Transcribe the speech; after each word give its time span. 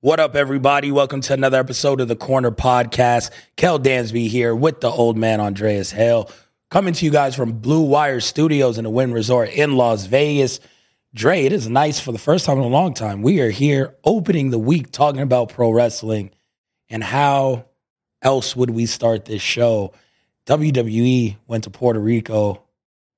What 0.00 0.20
up, 0.20 0.36
everybody? 0.36 0.92
Welcome 0.92 1.22
to 1.22 1.32
another 1.32 1.58
episode 1.58 2.02
of 2.02 2.08
the 2.08 2.16
Corner 2.16 2.50
Podcast. 2.50 3.30
Kel 3.56 3.80
Dansby 3.80 4.28
here 4.28 4.54
with 4.54 4.82
the 4.82 4.90
old 4.90 5.16
man 5.16 5.40
Andreas 5.40 5.90
Hale, 5.90 6.30
coming 6.70 6.92
to 6.92 7.06
you 7.06 7.10
guys 7.10 7.34
from 7.34 7.52
Blue 7.52 7.84
Wire 7.84 8.20
Studios 8.20 8.76
in 8.76 8.84
the 8.84 8.90
Wynn 8.90 9.14
Resort 9.14 9.48
in 9.48 9.78
Las 9.78 10.04
Vegas. 10.04 10.60
Dre, 11.14 11.44
it 11.44 11.54
is 11.54 11.70
nice 11.70 11.98
for 11.98 12.12
the 12.12 12.18
first 12.18 12.44
time 12.44 12.58
in 12.58 12.64
a 12.64 12.66
long 12.66 12.92
time. 12.92 13.22
We 13.22 13.40
are 13.40 13.48
here 13.48 13.96
opening 14.04 14.50
the 14.50 14.58
week 14.58 14.92
talking 14.92 15.22
about 15.22 15.48
pro 15.48 15.70
wrestling 15.70 16.32
and 16.90 17.02
how 17.02 17.64
else 18.20 18.54
would 18.54 18.68
we 18.68 18.84
start 18.84 19.24
this 19.24 19.40
show? 19.40 19.94
WWE 20.44 21.38
went 21.46 21.64
to 21.64 21.70
Puerto 21.70 21.98
Rico. 21.98 22.63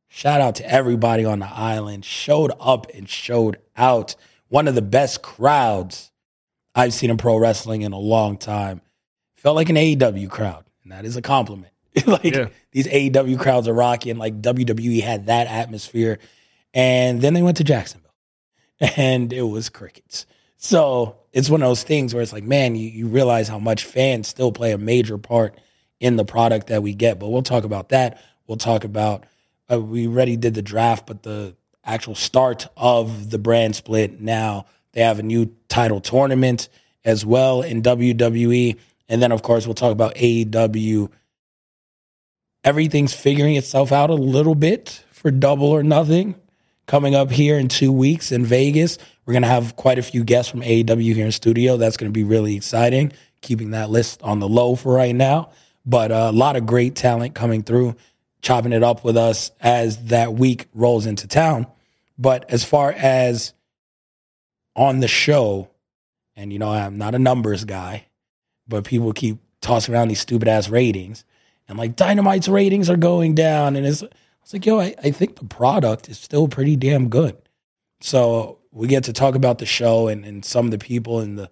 Shout 0.09 0.41
out 0.41 0.55
to 0.57 0.71
everybody 0.71 1.25
on 1.25 1.41
the 1.41 1.49
island. 1.49 2.05
Showed 2.05 2.53
up 2.61 2.87
and 2.95 3.09
showed 3.09 3.59
out. 3.77 4.15
One 4.49 4.69
of 4.69 4.75
the 4.75 4.83
best 4.83 5.23
crowds 5.23 6.11
I've 6.75 6.95
seen 6.95 7.11
in 7.11 7.17
pro 7.17 7.37
wrestling 7.37 7.83
in 7.83 7.93
a 7.93 7.99
long 7.99 8.39
time. 8.39 8.81
Felt 9.35 9.57
like 9.57 9.69
an 9.69 9.77
AEW 9.77 10.31
crowd, 10.31 10.65
and 10.83 10.93
that 10.93 11.05
is 11.05 11.17
a 11.17 11.23
compliment. 11.23 11.73
like 12.07 12.25
Yeah. 12.25 12.49
these 12.73 12.87
AEW 12.87 13.39
crowds 13.39 13.67
are 13.69 13.75
rocking. 13.75 14.17
Like 14.19 14.41
WWE 14.41 15.03
had 15.03 15.27
that 15.27 15.47
atmosphere, 15.49 16.19
and 16.73 17.21
then 17.21 17.35
they 17.35 17.43
went 17.43 17.57
to 17.59 17.65
Jacksonville, 17.65 18.15
and 18.97 19.33
it 19.33 19.43
was 19.43 19.69
crickets. 19.69 20.27
So 20.57 21.17
it's 21.33 21.51
one 21.51 21.63
of 21.63 21.69
those 21.69 21.83
things 21.83 22.15
where 22.15 22.23
it's 22.23 22.33
like, 22.33 22.45
man, 22.45 22.77
you, 22.77 22.89
you 22.89 23.09
realize 23.09 23.47
how 23.49 23.59
much 23.59 23.85
fans 23.85 24.27
still 24.29 24.53
play 24.53 24.73
a 24.73 24.79
major 24.79 25.19
part 25.19 25.59
in 26.01 26.17
the 26.17 26.25
product 26.25 26.69
that 26.69 26.83
we 26.83 26.95
get. 26.95 27.19
But 27.19 27.29
we'll 27.29 27.43
talk 27.43 27.65
about 27.65 27.91
that. 27.91 28.23
We'll 28.47 28.57
talk 28.57 28.85
about 28.85 29.25
uh, 29.71 29.81
we 29.81 30.07
already 30.07 30.37
did 30.37 30.55
the 30.55 30.63
draft, 30.63 31.07
but 31.07 31.23
the 31.23 31.57
actual 31.85 32.15
start 32.15 32.67
of 32.77 33.31
the 33.31 33.39
brand 33.39 33.77
split 33.77 34.21
now 34.21 34.67
they 34.97 35.03
have 35.03 35.19
a 35.19 35.23
new 35.23 35.55
title 35.69 36.01
tournament 36.01 36.71
as 37.05 37.27
well 37.27 37.61
in 37.61 37.83
WWE. 37.83 38.79
And 39.11 39.23
then, 39.23 39.31
of 39.31 39.43
course, 39.43 39.67
we'll 39.67 39.75
talk 39.75 39.93
about 39.93 40.15
AEW. 40.15 41.11
Everything's 42.65 43.13
figuring 43.13 43.57
itself 43.57 43.93
out 43.93 44.09
a 44.09 44.15
little 44.15 44.55
bit 44.55 45.05
for 45.13 45.31
double 45.31 45.67
or 45.67 45.83
nothing 45.83 46.35
coming 46.87 47.15
up 47.15 47.31
here 47.31 47.59
in 47.59 47.69
two 47.69 47.93
weeks 47.93 48.33
in 48.33 48.47
Vegas. 48.47 48.97
We're 49.27 49.35
going 49.35 49.43
to 49.43 49.49
have 49.49 49.77
quite 49.77 49.99
a 49.99 50.03
few 50.03 50.25
guests 50.25 50.51
from 50.51 50.63
AEW 50.63 51.15
here 51.15 51.27
in 51.27 51.33
studio. 51.33 51.77
That's 51.77 51.99
going 51.99 52.11
to 52.11 52.19
be 52.19 52.25
really 52.25 52.57
exciting. 52.57 53.13
Keeping 53.43 53.73
that 53.73 53.91
list 53.91 54.23
on 54.23 54.39
the 54.39 54.49
low 54.49 54.77
for 54.77 54.95
right 54.95 55.15
now. 55.15 55.51
But 55.85 56.11
uh, 56.11 56.31
a 56.31 56.33
lot 56.33 56.57
of 56.57 56.65
great 56.65 56.95
talent 56.95 57.35
coming 57.35 57.63
through, 57.63 57.97
chopping 58.43 58.73
it 58.73 58.83
up 58.83 59.05
with 59.05 59.17
us 59.17 59.51
as 59.61 60.07
that 60.07 60.35
week 60.35 60.69
rolls 60.75 61.07
into 61.07 61.27
town. 61.27 61.67
But 62.19 62.51
as 62.51 62.65
far 62.65 62.93
as 62.93 63.53
on 64.75 65.01
the 65.01 65.09
show, 65.09 65.71
and 66.35 66.53
you 66.53 66.59
know, 66.59 66.71
I'm 66.71 66.99
not 66.99 67.15
a 67.15 67.19
numbers 67.19 67.65
guy, 67.65 68.07
but 68.69 68.85
people 68.85 69.13
keep 69.13 69.39
tossing 69.61 69.95
around 69.95 70.09
these 70.09 70.21
stupid 70.21 70.49
ass 70.49 70.69
ratings. 70.69 71.25
And 71.69 71.79
like 71.79 71.97
Dynamite's 71.97 72.49
ratings 72.49 72.89
are 72.89 72.97
going 72.97 73.35
down. 73.35 73.77
And 73.77 73.87
it's, 73.87 74.03
I 74.03 74.07
was 74.43 74.53
like, 74.53 74.67
yo, 74.67 74.79
I, 74.79 74.95
I 75.03 75.11
think 75.11 75.37
the 75.37 75.45
product 75.45 76.09
is 76.09 76.19
still 76.19 76.47
pretty 76.47 76.77
damn 76.77 77.09
good. 77.09 77.37
So 78.01 78.59
we 78.71 78.87
get 78.87 79.05
to 79.05 79.13
talk 79.13 79.35
about 79.35 79.59
the 79.59 79.67
show 79.67 80.09
and, 80.09 80.25
and 80.25 80.45
some 80.45 80.67
of 80.67 80.71
the 80.71 80.79
people 80.79 81.21
and 81.21 81.39
the, 81.39 81.51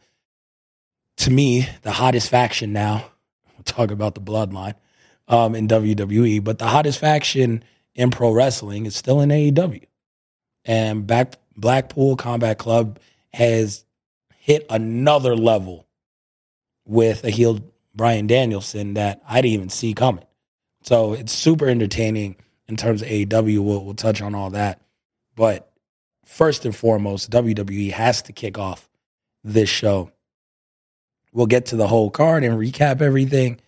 to 1.19 1.31
me, 1.31 1.69
the 1.83 1.93
hottest 1.93 2.29
faction 2.29 2.73
now. 2.73 3.11
We'll 3.57 3.65
talk 3.65 3.91
about 3.91 4.15
the 4.15 4.21
bloodline 4.21 4.75
um, 5.29 5.55
in 5.55 5.69
WWE, 5.69 6.43
but 6.43 6.59
the 6.59 6.67
hottest 6.67 6.99
faction 6.99 7.65
in 7.95 8.11
pro 8.11 8.31
wrestling 8.31 8.87
is 8.87 8.97
still 8.97 9.21
in 9.21 9.31
AEW. 9.31 9.85
And 10.65 11.07
back 11.07 11.35
Blackpool 11.57 12.17
Combat 12.17 12.59
Club 12.59 12.99
has 13.33 13.85
hit 14.37 14.67
another 14.71 15.37
level 15.37 15.87
with 16.85 17.25
a 17.25 17.31
heel 17.31 17.61
Bryan 17.95 18.27
Danielson 18.27 18.95
that 18.95 19.23
I 19.29 19.41
didn't 19.41 19.55
even 19.55 19.69
see 19.69 19.95
coming. 19.95 20.25
So 20.83 21.15
it's 21.15 21.33
super 21.33 21.69
entertaining 21.69 22.37
in 22.69 22.77
terms 22.77 23.03
of 23.03 23.09
AEW. 23.09 23.61
We'll, 23.61 23.85
we'll 23.85 23.95
touch 23.95 24.21
on 24.21 24.35
all 24.35 24.51
that. 24.51 24.81
But 25.37 25.71
first 26.25 26.65
and 26.65 26.75
foremost, 26.75 27.31
WWE 27.31 27.93
has 27.93 28.23
to 28.23 28.33
kick 28.33 28.59
off 28.59 28.89
this 29.43 29.69
show. 29.69 30.11
We'll 31.33 31.47
get 31.47 31.67
to 31.67 31.77
the 31.77 31.89
whole 31.89 32.11
card 32.11 32.45
and 32.45 32.59
recap 32.59 33.01
everything. 33.01 33.61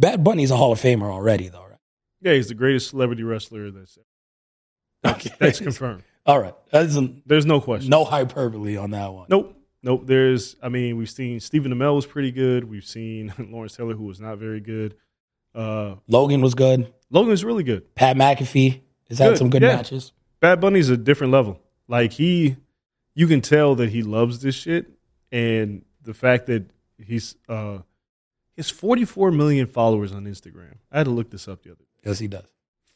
Bad 0.00 0.24
Bunny's 0.24 0.50
a 0.50 0.56
Hall 0.56 0.72
of 0.72 0.80
Famer 0.80 1.10
already, 1.10 1.48
though, 1.48 1.62
right? 1.64 1.78
Yeah, 2.22 2.34
he's 2.34 2.48
the 2.48 2.54
greatest 2.54 2.90
celebrity 2.90 3.22
wrestler 3.22 3.70
that's 3.70 3.98
that's, 5.02 5.26
Okay. 5.26 5.36
that's 5.38 5.60
confirmed. 5.60 6.02
All 6.26 6.38
right. 6.40 6.54
That's 6.70 6.96
a- 6.96 7.14
There's 7.26 7.46
no 7.46 7.60
question. 7.60 7.90
no 7.90 8.04
hyperbole 8.04 8.76
on 8.76 8.90
that 8.90 9.12
one. 9.12 9.26
Nope. 9.28 9.56
Nope. 9.82 10.02
There's 10.06 10.56
I 10.62 10.68
mean, 10.68 10.96
we've 10.96 11.08
seen 11.10 11.40
Stephen 11.40 11.72
Amell 11.72 11.94
was 11.94 12.06
pretty 12.06 12.30
good. 12.32 12.64
We've 12.64 12.84
seen 12.84 13.32
Lawrence 13.50 13.76
Taylor, 13.76 13.94
who 13.94 14.04
was 14.04 14.20
not 14.20 14.38
very 14.38 14.60
good. 14.60 14.94
Uh 15.54 15.96
Logan 16.06 16.40
was 16.42 16.54
good. 16.54 16.92
Logan 17.10 17.30
was 17.30 17.44
really 17.44 17.64
good. 17.64 17.94
Pat 17.94 18.16
McAfee 18.16 18.80
has 19.08 19.18
had 19.18 19.36
some 19.38 19.50
good 19.50 19.62
yeah. 19.62 19.76
matches. 19.76 20.12
Bad 20.40 20.60
Bunny's 20.60 20.90
a 20.90 20.96
different 20.96 21.32
level. 21.32 21.60
Like 21.88 22.12
he 22.12 22.56
you 23.14 23.26
can 23.26 23.40
tell 23.40 23.74
that 23.76 23.88
he 23.90 24.02
loves 24.02 24.40
this 24.40 24.54
shit 24.54 24.90
and 25.32 25.84
the 26.02 26.14
fact 26.14 26.46
that 26.46 26.66
he's 27.02 27.34
uh 27.48 27.78
has 28.60 28.70
44 28.70 29.30
million 29.32 29.66
followers 29.66 30.12
on 30.12 30.24
Instagram. 30.24 30.74
I 30.92 30.98
had 30.98 31.04
to 31.04 31.10
look 31.10 31.30
this 31.30 31.48
up 31.48 31.62
the 31.62 31.70
other 31.70 31.78
day. 31.80 32.08
Yes, 32.08 32.18
he 32.18 32.28
does. 32.28 32.46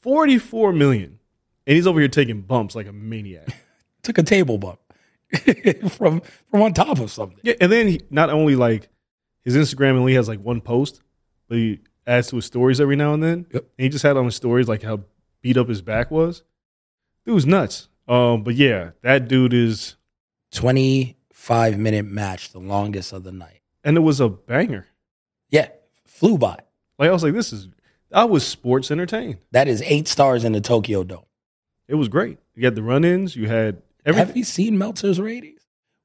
44 0.00 0.72
million. 0.72 1.18
And 1.66 1.76
he's 1.76 1.86
over 1.86 1.98
here 2.00 2.08
taking 2.08 2.42
bumps 2.42 2.74
like 2.74 2.86
a 2.86 2.92
maniac. 2.92 3.48
Took 4.02 4.18
a 4.18 4.22
table 4.22 4.58
bump 4.58 4.80
from 5.90 6.20
from 6.50 6.62
on 6.62 6.74
top 6.74 6.98
of 7.00 7.10
something. 7.10 7.38
Yeah, 7.42 7.54
and 7.60 7.72
then 7.72 7.88
he, 7.88 8.00
not 8.10 8.28
only 8.30 8.54
like 8.54 8.88
his 9.42 9.56
Instagram 9.56 9.96
only 9.96 10.14
has 10.14 10.28
like 10.28 10.40
one 10.40 10.60
post, 10.60 11.00
but 11.48 11.56
he 11.56 11.80
adds 12.06 12.28
to 12.28 12.36
his 12.36 12.44
stories 12.44 12.80
every 12.80 12.96
now 12.96 13.14
and 13.14 13.22
then. 13.22 13.46
Yep. 13.52 13.62
And 13.78 13.82
he 13.84 13.88
just 13.88 14.02
had 14.02 14.16
on 14.18 14.26
his 14.26 14.36
stories 14.36 14.68
like 14.68 14.82
how 14.82 15.00
beat 15.40 15.56
up 15.56 15.68
his 15.68 15.80
back 15.80 16.10
was. 16.10 16.42
It 17.24 17.30
was 17.30 17.46
nuts. 17.46 17.88
Um, 18.06 18.42
but 18.42 18.54
yeah, 18.54 18.90
that 19.02 19.26
dude 19.28 19.54
is, 19.54 19.96
25 20.52 21.78
minute 21.78 22.04
match, 22.04 22.52
the 22.52 22.58
longest 22.60 23.12
of 23.12 23.24
the 23.24 23.32
night. 23.32 23.60
and 23.82 23.96
it 23.96 24.00
was 24.00 24.20
a 24.20 24.28
banger. 24.28 24.86
Yeah, 25.54 25.68
flew 26.04 26.36
by. 26.36 26.58
Like 26.98 27.08
I 27.08 27.12
was 27.12 27.22
like, 27.22 27.32
this 27.32 27.52
is, 27.52 27.68
I 28.12 28.24
was 28.24 28.44
sports 28.44 28.90
entertained. 28.90 29.38
That 29.52 29.68
is 29.68 29.82
eight 29.86 30.08
stars 30.08 30.42
in 30.44 30.50
the 30.52 30.60
Tokyo 30.60 31.04
Dome. 31.04 31.24
It 31.86 31.94
was 31.94 32.08
great. 32.08 32.38
You 32.56 32.64
had 32.64 32.74
the 32.74 32.82
run-ins. 32.82 33.36
You 33.36 33.46
had 33.46 33.80
everything. 34.04 34.26
Have 34.26 34.36
you 34.36 34.42
seen 34.44 34.76
Meltzer's 34.78 35.20
ratings? 35.20 35.60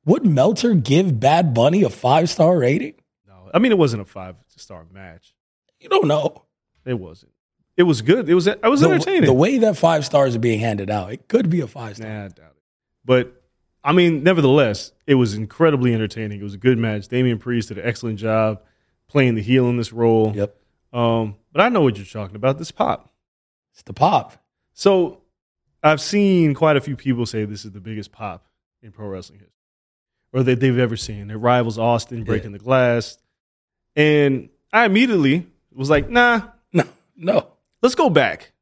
Would 0.06 0.24
Meltzer 0.26 0.76
give 0.76 1.20
Bad 1.20 1.54
Bunny 1.56 1.82
a 1.84 1.90
five 1.90 2.30
star 2.30 2.60
rating? 2.60 2.94
No, 3.28 3.50
I 3.54 3.58
mean, 3.60 3.72
it 3.72 3.78
wasn't 3.78 4.04
a 4.04 4.06
five 4.06 4.36
star 4.56 4.86
match. 4.94 5.34
You 5.80 5.90
don't 5.90 6.08
know. 6.08 6.44
It 6.86 7.00
wasn't. 7.00 7.32
It 7.76 7.84
was 7.84 8.02
good. 8.04 8.30
It 8.30 8.34
was. 8.36 8.46
It 8.46 8.62
was 8.64 8.82
The, 8.82 8.90
entertaining. 8.90 9.26
the 9.26 9.34
way 9.34 9.58
that 9.60 9.78
five 9.78 10.06
stars 10.06 10.36
are 10.36 10.40
being 10.40 10.60
handed 10.60 10.90
out, 10.92 11.12
it 11.12 11.28
could 11.28 11.50
be 11.50 11.62
a 11.62 11.68
five 11.68 11.96
star. 11.96 12.08
Nah, 12.08 12.26
I 12.26 12.28
doubt 12.28 12.38
it. 12.56 12.62
But 13.06 13.42
I 13.84 13.94
mean, 13.94 14.22
nevertheless, 14.24 14.92
it 15.08 15.16
was 15.16 15.34
incredibly 15.34 15.94
entertaining. 15.94 16.40
It 16.40 16.44
was 16.44 16.54
a 16.56 16.58
good 16.60 16.78
match. 16.78 17.08
Damian 17.08 17.40
Priest 17.40 17.70
did 17.70 17.78
an 17.78 17.86
excellent 17.88 18.20
job 18.20 18.62
playing 19.10 19.36
the 19.36 19.42
heel 19.42 19.68
in 19.70 19.76
this 19.76 19.92
role. 19.92 20.32
Yep. 20.36 20.56
Um, 20.94 21.36
but 21.52 21.62
I 21.62 21.70
know 21.70 21.82
what 21.82 21.98
you're 21.98 22.06
talking 22.06 22.36
about. 22.38 22.58
This 22.58 22.72
pop. 22.72 23.12
It's 23.74 23.84
the 23.84 23.94
pop. 23.94 24.42
So 24.74 25.22
I've 25.84 26.00
seen 26.02 26.54
quite 26.54 26.78
a 26.78 26.82
few 26.82 26.96
people 26.96 27.26
say 27.26 27.44
this 27.46 27.66
is 27.66 27.72
the 27.72 27.82
biggest 27.82 28.12
pop 28.12 28.48
in 28.82 28.92
pro 28.92 29.08
wrestling 29.08 29.40
history, 29.40 29.54
or 30.32 30.44
that 30.44 30.60
they've 30.62 30.80
ever 30.80 30.96
seen. 30.96 31.30
It 31.30 31.36
rivals 31.36 31.78
Austin 31.78 32.24
breaking 32.24 32.54
the 32.54 32.60
glass, 32.60 33.18
and 33.96 34.50
I 34.72 34.86
immediately 34.86 35.46
was 35.74 35.90
like, 35.90 36.10
"Nah, 36.10 36.42
No, 36.72 36.84
no. 37.16 37.48
let's 37.82 37.96
go 37.96 38.10
back 38.10 38.54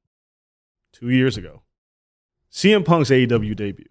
two 0.93 1.09
years 1.09 1.37
ago. 1.37 1.61
CM 2.51 2.83
Punk's 2.83 3.09
AEW 3.11 3.55
debut. 3.55 3.89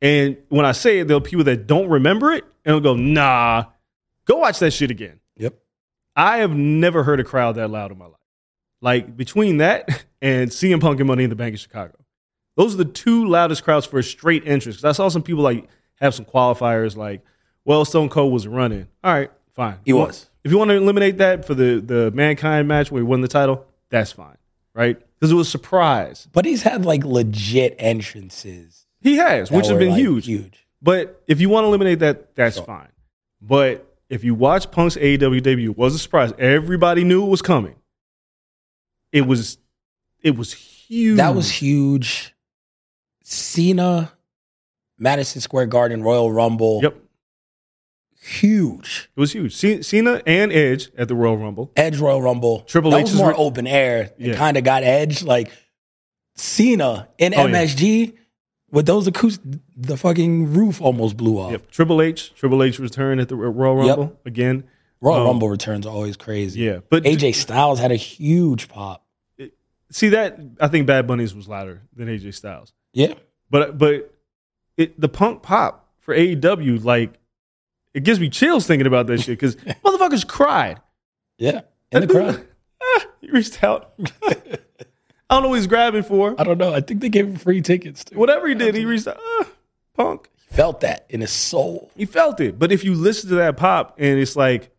And 0.00 0.36
when 0.48 0.64
I 0.64 0.72
say 0.72 1.00
it, 1.00 1.08
there'll 1.08 1.20
be 1.20 1.30
people 1.30 1.44
that 1.44 1.66
don't 1.66 1.88
remember 1.88 2.32
it 2.32 2.44
and 2.64 2.72
they'll 2.74 2.80
go, 2.80 2.94
nah, 2.94 3.64
go 4.24 4.36
watch 4.38 4.58
that 4.60 4.72
shit 4.72 4.90
again. 4.90 5.20
I 6.16 6.38
have 6.38 6.54
never 6.54 7.02
heard 7.04 7.20
a 7.20 7.24
crowd 7.24 7.56
that 7.56 7.68
loud 7.68 7.92
in 7.92 7.98
my 7.98 8.06
life. 8.06 8.14
Like 8.80 9.16
between 9.16 9.58
that 9.58 10.04
and 10.22 10.50
CM 10.50 10.80
Punk 10.80 10.98
and 11.00 11.06
Money 11.06 11.24
in 11.24 11.30
the 11.30 11.36
Bank 11.36 11.52
in 11.52 11.58
Chicago, 11.58 11.94
those 12.56 12.74
are 12.74 12.78
the 12.78 12.84
two 12.86 13.26
loudest 13.26 13.62
crowds 13.64 13.86
for 13.86 13.98
a 13.98 14.02
straight 14.02 14.46
entrance. 14.46 14.76
'Cause 14.78 14.84
I 14.84 14.92
saw 14.92 15.08
some 15.08 15.22
people 15.22 15.42
like 15.42 15.68
have 15.96 16.14
some 16.14 16.24
qualifiers 16.24 16.96
like, 16.96 17.22
well, 17.64 17.84
Stone 17.84 18.08
Cold 18.10 18.32
was 18.32 18.46
running. 18.46 18.86
All 19.04 19.12
right, 19.12 19.30
fine. 19.52 19.76
He 19.84 19.92
was. 19.92 20.28
If 20.44 20.52
you 20.52 20.58
want 20.58 20.70
to 20.70 20.76
eliminate 20.76 21.18
that 21.18 21.44
for 21.44 21.54
the 21.54 21.80
the 21.84 22.10
Mankind 22.12 22.68
match 22.68 22.90
where 22.92 23.02
he 23.02 23.06
won 23.06 23.20
the 23.20 23.28
title, 23.28 23.66
that's 23.90 24.12
fine, 24.12 24.36
right? 24.74 24.96
Because 25.18 25.32
it 25.32 25.34
was 25.34 25.48
a 25.48 25.50
surprise. 25.50 26.28
But 26.32 26.44
he's 26.44 26.62
had 26.62 26.84
like 26.84 27.04
legit 27.04 27.74
entrances. 27.78 28.86
He 29.00 29.16
has, 29.16 29.50
which 29.50 29.66
have 29.68 29.78
been 29.78 29.90
like, 29.90 29.98
huge. 29.98 30.26
Huge. 30.26 30.66
But 30.82 31.22
if 31.26 31.40
you 31.40 31.48
want 31.48 31.64
to 31.64 31.68
eliminate 31.68 31.98
that, 32.00 32.34
that's 32.36 32.56
Sure. 32.56 32.64
fine. 32.64 32.88
But 33.40 33.85
if 34.08 34.24
you 34.24 34.34
watch 34.34 34.70
Punk's 34.70 34.96
AEW 34.96 35.42
debut, 35.42 35.70
it 35.72 35.78
was 35.78 35.94
a 35.94 35.98
surprise. 35.98 36.32
Everybody 36.38 37.04
knew 37.04 37.24
it 37.24 37.28
was 37.28 37.42
coming. 37.42 37.76
It 39.12 39.22
was, 39.26 39.58
it 40.22 40.36
was 40.36 40.52
huge. 40.52 41.16
That 41.18 41.34
was 41.34 41.50
huge. 41.50 42.34
Cena, 43.22 44.12
Madison 44.98 45.40
Square 45.40 45.66
Garden, 45.66 46.02
Royal 46.02 46.30
Rumble. 46.30 46.80
Yep, 46.82 46.96
Huge. 48.22 49.08
it 49.16 49.20
was 49.20 49.32
huge. 49.32 49.54
C- 49.54 49.82
Cena 49.82 50.20
and 50.26 50.52
Edge 50.52 50.90
at 50.98 51.06
the 51.06 51.14
Royal 51.14 51.36
Rumble. 51.38 51.70
Edge 51.76 51.98
Royal 51.98 52.20
Rumble. 52.20 52.60
Triple 52.62 52.94
H 52.96 53.02
was 53.02 53.12
is 53.12 53.18
more 53.18 53.28
re- 53.30 53.34
open 53.36 53.68
air. 53.68 54.10
Yeah. 54.18 54.32
It 54.32 54.36
kind 54.36 54.56
of 54.56 54.64
got 54.64 54.82
Edge. 54.82 55.22
Like 55.22 55.52
Cena 56.34 57.08
in 57.18 57.34
Oh, 57.34 57.46
yeah. 57.46 57.52
With 58.76 58.84
those 58.86 59.06
acoustics, 59.06 59.58
the 59.74 59.96
fucking 59.96 60.52
roof 60.52 60.82
almost 60.82 61.16
blew 61.16 61.38
off. 61.38 61.50
Yep, 61.52 61.70
Triple 61.70 62.02
H. 62.02 62.34
Triple 62.34 62.62
H 62.62 62.78
returned 62.78 63.22
at 63.22 63.28
the 63.30 63.34
Royal 63.34 63.86
Yep. 63.86 63.96
Rumble 63.96 64.20
again. 64.26 64.64
Royal 65.00 65.20
Um, 65.22 65.26
Rumble 65.28 65.48
returns 65.48 65.86
are 65.86 65.92
always 65.94 66.16
crazy. 66.18 66.60
Yeah, 66.60 66.80
but 66.90 67.04
AJ 67.04 67.34
Styles 67.36 67.80
had 67.80 67.90
a 67.90 67.96
huge 67.96 68.68
pop. 68.68 69.02
see 69.90 70.10
that 70.10 70.38
I 70.60 70.68
think 70.68 70.86
Bad 70.86 71.06
Bunny's 71.06 71.34
was 71.34 71.48
louder 71.48 71.80
than 71.94 72.08
AJ 72.08 72.34
Styles. 72.34 72.74
Yeah. 72.92 73.14
But 73.48 73.78
but 73.78 74.12
it 74.76 75.00
the 75.00 75.08
punk 75.08 75.42
pop 75.42 75.88
for 76.00 76.14
AEW 76.14 76.84
like 76.84 77.14
it 77.94 78.04
gives 78.04 78.20
me 78.20 78.28
chills 78.28 78.66
thinking 78.66 78.86
about 78.86 79.06
that 79.06 79.20
shit 79.22 79.38
because 79.38 79.56
motherfuckers 79.84 80.26
cried. 80.28 80.82
Yeah. 81.38 81.62
In 81.92 82.02
the 82.02 82.06
dude- 82.06 82.10
crowd. 82.16 82.46
Ah, 82.82 83.06
he 83.22 83.30
reached 83.30 83.64
out. 83.64 83.94
I 85.28 85.34
don't 85.34 85.42
know 85.42 85.48
what 85.50 85.56
he's 85.56 85.66
grabbing 85.66 86.02
for. 86.04 86.34
I 86.38 86.44
don't 86.44 86.58
know. 86.58 86.72
I 86.72 86.80
think 86.80 87.00
they 87.00 87.08
gave 87.08 87.26
him 87.26 87.36
free 87.36 87.60
tickets 87.60 88.04
too. 88.04 88.16
Whatever 88.18 88.46
he 88.48 88.54
did, 88.54 88.74
he 88.74 88.84
reached 88.84 89.08
out. 89.08 89.18
Ah, 89.20 89.48
punk. 89.94 90.28
Felt 90.50 90.80
that 90.82 91.06
in 91.08 91.20
his 91.20 91.32
soul. 91.32 91.90
He 91.96 92.04
felt 92.06 92.40
it. 92.40 92.58
But 92.58 92.70
if 92.70 92.84
you 92.84 92.94
listen 92.94 93.28
to 93.30 93.34
that 93.36 93.56
pop 93.56 93.96
and 93.98 94.18
it's 94.18 94.36
like 94.36 94.70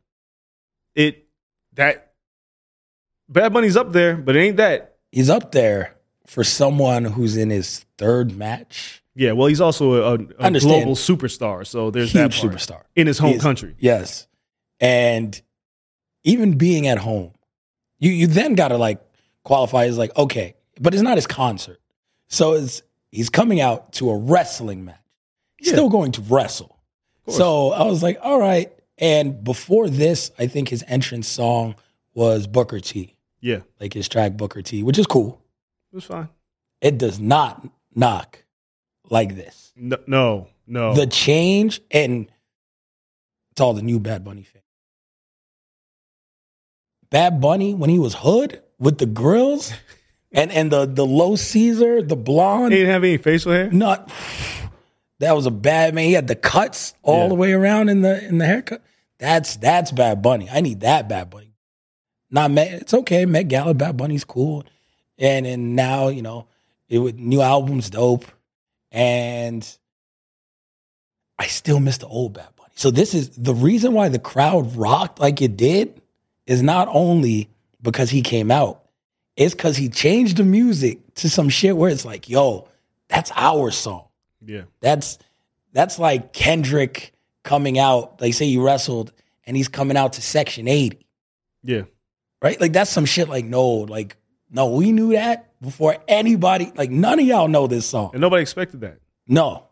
it 0.96 1.28
that 1.74 2.14
Bad 3.30 3.52
Bunny's 3.54 3.76
up 3.76 3.92
there, 3.92 4.16
but 4.16 4.36
it 4.36 4.40
ain't 4.40 4.58
that. 4.58 4.96
He's 5.12 5.30
up 5.30 5.52
there 5.52 5.96
for 6.26 6.44
someone 6.44 7.04
who's 7.06 7.36
in 7.36 7.50
his 7.50 7.86
third 7.98 8.36
match. 8.38 9.04
Yeah, 9.16 9.34
well, 9.34 9.48
he's 9.48 9.62
also 9.62 9.94
a, 9.96 10.14
a 10.14 10.52
global 10.52 10.96
superstar. 10.96 11.66
So 11.68 11.92
there's 11.92 12.14
that 12.14 12.32
part. 12.32 12.54
superstar. 12.54 12.84
in 12.96 13.08
his 13.08 13.18
home 13.18 13.32
He's- 13.32 13.42
country. 13.42 13.76
Yes. 13.80 14.28
And 14.80 15.40
even 16.24 16.58
being 16.58 16.88
at 16.88 17.00
home, 17.00 17.34
you 18.00 18.12
you 18.12 18.28
then 18.28 18.54
gotta 18.56 18.78
like 18.78 19.02
qualify 19.48 19.86
as 19.86 19.98
like, 19.98 20.16
okay, 20.18 20.56
but 20.80 20.94
it's 20.94 21.02
not 21.04 21.18
his 21.18 21.26
concert. 21.26 21.80
So 22.28 22.54
it's 22.54 22.84
he's 23.12 23.30
coming 23.30 23.62
out 23.62 23.94
to 23.94 24.10
a 24.10 24.18
wrestling 24.18 24.84
match. 24.86 25.00
He's 25.58 25.68
Yeah. 25.70 25.74
still 25.74 25.90
going 25.90 26.12
to 26.14 26.22
wrestle. 26.22 26.78
So 27.30 27.72
I 27.72 27.84
was 27.84 28.04
like, 28.04 28.20
all 28.22 28.40
right. 28.40 28.72
And 28.98 29.44
before 29.44 29.90
this, 29.90 30.32
I 30.40 30.48
think 30.48 30.70
his 30.70 30.84
entrance 30.88 31.28
song 31.28 31.76
was 32.14 32.48
Booker 32.48 32.80
T, 32.80 33.16
Yeah, 33.42 33.60
like 33.80 33.94
his 33.94 34.08
track 34.10 34.38
Booker 34.38 34.62
T, 34.62 34.82
which 34.84 34.98
is 34.98 35.06
cool. 35.08 35.42
it 35.92 35.96
was 35.96 36.04
fine. 36.06 36.30
It 36.82 36.98
does 36.98 37.20
not 37.20 37.68
knock 37.96 38.44
like 39.10 39.36
this. 39.36 39.72
No, 39.76 39.98
no, 40.08 40.48
no. 40.68 40.94
The 40.94 41.06
change, 41.08 41.82
and 41.92 42.30
it's 43.52 43.62
all 43.62 43.74
the 43.74 43.82
new 43.82 44.00
Bad 44.00 44.24
Bunny 44.24 44.44
fans. 44.44 44.64
Bad 47.10 47.40
Bunny, 47.42 47.74
when 47.74 47.90
he 47.90 48.00
was 48.00 48.14
hood 48.16 48.62
with 48.80 48.98
the 48.98 49.06
grills 49.06 49.72
and, 50.32 50.52
and 50.52 50.72
the, 50.72 50.86
the 50.86 51.06
low 51.06 51.36
Caesar, 51.36 52.02
the 52.02 52.16
blonde, 52.16 52.74
he 52.74 52.80
didn't 52.80 52.94
have 52.94 53.04
any 53.04 53.18
facial 53.18 53.52
hair. 53.52 53.72
not 53.72 54.12
that 55.20 55.36
was 55.36 55.46
a 55.48 55.52
bad 55.52 55.96
man. 55.96 56.06
He 56.06 56.14
had 56.14 56.28
the 56.28 56.36
cuts 56.36 56.94
all 57.02 57.24
Yeah. 57.24 57.28
the 57.30 57.36
way 57.36 57.54
around 57.54 57.90
in 57.90 58.02
the 58.02 58.24
in 58.28 58.38
the 58.38 58.46
haircut. 58.46 58.84
That's 59.20 59.56
that's 59.58 59.92
Bad 59.92 60.22
Bunny. 60.22 60.48
I 60.52 60.62
need 60.62 60.82
that 60.82 61.10
Bad 61.10 61.32
Bunny. 61.32 61.56
Not 62.30 62.52
Met, 62.52 62.72
it's 62.74 62.94
okay. 62.94 63.26
Met 63.26 63.48
Gala, 63.48 63.74
Bad 63.74 63.98
Bunny's 63.98 64.24
cool, 64.24 64.64
and 65.18 65.48
and 65.48 65.76
now 65.76 66.10
you 66.10 66.22
know 66.22 66.48
it 66.88 67.00
would 67.00 67.18
new 67.20 67.42
album's 67.42 67.90
dope, 67.90 68.26
and 68.92 69.68
I 71.40 71.48
still 71.48 71.80
miss 71.80 71.98
the 71.98 72.08
old 72.08 72.34
Bad 72.34 72.50
Bunny. 72.56 72.72
So 72.76 72.92
this 72.92 73.14
is 73.16 73.30
the 73.32 73.56
reason 73.56 73.94
why 73.94 74.10
the 74.10 74.20
crowd 74.20 74.76
rocked 74.76 75.20
like 75.20 75.42
it 75.42 75.58
did 75.58 76.00
is 76.46 76.62
not 76.62 76.88
only 76.92 77.50
because 77.82 78.10
he 78.10 78.22
came 78.22 78.52
out, 78.52 78.84
it's 79.36 79.54
because 79.54 79.78
he 79.78 79.90
changed 79.90 80.38
the 80.38 80.44
music 80.44 81.00
to 81.16 81.30
some 81.30 81.50
shit 81.50 81.78
where 81.78 81.90
it's 81.90 82.06
like, 82.06 82.30
yo, 82.30 82.68
that's 83.08 83.32
our 83.36 83.72
song. 83.72 84.08
Yeah, 84.46 84.64
That's 84.82 85.18
that's 85.74 86.00
like 86.00 86.32
Kendrick 86.32 87.14
coming 87.44 87.80
out. 87.80 88.22
Like 88.22 88.34
say 88.34 88.46
he 88.46 88.58
wrestled 88.58 89.12
and 89.46 89.58
he's 89.58 89.68
coming 89.68 89.98
out 89.98 90.14
to 90.14 90.22
Section 90.22 90.68
80, 90.68 91.06
yeah. 91.64 91.82
right? 92.42 92.60
Like 92.62 92.72
that's 92.72 92.92
some 92.92 93.06
shit. 93.06 93.30
Like 93.30 93.46
no, 93.46 93.68
like 93.68 94.16
no, 94.50 94.68
we 94.70 94.92
knew 94.92 95.14
that 95.14 95.52
before 95.62 95.98
anybody. 96.08 96.72
Like 96.76 96.92
none 96.92 97.20
of 97.20 97.26
y'all 97.26 97.48
know 97.48 97.68
this 97.68 97.86
song. 97.86 98.12
And 98.14 98.22
nobody 98.22 98.42
expected 98.42 98.82
that. 98.82 99.00
No, 99.28 99.68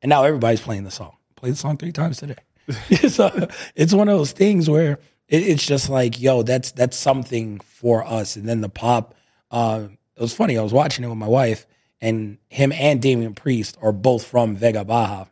and 0.00 0.08
now 0.08 0.24
everybody's 0.24 0.60
playing 0.60 0.84
the 0.84 0.90
song. 0.90 1.16
Play 1.34 1.50
the 1.50 1.56
song 1.56 1.76
three 1.76 1.92
times 1.92 2.18
today. 2.18 2.36
so 3.08 3.48
it's 3.74 3.92
one 3.92 4.08
of 4.08 4.16
those 4.16 4.32
things 4.32 4.70
where 4.70 4.98
it, 5.28 5.42
it's 5.42 5.66
just 5.66 5.88
like, 5.88 6.20
yo, 6.20 6.42
that's 6.42 6.72
that's 6.72 6.96
something 6.96 7.60
for 7.60 8.04
us. 8.04 8.36
And 8.36 8.48
then 8.48 8.60
the 8.60 8.68
pop. 8.68 9.14
Uh, 9.50 9.88
it 10.16 10.22
was 10.22 10.34
funny. 10.34 10.56
I 10.56 10.62
was 10.62 10.72
watching 10.72 11.04
it 11.04 11.08
with 11.08 11.18
my 11.18 11.28
wife, 11.28 11.66
and 12.00 12.38
him 12.48 12.72
and 12.72 13.00
Damian 13.00 13.34
Priest 13.34 13.76
are 13.82 13.92
both 13.92 14.26
from 14.26 14.56
Vega 14.56 14.84
Baja, 14.84 15.26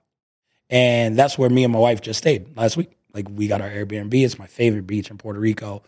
and 0.68 1.18
that's 1.18 1.38
where 1.38 1.50
me 1.50 1.64
and 1.64 1.72
my 1.72 1.78
wife 1.78 2.00
just 2.00 2.18
stayed 2.18 2.56
last 2.56 2.76
week. 2.76 2.96
Like 3.12 3.26
we 3.30 3.48
got 3.48 3.60
our 3.60 3.70
Airbnb. 3.70 4.12
It's 4.14 4.38
my 4.38 4.46
favorite 4.46 4.86
beach 4.86 5.10
in 5.10 5.18
Puerto 5.18 5.40
Rico. 5.40 5.82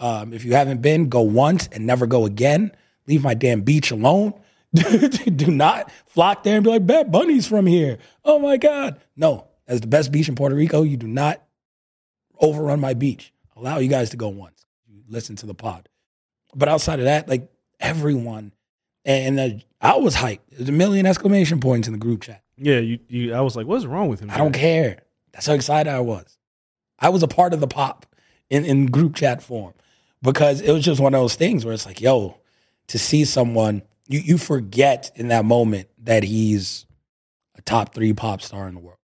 Um, 0.00 0.32
if 0.32 0.44
you 0.44 0.54
haven't 0.54 0.82
been, 0.82 1.08
go 1.08 1.20
once 1.20 1.68
and 1.70 1.86
never 1.86 2.06
go 2.06 2.26
again. 2.26 2.72
Leave 3.06 3.22
my 3.22 3.34
damn 3.34 3.60
beach 3.60 3.90
alone. 3.90 4.34
Do 4.74 5.50
not 5.50 5.90
flock 6.06 6.42
there 6.42 6.56
and 6.56 6.64
be 6.64 6.70
like, 6.70 6.86
Bad 6.86 7.12
Bunny's 7.12 7.46
from 7.46 7.66
here. 7.66 7.98
Oh 8.24 8.38
my 8.38 8.56
God. 8.56 9.00
No, 9.16 9.46
as 9.68 9.80
the 9.80 9.86
best 9.86 10.10
beach 10.10 10.28
in 10.28 10.34
Puerto 10.34 10.56
Rico, 10.56 10.82
you 10.82 10.96
do 10.96 11.06
not 11.06 11.42
overrun 12.40 12.80
my 12.80 12.94
beach. 12.94 13.32
Allow 13.62 13.78
you 13.78 13.88
guys 13.88 14.10
to 14.10 14.16
go 14.16 14.28
once. 14.28 14.66
You 14.88 15.02
listen 15.08 15.36
to 15.36 15.46
the 15.46 15.54
pod. 15.54 15.88
But 16.52 16.68
outside 16.68 16.98
of 16.98 17.04
that, 17.04 17.28
like 17.28 17.48
everyone, 17.78 18.52
and 19.04 19.38
the, 19.38 19.62
I 19.80 19.96
was 19.96 20.16
hyped. 20.16 20.40
There's 20.50 20.68
a 20.68 20.72
million 20.72 21.06
exclamation 21.06 21.60
points 21.60 21.86
in 21.86 21.92
the 21.92 21.98
group 21.98 22.22
chat. 22.22 22.42
Yeah, 22.58 22.80
you, 22.80 22.98
you. 23.08 23.34
I 23.34 23.40
was 23.40 23.54
like, 23.54 23.68
what's 23.68 23.86
wrong 23.86 24.08
with 24.08 24.18
him? 24.18 24.30
I 24.30 24.38
don't 24.38 24.52
care. 24.52 25.02
That's 25.32 25.46
how 25.46 25.54
excited 25.54 25.88
I 25.88 26.00
was. 26.00 26.38
I 26.98 27.10
was 27.10 27.22
a 27.22 27.28
part 27.28 27.54
of 27.54 27.60
the 27.60 27.68
pop 27.68 28.04
in, 28.50 28.64
in 28.64 28.86
group 28.86 29.14
chat 29.14 29.42
form 29.42 29.74
because 30.22 30.60
it 30.60 30.72
was 30.72 30.84
just 30.84 31.00
one 31.00 31.14
of 31.14 31.20
those 31.20 31.36
things 31.36 31.64
where 31.64 31.72
it's 31.72 31.86
like, 31.86 32.00
yo, 32.00 32.38
to 32.88 32.98
see 32.98 33.24
someone, 33.24 33.82
you, 34.08 34.18
you 34.18 34.38
forget 34.38 35.12
in 35.14 35.28
that 35.28 35.44
moment 35.44 35.88
that 36.02 36.24
he's 36.24 36.84
a 37.56 37.62
top 37.62 37.94
three 37.94 38.12
pop 38.12 38.42
star 38.42 38.66
in 38.66 38.74
the 38.74 38.80
world 38.80 38.98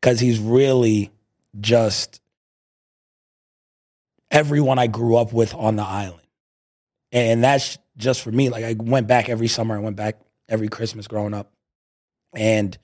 because 0.00 0.20
he's 0.20 0.38
really 0.38 1.10
just 1.58 2.20
everyone 4.30 4.78
I 4.78 4.86
grew 4.86 5.16
up 5.16 5.32
with 5.32 5.54
on 5.54 5.76
the 5.76 5.84
island. 5.84 6.22
And 7.12 7.42
that's 7.42 7.78
just 7.96 8.22
for 8.22 8.30
me. 8.30 8.50
Like 8.50 8.64
I 8.64 8.74
went 8.78 9.06
back 9.06 9.28
every 9.28 9.48
summer, 9.48 9.76
I 9.76 9.80
went 9.80 9.96
back 9.96 10.20
every 10.48 10.68
Christmas 10.68 11.06
growing 11.06 11.34
up. 11.34 11.52
And 12.34 12.76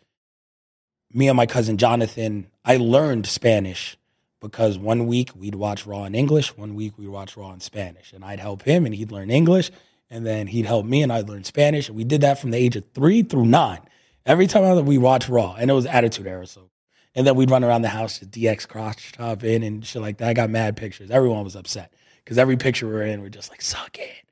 me 1.13 1.29
and 1.29 1.37
my 1.37 1.47
cousin 1.47 1.77
Jonathan, 1.77 2.49
I 2.65 2.77
learned 2.77 3.27
Spanish 3.27 3.97
because 4.41 4.79
one 4.79 5.07
week 5.07 5.31
we'd 5.37 5.55
watch 5.55 5.87
Raw 5.87 6.05
in 6.05 6.15
English, 6.15 6.57
one 6.57 6.75
week 6.75 6.99
we'd 6.99 7.09
watch 7.09 7.37
Raw 7.37 7.53
in 7.53 7.61
Spanish. 7.61 8.13
And 8.13 8.25
I'd 8.25 8.41
help 8.41 8.63
him 8.63 8.87
and 8.87 8.95
he'd 8.95 9.13
learn 9.13 9.31
English. 9.31 9.71
And 10.11 10.27
then 10.27 10.47
he'd 10.47 10.67
help 10.67 10.85
me 10.85 11.03
and 11.03 11.13
I'd 11.13 11.29
learn 11.29 11.45
Spanish. 11.45 11.89
And 11.89 11.97
we 11.97 12.05
did 12.05 12.21
that 12.21 12.39
from 12.39 12.51
the 12.51 12.59
age 12.59 12.77
of 12.77 12.85
three 12.93 13.23
through 13.23 13.47
nine. 13.47 13.81
Every 14.27 14.47
time 14.47 14.85
we 14.85 14.99
watched 14.99 15.29
Raw, 15.29 15.57
and 15.59 15.71
it 15.71 15.75
was 15.75 15.87
Attitude 15.87 16.27
Era, 16.27 16.47
so 16.47 16.71
and 17.15 17.27
then 17.27 17.35
we'd 17.35 17.51
run 17.51 17.65
around 17.65 17.83
the 17.83 17.89
house 17.89 18.19
to 18.19 18.27
DX 18.27 18.67
cross 18.69 18.97
top 19.13 19.45
in 19.45 19.63
and 19.63 19.85
shit 19.85 20.03
like 20.03 20.19
that. 20.19 20.29
I 20.29 20.35
got 20.35 20.51
mad 20.51 20.77
pictures. 20.77 21.11
Everyone 21.11 21.45
was 21.45 21.57
upset 21.57 21.93
because 22.25 22.39
every 22.39 22.57
picture 22.57 22.87
we 22.87 22.95
were 22.95 23.03
in, 23.03 23.21
we're 23.21 23.29
just 23.29 23.51
like, 23.51 23.63
suck 23.63 23.99
it. 23.99 24.25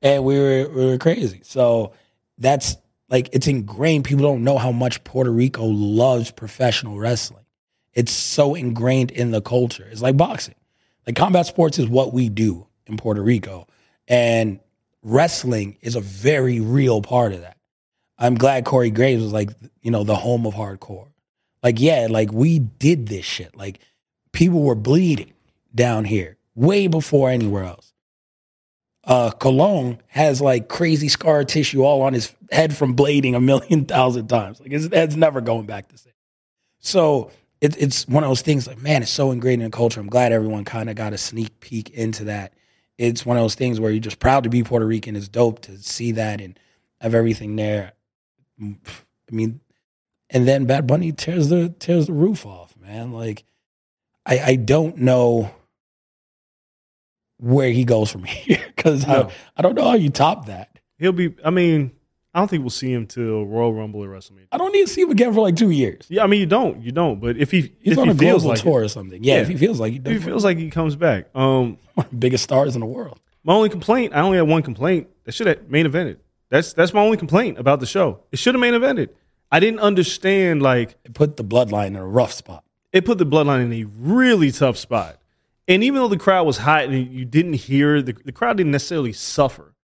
And 0.00 0.24
we 0.24 0.38
were 0.38 0.68
we 0.68 0.86
were 0.86 0.98
crazy. 0.98 1.40
So 1.42 1.92
that's 2.38 2.76
like 3.08 3.30
it's 3.32 3.48
ingrained. 3.48 4.04
People 4.04 4.24
don't 4.24 4.44
know 4.44 4.58
how 4.58 4.70
much 4.70 5.02
Puerto 5.04 5.30
Rico 5.30 5.64
loves 5.64 6.30
professional 6.30 6.98
wrestling. 6.98 7.44
It's 7.94 8.12
so 8.12 8.54
ingrained 8.54 9.10
in 9.10 9.32
the 9.32 9.40
culture. 9.40 9.88
It's 9.90 10.02
like 10.02 10.16
boxing. 10.16 10.54
Like 11.06 11.16
combat 11.16 11.46
sports 11.46 11.78
is 11.78 11.88
what 11.88 12.12
we 12.12 12.28
do 12.28 12.66
in 12.86 12.96
Puerto 12.96 13.22
Rico. 13.22 13.66
And 14.06 14.60
wrestling 15.02 15.78
is 15.80 15.96
a 15.96 16.00
very 16.00 16.60
real 16.60 17.02
part 17.02 17.32
of 17.32 17.40
that. 17.40 17.56
I'm 18.18 18.34
glad 18.34 18.64
Corey 18.64 18.90
Graves 18.90 19.22
was 19.22 19.32
like, 19.32 19.50
you 19.80 19.90
know, 19.90 20.04
the 20.04 20.16
home 20.16 20.46
of 20.46 20.54
hardcore. 20.54 21.08
Like, 21.62 21.80
yeah, 21.80 22.06
like 22.08 22.32
we 22.32 22.58
did 22.58 23.08
this 23.08 23.24
shit. 23.24 23.56
Like 23.56 23.80
people 24.32 24.62
were 24.62 24.74
bleeding 24.74 25.32
down 25.74 26.04
here 26.04 26.36
way 26.54 26.86
before 26.86 27.30
anywhere 27.30 27.64
else. 27.64 27.92
Uh, 29.04 29.30
Colon 29.30 30.00
has 30.08 30.40
like 30.40 30.68
crazy 30.68 31.08
scar 31.08 31.42
tissue 31.44 31.82
all 31.82 32.02
on 32.02 32.12
his 32.12 32.34
head 32.52 32.76
from 32.76 32.94
blading 32.94 33.34
a 33.34 33.40
million 33.40 33.84
thousand 33.86 34.28
times. 34.28 34.60
Like 34.60 34.70
his 34.70 34.88
head's 34.92 35.16
never 35.16 35.40
going 35.40 35.66
back 35.66 35.88
to 35.88 35.98
same. 35.98 36.12
So 36.80 37.30
it, 37.60 37.80
it's 37.80 38.06
one 38.06 38.22
of 38.22 38.30
those 38.30 38.42
things 38.42 38.66
like, 38.66 38.80
man, 38.82 39.02
it's 39.02 39.10
so 39.10 39.30
ingrained 39.30 39.62
in 39.62 39.70
the 39.70 39.76
culture. 39.76 40.00
I'm 40.00 40.08
glad 40.08 40.32
everyone 40.32 40.64
kind 40.64 40.90
of 40.90 40.96
got 40.96 41.12
a 41.12 41.18
sneak 41.18 41.58
peek 41.60 41.90
into 41.90 42.24
that. 42.24 42.52
It's 42.98 43.24
one 43.24 43.36
of 43.36 43.42
those 43.42 43.54
things 43.54 43.80
where 43.80 43.90
you're 43.90 44.00
just 44.00 44.18
proud 44.18 44.44
to 44.44 44.50
be 44.50 44.62
Puerto 44.62 44.86
Rican. 44.86 45.16
It's 45.16 45.28
dope 45.28 45.60
to 45.62 45.78
see 45.78 46.12
that 46.12 46.40
and 46.40 46.58
have 47.00 47.14
everything 47.14 47.56
there. 47.56 47.92
I 48.60 48.74
mean, 49.30 49.60
and 50.30 50.46
then 50.46 50.66
Bad 50.66 50.86
Bunny 50.86 51.12
tears 51.12 51.48
the 51.48 51.68
tears 51.78 52.06
the 52.06 52.12
roof 52.12 52.44
off, 52.46 52.74
man. 52.80 53.12
Like 53.12 53.44
I 54.26 54.38
I 54.40 54.56
don't 54.56 54.98
know 54.98 55.50
where 57.38 57.70
he 57.70 57.84
goes 57.84 58.10
from 58.10 58.24
here 58.24 58.62
because 58.76 59.06
No. 59.06 59.28
I, 59.28 59.32
I 59.56 59.62
don't 59.62 59.74
know 59.74 59.84
how 59.84 59.94
you 59.94 60.10
top 60.10 60.46
that. 60.46 60.78
He'll 60.98 61.12
be. 61.12 61.34
I 61.44 61.50
mean, 61.50 61.92
I 62.34 62.40
don't 62.40 62.48
think 62.48 62.62
we'll 62.62 62.70
see 62.70 62.92
him 62.92 63.06
till 63.06 63.46
Royal 63.46 63.72
Rumble 63.72 64.02
or 64.04 64.08
WrestleMania. 64.08 64.48
I 64.50 64.58
don't 64.58 64.72
need 64.72 64.86
to 64.86 64.92
see 64.92 65.02
him 65.02 65.10
again 65.10 65.32
for 65.32 65.40
like 65.42 65.54
two 65.56 65.70
years. 65.70 66.06
Yeah, 66.08 66.24
I 66.24 66.26
mean, 66.26 66.40
you 66.40 66.46
don't, 66.46 66.82
you 66.82 66.90
don't. 66.92 67.20
But 67.20 67.36
if 67.36 67.50
he 67.52 67.72
He's 67.80 67.92
if 67.92 67.98
on 67.98 68.06
he 68.08 68.12
a 68.12 68.16
feels 68.16 68.42
global 68.42 68.54
like 68.56 68.62
tour 68.62 68.82
or 68.82 68.88
something. 68.88 69.22
Yeah, 69.22 69.36
Yeah. 69.36 69.42
if 69.42 69.48
he 69.48 69.56
feels 69.56 69.78
like 69.78 69.92
he 69.92 69.98
does, 70.00 70.12
if 70.14 70.22
he 70.22 70.28
feels 70.28 70.44
like 70.44 70.58
he 70.58 70.70
comes 70.70 70.96
back. 70.96 71.26
Um, 71.34 71.78
one 71.94 72.06
of 72.06 72.10
the 72.10 72.16
biggest 72.16 72.44
stars 72.44 72.74
in 72.74 72.80
the 72.80 72.86
world. 72.86 73.20
my 73.44 73.54
only 73.54 73.68
complaint, 73.68 74.12
I 74.14 74.20
only 74.20 74.38
had 74.38 74.48
one 74.48 74.62
complaint. 74.62 75.08
That 75.24 75.32
should 75.32 75.46
have 75.46 75.68
main 75.70 75.86
evented. 75.86 76.18
That's 76.50 76.72
that's 76.72 76.92
my 76.92 77.00
only 77.00 77.16
complaint 77.16 77.58
about 77.58 77.78
the 77.80 77.86
show. 77.86 78.24
It 78.32 78.38
should 78.40 78.54
have 78.54 78.60
main 78.60 78.74
evented. 78.74 79.10
I 79.50 79.60
didn't 79.60 79.80
understand 79.80 80.62
like 80.62 80.96
It 81.04 81.14
put 81.14 81.36
the 81.36 81.44
bloodline 81.44 81.88
in 81.88 81.96
a 81.96 82.06
rough 82.06 82.32
spot. 82.32 82.64
it 82.92 83.04
put 83.04 83.18
the 83.18 83.26
bloodline 83.26 83.62
in 83.64 83.72
a 83.72 83.84
really 83.84 84.50
tough 84.52 84.76
spot. 84.76 85.18
And 85.66 85.82
even 85.84 86.00
though 86.00 86.08
the 86.08 86.16
crowd 86.18 86.44
was 86.46 86.58
hot 86.58 86.84
and 86.84 87.12
you 87.12 87.24
didn't 87.24 87.54
hear 87.54 88.00
the, 88.02 88.12
the 88.24 88.32
crowd 88.32 88.56
didn't 88.56 88.72
necessarily 88.72 89.12
suffer, 89.12 89.74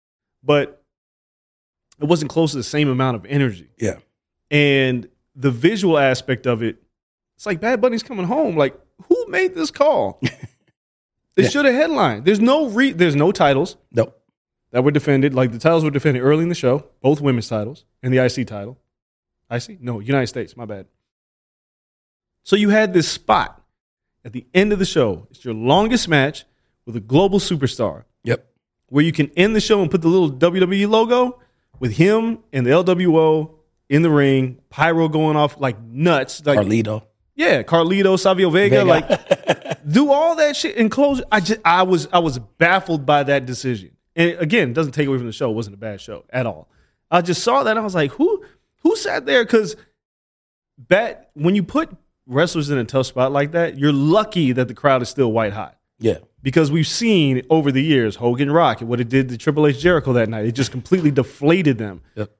but 0.42 0.82
it 2.00 2.04
wasn't 2.06 2.30
close 2.30 2.50
to 2.52 2.56
the 2.56 2.62
same 2.62 2.88
amount 2.88 3.16
of 3.16 3.24
energy. 3.26 3.68
Yeah. 3.78 3.98
And 4.50 5.08
the 5.36 5.50
visual 5.50 5.98
aspect 5.98 6.46
of 6.46 6.62
it, 6.62 6.82
it's 7.36 7.46
like 7.46 7.60
Bad 7.60 7.80
Bunny's 7.80 8.02
coming 8.02 8.26
home. 8.26 8.56
Like, 8.56 8.78
who 9.08 9.26
made 9.28 9.54
this 9.54 9.70
call? 9.70 10.20
They 11.36 11.42
Yeah. 11.42 11.48
should 11.48 11.64
have 11.64 11.74
headlined. 11.74 12.24
There's 12.24 12.38
no 12.38 12.68
re- 12.68 12.92
there's 12.92 13.16
no 13.16 13.32
titles 13.32 13.76
Nope. 13.90 14.16
that 14.70 14.84
were 14.84 14.92
defended. 14.92 15.34
Like 15.34 15.50
the 15.50 15.58
titles 15.58 15.82
were 15.82 15.90
defended 15.90 16.22
early 16.22 16.44
in 16.44 16.48
the 16.48 16.54
show, 16.54 16.86
both 17.00 17.20
women's 17.20 17.48
titles 17.48 17.84
and 18.04 18.14
the 18.14 18.18
IC 18.24 18.46
title. 18.46 18.78
IC? 19.50 19.80
No, 19.80 20.00
United 20.00 20.26
States. 20.28 20.56
My 20.56 20.64
bad. 20.64 20.86
So 22.44 22.56
you 22.56 22.70
had 22.70 22.92
this 22.92 23.08
spot 23.08 23.62
at 24.24 24.32
the 24.32 24.46
end 24.54 24.72
of 24.72 24.78
the 24.78 24.84
show. 24.84 25.26
It's 25.30 25.44
your 25.44 25.54
longest 25.54 26.08
match 26.08 26.44
with 26.86 26.96
a 26.96 27.00
global 27.00 27.38
superstar 27.38 28.04
Yep. 28.24 28.46
where 28.88 29.04
you 29.04 29.12
can 29.12 29.30
end 29.36 29.56
the 29.56 29.60
show 29.60 29.80
and 29.80 29.90
put 29.90 30.02
the 30.02 30.08
little 30.08 30.30
WWE 30.30 30.88
logo 30.88 31.40
with 31.80 31.92
him 31.92 32.38
and 32.52 32.66
the 32.66 32.70
LWO 32.70 33.50
in 33.88 34.02
the 34.02 34.10
ring, 34.10 34.58
pyro 34.70 35.08
going 35.08 35.36
off 35.36 35.58
like 35.60 35.80
nuts. 35.82 36.44
Like 36.44 36.58
Carlito. 36.58 37.04
yeah, 37.34 37.62
Carlito, 37.62 38.18
Savio 38.18 38.50
Vega, 38.50 38.84
Vega. 38.84 38.84
like 38.84 39.78
do 39.90 40.10
all 40.12 40.36
that 40.36 40.56
shit 40.56 40.76
and 40.76 40.90
close. 40.90 41.20
I 41.32 41.40
just 41.40 41.60
I 41.64 41.82
was 41.82 42.08
I 42.12 42.18
was 42.18 42.38
baffled 42.38 43.04
by 43.06 43.22
that 43.24 43.46
decision. 43.46 43.90
And 44.16 44.38
again, 44.38 44.70
it 44.70 44.74
doesn't 44.74 44.92
take 44.92 45.08
away 45.08 45.18
from 45.18 45.26
the 45.26 45.32
show. 45.32 45.50
It 45.50 45.54
wasn't 45.54 45.74
a 45.74 45.78
bad 45.78 46.00
show 46.00 46.24
at 46.30 46.46
all. 46.46 46.68
I 47.10 47.20
just 47.20 47.42
saw 47.42 47.62
that 47.62 47.70
and 47.70 47.78
I 47.78 47.82
was 47.82 47.94
like, 47.94 48.12
who 48.12 48.44
who 48.84 48.94
sat 48.96 49.26
there? 49.26 49.44
Because 49.44 49.74
bet 50.78 51.30
when 51.34 51.56
you 51.56 51.64
put 51.64 51.90
wrestlers 52.26 52.70
in 52.70 52.78
a 52.78 52.84
tough 52.84 53.06
spot 53.06 53.32
like 53.32 53.52
that, 53.52 53.78
you're 53.78 53.92
lucky 53.92 54.52
that 54.52 54.68
the 54.68 54.74
crowd 54.74 55.02
is 55.02 55.08
still 55.08 55.32
white 55.32 55.52
hot. 55.52 55.76
Yeah. 55.98 56.18
Because 56.42 56.70
we've 56.70 56.86
seen 56.86 57.42
over 57.50 57.72
the 57.72 57.82
years 57.82 58.16
Hogan 58.16 58.50
Rock 58.50 58.80
and 58.80 58.88
what 58.88 59.00
it 59.00 59.08
did 59.08 59.30
to 59.30 59.38
Triple 59.38 59.66
H 59.66 59.80
Jericho 59.80 60.12
that 60.12 60.28
night. 60.28 60.44
It 60.44 60.52
just 60.52 60.70
completely 60.70 61.10
deflated 61.10 61.78
them. 61.78 62.02
Yep. 62.14 62.30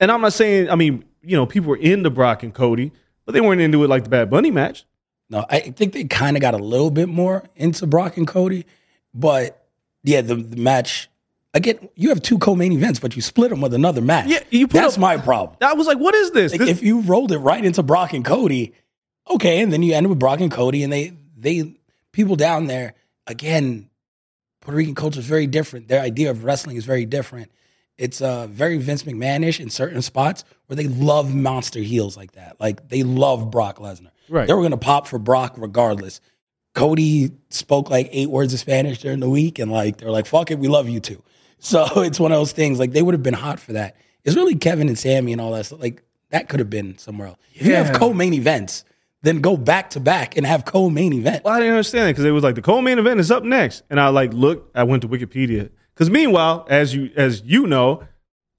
And 0.00 0.10
I'm 0.12 0.20
not 0.20 0.34
saying, 0.34 0.70
I 0.70 0.74
mean, 0.74 1.04
you 1.22 1.36
know, 1.36 1.46
people 1.46 1.70
were 1.70 1.76
into 1.76 2.10
Brock 2.10 2.42
and 2.42 2.52
Cody, 2.52 2.92
but 3.24 3.32
they 3.32 3.40
weren't 3.40 3.60
into 3.60 3.82
it 3.82 3.88
like 3.88 4.04
the 4.04 4.10
Bad 4.10 4.28
Bunny 4.28 4.50
match. 4.50 4.84
No, 5.30 5.46
I 5.48 5.60
think 5.60 5.94
they 5.94 6.04
kind 6.04 6.36
of 6.36 6.42
got 6.42 6.52
a 6.52 6.58
little 6.58 6.90
bit 6.90 7.08
more 7.08 7.44
into 7.56 7.86
Brock 7.86 8.18
and 8.18 8.26
Cody, 8.26 8.66
but 9.14 9.66
yeah, 10.02 10.20
the, 10.20 10.34
the 10.34 10.56
match 10.56 11.08
again. 11.54 11.88
You 11.94 12.10
have 12.10 12.20
two 12.20 12.38
co-main 12.38 12.72
events, 12.72 12.98
but 13.00 13.16
you 13.16 13.22
split 13.22 13.50
them 13.50 13.60
with 13.60 13.72
another 13.74 14.00
match. 14.00 14.26
Yeah, 14.28 14.40
you 14.50 14.66
put 14.68 14.74
that's 14.80 14.94
up- 14.94 15.00
my 15.00 15.16
problem. 15.16 15.56
I 15.62 15.72
was 15.74 15.86
like, 15.86 15.98
what 15.98 16.14
is 16.14 16.32
this? 16.32 16.52
Like, 16.52 16.60
This- 16.60 16.68
if 16.70 16.82
you 16.82 17.00
rolled 17.00 17.32
it 17.32 17.38
right 17.38 17.64
into 17.64 17.82
Brock 17.82 18.12
and 18.12 18.24
Cody, 18.24 18.74
okay, 19.30 19.62
and 19.62 19.72
then 19.72 19.82
you 19.82 19.94
end 19.94 20.08
with 20.08 20.18
Brock 20.18 20.40
and 20.40 20.50
Cody, 20.50 20.82
and 20.82 20.92
they 20.92 21.12
they 21.36 21.74
people 22.12 22.36
down 22.36 22.66
there 22.66 22.94
again. 23.26 23.88
Puerto 24.60 24.76
Rican 24.78 24.94
culture 24.94 25.20
is 25.20 25.26
very 25.26 25.46
different. 25.46 25.88
Their 25.88 26.00
idea 26.00 26.30
of 26.30 26.42
wrestling 26.42 26.76
is 26.76 26.86
very 26.86 27.04
different. 27.04 27.52
It's 27.98 28.22
uh, 28.22 28.46
very 28.46 28.78
Vince 28.78 29.02
McMahonish 29.02 29.60
in 29.60 29.68
certain 29.68 30.00
spots 30.00 30.42
where 30.66 30.76
they 30.76 30.88
love 30.88 31.34
monster 31.34 31.80
heels 31.80 32.16
like 32.16 32.32
that. 32.32 32.58
Like 32.58 32.88
they 32.88 33.02
love 33.02 33.50
Brock 33.50 33.78
Lesnar. 33.78 34.08
Right. 34.28 34.48
They 34.48 34.54
were 34.54 34.62
gonna 34.62 34.78
pop 34.78 35.06
for 35.06 35.18
Brock 35.18 35.56
regardless. 35.58 36.20
Cody 36.74 37.30
spoke 37.50 37.90
like 37.90 38.08
eight 38.10 38.30
words 38.30 38.52
of 38.52 38.58
Spanish 38.58 38.98
during 38.98 39.20
the 39.20 39.28
week, 39.28 39.58
and 39.58 39.70
like 39.70 39.98
they're 39.98 40.10
like, 40.10 40.26
"Fuck 40.26 40.50
it, 40.50 40.58
we 40.58 40.66
love 40.66 40.88
you 40.88 40.98
too." 40.98 41.22
So 41.64 41.86
it's 42.02 42.20
one 42.20 42.30
of 42.32 42.38
those 42.38 42.52
things. 42.52 42.78
Like 42.78 42.92
they 42.92 43.02
would 43.02 43.14
have 43.14 43.22
been 43.22 43.34
hot 43.34 43.58
for 43.58 43.72
that. 43.72 43.96
It's 44.24 44.36
really 44.36 44.54
Kevin 44.54 44.88
and 44.88 44.98
Sami 44.98 45.32
and 45.32 45.40
all 45.40 45.50
that 45.52 45.66
stuff. 45.66 45.80
Like 45.80 46.02
that 46.30 46.48
could 46.48 46.60
have 46.60 46.70
been 46.70 46.96
somewhere 46.98 47.28
else. 47.28 47.38
If 47.54 47.66
you 47.66 47.74
have 47.74 47.88
Yeah. 47.88 47.92
co-main 47.98 48.34
events, 48.34 48.84
then 49.22 49.40
go 49.40 49.56
back 49.56 49.90
to 49.90 50.00
back 50.00 50.36
and 50.36 50.44
have 50.46 50.64
co-main 50.66 51.12
event. 51.14 51.44
well, 51.44 51.54
I 51.54 51.58
didn't 51.60 51.74
understand 51.74 52.08
it 52.08 52.12
because 52.12 52.24
it 52.26 52.30
was 52.30 52.44
like 52.44 52.54
the 52.56 52.62
co-main 52.62 52.98
event 52.98 53.20
is 53.20 53.30
up 53.30 53.42
next, 53.42 53.82
and 53.88 53.98
I 53.98 54.08
like 54.08 54.32
look. 54.34 54.70
I 54.74 54.82
went 54.84 55.02
to 55.02 55.08
Wikipedia 55.08 55.70
because 55.94 56.10
meanwhile, 56.10 56.66
as 56.68 56.94
you 56.94 57.10
as 57.16 57.42
you 57.44 57.66
know, 57.66 58.02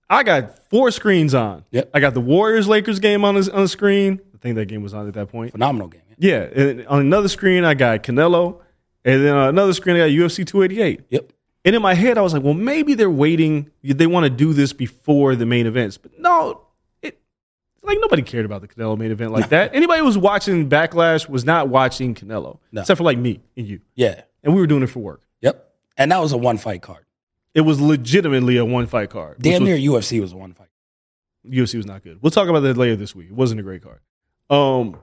I 0.10 0.24
got 0.24 0.68
four 0.70 0.90
screens 0.92 1.34
on. 1.36 1.66
Yep. 1.72 1.92
I 1.94 2.00
got 2.00 2.14
the 2.16 2.22
Warriors 2.22 2.68
Lakers 2.68 3.00
game 3.00 3.24
on 3.26 3.36
the, 3.36 3.52
on 3.54 3.62
the 3.64 3.68
screen. 3.68 4.20
I 4.34 4.38
think 4.38 4.56
that 4.56 4.66
game 4.68 4.82
was 4.84 4.94
on 4.94 5.08
at 5.08 5.14
that 5.16 5.30
point. 5.30 5.52
Phenomenal 5.52 5.88
game. 5.88 6.02
Yeah, 6.18 6.42
and 6.44 6.86
on 6.88 7.00
another 7.02 7.28
screen 7.28 7.64
I 7.64 7.74
got 7.74 8.04
Canelo, 8.04 8.60
and 9.04 9.24
then 9.26 9.36
on 9.36 9.50
another 9.50 9.74
screen 9.74 9.96
I 9.98 10.00
got 10.00 10.10
UFC 10.10 10.46
288. 10.48 11.02
Yep. 11.10 11.32
And 11.66 11.76
in 11.76 11.82
my 11.82 11.96
head, 11.96 12.18
I 12.18 12.22
was 12.22 12.32
like, 12.34 12.44
well, 12.44 12.54
maybe 12.54 12.94
they're 12.94 13.10
waiting. 13.10 13.72
They 13.84 14.06
want 14.08 14.26
to 14.26 14.30
do 14.30 14.54
this 14.54 14.72
before 14.72 15.36
the 15.36 15.46
main 15.48 15.66
events. 15.66 15.98
But 15.98 16.18
no, 16.20 16.62
it 17.02 17.20
like 17.82 17.98
nobody 18.00 18.22
cared 18.22 18.46
about 18.46 18.62
the 18.62 18.68
Canelo 18.68 18.98
main 18.98 19.12
event 19.12 19.32
like 19.32 19.50
that. 19.50 19.74
Anybody 19.74 20.00
who 20.00 20.06
was 20.06 20.18
watching 20.18 20.70
Backlash 20.70 21.28
was 21.28 21.44
not 21.44 21.68
watching 21.70 22.14
Canelo, 22.14 22.60
No. 22.72 22.82
except 22.82 22.98
for 23.00 23.04
like 23.04 23.18
me 23.18 23.42
and 23.58 23.68
you. 23.68 23.82
Yeah. 23.96 24.22
And 24.44 24.54
we 24.54 24.62
were 24.62 24.68
doing 24.68 24.84
it 24.84 24.88
for 24.88 25.00
work. 25.00 25.24
Yep. 25.42 25.68
And 25.98 26.12
that 26.12 26.22
was 26.22 26.32
a 26.32 26.38
one 26.38 26.58
fight 26.60 26.84
card. 26.84 27.04
It 27.56 27.62
was 27.62 27.82
legitimately 27.82 28.58
a 28.58 28.66
one 28.66 28.86
fight 28.86 29.10
card. 29.10 29.38
Damn 29.40 29.64
was- 29.64 29.70
near 29.70 29.78
UFC 29.78 30.22
was 30.22 30.34
a 30.34 30.38
one 30.38 30.54
fight. 30.54 30.68
UFC 31.50 31.76
was 31.78 31.86
not 31.86 32.04
good. 32.04 32.20
We'll 32.22 32.32
talk 32.32 32.48
about 32.48 32.62
that 32.62 32.76
later 32.78 32.96
this 32.96 33.16
week. 33.16 33.28
It 33.30 33.34
wasn't 33.36 33.60
a 33.60 33.64
great 33.64 33.82
card. 33.84 34.00
Um, 34.50 34.98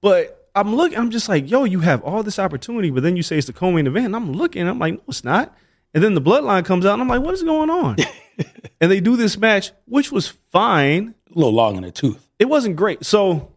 but 0.00 0.50
I'm 0.54 0.74
looking. 0.74 0.98
I'm 0.98 1.10
just 1.10 1.28
like, 1.28 1.50
yo, 1.50 1.64
you 1.64 1.80
have 1.80 2.02
all 2.02 2.22
this 2.22 2.38
opportunity, 2.38 2.90
but 2.90 3.02
then 3.02 3.16
you 3.16 3.22
say 3.22 3.36
it's 3.38 3.46
the 3.46 3.52
co-main 3.52 3.86
event. 3.86 4.06
And 4.06 4.16
I'm 4.16 4.32
looking. 4.32 4.66
I'm 4.66 4.78
like, 4.78 4.94
no, 4.94 5.00
it's 5.08 5.24
not. 5.24 5.54
And 5.94 6.02
then 6.02 6.14
the 6.14 6.20
bloodline 6.20 6.64
comes 6.64 6.84
out, 6.84 6.94
and 6.94 7.02
I'm 7.02 7.08
like, 7.08 7.22
what 7.22 7.34
is 7.34 7.42
going 7.42 7.70
on? 7.70 7.96
and 8.80 8.90
they 8.90 9.00
do 9.00 9.16
this 9.16 9.38
match, 9.38 9.70
which 9.86 10.10
was 10.10 10.28
fine. 10.50 11.14
A 11.30 11.38
little 11.38 11.52
long 11.52 11.76
in 11.76 11.82
the 11.84 11.92
tooth. 11.92 12.28
It 12.38 12.46
wasn't 12.46 12.74
great. 12.76 13.04
So, 13.04 13.52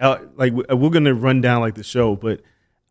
uh, 0.00 0.18
like, 0.36 0.52
we- 0.52 0.64
we're 0.74 0.90
gonna 0.90 1.14
run 1.14 1.40
down 1.40 1.60
like 1.60 1.74
the 1.74 1.82
show, 1.82 2.14
but 2.16 2.42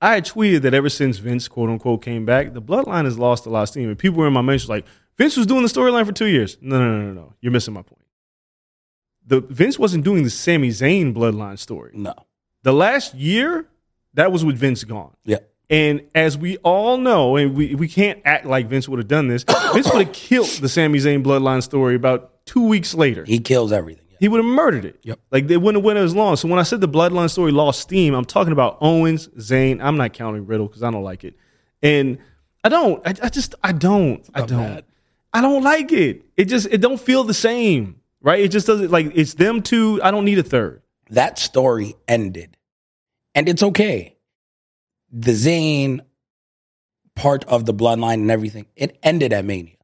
I 0.02 0.16
had 0.16 0.26
tweeted 0.26 0.64
that 0.64 0.74
ever 0.74 0.90
since 0.90 1.18
Vince 1.18 1.48
quote 1.48 1.70
unquote 1.70 2.02
came 2.04 2.26
back, 2.26 2.54
the 2.54 2.62
bloodline 2.62 3.06
has 3.06 3.18
lost 3.18 3.46
a 3.46 3.50
lot 3.50 3.64
of 3.64 3.70
steam. 3.70 3.88
And 3.88 3.98
people 3.98 4.20
were 4.20 4.28
in 4.28 4.34
my 4.34 4.42
mentions 4.42 4.70
like, 4.70 4.86
Vince 5.18 5.38
was 5.38 5.46
doing 5.46 5.62
the 5.62 5.70
storyline 5.70 6.06
for 6.06 6.12
two 6.12 6.26
years. 6.28 6.58
No, 6.62 6.80
no, 6.80 6.98
no, 7.00 7.06
no, 7.08 7.14
no. 7.14 7.34
You're 7.42 7.52
missing 7.52 7.74
my 7.74 7.84
point. 7.84 8.02
The 9.28 9.42
Vince 9.42 9.78
wasn't 9.78 10.04
doing 10.04 10.24
the 10.24 10.30
Sami 10.30 10.70
Zayn 10.70 11.14
bloodline 11.14 11.60
story. 11.60 11.92
No. 11.94 12.14
The 12.64 12.74
last 12.74 13.14
year, 13.14 13.68
that 14.16 14.32
was 14.32 14.44
with 14.44 14.58
Vince 14.58 14.84
gone. 14.84 15.16
Yeah. 15.24 15.38
And 15.72 16.02
as 16.14 16.38
we 16.38 16.58
all 16.58 16.98
know, 16.98 17.38
and 17.38 17.56
we, 17.56 17.76
we 17.76 17.88
can't 17.88 18.22
act 18.26 18.46
like 18.46 18.68
Vince 18.68 18.90
would 18.90 19.00
have 19.00 19.08
done 19.08 19.30
this, 19.30 19.44
Vince 19.74 19.90
would 19.92 20.06
have 20.06 20.14
killed 20.14 20.50
the 20.50 20.68
Sami 20.68 21.00
Zayn 21.00 21.24
bloodline 21.24 21.64
story 21.64 21.96
about 21.96 22.46
two 22.46 22.68
weeks 22.68 22.94
later. 22.94 23.24
He 23.24 23.40
kills 23.40 23.72
everything. 23.72 24.06
He 24.20 24.28
would 24.28 24.38
have 24.38 24.46
murdered 24.46 24.86
it. 24.86 25.00
Yep. 25.04 25.20
Like 25.32 25.48
they 25.48 25.58
wouldn't 25.58 25.82
have 25.82 25.86
went 25.86 25.98
as 25.98 26.14
long. 26.14 26.36
So 26.36 26.48
when 26.48 26.60
I 26.60 26.64
said 26.64 26.82
the 26.82 26.90
bloodline 26.90 27.30
story 27.32 27.52
lost 27.52 27.80
steam, 27.80 28.14
I'm 28.14 28.26
talking 28.26 28.52
about 28.52 28.78
Owens, 28.82 29.30
Zayn. 29.30 29.82
I'm 29.82 29.98
not 29.98 30.14
counting 30.14 30.46
Riddle 30.46 30.68
because 30.68 30.84
I 30.84 30.92
don't 30.92 31.04
like 31.04 31.24
it. 31.24 31.36
And 31.82 32.20
I 32.64 32.70
don't. 32.70 33.02
I, 33.08 33.16
I 33.24 33.30
just 33.30 33.56
I 33.64 33.72
don't. 33.72 34.24
I 34.36 34.46
don't. 34.46 34.60
bad. 34.60 34.86
I 35.34 35.42
don't 35.42 35.64
like 35.64 35.92
it. 35.92 36.24
It 36.38 36.46
just 36.46 36.68
it 36.68 36.82
don't 36.82 37.00
feel 37.00 37.24
the 37.24 37.34
same. 37.34 38.00
Right? 38.22 38.42
It 38.42 38.50
just 38.50 38.68
doesn't 38.68 38.92
like 38.92 39.12
it's 39.16 39.34
them 39.36 39.64
two. 39.64 40.00
I 40.04 40.12
don't 40.12 40.26
need 40.26 40.38
a 40.38 40.44
third. 40.44 40.84
That 41.10 41.40
story 41.40 41.96
ended. 42.08 42.58
And 43.34 43.50
it's 43.50 43.64
okay. 43.64 44.18
The 45.12 45.32
Zayn 45.34 46.00
part 47.16 47.44
of 47.46 47.66
the 47.66 47.74
bloodline 47.74 48.16
and 48.16 48.32
everything, 48.32 48.66
it 48.76 48.98
ended 49.04 49.34
at 49.34 49.46
Mania. 49.46 49.76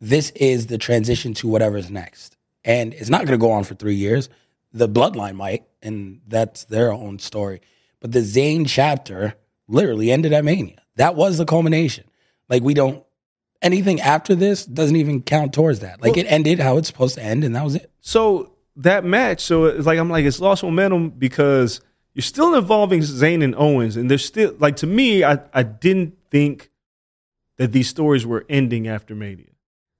This 0.00 0.30
is 0.30 0.66
the 0.66 0.78
transition 0.78 1.34
to 1.34 1.48
whatever's 1.48 1.90
next. 1.90 2.36
And 2.64 2.94
it's 2.94 3.10
not 3.10 3.20
going 3.20 3.38
to 3.38 3.38
go 3.38 3.52
on 3.52 3.64
for 3.64 3.74
three 3.74 3.94
years. 3.94 4.28
The 4.72 4.88
bloodline 4.88 5.36
might, 5.36 5.64
and 5.82 6.20
that's 6.26 6.64
their 6.64 6.92
own 6.92 7.18
story. 7.18 7.60
But 8.00 8.12
the 8.12 8.20
Zayn 8.20 8.64
chapter 8.66 9.34
literally 9.68 10.10
ended 10.10 10.32
at 10.32 10.44
Mania. 10.44 10.80
That 10.96 11.14
was 11.14 11.38
the 11.38 11.44
culmination. 11.44 12.04
Like, 12.48 12.62
we 12.62 12.74
don't, 12.74 13.04
anything 13.62 14.00
after 14.00 14.34
this 14.34 14.64
doesn't 14.64 14.96
even 14.96 15.22
count 15.22 15.52
towards 15.52 15.80
that. 15.80 16.02
Like, 16.02 16.16
Well- 16.16 16.24
it 16.24 16.28
ended 16.28 16.58
how 16.58 16.76
it's 16.78 16.88
supposed 16.88 17.14
to 17.16 17.22
end, 17.22 17.44
and 17.44 17.54
that 17.54 17.64
was 17.64 17.76
it. 17.76 17.90
So 18.00 18.52
that 18.76 19.04
match, 19.04 19.40
so 19.40 19.66
it's 19.66 19.86
like 19.86 19.98
I'm 19.98 20.10
like 20.10 20.24
it's 20.24 20.40
lost 20.40 20.62
momentum 20.64 21.10
because 21.10 21.80
you're 22.14 22.22
still 22.22 22.54
involving 22.54 23.00
Zayn 23.00 23.42
and 23.42 23.54
Owens, 23.56 23.96
and 23.96 24.10
there's 24.10 24.24
still 24.24 24.54
like 24.58 24.76
to 24.76 24.86
me, 24.86 25.24
I 25.24 25.38
I 25.52 25.62
didn't 25.62 26.16
think 26.30 26.70
that 27.56 27.72
these 27.72 27.88
stories 27.88 28.24
were 28.26 28.44
ending 28.48 28.88
after 28.88 29.14
Mania 29.14 29.46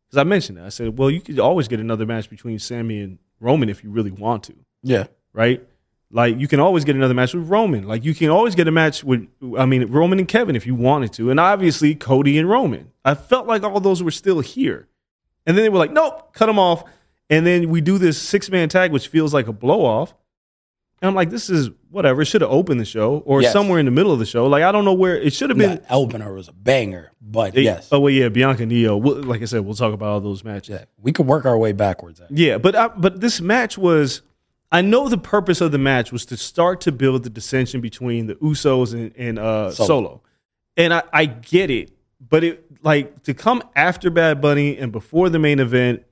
because 0.06 0.18
I 0.18 0.24
mentioned 0.24 0.58
that 0.58 0.64
I 0.66 0.68
said, 0.70 0.98
well, 0.98 1.10
you 1.10 1.20
could 1.20 1.38
always 1.38 1.68
get 1.68 1.80
another 1.80 2.06
match 2.06 2.28
between 2.30 2.58
Sami 2.58 3.00
and 3.00 3.18
Roman 3.40 3.68
if 3.68 3.84
you 3.84 3.90
really 3.90 4.10
want 4.10 4.44
to, 4.44 4.54
Yeah. 4.82 5.06
right? 5.32 5.62
Like 6.10 6.38
you 6.38 6.46
can 6.48 6.60
always 6.60 6.84
get 6.84 6.94
another 6.96 7.14
match 7.14 7.34
with 7.34 7.48
Roman. 7.48 7.86
Like 7.88 8.04
you 8.04 8.14
can 8.14 8.28
always 8.30 8.54
get 8.54 8.68
a 8.68 8.70
match 8.72 9.02
with, 9.04 9.26
I 9.58 9.66
mean, 9.66 9.86
Roman 9.86 10.18
and 10.20 10.28
Kevin 10.28 10.54
if 10.56 10.66
you 10.66 10.74
wanted 10.76 11.12
to, 11.14 11.30
and 11.30 11.40
obviously 11.40 11.94
Cody 11.96 12.38
and 12.38 12.48
Roman. 12.48 12.92
I 13.04 13.14
felt 13.14 13.46
like 13.46 13.62
all 13.64 13.80
those 13.80 14.02
were 14.02 14.10
still 14.12 14.40
here, 14.40 14.86
and 15.46 15.56
then 15.56 15.64
they 15.64 15.68
were 15.68 15.78
like, 15.78 15.92
nope, 15.92 16.32
cut 16.32 16.46
them 16.46 16.58
off. 16.58 16.84
And 17.30 17.44
then 17.46 17.68
we 17.70 17.80
do 17.80 17.98
this 17.98 18.20
six 18.20 18.50
man 18.50 18.68
tag, 18.68 18.92
which 18.92 19.08
feels 19.08 19.32
like 19.34 19.48
a 19.48 19.52
blow 19.52 19.84
off. 19.84 20.14
And 21.04 21.10
I'm 21.10 21.14
like, 21.14 21.28
this 21.28 21.50
is 21.50 21.68
whatever. 21.90 22.22
It 22.22 22.24
should 22.24 22.40
have 22.40 22.50
opened 22.50 22.80
the 22.80 22.86
show 22.86 23.18
or 23.26 23.42
Yes. 23.42 23.52
somewhere 23.52 23.78
in 23.78 23.84
the 23.84 23.90
middle 23.90 24.10
of 24.10 24.18
the 24.18 24.24
show. 24.24 24.46
Like 24.46 24.62
I 24.62 24.72
don't 24.72 24.86
know 24.86 24.94
where 24.94 25.20
it 25.20 25.34
should 25.34 25.50
have 25.50 25.58
been. 25.58 25.76
That 25.76 25.84
opener 25.90 26.32
was 26.32 26.48
a 26.48 26.52
banger, 26.52 27.12
but 27.20 27.54
It- 27.54 27.64
yes. 27.64 27.88
Oh 27.92 28.00
well, 28.00 28.10
yeah, 28.10 28.30
Bianca 28.30 28.62
Iyo. 28.64 28.98
We'll, 28.98 29.22
like 29.22 29.42
I 29.42 29.44
said, 29.44 29.60
we'll 29.66 29.74
talk 29.74 29.92
about 29.92 30.08
all 30.08 30.20
those 30.20 30.42
matches. 30.44 30.70
Yeah, 30.70 30.84
we 31.02 31.12
could 31.12 31.26
work 31.26 31.44
our 31.44 31.58
way 31.58 31.72
backwards. 31.72 32.22
actually. 32.22 32.42
Yeah, 32.46 32.56
but 32.56 32.74
I, 32.74 32.88
but 32.88 33.20
this 33.20 33.40
match 33.42 33.76
was. 33.76 34.22
I 34.72 34.80
know 34.80 35.08
the 35.10 35.18
purpose 35.18 35.60
of 35.60 35.72
the 35.72 35.78
match 35.78 36.10
was 36.10 36.24
to 36.26 36.36
start 36.38 36.80
to 36.80 36.90
build 36.92 37.22
the 37.22 37.30
dissension 37.30 37.80
between 37.82 38.26
the 38.26 38.34
Usos 38.36 38.92
and, 38.94 39.12
and 39.16 39.38
uh, 39.38 39.70
Solo. 39.70 39.86
Solo. 39.86 40.22
and 40.76 40.92
I, 40.94 41.02
I 41.12 41.26
get 41.26 41.70
it, 41.70 41.92
but 42.18 42.42
it 42.42 42.64
like 42.82 43.22
to 43.24 43.34
come 43.34 43.62
after 43.76 44.10
Bad 44.10 44.40
Bunny 44.40 44.76
and 44.78 44.90
before 44.90 45.28
the 45.28 45.38
main 45.38 45.60
event, 45.60 46.02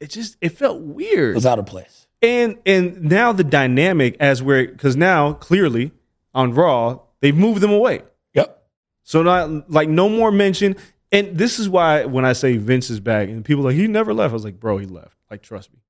it 0.00 0.08
just 0.10 0.36
it 0.40 0.50
felt 0.50 0.80
weird. 0.80 1.32
It 1.32 1.34
was 1.34 1.44
out 1.44 1.58
of 1.58 1.66
place. 1.66 2.06
And 2.20 2.58
and 2.66 3.02
now 3.02 3.32
the 3.32 3.44
dynamic 3.44 4.16
as 4.18 4.42
we're 4.42 4.66
because 4.66 4.96
now 4.96 5.34
clearly 5.34 5.92
on 6.34 6.52
Raw 6.52 7.00
they've 7.20 7.36
moved 7.36 7.60
them 7.60 7.70
away. 7.70 8.02
Yep. 8.34 8.66
So 9.04 9.22
not 9.22 9.70
like 9.70 9.88
no 9.88 10.08
more 10.08 10.32
mention. 10.32 10.76
And 11.10 11.38
this 11.38 11.58
is 11.58 11.68
why 11.68 12.04
when 12.04 12.24
I 12.24 12.32
say 12.32 12.56
Vince 12.56 12.90
is 12.90 13.00
back 13.00 13.28
and 13.28 13.44
people 13.44 13.64
are 13.64 13.70
like 13.70 13.76
he 13.76 13.86
never 13.86 14.12
left, 14.12 14.32
I 14.32 14.34
was 14.34 14.44
like, 14.44 14.60
bro, 14.60 14.78
he 14.78 14.86
left. 14.86 15.16
Like 15.30 15.42
trust 15.42 15.72
me, 15.72 15.80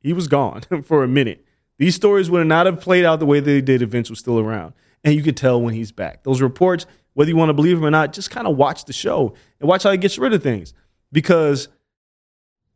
he 0.00 0.12
was 0.12 0.26
gone 0.26 0.62
for 0.84 1.04
a 1.04 1.08
minute. 1.08 1.44
These 1.78 1.94
stories 1.94 2.30
would 2.30 2.46
not 2.46 2.66
have 2.66 2.80
played 2.80 3.04
out 3.04 3.20
the 3.20 3.26
way 3.26 3.40
they 3.40 3.60
did 3.60 3.82
if 3.82 3.90
Vince 3.90 4.10
was 4.10 4.18
still 4.18 4.38
around. 4.38 4.74
And 5.04 5.14
you 5.14 5.22
could 5.22 5.36
tell 5.36 5.60
when 5.62 5.74
he's 5.74 5.92
back. 5.92 6.24
Those 6.24 6.42
reports, 6.42 6.86
whether 7.14 7.30
you 7.30 7.36
want 7.36 7.50
to 7.50 7.54
believe 7.54 7.76
them 7.76 7.84
or 7.84 7.90
not, 7.90 8.12
just 8.12 8.30
kind 8.30 8.48
of 8.48 8.56
watch 8.56 8.84
the 8.84 8.92
show 8.92 9.34
and 9.60 9.68
watch 9.68 9.84
how 9.84 9.92
he 9.92 9.96
gets 9.96 10.18
rid 10.18 10.32
of 10.32 10.42
things. 10.42 10.74
Because 11.12 11.68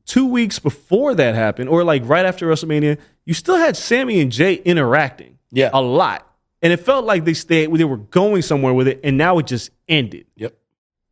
two 0.07 0.27
weeks 0.27 0.59
before 0.59 1.15
that 1.15 1.35
happened, 1.35 1.69
or 1.69 1.85
like 1.85 2.03
right 2.07 2.25
after 2.27 2.47
WrestleMania, 2.47 2.99
you 3.25 3.35
still 3.35 3.57
had 3.57 3.77
Sami 3.77 4.21
and 4.21 4.33
Jay 4.33 4.55
interacting 4.55 5.39
Yeah. 5.51 5.71
a 5.73 5.81
lot. 5.81 6.27
And 6.61 6.73
it 6.73 6.79
felt 6.79 7.05
like 7.05 7.25
they 7.25 7.35
stayed, 7.35 7.73
they 7.75 7.85
were 7.85 7.97
going 7.97 8.43
somewhere 8.43 8.73
with 8.73 8.87
it, 8.89 9.01
and 9.03 9.17
now 9.19 9.39
it 9.39 9.47
just 9.47 9.71
ended. 9.89 10.27
Yep. 10.37 10.55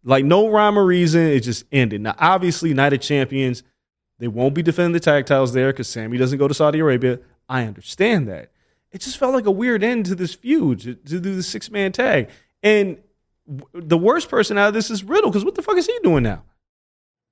Like 0.05 0.25
no 0.25 0.49
rhyme 0.49 0.79
or 0.79 0.85
reason, 0.85 1.23
it 1.23 1.41
just 1.41 1.65
ended. 1.73 2.01
Now, 2.01 2.15
obviously, 2.19 2.73
Night 2.73 2.93
of 2.93 3.01
Champions, 3.01 3.63
they 4.19 4.29
won't 4.29 4.55
be 4.55 4.63
defending 4.63 4.93
the 4.93 5.01
tag 5.01 5.27
titles 5.27 5.53
there 5.53 5.73
because 5.73 5.89
Sami 5.89 6.19
doesn't 6.19 6.39
go 6.39 6.47
to 6.49 6.55
Saudi 6.55 6.79
Arabia. 6.79 7.19
I 7.49 7.65
understand 7.65 8.29
that. 8.29 8.51
It 8.93 9.01
just 9.01 9.19
felt 9.19 9.35
like 9.35 9.47
a 9.47 9.51
weird 9.51 9.83
end 9.85 10.07
to 10.07 10.15
this 10.15 10.35
feud 10.35 10.81
to, 10.81 10.95
to 10.95 11.21
do 11.21 11.35
the 11.35 11.43
six 11.43 11.71
man 11.71 11.93
tag. 11.93 12.29
And 12.63 12.99
the 13.75 13.99
worst 13.99 14.29
person 14.29 14.57
out 14.59 14.69
of 14.69 14.75
this 14.75 14.91
is 14.91 15.03
Riddle 15.03 15.31
because 15.31 15.45
what 15.45 15.55
the 15.55 15.63
fuck 15.63 15.77
is 15.77 15.87
he 15.87 15.99
doing 16.03 16.23
now? 16.23 16.45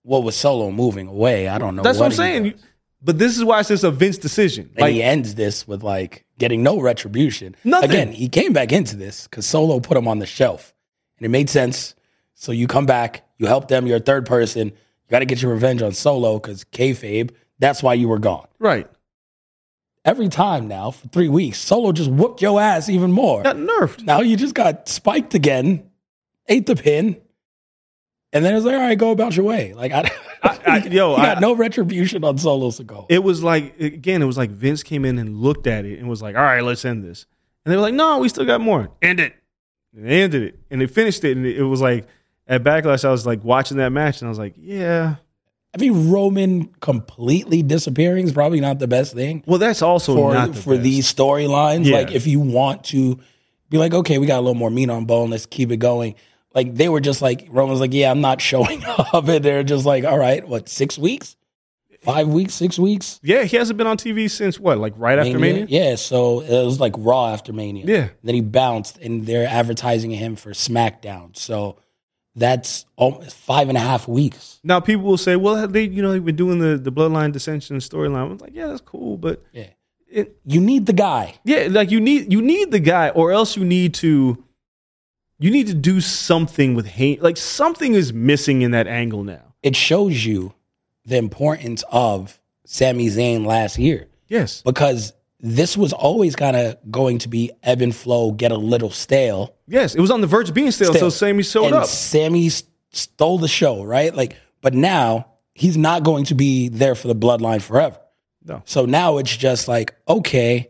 What 0.08 0.22
was 0.22 0.36
Solo 0.36 0.70
moving 0.70 1.06
away? 1.06 1.48
I 1.48 1.58
don't 1.58 1.76
know. 1.76 1.82
That's 1.82 1.98
what 1.98 2.06
I'm 2.06 2.12
saying. 2.12 2.50
does. 2.52 2.62
But 3.02 3.18
this 3.18 3.36
is 3.36 3.44
why 3.44 3.60
it's 3.60 3.68
just 3.68 3.84
a 3.84 3.90
Vince 3.90 4.16
decision. 4.16 4.70
And 4.76 4.88
he 4.88 5.02
ends 5.02 5.34
this 5.34 5.68
with 5.68 5.82
like 5.82 6.24
getting 6.38 6.62
no 6.62 6.80
retribution. 6.80 7.54
Nothing. 7.62 7.90
Again, 7.90 8.12
he 8.12 8.30
came 8.30 8.54
back 8.54 8.72
into 8.72 8.96
this 8.96 9.24
because 9.24 9.44
Solo 9.44 9.80
put 9.80 9.98
him 9.98 10.08
on 10.08 10.18
the 10.18 10.24
shelf, 10.26 10.72
and 11.18 11.26
it 11.26 11.28
made 11.28 11.50
sense. 11.50 11.94
So 12.34 12.52
you 12.52 12.66
come 12.66 12.86
back, 12.86 13.28
you 13.36 13.46
help 13.46 13.68
them. 13.68 13.86
You're 13.86 13.98
a 13.98 14.00
third 14.00 14.24
person. 14.24 14.68
You 14.68 15.10
got 15.10 15.18
to 15.18 15.26
get 15.26 15.42
your 15.42 15.52
revenge 15.52 15.82
on 15.82 15.92
Solo 15.92 16.38
because 16.38 16.64
kayfabe. 16.64 17.32
That's 17.58 17.82
why 17.82 17.92
you 17.94 18.08
were 18.08 18.18
gone. 18.18 18.46
right. 18.58 18.88
Every 20.04 20.28
time 20.28 20.68
now 20.68 20.90
for 20.90 21.06
three 21.08 21.28
weeks, 21.28 21.58
Solo 21.58 21.92
just 21.92 22.10
whooped 22.10 22.40
your 22.40 22.58
ass 22.58 22.88
even 22.88 23.12
more. 23.12 23.42
Got 23.42 23.56
nerfed. 23.56 24.04
Now 24.04 24.20
you 24.20 24.38
just 24.38 24.54
got 24.54 24.88
spiked 24.88 25.34
again, 25.34 25.90
ate 26.48 26.64
the 26.64 26.76
pin, 26.76 27.20
and 28.32 28.44
then 28.44 28.52
it 28.52 28.56
was 28.56 28.64
like, 28.64 28.74
all 28.74 28.80
right, 28.80 28.98
go 28.98 29.10
about 29.10 29.36
your 29.36 29.46
way. 29.46 29.72
Like 29.74 29.92
I, 29.92 30.10
I- 30.42 30.58
I- 30.66 30.76
yo, 30.90 31.12
you 31.12 31.16
got 31.16 31.36
I- 31.38 31.40
no 31.40 31.54
retribution 31.54 32.24
on 32.24 32.38
Solo 32.38 32.70
Sikoa. 32.70 33.06
It 33.08 33.22
was 33.22 33.42
like 33.42 33.78
again, 33.80 34.22
it 34.22 34.26
was 34.26 34.36
like 34.38 34.50
Vince 34.50 34.82
came 34.82 35.04
in 35.04 35.18
and 35.18 35.36
looked 35.36 35.66
at 35.66 35.84
it 35.84 35.98
and 35.98 36.08
was 36.08 36.20
like, 36.22 36.36
"All 36.36 36.42
right, 36.42 36.62
let's 36.62 36.84
end 36.84 37.04
this." 37.04 37.26
And 37.64 37.72
they 37.72 37.76
were 37.76 37.82
like, 37.82 37.94
"No, 37.94 38.18
we 38.18 38.28
still 38.28 38.44
got 38.46 38.60
more. 38.60 38.88
End 39.02 39.20
it." 39.20 39.34
And 39.94 40.06
they 40.06 40.22
ended 40.22 40.42
it, 40.42 40.58
and 40.70 40.80
they 40.80 40.86
finished 40.86 41.24
it, 41.24 41.36
and 41.36 41.46
it 41.46 41.62
was 41.62 41.80
like 41.80 42.06
at 42.46 42.62
Backlash, 42.64 43.04
I 43.04 43.10
was 43.10 43.26
like 43.26 43.42
watching 43.44 43.76
that 43.78 43.90
match, 43.90 44.20
and 44.20 44.28
I 44.28 44.30
was 44.30 44.38
like, 44.38 44.54
"Yeah." 44.56 45.16
I 45.74 45.78
mean, 45.78 46.10
Roman 46.10 46.66
completely 46.80 47.62
disappearing 47.62 48.24
is 48.26 48.32
probably 48.32 48.58
not 48.60 48.78
the 48.78 48.88
best 48.88 49.12
thing 49.14 49.44
Well, 49.46 49.58
that's 49.58 49.82
also 49.82 50.14
for 50.16 50.32
not 50.32 50.54
the 50.54 50.60
for 50.62 50.70
best. 50.70 50.82
these 50.82 51.12
storylines. 51.12 51.84
Yeah. 51.84 51.96
Like, 51.98 52.10
if 52.12 52.26
you 52.26 52.40
want 52.40 52.84
to 52.84 53.18
be 53.68 53.76
like, 53.76 53.92
okay, 53.92 54.16
we 54.16 54.26
got 54.26 54.38
a 54.38 54.40
little 54.40 54.54
more 54.54 54.70
meat 54.70 54.88
on 54.88 55.04
bone, 55.04 55.28
let's 55.28 55.44
keep 55.44 55.70
it 55.70 55.76
going. 55.76 56.14
Like 56.58 56.74
they 56.74 56.88
were 56.88 57.00
just 57.00 57.22
like 57.22 57.46
Roman's 57.50 57.78
like, 57.78 57.92
yeah, 57.94 58.10
I'm 58.10 58.20
not 58.20 58.40
showing 58.40 58.82
up, 58.86 59.28
and 59.28 59.44
they're 59.44 59.62
just 59.62 59.86
like, 59.86 60.04
all 60.04 60.18
right, 60.18 60.42
what, 60.46 60.68
six 60.68 60.98
weeks, 60.98 61.36
five 62.00 62.26
weeks, 62.26 62.52
six 62.54 62.80
weeks, 62.80 63.20
Yeah, 63.22 63.44
he 63.44 63.56
hasn't 63.56 63.76
been 63.78 63.86
on 63.86 63.96
TV 63.96 64.28
since 64.28 64.58
what, 64.58 64.78
like 64.78 64.94
right 64.96 65.20
after 65.20 65.38
Mania? 65.38 65.66
Yeah, 65.68 65.94
so 65.94 66.40
it 66.40 66.64
was 66.64 66.80
like 66.80 66.94
Raw 66.98 67.28
after 67.28 67.52
Mania. 67.52 67.84
Yeah. 67.86 68.08
then 68.24 68.34
he 68.34 68.40
bounced, 68.40 68.98
and 68.98 69.24
they're 69.24 69.46
advertising 69.46 70.10
him 70.10 70.34
for 70.34 70.50
SmackDown. 70.50 71.36
So 71.36 71.78
that's 72.34 72.86
almost 72.96 73.36
five 73.36 73.68
and 73.68 73.78
a 73.78 73.80
half 73.80 74.08
weeks. 74.08 74.58
Now 74.64 74.80
people 74.80 75.04
will 75.04 75.16
say, 75.16 75.36
"Well, 75.36 75.68
they, 75.68 75.84
you 75.84 76.02
know, 76.02 76.10
they've 76.10 76.24
been 76.24 76.34
doing 76.34 76.58
the 76.58 76.76
the 76.76 76.90
bloodline 76.90 77.30
dissension 77.30 77.76
storyline." 77.78 78.16
I 78.16 78.24
was 78.24 78.40
like, 78.40 78.54
"Yeah, 78.54 78.66
that's 78.66 78.80
cool," 78.80 79.16
but 79.16 79.44
Yeah, 79.52 79.68
it, 80.10 80.36
you 80.44 80.60
need 80.60 80.86
the 80.86 80.92
guy. 80.92 81.34
Yeah, 81.44 81.68
like 81.70 81.92
you 81.92 82.00
need 82.00 82.32
you 82.32 82.42
need 82.42 82.72
the 82.72 82.80
guy, 82.80 83.10
or 83.10 83.30
else 83.30 83.56
you 83.56 83.64
need 83.64 83.94
to 83.94 84.42
you 85.38 85.50
need 85.50 85.66
to 85.68 85.74
do 85.74 86.00
something 86.00 86.74
with 86.74 86.86
hate. 86.86 87.22
Like 87.22 87.36
something 87.36 87.94
is 87.94 88.12
missing 88.12 88.62
in 88.62 88.72
that 88.72 88.86
angle 88.86 89.24
now. 89.24 89.54
it 89.62 89.76
shows 89.76 90.24
you 90.24 90.54
the 91.04 91.16
importance 91.16 91.84
of 91.90 92.38
Sami 92.64 93.06
Zayn 93.08 93.46
last 93.46 93.78
year 93.78 94.06
Yes, 94.28 94.60
because 94.62 95.12
this 95.40 95.76
was 95.76 95.92
always 95.92 96.36
kind 96.36 96.56
of 96.56 96.76
going 96.90 97.18
to 97.18 97.28
be 97.28 97.50
ebb 97.62 97.80
and 97.80 97.94
flow, 97.94 98.32
get 98.32 98.52
a 98.52 98.56
little 98.56 98.90
stale. 98.90 99.54
yes, 99.66 99.94
it 99.94 100.00
was 100.00 100.10
on 100.10 100.20
the 100.20 100.26
verge 100.26 100.48
of 100.48 100.54
being 100.54 100.70
stale 100.70 100.92
until 100.92 101.10
Sami 101.10 101.42
showed 101.42 101.66
and 101.66 101.74
up. 101.76 101.86
Sami 101.86 102.50
stole 102.90 103.38
the 103.38 103.48
show, 103.48 103.84
right? 103.84 104.14
Like, 104.14 104.36
but 104.60 104.74
now 104.74 105.28
he's 105.54 105.76
not 105.76 106.02
going 106.02 106.24
to 106.26 106.34
be 106.34 106.68
there 106.68 106.94
for 106.94 107.08
the 107.08 107.14
bloodline 107.14 107.62
forever. 107.62 107.98
No. 108.44 108.62
So 108.66 108.84
now 108.84 109.18
it's 109.18 109.34
just 109.36 109.68
like, 109.68 109.94
okay, 110.08 110.68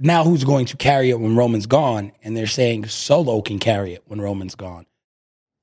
now 0.00 0.24
who's 0.24 0.44
going 0.44 0.66
to 0.66 0.76
carry 0.76 1.10
it 1.10 1.20
when 1.20 1.36
Roman's 1.36 1.66
gone? 1.66 2.12
And 2.22 2.36
they're 2.36 2.46
saying 2.46 2.86
Solo 2.86 3.42
can 3.42 3.58
carry 3.58 3.92
it 3.92 4.02
when 4.06 4.20
Roman's 4.20 4.54
gone. 4.54 4.86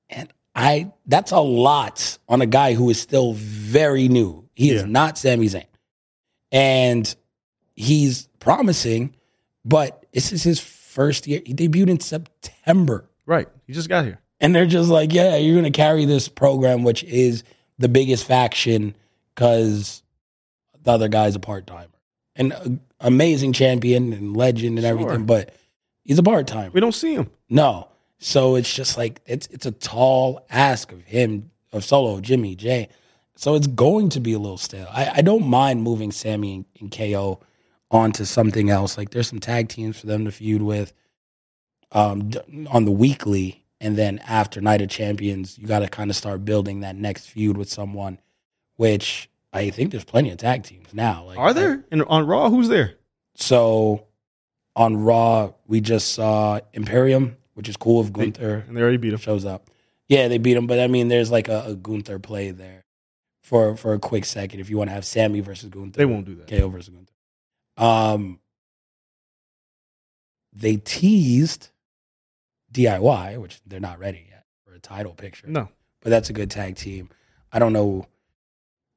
And 0.08 0.32
I 0.54 0.92
that's 1.06 1.32
a 1.32 1.40
lot 1.40 2.18
on 2.28 2.40
a 2.40 2.46
guy 2.46 2.74
who 2.74 2.88
is 2.88 3.00
still 3.00 3.34
very 3.34 4.08
new. 4.08 4.48
He 4.54 4.70
is 4.70 4.84
not 4.84 5.18
Sami 5.18 5.46
Zayn. 5.46 5.66
And 6.50 7.14
he's 7.76 8.28
promising, 8.40 9.14
but 9.64 10.06
this 10.12 10.32
is 10.32 10.42
his 10.42 10.58
first 10.58 11.26
year. 11.26 11.42
He 11.44 11.54
debuted 11.54 11.90
in 11.90 12.00
September. 12.00 13.08
Right. 13.26 13.48
He 13.66 13.72
just 13.72 13.88
got 13.88 14.04
here. 14.04 14.20
And 14.40 14.54
they're 14.54 14.66
just 14.66 14.88
like, 14.88 15.12
yeah, 15.12 15.36
you're 15.36 15.54
going 15.54 15.70
to 15.70 15.76
carry 15.76 16.04
this 16.04 16.28
program, 16.28 16.84
which 16.84 17.04
is 17.04 17.44
the 17.78 17.88
biggest 17.88 18.26
faction 18.26 18.96
because 19.34 20.02
the 20.82 20.92
other 20.92 21.08
guy's 21.08 21.36
a 21.36 21.40
part 21.40 21.66
timer. 21.66 21.86
An 22.38 22.80
amazing 23.00 23.52
champion 23.52 24.12
and 24.12 24.36
legend 24.36 24.78
and 24.78 24.86
Sure. 24.86 24.98
everything, 24.98 25.26
but 25.26 25.54
he's 26.04 26.18
a 26.18 26.22
part 26.22 26.46
time. 26.46 26.70
We 26.72 26.80
don't 26.80 26.92
see 26.94 27.14
him. 27.14 27.30
No. 27.50 27.88
So 28.18 28.54
it's 28.56 28.72
just 28.72 28.96
like, 28.96 29.20
it's, 29.26 29.46
it's 29.48 29.66
a 29.66 29.70
tall 29.72 30.44
ask 30.50 30.90
of 30.92 31.02
him, 31.04 31.50
of 31.72 31.84
Solo, 31.84 32.20
Jimmy, 32.20 32.54
Jay. 32.54 32.88
So 33.36 33.54
it's 33.54 33.66
going 33.68 34.08
to 34.10 34.20
be 34.20 34.32
a 34.32 34.38
little 34.38 34.56
stale. 34.58 34.88
I, 34.90 35.10
I 35.16 35.22
don't 35.22 35.46
mind 35.46 35.82
moving 35.82 36.10
Sami 36.10 36.54
and, 36.56 36.64
and 36.80 36.90
KO 36.90 37.40
onto 37.90 38.24
something 38.24 38.70
else. 38.70 38.98
Like 38.98 39.10
there's 39.10 39.28
some 39.28 39.38
tag 39.38 39.68
teams 39.68 39.98
for 40.00 40.06
them 40.06 40.24
to 40.24 40.32
feud 40.32 40.62
with 40.62 40.92
um, 41.92 42.30
on 42.68 42.84
the 42.84 42.90
weekly, 42.90 43.64
and 43.80 43.96
then 43.96 44.18
after 44.26 44.60
Night 44.60 44.82
of 44.82 44.88
Champions, 44.90 45.56
you 45.58 45.66
got 45.66 45.78
to 45.80 45.88
kind 45.88 46.10
of 46.10 46.16
start 46.16 46.44
building 46.44 46.80
that 46.80 46.96
next 46.96 47.26
feud 47.26 47.56
with 47.56 47.68
someone. 47.70 48.18
Which 48.76 49.30
I 49.52 49.70
think 49.70 49.90
there's 49.90 50.04
plenty 50.04 50.30
of 50.30 50.38
tag 50.38 50.64
teams 50.64 50.92
now. 50.92 51.24
Like, 51.24 51.38
Are 51.38 51.54
there? 51.54 51.84
And 51.90 52.02
on 52.04 52.26
Raw, 52.26 52.50
who's 52.50 52.68
there? 52.68 52.94
So 53.34 54.06
on 54.76 54.96
Raw, 54.96 55.52
we 55.66 55.80
just 55.80 56.12
saw 56.12 56.60
Imperium, 56.72 57.36
which 57.54 57.68
is 57.68 57.76
cool 57.76 58.02
if 58.02 58.12
Gunther 58.12 58.64
And 58.68 58.76
they 58.76 58.80
already 58.82 58.98
beat 58.98 59.12
him. 59.12 59.18
shows 59.18 59.44
up. 59.44 59.70
Yeah, 60.08 60.28
they 60.28 60.38
beat 60.38 60.56
him, 60.56 60.66
but 60.66 60.78
I 60.80 60.86
mean, 60.86 61.08
there's 61.08 61.30
like 61.30 61.48
a, 61.48 61.64
a 61.68 61.74
Gunther 61.74 62.18
play 62.18 62.50
there 62.50 62.84
for 63.42 63.76
for 63.76 63.94
a 63.94 63.98
quick 63.98 64.24
second 64.24 64.60
if 64.60 64.68
you 64.70 64.76
want 64.78 64.88
to 64.90 64.94
have 64.94 65.04
Sami 65.04 65.40
versus 65.40 65.68
Gunther. 65.70 65.96
They 65.98 66.04
won't 66.06 66.26
do 66.26 66.34
that. 66.36 66.48
KO 66.48 66.68
versus 66.68 66.90
Gunther. 66.90 67.12
Um, 67.76 68.40
they 70.52 70.76
teased 70.76 71.68
DIY, 72.72 73.38
which 73.40 73.60
they're 73.66 73.80
not 73.80 73.98
ready 73.98 74.26
yet 74.28 74.44
for 74.64 74.74
a 74.74 74.78
title 74.78 75.14
picture. 75.14 75.46
No. 75.46 75.68
but 76.00 76.10
that's 76.10 76.30
a 76.30 76.32
good 76.32 76.50
tag 76.50 76.76
team. 76.76 77.08
I 77.52 77.58
don't 77.58 77.72
know. 77.72 78.06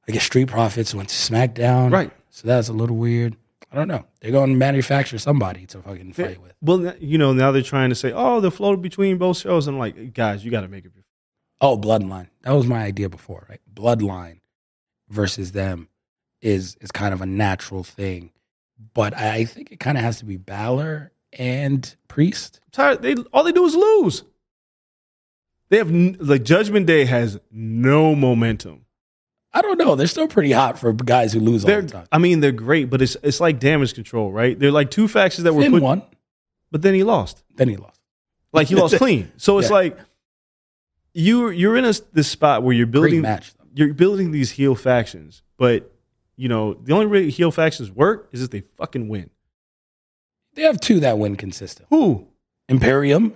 I 0.08 0.12
guess 0.12 0.24
Street 0.24 0.48
Profits 0.48 0.94
went 0.94 1.08
to 1.10 1.14
SmackDown, 1.14 1.92
Right. 1.92 2.10
So 2.30 2.48
that's 2.48 2.68
a 2.68 2.72
little 2.72 2.96
weird. 2.96 3.36
I 3.70 3.76
don't 3.76 3.88
know. 3.88 4.04
They're 4.20 4.32
going 4.32 4.50
to 4.50 4.56
manufacture 4.56 5.18
somebody 5.18 5.66
to 5.66 5.80
fucking 5.80 6.12
fight 6.12 6.40
with. 6.42 6.52
Well, 6.60 6.94
you 6.98 7.16
know, 7.18 7.32
now 7.32 7.52
they're 7.52 7.62
trying 7.62 7.88
to 7.90 7.94
say, 7.94 8.12
oh, 8.12 8.40
they're 8.40 8.50
floated 8.50 8.82
between 8.82 9.16
both 9.18 9.38
shows. 9.38 9.66
I'm 9.66 9.78
like, 9.78 10.12
guys, 10.12 10.44
you 10.44 10.50
got 10.50 10.62
to 10.62 10.68
make 10.68 10.84
it. 10.84 10.92
Oh, 11.60 11.78
Bloodline. 11.78 12.28
That 12.42 12.52
was 12.52 12.66
my 12.66 12.82
idea 12.82 13.08
before, 13.08 13.46
right? 13.48 13.60
Bloodline 13.72 14.40
versus 15.08 15.52
them 15.52 15.88
is 16.40 16.76
is 16.80 16.90
kind 16.90 17.14
of 17.14 17.20
a 17.20 17.26
natural 17.26 17.84
thing, 17.84 18.32
but 18.94 19.16
I 19.16 19.44
think 19.44 19.70
it 19.70 19.78
kind 19.78 19.96
of 19.96 20.02
has 20.02 20.18
to 20.18 20.24
be 20.24 20.36
Balor 20.36 21.12
and 21.38 21.94
Priest. 22.08 22.60
tired. 22.72 23.00
They 23.02 23.14
all 23.32 23.44
they 23.44 23.52
do 23.52 23.64
is 23.64 23.76
lose. 23.76 24.24
They 25.68 25.78
have 25.78 25.90
like 25.90 26.42
Judgment 26.42 26.86
Day 26.86 27.04
has 27.04 27.38
no 27.50 28.14
momentum. 28.14 28.84
I 29.54 29.60
don't 29.60 29.78
know. 29.78 29.94
They're 29.96 30.06
still 30.06 30.28
pretty 30.28 30.52
hot 30.52 30.78
for 30.78 30.92
guys 30.92 31.32
who 31.32 31.40
lose 31.40 31.64
all 31.64 31.68
They're, 31.68 31.82
the 31.82 31.90
time. 31.90 32.06
I 32.10 32.18
mean, 32.18 32.40
they're 32.40 32.52
great, 32.52 32.88
but 32.88 33.02
it's 33.02 33.16
it's 33.22 33.40
like 33.40 33.58
damage 33.60 33.94
control, 33.94 34.32
right? 34.32 34.58
They're 34.58 34.72
like 34.72 34.90
two 34.90 35.08
factions 35.08 35.44
that 35.44 35.52
were 35.52 35.62
Finn 35.62 35.72
put, 35.72 35.82
won, 35.82 36.02
but 36.70 36.80
then 36.82 36.94
he 36.94 37.02
lost. 37.02 37.42
then 37.56 37.68
he 37.68 37.76
lost. 37.76 38.00
Like 38.52 38.68
he 38.68 38.74
lost 38.74 38.96
clean. 38.98 39.30
So 39.36 39.58
it's 39.58 39.68
Yeah. 39.68 39.74
like 39.74 39.98
you 41.14 41.50
you're 41.50 41.76
in 41.76 41.84
a, 41.84 41.92
this 42.12 42.28
spot 42.28 42.62
where 42.62 42.74
you're 42.74 42.86
building 42.86 43.20
match. 43.22 43.52
You're 43.74 43.94
building 43.94 44.30
these 44.32 44.50
heel 44.50 44.74
factions, 44.74 45.42
but 45.58 45.90
you 46.36 46.48
know 46.48 46.74
the 46.74 46.92
only 46.94 47.06
way 47.06 47.30
heel 47.30 47.50
factions 47.50 47.90
work 47.90 48.28
is 48.32 48.42
if 48.42 48.50
they 48.50 48.60
fucking 48.60 49.08
win. 49.08 49.30
They 50.54 50.62
have 50.62 50.80
two 50.80 51.00
that 51.00 51.18
win 51.18 51.36
consistent. 51.36 51.88
Who? 51.90 52.26
Imperium, 52.68 53.34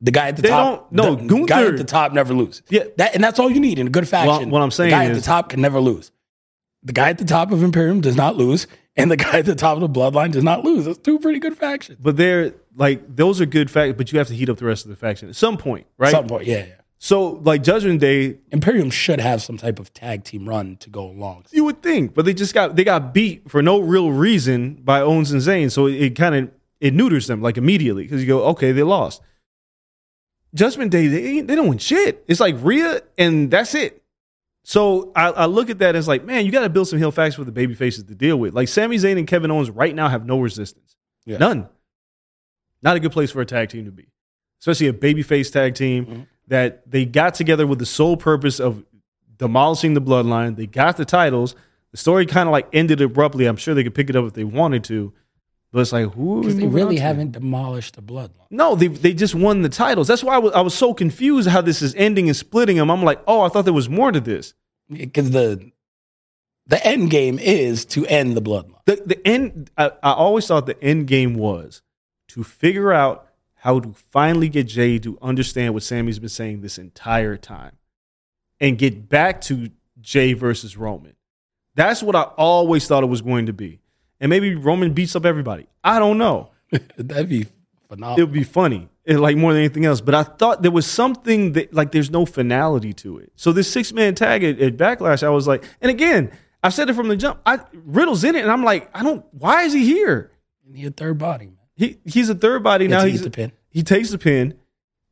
the 0.00 0.10
guy 0.10 0.28
at 0.28 0.36
the 0.36 0.42
They 0.42 0.48
top. 0.48 0.90
don't- 0.90 0.92
no, 0.92 1.14
the 1.14 1.44
guy 1.46 1.60
Gunther- 1.62 1.72
at 1.72 1.76
the 1.78 1.84
top 1.84 2.12
never 2.12 2.32
loses. 2.34 2.62
Yeah. 2.70 2.84
that 2.96 3.14
and 3.14 3.22
that's 3.22 3.38
all 3.38 3.50
you 3.50 3.60
need 3.60 3.78
in 3.78 3.86
a 3.86 3.90
good 3.90 4.08
faction. 4.08 4.50
what 4.50 4.62
I'm 4.62 4.70
saying 4.70 4.90
the 4.90 4.96
guy 4.96 5.04
at 5.06 5.14
the 5.14 5.20
top 5.20 5.48
can 5.50 5.60
never 5.60 5.80
lose. 5.80 6.10
The 6.82 6.92
guy 6.94 7.10
at 7.10 7.18
the 7.18 7.24
top 7.26 7.52
of 7.52 7.62
Imperium 7.62 8.00
does 8.00 8.16
not 8.16 8.36
lose, 8.36 8.66
and 8.96 9.10
the 9.10 9.16
guy 9.24 9.38
at 9.40 9.44
the 9.44 9.54
top 9.54 9.76
of 9.76 9.80
the 9.82 9.88
Bloodline 10.00 10.32
does 10.32 10.44
not 10.44 10.64
lose. 10.64 10.86
That's 10.86 10.96
two 10.98 11.18
pretty 11.18 11.38
good 11.38 11.56
factions. 11.58 11.98
But 12.02 12.16
they're 12.16 12.54
like 12.76 13.14
those 13.16 13.40
are 13.40 13.46
good 13.46 13.70
factions, 13.70 13.96
but 13.98 14.10
you 14.12 14.18
have 14.18 14.28
to 14.28 14.34
heat 14.34 14.48
up 14.48 14.56
the 14.56 14.64
rest 14.64 14.84
of 14.86 14.90
the 14.90 14.96
faction 14.96 15.28
at 15.28 15.36
some 15.36 15.56
point, 15.58 15.86
right? 15.98 16.10
Some 16.10 16.26
point, 16.26 16.46
yeah, 16.46 16.58
yeah. 16.58 16.74
So 17.02 17.32
like 17.44 17.62
Judgment 17.62 18.00
Day, 18.00 18.38
Imperium 18.50 18.88
should 18.90 19.20
have 19.20 19.42
some 19.42 19.56
type 19.58 19.78
of 19.78 19.92
tag 19.92 20.24
team 20.24 20.48
run 20.48 20.76
to 20.78 20.88
go 20.90 21.04
along. 21.04 21.44
you 21.50 21.64
would 21.64 21.82
think, 21.82 22.14
but 22.14 22.24
they 22.24 22.32
just 22.34 22.54
got 22.54 22.76
they 22.76 22.84
got 22.84 23.12
beat 23.12 23.50
for 23.50 23.60
no 23.62 23.78
real 23.80 24.10
reason 24.12 24.74
by 24.82 25.00
Owens 25.02 25.32
and 25.32 25.42
Zayn, 25.42 25.70
so 25.70 25.86
it, 25.86 25.94
it 25.94 26.16
kind 26.16 26.34
of 26.34 26.50
it 26.80 26.94
neuters 26.94 27.26
them 27.26 27.42
like 27.42 27.58
immediately 27.58 28.04
because 28.04 28.22
you 28.22 28.26
go, 28.26 28.44
okay, 28.48 28.72
they 28.72 28.82
lost. 28.82 29.20
Judgment 30.54 30.90
Day, 30.90 31.06
they 31.06 31.40
they 31.42 31.54
don't 31.54 31.68
win 31.68 31.78
shit. 31.78 32.24
It's 32.26 32.40
like 32.40 32.56
Rhea, 32.60 33.02
and 33.16 33.50
that's 33.50 33.74
it. 33.74 34.02
So 34.64 35.10
I, 35.16 35.28
I 35.30 35.46
look 35.46 35.70
at 35.70 35.78
that 35.78 35.96
as 35.96 36.06
like, 36.06 36.24
man, 36.24 36.44
you 36.44 36.52
got 36.52 36.60
to 36.60 36.68
build 36.68 36.86
some 36.88 36.98
heel 36.98 37.10
facts 37.10 37.34
for 37.36 37.44
the 37.44 37.52
baby 37.52 37.74
faces 37.74 38.04
to 38.04 38.14
deal 38.14 38.36
with. 38.36 38.52
Like 38.54 38.68
Sami 38.68 38.96
Zayn 38.96 39.16
and 39.18 39.26
Kevin 39.26 39.50
Owens 39.50 39.70
right 39.70 39.94
now 39.94 40.08
have 40.08 40.26
no 40.26 40.38
resistance, 40.40 40.96
Yeah. 41.24 41.38
none. 41.38 41.68
Not 42.82 42.96
a 42.96 43.00
good 43.00 43.12
place 43.12 43.30
for 43.30 43.40
a 43.40 43.46
tag 43.46 43.68
team 43.70 43.84
to 43.86 43.90
be, 43.90 44.08
especially 44.60 44.88
a 44.88 44.92
babyface 44.92 45.52
tag 45.52 45.74
team 45.74 46.06
Mhm. 46.06 46.26
that 46.48 46.90
they 46.90 47.04
got 47.06 47.34
together 47.34 47.66
with 47.66 47.78
the 47.78 47.86
sole 47.86 48.16
purpose 48.16 48.58
of 48.60 48.84
demolishing 49.36 49.94
the 49.94 50.02
bloodline. 50.02 50.56
They 50.56 50.66
got 50.66 50.96
the 50.96 51.04
titles. 51.04 51.54
The 51.92 51.96
story 51.96 52.26
kind 52.26 52.48
of 52.48 52.52
like 52.52 52.68
ended 52.72 53.00
abruptly. 53.00 53.46
I'm 53.46 53.56
sure 53.56 53.74
they 53.74 53.82
could 53.84 53.94
pick 53.94 54.10
it 54.10 54.16
up 54.16 54.24
if 54.26 54.32
they 54.34 54.44
wanted 54.44 54.84
to, 54.84 55.12
but 55.72 55.80
it's 55.80 55.92
like 55.92 56.12
who? 56.14 56.32
are 56.32 56.34
we 56.36 56.40
Because 56.42 56.56
they 56.56 56.66
really 56.66 56.96
haven't 56.96 57.32
demolished 57.32 57.94
the 57.94 58.02
Bloodline. 58.02 58.46
No, 58.50 58.74
they 58.74 58.88
they 58.88 59.14
just 59.14 59.34
won 59.34 59.62
the 59.62 59.68
titles. 59.68 60.08
That's 60.08 60.24
why 60.24 60.34
I 60.34 60.38
was, 60.38 60.52
I 60.52 60.60
was 60.60 60.74
so 60.74 60.94
confused 60.94 61.48
how 61.48 61.60
this 61.60 61.80
is 61.80 61.94
ending 61.94 62.28
and 62.28 62.36
splitting 62.36 62.76
them. 62.76 62.90
I'm 62.90 63.04
like, 63.04 63.20
oh, 63.26 63.42
I 63.42 63.48
thought 63.48 63.64
there 63.64 63.74
was 63.74 63.88
more 63.88 64.10
to 64.10 64.20
this. 64.20 64.54
Because 64.90 65.30
the 65.30 65.70
the 66.66 66.84
end 66.84 67.10
game 67.10 67.38
is 67.38 67.84
to 67.86 68.06
end 68.06 68.36
the 68.36 68.42
Bloodline. 68.42 68.84
The 68.86 69.02
the 69.06 69.26
end. 69.26 69.70
I, 69.76 69.92
I 70.02 70.12
always 70.12 70.46
thought 70.46 70.66
the 70.66 70.82
end 70.82 71.06
game 71.06 71.34
was 71.34 71.82
to 72.28 72.42
figure 72.42 72.92
out 72.92 73.28
how 73.54 73.78
to 73.78 73.92
finally 73.92 74.48
get 74.48 74.66
Jay 74.66 74.98
to 74.98 75.18
understand 75.20 75.74
what 75.74 75.82
Sami's 75.82 76.18
been 76.18 76.28
saying 76.28 76.62
this 76.62 76.78
entire 76.78 77.36
time, 77.36 77.76
and 78.58 78.76
get 78.76 79.08
back 79.08 79.40
to 79.42 79.70
Jay 80.00 80.32
versus 80.32 80.76
Roman. 80.76 81.14
That's 81.76 82.02
what 82.02 82.16
I 82.16 82.22
always 82.22 82.88
thought 82.88 83.04
it 83.04 83.06
was 83.06 83.22
going 83.22 83.46
to 83.46 83.52
be. 83.52 83.79
And 84.20 84.28
maybe 84.30 84.54
Roman 84.54 84.92
beats 84.92 85.16
up 85.16 85.24
everybody. 85.24 85.66
I 85.82 85.98
don't 85.98 86.18
know. 86.18 86.50
That'd 86.96 87.28
be 87.28 87.46
phenomenal. 87.88 88.18
it 88.18 88.22
would 88.24 88.32
be 88.34 88.44
funny, 88.44 88.88
and 89.06 89.20
like 89.20 89.36
more 89.36 89.52
than 89.52 89.60
anything 89.60 89.84
else. 89.86 90.00
But 90.00 90.14
I 90.14 90.22
thought 90.22 90.62
there 90.62 90.70
was 90.70 90.86
something 90.86 91.52
that 91.52 91.72
like 91.74 91.90
there's 91.92 92.10
no 92.10 92.26
finality 92.26 92.92
to 92.94 93.18
it. 93.18 93.32
So 93.34 93.52
this 93.52 93.70
six 93.70 93.92
man 93.92 94.14
tag 94.14 94.44
at, 94.44 94.60
at 94.60 94.76
Backlash, 94.76 95.22
I 95.22 95.30
was 95.30 95.48
like, 95.48 95.64
and 95.80 95.90
again, 95.90 96.30
I 96.62 96.68
said 96.68 96.90
it 96.90 96.94
from 96.94 97.08
the 97.08 97.16
jump. 97.16 97.40
I 97.46 97.60
Riddle's 97.72 98.22
in 98.24 98.36
it, 98.36 98.42
and 98.42 98.50
I'm 98.50 98.62
like, 98.62 98.90
I 98.94 99.02
don't. 99.02 99.24
Why 99.32 99.62
is 99.62 99.72
he 99.72 99.84
here? 99.84 100.30
He 100.72 100.86
a 100.86 100.90
third 100.90 101.18
body, 101.18 101.46
man. 101.46 101.56
He 101.74 101.98
he's 102.04 102.28
a 102.28 102.34
third 102.34 102.62
body 102.62 102.86
Gets 102.86 103.02
now. 103.02 103.08
He's 103.08 103.22
the 103.22 103.30
pin. 103.30 103.52
He 103.70 103.82
takes 103.82 104.10
the 104.10 104.18
pin. 104.18 104.54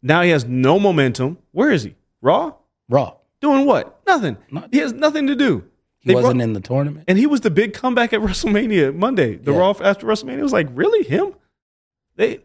Now 0.02 0.22
he 0.22 0.30
has 0.30 0.44
no 0.44 0.78
momentum. 0.78 1.38
Where 1.52 1.70
is 1.70 1.82
he? 1.82 1.96
Raw 2.20 2.52
Raw. 2.88 3.14
doing 3.40 3.66
what? 3.66 4.00
Nothing. 4.06 4.36
Nothing. 4.50 4.70
He 4.72 4.78
has 4.78 4.92
nothing 4.92 5.26
to 5.28 5.34
do. 5.34 5.64
He 6.00 6.08
They 6.08 6.14
wasn't 6.14 6.36
brought- 6.38 6.44
in 6.44 6.52
the 6.52 6.60
tournament. 6.60 7.04
and 7.08 7.18
he 7.18 7.26
was 7.26 7.40
the 7.40 7.50
big 7.50 7.74
comeback 7.74 8.12
at 8.12 8.20
WrestleMania 8.28 8.94
Monday. 8.94 9.34
The 9.36 9.52
Yeah. 9.52 9.58
Raw 9.58 9.74
after 9.82 10.06
WrestleMania 10.06 10.42
was 10.42 10.52
like, 10.52 10.68
really 10.72 11.04
him? 11.04 11.34
They 12.16 12.40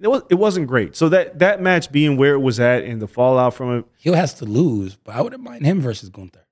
it 0.00 0.08
was 0.08 0.22
it 0.30 0.34
wasn't 0.36 0.66
great. 0.66 0.96
So 0.96 1.08
that 1.10 1.38
that 1.38 1.60
match 1.62 1.92
being 1.92 2.16
where 2.16 2.34
it 2.34 2.40
was 2.40 2.58
at 2.60 2.82
and 2.84 3.00
the 3.00 3.06
fallout 3.08 3.54
from 3.54 3.78
it, 3.78 3.84
He'll 3.98 4.14
has 4.14 4.34
to 4.34 4.44
lose, 4.44 4.96
but 4.96 5.14
I 5.14 5.20
wouldn't 5.22 5.42
mind 5.42 5.64
him 5.64 5.80
versus 5.80 6.08
Gunther 6.10 6.44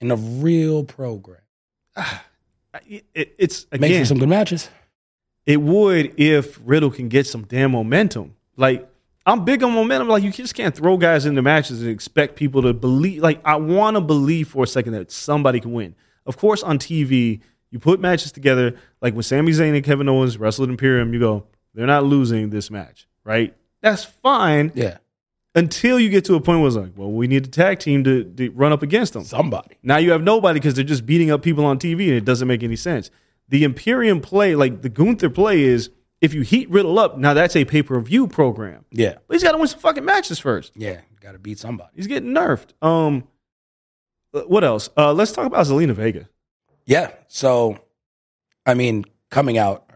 in 0.00 0.10
a 0.10 0.16
real 0.16 0.84
program. 0.84 1.40
it, 2.88 3.04
it- 3.14 3.34
it's 3.38 3.66
Make 3.78 3.96
for 4.00 4.04
some 4.06 4.18
good 4.18 4.28
matches. 4.28 4.68
it 5.46 5.60
would 5.60 6.18
if 6.18 6.58
Riddle 6.64 6.90
can 6.90 7.08
get 7.08 7.26
some 7.26 7.42
damn 7.44 7.70
momentum. 7.72 8.34
Like 8.56 8.88
I'm 9.26 9.44
big 9.44 9.62
on 9.62 9.72
momentum. 9.72 10.08
Like 10.08 10.22
you 10.22 10.30
just 10.30 10.54
can't 10.54 10.74
throw 10.74 10.96
guys 10.96 11.24
into 11.26 11.40
matches 11.42 11.80
and 11.80 11.90
expect 11.90 12.36
people 12.36 12.62
to 12.62 12.74
believe. 12.74 13.22
Like 13.22 13.40
I 13.44 13.56
want 13.56 13.96
to 13.96 14.00
believe 14.00 14.48
for 14.48 14.64
a 14.64 14.66
second 14.66 14.92
that 14.92 15.10
somebody 15.10 15.60
can 15.60 15.72
win. 15.72 15.94
Of 16.26 16.36
course, 16.36 16.62
on 16.62 16.78
TV, 16.78 17.40
you 17.70 17.78
put 17.78 18.00
matches 18.00 18.32
together. 18.32 18.74
Like 19.00 19.14
when 19.14 19.22
Sami 19.22 19.52
Zayn 19.52 19.74
and 19.74 19.84
Kevin 19.84 20.08
Owens 20.08 20.38
wrestled 20.38 20.68
Imperium, 20.68 21.12
you 21.14 21.20
go, 21.20 21.46
they're 21.74 21.86
not 21.86 22.04
losing 22.04 22.50
this 22.50 22.70
match, 22.70 23.06
right? 23.24 23.54
That's 23.80 24.04
fine 24.04 24.72
Yeah, 24.74 24.96
until 25.54 26.00
you 26.00 26.08
get 26.08 26.24
to 26.26 26.34
a 26.36 26.40
point 26.40 26.60
where 26.60 26.68
it's 26.68 26.76
like, 26.76 26.92
well, 26.96 27.10
we 27.12 27.26
need 27.26 27.46
a 27.46 27.50
tag 27.50 27.78
team 27.78 28.02
to, 28.04 28.24
to 28.24 28.50
run 28.50 28.72
up 28.72 28.82
against 28.82 29.12
them. 29.12 29.24
somebody. 29.24 29.76
Now 29.82 29.98
you 29.98 30.12
have 30.12 30.22
nobody 30.22 30.58
because 30.60 30.74
they're 30.74 30.84
just 30.84 31.04
beating 31.04 31.30
up 31.30 31.42
people 31.42 31.64
on 31.66 31.78
TV 31.78 32.08
and 32.08 32.16
it 32.16 32.24
doesn't 32.24 32.48
make 32.48 32.62
any 32.62 32.76
sense. 32.76 33.10
The 33.48 33.64
Imperium 33.64 34.20
play, 34.22 34.54
like 34.54 34.80
the 34.82 34.88
Gunther 34.88 35.28
play, 35.30 35.62
is 35.62 35.90
if 36.24 36.32
you 36.32 36.40
heat 36.40 36.70
Riddle 36.70 36.98
up, 36.98 37.18
now 37.18 37.34
that's 37.34 37.54
a 37.54 37.64
pay 37.64 37.82
per 37.82 38.00
view 38.00 38.26
program. 38.26 38.84
Yeah. 38.90 39.16
But 39.26 39.34
he's 39.34 39.42
got 39.42 39.52
to 39.52 39.58
win 39.58 39.68
some 39.68 39.80
fucking 39.80 40.04
matches 40.04 40.38
first. 40.38 40.72
Yeah. 40.74 41.00
Got 41.20 41.32
to 41.32 41.38
beat 41.38 41.58
somebody. 41.58 41.90
He's 41.94 42.06
getting 42.06 42.30
nerfed. 42.30 42.70
Um, 42.80 43.28
what 44.32 44.64
else? 44.64 44.88
Uh, 44.96 45.12
let's 45.12 45.32
talk 45.32 45.46
about 45.46 45.66
Zelina 45.66 45.92
Vega. 45.92 46.28
Yeah. 46.86 47.12
So, 47.28 47.78
I 48.64 48.74
mean, 48.74 49.04
coming 49.30 49.58
out, 49.58 49.90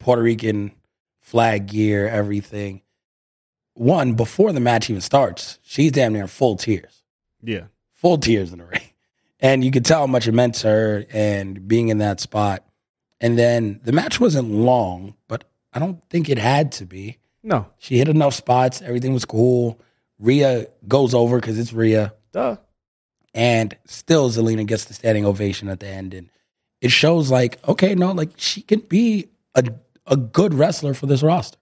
Puerto 0.00 0.22
Rican 0.22 0.72
flag 1.20 1.66
gear, 1.68 2.08
everything. 2.08 2.82
One, 3.74 4.14
before 4.14 4.52
the 4.52 4.60
match 4.60 4.90
even 4.90 5.00
starts, 5.00 5.60
she's 5.62 5.92
damn 5.92 6.12
near 6.12 6.26
full 6.26 6.56
tears, 6.56 7.04
Yeah, 7.42 7.66
full 7.92 8.18
tears 8.18 8.52
in 8.52 8.58
the 8.58 8.64
ring. 8.72 8.80
And 9.38 9.64
you 9.64 9.70
could 9.70 9.84
tell 9.84 10.00
how 10.00 10.06
much 10.08 10.26
it 10.26 10.32
meant 10.32 10.56
to 10.56 10.68
her 10.68 11.04
and 11.12 11.68
being 11.68 11.88
in 11.88 11.98
that 11.98 12.18
spot. 12.18 12.64
And 13.20 13.38
then 13.38 13.80
the 13.84 13.92
match 13.92 14.18
wasn't 14.18 14.50
long, 14.50 15.14
but 15.28 15.44
I 15.72 15.78
don't 15.78 16.02
think 16.10 16.28
it 16.28 16.38
had 16.38 16.72
to 16.72 16.86
be. 16.86 17.18
no, 17.42 17.66
She 17.78 17.98
hit 17.98 18.08
enough 18.08 18.34
spots. 18.34 18.80
Everything 18.82 19.12
was 19.12 19.24
cool. 19.24 19.80
Rhea 20.18 20.66
goes 20.86 21.14
over 21.14 21.38
because 21.40 21.58
it's 21.58 21.72
Rhea. 21.72 22.12
duh. 22.32 22.56
And 23.34 23.76
still, 23.84 24.30
Zelina 24.30 24.66
gets 24.66 24.86
the 24.86 24.94
standing 24.94 25.24
ovation 25.24 25.68
at 25.68 25.80
the 25.80 25.86
end. 25.86 26.14
And 26.14 26.30
it 26.80 26.90
shows, 26.90 27.30
like, 27.30 27.58
okay, 27.68 27.94
no, 27.94 28.12
like 28.12 28.30
she 28.36 28.62
can 28.62 28.80
be 28.80 29.28
a, 29.54 29.64
a 30.06 30.16
good 30.16 30.54
wrestler 30.54 30.94
for 30.94 31.06
this 31.06 31.22
roster. 31.22 31.58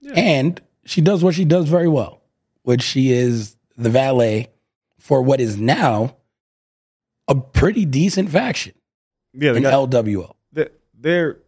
Yeah. 0.00 0.12
And 0.16 0.60
she 0.84 1.00
does 1.00 1.22
what 1.22 1.34
she 1.34 1.44
does 1.44 1.68
very 1.68 1.88
well, 1.88 2.20
which 2.64 2.82
she 2.82 3.12
is 3.12 3.56
the 3.76 3.88
valet 3.88 4.48
for 4.98 5.22
what 5.22 5.40
is 5.40 5.56
now 5.56 6.16
a 7.28 7.34
pretty 7.34 7.84
decent 7.86 8.28
faction 8.30 8.74
Yeah, 9.32 9.52
they 9.52 9.58
in 9.58 9.62
got, 9.62 9.90
LWO. 9.90 10.34
they're, 10.52 10.70
they're 10.98 11.38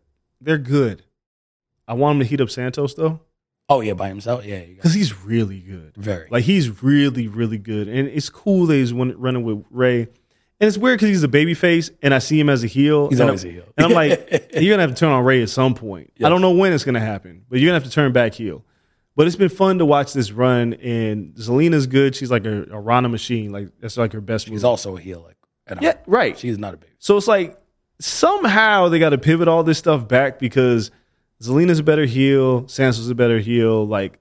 they're 0.40 0.58
good. 0.58 1.02
I 1.92 1.94
want 1.94 2.16
him 2.16 2.20
to 2.20 2.26
heat 2.26 2.40
up 2.40 2.48
Santos 2.48 2.94
though, 2.94 3.20
Oh, 3.68 3.80
yeah, 3.80 3.92
by 3.92 4.08
himself? 4.08 4.44
Yeah, 4.44 4.60
because 4.60 4.94
he's 4.94 5.22
really 5.24 5.60
good. 5.60 5.92
very. 5.96 6.26
Like 6.30 6.44
he's 6.44 6.82
really, 6.82 7.28
really 7.28 7.58
good, 7.58 7.86
and 7.86 8.08
it's 8.08 8.30
cool 8.30 8.66
that 8.66 8.74
he's 8.74 8.92
running 8.92 9.44
with 9.44 9.64
Rey. 9.70 10.00
And 10.00 10.68
it's 10.68 10.78
weird 10.78 10.98
because 10.98 11.08
he's 11.08 11.22
a 11.22 11.28
baby 11.28 11.54
face, 11.54 11.90
and 12.02 12.14
I 12.14 12.18
see 12.18 12.38
him 12.40 12.48
as 12.48 12.64
a 12.64 12.66
heel. 12.66 13.08
He's 13.08 13.20
always 13.20 13.44
I'm, 13.44 13.50
a 13.50 13.52
heel. 13.52 13.64
And 13.76 13.86
I'm 13.86 13.92
like, 13.92 14.50
you're 14.54 14.72
gonna 14.72 14.82
have 14.82 14.94
to 14.94 14.98
turn 14.98 15.10
on 15.10 15.22
Rey 15.24 15.42
at 15.42 15.50
some 15.50 15.74
point. 15.74 16.12
I 16.24 16.28
don't 16.28 16.40
know 16.40 16.52
when 16.52 16.72
it's 16.72 16.84
gonna 16.84 17.00
happen, 17.00 17.44
but 17.48 17.58
you're 17.58 17.68
gonna 17.68 17.80
have 17.80 17.88
to 17.88 17.94
turn 17.94 18.12
back 18.12 18.34
heel. 18.34 18.64
But 19.16 19.26
it's 19.26 19.36
been 19.36 19.50
fun 19.50 19.78
to 19.78 19.84
watch 19.84 20.14
this 20.14 20.32
run, 20.32 20.72
and 20.74 21.34
Zelina's 21.34 21.86
good. 21.86 22.14
She's 22.16 22.30
like 22.30 22.46
a, 22.46 22.64
a 22.70 22.80
Rana 22.80 23.10
machine. 23.10 23.52
Like 23.52 23.68
that's 23.80 23.98
like 23.98 24.12
her 24.14 24.20
best 24.22 24.46
She's 24.46 24.54
move. 24.54 24.64
also 24.64 24.96
a 24.96 25.00
heel. 25.00 25.22
Like, 25.26 25.36
at 25.66 25.82
yeah, 25.82 25.94
right. 26.06 26.38
She's 26.38 26.58
not 26.58 26.74
a 26.74 26.76
baby. 26.78 26.92
So 26.98 27.16
it's 27.16 27.28
like 27.28 27.58
somehow 28.00 28.88
they 28.88 28.98
got 28.98 29.10
to 29.10 29.18
pivot 29.18 29.48
all 29.48 29.62
this 29.62 29.78
stuff 29.78 30.08
back 30.08 30.38
because 30.38 30.90
Zelina's 31.42 31.80
a 31.80 31.82
better 31.82 32.04
heel, 32.04 32.68
Santos 32.68 33.00
is 33.00 33.10
a 33.10 33.14
better 33.14 33.38
heel. 33.40 33.86
Like 33.86 34.18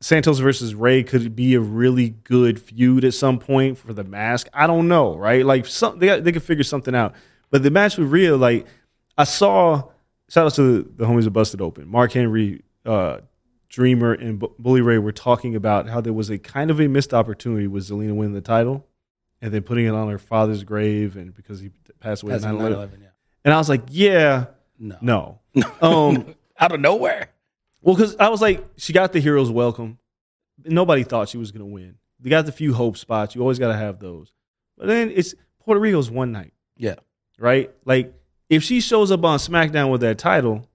Santos 0.00 0.38
versus 0.38 0.74
Rey 0.74 1.02
could 1.02 1.34
be 1.34 1.54
a 1.54 1.60
really 1.60 2.10
good 2.10 2.60
feud 2.60 3.04
at 3.04 3.14
some 3.14 3.38
point 3.38 3.78
for 3.78 3.92
the 3.92 4.04
mask. 4.04 4.48
I 4.52 4.66
don't 4.66 4.88
know, 4.88 5.16
right? 5.16 5.44
Like 5.44 5.66
some 5.66 5.98
they 5.98 6.06
got, 6.06 6.24
they 6.24 6.32
could 6.32 6.42
figure 6.42 6.64
something 6.64 6.94
out. 6.94 7.14
But 7.50 7.62
the 7.62 7.70
match 7.70 7.96
with 7.96 8.08
Rhea, 8.08 8.36
like 8.36 8.66
I 9.16 9.24
saw. 9.24 9.84
Shout 10.28 10.46
out 10.46 10.54
to 10.54 10.82
the, 10.82 10.88
the 10.98 11.04
homies 11.06 11.24
that 11.24 11.32
busted 11.32 11.60
open. 11.60 11.88
Mark 11.88 12.12
Henry, 12.12 12.62
uh, 12.86 13.18
Dreamer, 13.68 14.12
and 14.12 14.38
Bu- 14.38 14.52
Bully 14.60 14.80
Ray 14.80 14.98
were 14.98 15.10
talking 15.10 15.56
about 15.56 15.88
how 15.88 16.00
there 16.00 16.12
was 16.12 16.30
a 16.30 16.38
kind 16.38 16.70
of 16.70 16.80
a 16.80 16.86
missed 16.86 17.12
opportunity 17.12 17.66
with 17.66 17.88
Zelina 17.88 18.14
winning 18.14 18.34
the 18.34 18.40
title, 18.40 18.86
and 19.42 19.52
then 19.52 19.62
putting 19.62 19.86
it 19.86 19.90
on 19.90 20.08
her 20.08 20.18
father's 20.18 20.62
grave, 20.62 21.16
and 21.16 21.34
because 21.34 21.58
he 21.58 21.70
passed 21.98 22.22
away 22.22 22.38
9 22.38 22.42
9/11, 22.42 22.72
11. 22.72 23.00
yeah. 23.00 23.08
And 23.44 23.52
I 23.52 23.58
was 23.58 23.68
like, 23.68 23.82
yeah, 23.88 24.46
No. 24.80 24.96
no. 25.02 25.40
Um, 25.82 26.34
Out 26.58 26.72
of 26.72 26.80
nowhere. 26.80 27.28
well, 27.82 27.94
because 27.94 28.16
I 28.16 28.28
was 28.30 28.40
like, 28.42 28.64
she 28.76 28.92
got 28.92 29.12
the 29.12 29.20
hero's 29.20 29.50
welcome. 29.50 29.98
Nobody 30.64 31.04
thought 31.04 31.28
she 31.28 31.38
was 31.38 31.52
going 31.52 31.66
to 31.66 31.72
win. 31.72 31.94
They 32.18 32.28
got 32.30 32.44
the 32.46 32.52
few 32.52 32.74
hope 32.74 32.96
spots. 32.96 33.34
You 33.34 33.40
always 33.42 33.58
got 33.58 33.68
to 33.68 33.76
have 33.78 33.98
those. 33.98 34.32
But 34.76 34.88
then 34.88 35.10
it's 35.14 35.34
Puerto 35.62 35.80
Rico's 35.80 36.10
one 36.10 36.32
night, 36.32 36.52
Yeah. 36.76 36.96
right? 37.38 37.70
Like, 37.84 38.12
if 38.48 38.62
she 38.62 38.80
shows 38.80 39.10
up 39.10 39.24
on 39.24 39.38
SmackDown 39.38 39.90
with 39.90 40.00
that 40.02 40.18
title, 40.18 40.68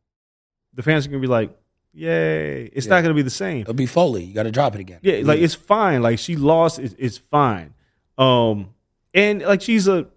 the 0.73 0.81
fans 0.81 1.05
are 1.05 1.09
going 1.09 1.21
to 1.21 1.27
be 1.27 1.31
like, 1.31 1.55
yay. 1.93 2.63
It's 2.65 2.87
not 2.87 3.01
going 3.01 3.09
to 3.09 3.13
be 3.15 3.21
the 3.21 3.29
same. 3.29 3.61
It'll 3.61 3.73
be 3.73 3.85
Foley. 3.85 4.23
You 4.23 4.33
got 4.33 4.43
to 4.43 4.51
drop 4.51 4.73
it 4.75 4.81
again. 4.81 4.99
Yeah, 5.03 5.21
like 5.23 5.39
it's 5.39 5.53
fine. 5.55 6.01
Like 6.01 6.19
she 6.19 6.35
lost, 6.35 6.79
it, 6.79 6.95
it's 6.97 7.17
fine. 7.17 7.73
Um, 8.17 8.69
and 9.13 9.41
like 9.43 9.61
she's 9.61 9.87
a, 9.87 10.07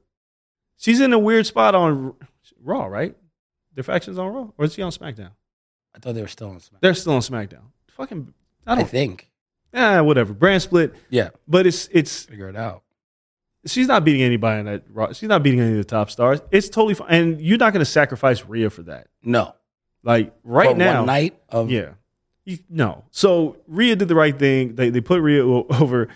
she's 0.77 1.01
in 1.01 1.12
a 1.12 1.18
weird 1.18 1.46
spot 1.46 1.74
on 1.74 2.14
Raw, 2.62 2.87
right? 2.87 3.14
Their 3.79 3.85
factions 3.85 4.19
on 4.19 4.33
Raw, 4.33 4.49
or 4.59 4.64
is 4.64 4.75
he 4.75 4.83
on 4.83 4.91
SmackDown? 4.91 5.31
I 5.95 6.01
thought 6.01 6.17
they 6.17 6.21
were 6.21 6.27
still 6.27 6.49
on 6.51 6.57
SmackDown. 6.57 6.81
They're 6.81 6.95
still 6.95 7.12
on 7.12 7.21
SmackDown. 7.21 7.62
Fucking, 7.97 8.35
I 8.67 8.73
I 8.73 8.75
don't. 8.75 8.88
think. 8.91 9.31
Ah, 9.73 10.03
whatever. 10.03 10.33
Brand 10.33 10.61
split, 10.62 10.95
Yeah. 11.11 11.29
but 11.47 11.64
it's 11.64 11.88
it's 11.93 12.25
Figure 12.25 12.49
it 12.49 12.57
out. 12.57 12.83
she's 13.67 13.87
not 13.87 14.05
beating 14.05 14.23
anybody 14.23 14.59
in 14.59 14.67
that 14.67 14.83
Raw. 14.93 15.12
She's 15.12 15.29
not 15.29 15.45
beating 15.45 15.61
any 15.61 15.71
of 15.71 15.77
the 15.77 15.85
top 15.85 16.11
stars. 16.11 16.41
It's 16.51 16.69
totally 16.69 16.95
fine, 16.95 17.07
and 17.09 17.41
you're 17.41 17.57
not 17.59 17.73
going 17.73 17.81
to 17.85 17.88
sacrifice 17.91 18.45
Rhea 18.45 18.69
for 18.69 18.83
that. 18.83 19.07
No. 19.23 19.55
Like 20.03 20.35
right 20.43 20.71
For 20.73 20.77
now, 20.77 21.05
night 21.05 21.41
of 21.49 21.71
Yeah. 21.71 21.91
You, 22.45 22.59
no. 22.69 23.05
So 23.12 23.59
Rhea 23.69 23.95
did 23.95 24.09
the 24.09 24.17
right 24.17 24.37
thing. 24.37 24.75
They 24.75 24.91
they 24.91 25.01
put 25.01 25.21
Rhea 25.23 25.45
over. 25.45 26.09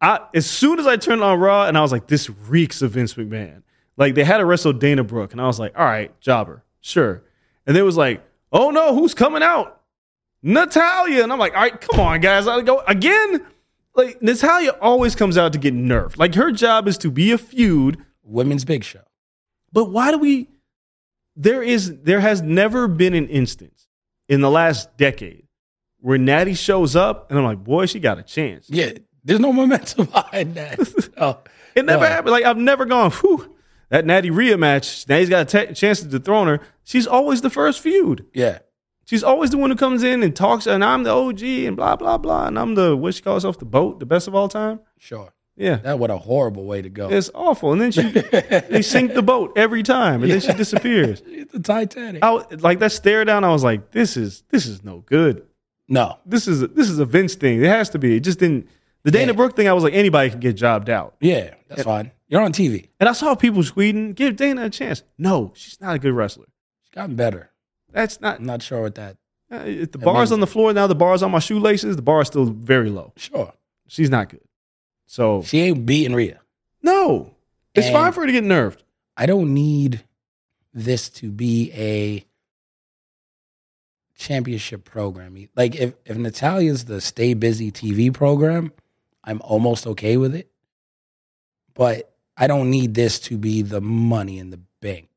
I 0.00 0.20
as 0.34 0.46
soon 0.46 0.78
as 0.80 0.86
I 0.86 0.96
turned 0.96 1.22
on 1.22 1.38
Raw 1.38 1.66
and 1.66 1.76
I 1.76 1.82
was 1.82 1.92
like, 1.92 2.06
this 2.06 2.30
reeks 2.30 2.80
of 2.80 2.92
Vince 2.92 3.12
McMahon. 3.12 3.62
Like 3.98 4.14
they 4.14 4.24
had 4.24 4.38
to 4.38 4.46
wrestle 4.46 4.72
Dana 4.72 5.04
Brooke, 5.04 5.32
and 5.32 5.40
I 5.42 5.46
was 5.46 5.58
like, 5.58 5.78
all 5.78 5.84
right, 5.84 6.18
jobber, 6.22 6.64
sure. 6.80 7.22
And 7.66 7.76
they 7.76 7.82
was 7.82 7.96
like, 7.96 8.22
oh 8.52 8.70
no, 8.70 8.94
who's 8.94 9.14
coming 9.14 9.42
out? 9.42 9.80
Natalya. 10.42 11.22
And 11.22 11.32
I'm 11.32 11.38
like, 11.38 11.54
all 11.54 11.62
right, 11.62 11.80
come 11.80 12.00
on, 12.00 12.20
guys. 12.20 12.46
I 12.46 12.60
go 12.62 12.80
again. 12.80 13.46
Like 13.94 14.22
Natalya 14.22 14.70
always 14.80 15.14
comes 15.14 15.36
out 15.36 15.52
to 15.52 15.58
get 15.58 15.74
nerfed. 15.74 16.16
Like 16.18 16.34
her 16.36 16.52
job 16.52 16.88
is 16.88 16.96
to 16.98 17.10
be 17.10 17.32
a 17.32 17.38
feud 17.38 17.98
women's 18.22 18.64
big 18.64 18.84
show. 18.84 19.02
but 19.72 19.86
why 19.86 20.10
do 20.12 20.18
we? 20.18 20.48
There 21.36 21.62
is 21.62 22.00
there 22.02 22.20
has 22.20 22.40
never 22.42 22.86
been 22.88 23.14
an 23.14 23.28
instance 23.28 23.88
in 24.28 24.40
the 24.40 24.50
last 24.50 24.96
decade 24.96 25.46
where 26.00 26.18
Natty 26.18 26.54
shows 26.54 26.96
up 26.96 27.30
and 27.30 27.38
I'm 27.38 27.44
like, 27.44 27.62
boy, 27.62 27.86
she 27.86 27.98
got 28.00 28.18
a 28.18 28.22
chance. 28.22 28.68
Yeah. 28.70 28.92
There's 29.24 29.40
no 29.40 29.52
momentum 29.52 30.06
behind 30.12 30.54
that. 30.54 30.78
Oh. 31.18 31.38
It 31.74 31.84
never 31.84 32.02
No. 32.04 32.08
happened. 32.08 32.32
Like 32.32 32.44
I've 32.44 32.56
never 32.56 32.84
gone, 32.86 33.10
whew, 33.10 33.54
that 33.90 34.06
Natty 34.06 34.30
Rhea 34.30 34.56
match. 34.56 35.06
Natty's 35.08 35.28
got 35.28 35.54
a 35.54 35.66
t- 35.66 35.74
chance 35.74 36.00
to 36.00 36.08
dethrone 36.08 36.46
her. 36.48 36.60
She's 36.84 37.06
always 37.06 37.42
the 37.42 37.50
first 37.50 37.80
feud. 37.80 38.26
Yeah. 38.32 38.58
She's 39.04 39.22
always 39.24 39.50
the 39.50 39.58
one 39.58 39.70
who 39.70 39.76
comes 39.76 40.02
in 40.02 40.22
and 40.22 40.34
talks, 40.34 40.66
and 40.66 40.84
I'm 40.84 41.02
the 41.02 41.10
OG 41.10 41.42
and 41.42 41.76
blah 41.76 41.96
blah 41.96 42.16
blah, 42.16 42.46
and 42.46 42.58
I'm 42.58 42.74
the 42.76 42.96
what 42.96 43.14
she 43.14 43.22
calls 43.22 43.42
herself 43.42 43.58
the 43.58 43.64
boat, 43.64 43.98
the 44.00 44.06
best 44.06 44.28
of 44.28 44.34
all 44.34 44.48
time. 44.48 44.80
Sure. 44.98 45.32
Yeah, 45.56 45.76
That 45.76 45.98
what 45.98 46.10
a 46.10 46.16
horrible 46.16 46.64
way 46.64 46.80
to 46.80 46.88
go. 46.88 47.10
it's 47.10 47.30
awful. 47.34 47.72
And 47.72 47.80
then 47.82 47.90
she 47.92 48.02
they 48.70 48.80
sink 48.80 49.12
the 49.12 49.20
boat 49.22 49.52
every 49.56 49.82
time, 49.82 50.22
and 50.22 50.32
then 50.32 50.40
she 50.40 50.52
disappears. 50.54 51.22
The 51.50 51.58
Titanic. 51.58 52.22
I, 52.24 52.44
like 52.60 52.78
that 52.78 52.92
stare 52.92 53.24
down, 53.24 53.42
I 53.42 53.50
was 53.50 53.64
like, 53.64 53.90
this 53.90 54.16
is 54.16 54.42
this 54.50 54.66
is 54.66 54.84
no 54.84 54.98
good. 55.00 55.44
No. 55.88 56.18
This 56.24 56.46
is 56.46 56.62
a, 56.62 56.68
this 56.68 56.88
is 56.88 57.00
a 57.00 57.04
Vince 57.04 57.34
thing. 57.34 57.60
It 57.60 57.66
has 57.66 57.90
to 57.90 57.98
be. 57.98 58.16
It 58.16 58.20
just 58.20 58.38
didn't. 58.38 58.68
The 59.02 59.10
Dana 59.10 59.32
Yeah. 59.32 59.36
Brooke 59.36 59.56
thing, 59.56 59.68
I 59.68 59.72
was 59.72 59.82
like, 59.84 59.94
anybody 59.94 60.30
can 60.30 60.40
get 60.40 60.54
jobbed 60.56 60.90
out. 60.90 61.14
Yeah. 61.20 61.54
That's 61.68 61.82
fine. 61.84 62.10
You're 62.28 62.42
on 62.42 62.52
TV. 62.52 62.88
And 63.00 63.08
I 63.08 63.12
saw 63.12 63.34
people 63.34 63.62
tweeting, 63.62 64.14
give 64.14 64.36
Dana 64.36 64.64
a 64.66 64.70
chance. 64.70 65.02
No, 65.18 65.52
she's 65.54 65.80
not 65.80 65.96
a 65.96 65.98
good 65.98 66.12
wrestler. 66.12 66.46
She's 66.82 66.90
gotten 66.94 67.16
better. 67.16 67.50
That's 67.92 68.20
not. 68.20 68.38
I'm 68.40 68.46
not 68.46 68.62
sure 68.62 68.82
what 68.82 68.94
that. 68.96 69.16
Uh, 69.52 69.64
if 69.66 69.90
the 69.90 69.98
bar's 69.98 70.30
on 70.30 70.38
the 70.40 70.46
floor 70.46 70.72
now, 70.72 70.86
the 70.86 70.94
bar's 70.94 71.22
on 71.24 71.30
my 71.32 71.40
shoelaces. 71.40 71.96
The 71.96 72.02
bar's 72.02 72.28
still 72.28 72.44
very 72.44 72.88
low. 72.90 73.12
Sure. 73.16 73.52
She's 73.88 74.10
not 74.10 74.28
good. 74.28 74.42
So 75.06 75.42
She 75.42 75.58
ain't 75.60 75.84
beating 75.86 76.14
Rhea. 76.14 76.40
no, 76.82 77.34
it's 77.74 77.86
And- 77.88 77.94
fine 77.94 78.12
for 78.12 78.20
her 78.20 78.26
to 78.26 78.32
get 78.32 78.44
nerfed. 78.44 78.78
I 79.16 79.26
don't 79.26 79.52
need 79.52 80.04
this 80.72 81.08
to 81.10 81.32
be 81.32 81.72
a 81.72 82.24
championship 84.16 84.84
program. 84.84 85.36
Like 85.56 85.74
if 85.76 85.94
if 86.04 86.16
Natalya's 86.16 86.84
the 86.84 87.00
stay 87.00 87.34
busy 87.34 87.70
TV 87.72 88.12
program, 88.12 88.72
I'm 89.24 89.40
almost 89.42 89.86
okay 89.86 90.16
with 90.16 90.34
it. 90.34 90.50
But 91.74 92.12
I 92.36 92.46
don't 92.46 92.70
need 92.70 92.94
this 92.94 93.18
to 93.20 93.38
be 93.38 93.62
the 93.62 93.80
money 93.80 94.38
in 94.38 94.50
the 94.50 94.60
bank. 94.80 95.08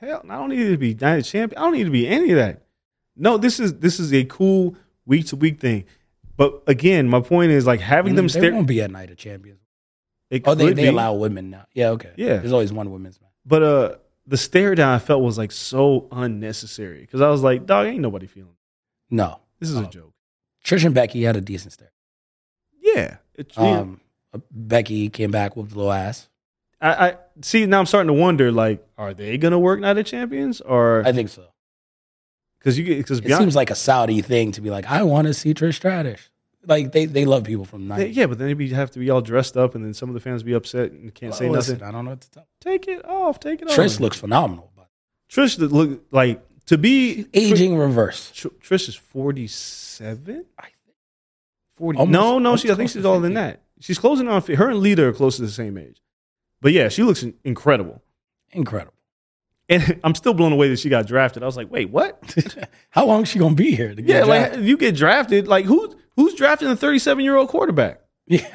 Hell, 0.00 0.22
I 0.28 0.36
don't 0.36 0.50
need 0.50 0.68
to 0.68 0.76
be 0.78 0.90
United 0.90 1.24
champion. 1.24 1.58
I 1.58 1.62
don't 1.64 1.72
need 1.72 1.84
to 1.84 1.90
be 1.90 2.06
any 2.06 2.30
of 2.30 2.36
that. 2.36 2.62
No, 3.16 3.36
this 3.36 3.58
is 3.58 3.74
this 3.78 3.98
is 3.98 4.12
a 4.14 4.24
cool 4.24 4.76
week 5.06 5.26
to 5.26 5.36
week 5.36 5.60
thing. 5.60 5.84
But 6.36 6.62
again, 6.68 7.08
my 7.08 7.20
point 7.20 7.50
is 7.50 7.66
like 7.66 7.80
having 7.80 8.14
them 8.14 8.26
Mm, 8.26 8.32
they 8.32 8.38
stare. 8.40 8.54
won't 8.54 8.66
be 8.68 8.78
a 8.80 8.86
night 8.88 9.10
of 9.10 9.16
champions. 9.16 9.60
It 10.30 10.42
Oh, 10.46 10.54
they, 10.54 10.66
they 10.72 10.82
be. 10.82 10.88
allow 10.88 11.14
women 11.14 11.50
now. 11.50 11.66
Yeah, 11.74 11.88
okay. 11.90 12.12
Yeah. 12.16 12.36
There's 12.36 12.52
always 12.52 12.72
one 12.72 12.92
women's 12.92 13.20
match. 13.20 13.30
But 13.44 13.62
uh, 13.62 13.94
the 14.26 14.36
stare 14.36 14.74
down 14.76 14.94
I 14.94 14.98
felt 15.00 15.22
was 15.22 15.36
like 15.36 15.50
so 15.50 16.06
unnecessary 16.12 17.00
because 17.00 17.20
I 17.22 17.28
was 17.30 17.42
like, 17.42 17.66
dog, 17.66 17.86
ain't 17.88 18.00
nobody 18.00 18.26
feeling. 18.28 18.50
it. 18.52 19.14
No. 19.14 19.40
This 19.58 19.70
is 19.70 19.76
a 19.76 19.86
joke. 19.86 20.12
Trish 20.64 20.84
and 20.84 20.94
Becky 20.94 21.22
had 21.24 21.34
a 21.34 21.40
decent 21.40 21.72
stare. 21.72 21.90
Yeah, 22.80 23.16
it, 23.38 23.52
yeah. 23.56 23.80
Um, 23.80 24.00
Becky 24.50 25.08
came 25.08 25.30
back 25.30 25.56
with 25.56 25.72
a 25.72 25.74
little 25.74 25.92
ass. 25.92 26.28
I, 26.80 27.08
I 27.08 27.16
see 27.42 27.66
now. 27.66 27.80
I'm 27.80 27.86
starting 27.86 28.08
to 28.08 28.12
wonder, 28.20 28.52
like, 28.52 28.86
are 28.96 29.14
they 29.14 29.38
gonna 29.38 29.58
work 29.58 29.80
Night 29.80 29.98
of 29.98 30.06
Champions 30.06 30.60
or 30.60 31.02
I 31.04 31.12
think 31.12 31.28
so. 31.30 31.46
because 32.58 32.78
you 32.78 32.84
get 32.84 32.98
because 32.98 33.18
It 33.20 33.36
seems 33.36 33.56
like 33.56 33.70
a 33.70 33.74
Saudi 33.74 34.20
thing 34.20 34.52
to 34.52 34.60
be 34.60 34.70
like, 34.70 34.86
I 34.86 35.02
want 35.02 35.26
to 35.26 35.34
see 35.34 35.54
Trish 35.54 35.74
Stratus. 35.74 36.28
Like 36.66 36.92
they, 36.92 37.06
they 37.06 37.24
love 37.24 37.44
people 37.44 37.64
from 37.64 37.88
night. 37.88 38.10
yeah, 38.10 38.26
but 38.26 38.38
then 38.38 38.60
you 38.60 38.74
have 38.74 38.90
to 38.90 38.98
be 38.98 39.08
all 39.10 39.22
dressed 39.22 39.56
up, 39.56 39.74
and 39.74 39.84
then 39.84 39.94
some 39.94 40.10
of 40.10 40.14
the 40.14 40.20
fans 40.20 40.42
be 40.42 40.52
upset 40.52 40.90
and 40.92 41.14
can't 41.14 41.34
say 41.34 41.48
listen, 41.48 41.74
nothing. 41.74 41.88
I 41.88 41.92
don't 41.92 42.04
know 42.04 42.10
what 42.10 42.20
to 42.20 42.30
tell. 42.30 42.46
Take 42.60 42.86
it 42.88 43.04
off. 43.08 43.40
Take 43.40 43.62
it 43.62 43.70
off. 43.70 43.76
Trish 43.76 44.00
looks 44.00 44.18
phenomenal. 44.18 44.70
But 44.76 44.88
Trish 45.30 45.58
look 45.58 46.02
like 46.10 46.42
to 46.66 46.76
be 46.76 47.26
aging 47.32 47.76
reverse. 47.76 48.30
Trish 48.34 48.88
is 48.88 48.94
47? 48.94 50.44
I 50.58 50.62
think. 50.62 50.74
40. 51.78 51.98
Almost- 51.98 52.12
no, 52.12 52.38
no, 52.38 52.56
she, 52.56 52.70
I 52.70 52.74
think 52.74 52.90
she's 52.90 53.04
older 53.04 53.22
than 53.22 53.34
that. 53.34 53.62
She's 53.80 53.98
closing 53.98 54.28
on. 54.28 54.42
Her 54.42 54.68
and 54.70 54.80
Lita 54.80 55.04
are 55.04 55.12
close 55.12 55.36
to 55.36 55.42
the 55.42 55.48
same 55.50 55.78
age. 55.78 56.02
But 56.60 56.72
yeah, 56.72 56.88
she 56.88 57.02
looks 57.04 57.24
incredible. 57.44 58.02
Incredible. 58.50 58.94
And 59.68 60.00
I'm 60.04 60.14
still 60.14 60.34
blown 60.34 60.52
away 60.52 60.68
that 60.70 60.78
she 60.78 60.88
got 60.88 61.06
drafted. 61.06 61.42
I 61.42 61.46
was 61.46 61.56
like, 61.56 61.70
wait, 61.70 61.90
what? 61.90 62.20
How 62.90 63.06
long 63.06 63.22
is 63.22 63.28
she 63.28 63.38
gonna 63.38 63.54
be 63.54 63.74
here? 63.74 63.94
Yeah, 63.96 64.24
like 64.24 64.56
you 64.58 64.76
get 64.76 64.96
drafted. 64.96 65.46
Like 65.46 65.64
who 65.66 65.94
who's 66.16 66.34
drafting 66.34 66.68
a 66.68 66.76
37 66.76 67.22
year 67.24 67.36
old 67.36 67.48
quarterback? 67.48 68.00
yeah, 68.26 68.46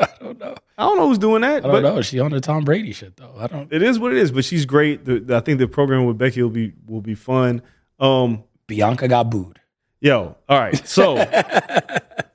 I 0.00 0.08
don't 0.20 0.38
know. 0.38 0.54
I 0.76 0.82
don't 0.82 0.96
know 0.98 1.08
who's 1.08 1.18
doing 1.18 1.42
that. 1.42 1.64
I 1.64 1.68
don't 1.68 1.82
know. 1.82 2.02
She 2.02 2.18
on 2.20 2.30
the 2.32 2.40
Tom 2.40 2.64
Brady 2.64 2.92
shit 2.92 3.16
though. 3.16 3.34
I 3.38 3.46
don't. 3.46 3.72
It 3.72 3.82
is 3.82 3.98
what 3.98 4.12
it 4.12 4.18
is. 4.18 4.32
But 4.32 4.44
she's 4.44 4.66
great. 4.66 5.04
The, 5.04 5.20
the- 5.20 5.36
I 5.36 5.40
think 5.40 5.58
the 5.60 5.68
program 5.68 6.04
with 6.04 6.18
Becky 6.18 6.42
will 6.42 6.50
be 6.50 6.72
will 6.86 7.00
be 7.00 7.14
fun. 7.14 7.62
Um, 8.00 8.42
Bianca 8.66 9.06
got 9.08 9.30
booed. 9.30 9.60
Yo, 10.00 10.36
all 10.48 10.58
right. 10.60 10.86
So, 10.86 11.16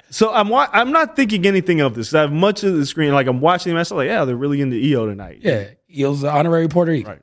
so 0.09 0.33
I'm 0.33 0.49
wa- 0.49 0.69
I'm 0.73 0.91
not 0.91 1.15
thinking 1.15 1.45
anything 1.45 1.81
of 1.81 1.93
this. 1.95 2.13
I 2.13 2.21
have 2.21 2.31
much 2.31 2.63
of 2.63 2.73
the 2.75 2.85
screen. 2.85 3.13
Like 3.13 3.27
I'm 3.27 3.41
watching 3.41 3.73
them. 3.73 3.83
I 3.89 3.95
like, 3.95 4.07
yeah, 4.07 4.25
they're 4.25 4.35
really 4.35 4.61
into 4.61 4.75
Iyo 4.75 5.07
tonight. 5.09 5.39
Yeah, 5.41 5.67
Iyo's 5.93 6.21
the 6.21 6.31
honorary 6.31 6.67
Puerto 6.67 6.91
Rican. 6.91 7.11
Right. 7.11 7.21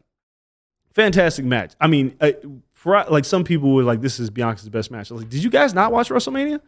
fantastic 0.93 1.45
match. 1.45 1.75
I 1.81 1.87
mean, 1.89 2.17
uh, 2.21 2.33
for, 2.73 3.05
like 3.11 3.25
some 3.25 3.45
people 3.45 3.75
were 3.75 3.83
like, 3.83 4.01
this 4.01 4.19
is 4.21 4.31
Bianca's 4.31 4.69
best 4.69 4.91
match. 4.91 5.11
I 5.11 5.15
was 5.15 5.23
like, 5.23 5.31
did 5.31 5.43
you 5.43 5.51
guys 5.51 5.75
not 5.75 5.93
watch 5.93 6.09
WrestleMania 6.09 6.61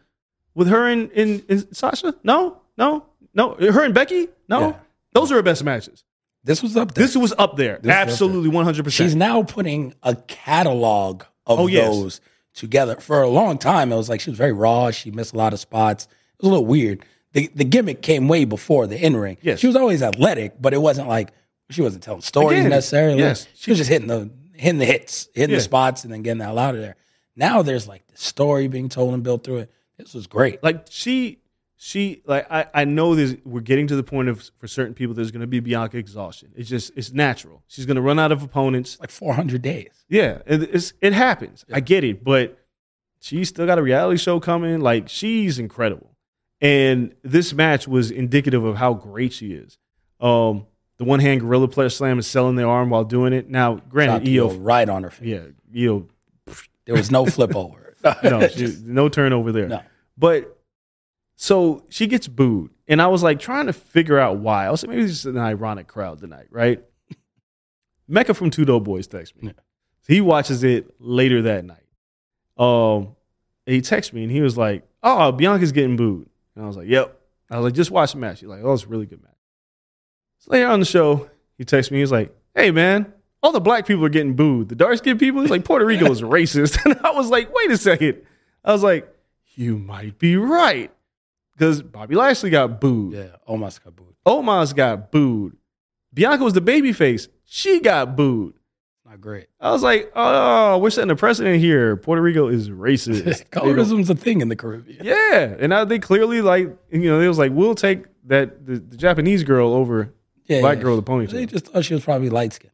with 0.55 0.67
her 0.67 0.87
and, 0.87 1.11
and, 1.11 1.43
and 1.49 1.67
Sasha? 1.75 2.15
No, 2.23 2.61
no, 2.77 3.05
no. 3.33 3.55
Her 3.55 3.83
and 3.83 3.93
Becky? 3.93 4.27
No, 4.47 4.59
Yeah. 4.69 4.75
those 5.13 5.31
are 5.31 5.35
her 5.35 5.41
best 5.43 5.63
matches. 5.63 6.03
This 6.43 6.63
was 6.63 6.77
up 6.77 6.93
there. 6.93 7.05
This 7.05 7.15
was 7.17 7.33
up 7.37 7.57
there. 7.57 7.79
This 7.81 7.91
Absolutely, 7.91 8.49
one 8.49 8.63
hundred 8.65 8.83
percent. 8.85 9.09
She's 9.09 9.15
now 9.15 9.43
putting 9.43 9.93
a 10.03 10.15
catalog 10.15 11.23
of 11.45 11.59
Oh, 11.59 11.67
yes. 11.67 12.21
Together. 12.53 12.95
For 12.97 13.21
a 13.21 13.29
long 13.29 13.57
time, 13.57 13.91
it 13.91 13.95
was 13.95 14.09
like 14.09 14.21
she 14.21 14.29
was 14.29 14.37
very 14.37 14.51
raw. 14.53 14.91
She 14.91 15.11
missed 15.11 15.33
a 15.33 15.37
lot 15.37 15.53
of 15.53 15.59
spots. 15.59 16.05
It 16.05 16.43
was 16.43 16.47
a 16.47 16.51
little 16.51 16.65
weird. 16.65 17.05
The 17.33 17.49
the 17.53 17.63
gimmick 17.65 18.01
came 18.01 18.27
way 18.27 18.45
before 18.45 18.87
the 18.87 18.97
in 19.03 19.15
ring. 19.15 19.37
Yes. 19.41 19.59
She 19.59 19.67
was 19.67 19.75
always 19.75 20.01
athletic, 20.01 20.61
but 20.61 20.73
it 20.73 20.81
wasn't 20.81 21.07
like 21.07 21.31
she 21.69 21.81
wasn't 21.81 22.03
telling 22.03 22.21
stories 22.21 22.59
Again, 22.59 22.69
necessarily. 22.71 23.19
yes. 23.19 23.47
She 23.55 23.71
was 23.71 23.77
just 23.77 23.89
hitting 23.89 24.07
the 24.07 24.29
hitting 24.53 24.79
the 24.79 24.85
hits, 24.85 25.29
hitting 25.33 25.51
Yeah. 25.51 25.57
the 25.57 25.63
spots, 25.63 26.03
and 26.03 26.11
then 26.11 26.21
getting 26.23 26.39
the 26.39 26.45
hell 26.45 26.57
out 26.59 26.75
of 26.75 26.81
there. 26.81 26.95
Now 27.35 27.61
there's 27.61 27.87
like 27.87 28.05
the 28.07 28.17
story 28.17 28.67
being 28.67 28.89
told 28.89 29.13
and 29.13 29.23
built 29.23 29.43
through 29.43 29.59
it. 29.59 29.71
This 29.97 30.13
was 30.13 30.27
great. 30.27 30.63
Like 30.63 30.87
she, 30.89 31.39
she, 31.81 32.21
like 32.25 32.45
I, 32.51 32.65
I 32.73 32.83
know 32.83 33.15
this. 33.15 33.37
We're 33.45 33.61
getting 33.61 33.87
to 33.87 33.95
the 33.95 34.03
point 34.03 34.27
of 34.27 34.51
for 34.57 34.67
certain 34.67 34.93
people, 34.93 35.15
there's 35.15 35.31
going 35.31 35.39
to 35.39 35.47
be 35.47 35.61
Bianca 35.61 35.97
exhaustion. 35.97 36.51
It's 36.53 36.67
just, 36.67 36.91
it's 36.97 37.13
natural. 37.13 37.63
She's 37.67 37.85
going 37.85 37.95
to 37.95 38.01
run 38.01 38.19
out 38.19 38.33
of 38.33 38.43
opponents. 38.43 38.99
Like 38.99 39.09
400 39.09 39.61
days. 39.61 40.03
Yeah, 40.09 40.39
it, 40.45 40.63
it's 40.63 40.91
it 40.99 41.13
happens. 41.13 41.63
I 41.71 41.79
get 41.79 42.03
it, 42.03 42.21
but 42.21 42.59
she's 43.21 43.47
still 43.47 43.65
got 43.65 43.79
a 43.79 43.81
reality 43.81 44.17
show 44.17 44.41
coming. 44.41 44.81
Like 44.81 45.07
she's 45.07 45.57
incredible, 45.57 46.17
and 46.59 47.15
this 47.23 47.53
match 47.53 47.87
was 47.87 48.11
indicative 48.11 48.65
of 48.65 48.75
how 48.75 48.93
great 48.93 49.31
she 49.31 49.53
is. 49.53 49.77
Um, 50.19 50.65
the 50.97 51.05
one 51.05 51.21
hand 51.21 51.39
gorilla 51.39 51.69
player 51.69 51.87
slam 51.87 52.19
is 52.19 52.27
selling 52.27 52.57
their 52.57 52.67
arm 52.67 52.89
while 52.89 53.05
doing 53.05 53.31
it. 53.31 53.49
Now, 53.49 53.75
granted, 53.75 54.27
Iyo, 54.27 54.57
right 54.59 54.89
on 54.89 55.03
her 55.03 55.11
face. 55.11 55.27
yeah, 55.29 55.45
Iyo, 55.73 56.09
There 56.83 56.95
was 56.95 57.09
no 57.09 57.25
flip 57.25 57.55
over. 57.55 57.95
no, 58.23 58.49
she, 58.49 58.75
no 58.83 59.07
turnover 59.07 59.53
there. 59.53 59.69
No. 59.69 59.81
But 60.17 60.58
so 61.41 61.85
she 61.87 62.05
gets 62.05 62.27
booed, 62.27 62.69
and 62.85 63.01
I 63.01 63.07
was 63.07 63.23
like 63.23 63.39
trying 63.39 63.67
to 63.67 63.73
figure 63.73 64.19
out 64.19 64.39
why. 64.39 64.65
I 64.65 64.71
was 64.71 64.83
like, 64.83 64.89
maybe 64.89 65.03
it's 65.03 65.13
just 65.13 65.25
an 65.25 65.37
ironic 65.37 65.87
crowd 65.87 66.19
tonight, 66.19 66.47
right? 66.51 66.83
Mecca 68.09 68.33
from 68.33 68.49
Two 68.49 68.65
Dope 68.65 68.83
Boys 68.83 69.07
texts 69.07 69.33
me. 69.37 69.47
Yeah. 69.47 69.53
He 70.05 70.19
watches 70.19 70.65
it 70.65 70.93
later 70.99 71.41
that 71.43 71.63
night. 71.63 71.85
Um, 72.57 73.15
he 73.65 73.79
texts 73.79 74.11
me, 74.11 74.23
and 74.23 74.31
he 74.31 74.41
was 74.41 74.57
like, 74.57 74.83
"Oh, 75.01 75.31
Bianca's 75.31 75.71
getting 75.71 75.95
booed," 75.95 76.27
and 76.55 76.65
I 76.65 76.67
was 76.67 76.75
like, 76.75 76.89
"Yep." 76.89 77.17
I 77.49 77.55
was 77.55 77.63
like, 77.63 77.73
"Just 77.73 77.89
watch 77.89 78.11
the 78.11 78.17
match." 78.17 78.41
He's 78.41 78.49
like, 78.49 78.59
"Oh, 78.61 78.73
it's 78.73 78.83
a 78.83 78.87
really 78.87 79.05
good 79.05 79.21
match." 79.23 79.31
So 80.39 80.51
later 80.51 80.67
on 80.67 80.81
the 80.81 80.85
show, 80.85 81.29
he 81.57 81.63
texts 81.63 81.89
me. 81.89 81.99
He's 81.99 82.11
like, 82.11 82.35
"Hey, 82.53 82.69
man." 82.71 83.13
All 83.41 83.53
the 83.53 83.61
black 83.61 83.87
people 83.87 84.03
are 84.03 84.09
getting 84.09 84.35
booed. 84.35 84.67
The 84.67 84.75
dark 84.75 84.97
skinned 84.97 85.17
people, 85.17 85.39
he's 85.39 85.49
like, 85.49 85.63
Puerto 85.63 85.85
Rico 85.85 86.11
is 86.11 86.21
racist. 86.37 86.77
And 86.83 86.99
I 87.05 87.11
was 87.11 87.29
like, 87.29 87.47
wait 87.55 87.71
a 87.71 87.77
second. 87.77 88.17
I 88.65 88.73
was 88.73 88.83
like, 88.83 89.07
you 89.55 89.77
might 89.77 90.19
be 90.19 90.35
right. 90.35 90.91
Because 91.59 91.81
Bobby 91.81 92.15
Lashley 92.15 92.49
got 92.49 92.79
booed. 92.79 93.13
yeah, 93.13 93.35
almost 93.45 93.83
got 93.83 93.95
booed. 93.95 94.15
Omos 94.25 94.73
got 94.75 95.11
booed. 95.11 95.55
Bianca 96.13 96.43
was 96.43 96.53
the 96.53 96.61
baby 96.61 96.93
face. 96.93 97.27
She 97.45 97.79
got 97.81 98.15
booed. 98.15 98.53
It's 98.55 99.05
not 99.11 99.19
great. 99.21 99.47
I 99.59 99.71
was 99.71 99.83
like, 99.83 100.11
oh, 100.15 100.77
we're 100.77 100.89
setting 100.89 101.11
a 101.11 101.15
precedent 101.15 101.59
here. 101.59 101.95
Puerto 101.97 102.21
Rico 102.21 102.47
is 102.47 102.69
racist. 102.69 103.23
They 103.25 103.33
Colorism's 103.59 104.09
a 104.09 104.15
thing 104.15 104.41
in 104.41 104.49
the 104.49 104.55
Caribbean. 104.55 105.03
yeah. 105.03 105.55
And 105.59 105.69
now 105.71 105.83
they 105.85 105.99
clearly 105.99 106.41
like, 106.41 106.75
you 106.91 107.09
know, 107.09 107.19
it 107.19 107.27
was 107.27 107.37
like, 107.37 107.51
we'll 107.53 107.75
take 107.75 108.05
that 108.25 108.65
the, 108.65 108.79
the 108.79 108.97
Japanese 108.97 109.43
girl 109.43 109.73
over 109.73 110.13
Yeah, 110.47 110.61
black 110.61 110.77
yeah. 110.77 110.83
girl 110.83 110.95
with 110.95 111.05
the 111.05 111.11
ponytail. 111.11 111.31
They 111.31 111.45
just 111.45 111.67
thought 111.67 111.83
she 111.85 111.93
was 111.93 112.03
probably 112.03 112.29
light 112.29 112.53
skinned. 112.53 112.73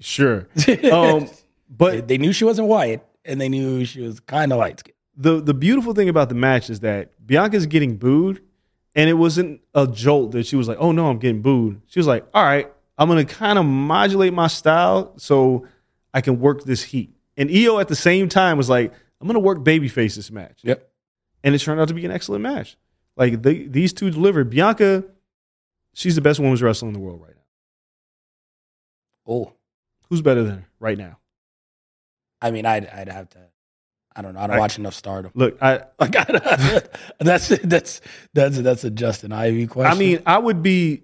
sure. 0.00 0.48
Um, 0.92 1.26
they, 1.26 1.30
but 1.68 2.08
they 2.08 2.18
knew 2.18 2.32
she 2.32 2.44
wasn't 2.44 2.68
white, 2.68 3.02
and 3.24 3.40
they 3.40 3.48
knew 3.48 3.84
she 3.84 4.00
was 4.00 4.20
kind 4.20 4.52
of 4.52 4.58
light 4.58 4.78
skinned. 4.80 4.95
The 5.16 5.40
the 5.40 5.54
beautiful 5.54 5.94
thing 5.94 6.08
about 6.08 6.28
the 6.28 6.34
match 6.34 6.68
is 6.70 6.80
that 6.80 7.10
Bianca's 7.26 7.66
getting 7.66 7.96
booed, 7.96 8.42
and 8.94 9.08
it 9.08 9.14
wasn't 9.14 9.60
a 9.74 9.86
jolt 9.86 10.32
that 10.32 10.46
she 10.46 10.56
was 10.56 10.68
like, 10.68 10.78
"Oh 10.78 10.92
no, 10.92 11.08
I'm 11.08 11.18
getting 11.18 11.42
booed." 11.42 11.80
She 11.86 11.98
was 11.98 12.06
like, 12.06 12.26
"All 12.34 12.44
right, 12.44 12.70
I'm 12.98 13.08
gonna 13.08 13.24
kind 13.24 13.58
of 13.58 13.64
modulate 13.64 14.32
my 14.34 14.46
style 14.46 15.14
so 15.18 15.66
I 16.12 16.20
can 16.20 16.38
work 16.40 16.64
this 16.64 16.82
heat." 16.82 17.14
And 17.36 17.48
Iyo 17.50 17.80
at 17.80 17.88
the 17.88 17.96
same 17.96 18.28
time 18.28 18.56
was 18.58 18.68
like, 18.68 18.92
"I'm 19.20 19.26
gonna 19.26 19.38
work 19.40 19.58
babyface 19.58 20.16
this 20.16 20.30
match," 20.30 20.60
Yep. 20.62 20.86
and 21.44 21.54
it 21.54 21.58
turned 21.60 21.80
out 21.80 21.88
to 21.88 21.94
be 21.94 22.04
an 22.04 22.10
excellent 22.10 22.42
match. 22.42 22.76
Like 23.16 23.40
they, 23.42 23.66
these 23.66 23.94
two 23.94 24.10
delivered. 24.10 24.50
Bianca, 24.50 25.04
she's 25.94 26.14
the 26.14 26.20
best 26.20 26.38
women's 26.40 26.62
wrestler 26.62 26.88
in 26.88 26.94
the 26.94 27.00
world 27.00 27.22
right 27.22 27.34
now. 27.34 27.42
Oh, 29.32 29.52
Who's 30.08 30.20
better 30.22 30.44
than 30.44 30.58
her 30.58 30.68
right 30.78 30.96
now? 30.98 31.18
I 32.40 32.50
mean, 32.50 32.64
I'd 32.66 32.86
I'd 32.86 33.08
have 33.08 33.28
to. 33.30 33.38
I 34.16 34.22
don't 34.22 34.34
know. 34.34 34.40
I 34.40 34.46
don't 34.46 34.56
I- 34.56 34.58
watch 34.60 34.78
enough 34.78 34.94
Stardom. 34.94 35.30
Look, 35.34 35.62
I 35.62 35.82
Like, 35.98 36.16
I, 36.16 36.82
that's 37.20 37.48
that's 37.48 38.00
that's 38.32 38.58
that's 38.58 38.84
a 38.84 38.90
Justin 38.90 39.32
Ivy 39.32 39.66
question. 39.66 39.92
I 39.92 39.98
mean, 39.98 40.22
I 40.24 40.38
would 40.38 40.62
be 40.62 41.02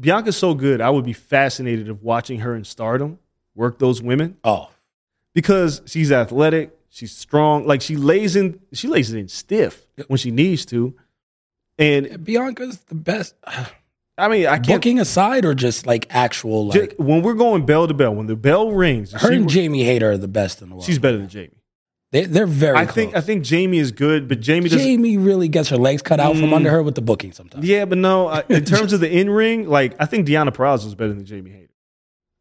Bianca's 0.00 0.36
so 0.36 0.54
good. 0.54 0.80
I 0.80 0.90
would 0.90 1.04
be 1.04 1.12
fascinated 1.12 1.88
of 1.88 2.02
watching 2.02 2.40
her 2.40 2.54
in 2.54 2.64
Stardom 2.64 3.18
work 3.54 3.78
those 3.78 4.00
women 4.00 4.36
oh, 4.44 4.70
because 5.34 5.82
she's 5.86 6.12
athletic, 6.12 6.78
she's 6.88 7.14
strong. 7.14 7.66
Like 7.66 7.82
she 7.82 7.96
lays 7.96 8.36
in, 8.36 8.60
she 8.72 8.88
lays 8.88 9.12
it 9.12 9.18
in 9.18 9.28
stiff 9.28 9.86
when 10.06 10.18
she 10.18 10.30
needs 10.30 10.64
to. 10.66 10.94
And 11.78 12.24
Bianca's 12.24 12.78
the 12.78 12.94
best. 12.94 13.34
I 14.18 14.28
mean, 14.28 14.46
I 14.46 14.56
can't. 14.56 14.66
Booking 14.66 14.98
aside, 14.98 15.44
or 15.44 15.54
just 15.54 15.86
like 15.86 16.06
actual 16.10 16.66
like 16.66 16.94
when 16.98 17.22
we're 17.22 17.34
going 17.34 17.66
bell 17.66 17.86
to 17.86 17.94
bell, 17.94 18.14
when 18.14 18.26
the 18.26 18.36
bell 18.36 18.72
rings, 18.72 19.12
her 19.12 19.32
and 19.32 19.48
Jamie 19.48 19.84
Hayter 19.84 20.12
are 20.12 20.18
the 20.18 20.26
best 20.26 20.60
in 20.60 20.70
the 20.70 20.74
world. 20.74 20.84
she's 20.84 20.98
better 20.98 21.18
than 21.18 21.28
Jamie. 21.28 21.50
They, 22.10 22.24
they're 22.24 22.46
very. 22.46 22.76
I 22.78 22.86
think. 22.86 23.14
I 23.14 23.20
think 23.20 23.44
Jamie 23.44 23.78
is 23.78 23.92
good, 23.92 24.28
but 24.28 24.40
Jamie 24.40 24.70
doesn't. 24.70 24.78
Jamie 24.86 25.18
really 25.18 25.48
gets 25.48 25.68
her 25.68 25.76
legs 25.76 26.00
cut 26.00 26.20
out 26.20 26.36
from 26.36 26.50
Mm. 26.50 26.54
under 26.54 26.70
her 26.70 26.82
with 26.82 26.94
the 26.94 27.02
booking 27.02 27.32
sometimes. 27.32 27.66
Yeah, 27.66 27.84
but 27.84 27.98
no. 27.98 28.28
I, 28.28 28.44
in 28.48 28.64
terms 28.64 28.92
of 28.94 29.00
the 29.00 29.10
in 29.10 29.28
ring, 29.28 29.68
like 29.68 29.94
I 30.00 30.06
think 30.06 30.26
Deonna 30.26 30.48
Purrazzo 30.50 30.86
is 30.86 30.94
better 30.94 31.12
than 31.12 31.26
Jamie 31.26 31.50
Hayter. 31.50 31.64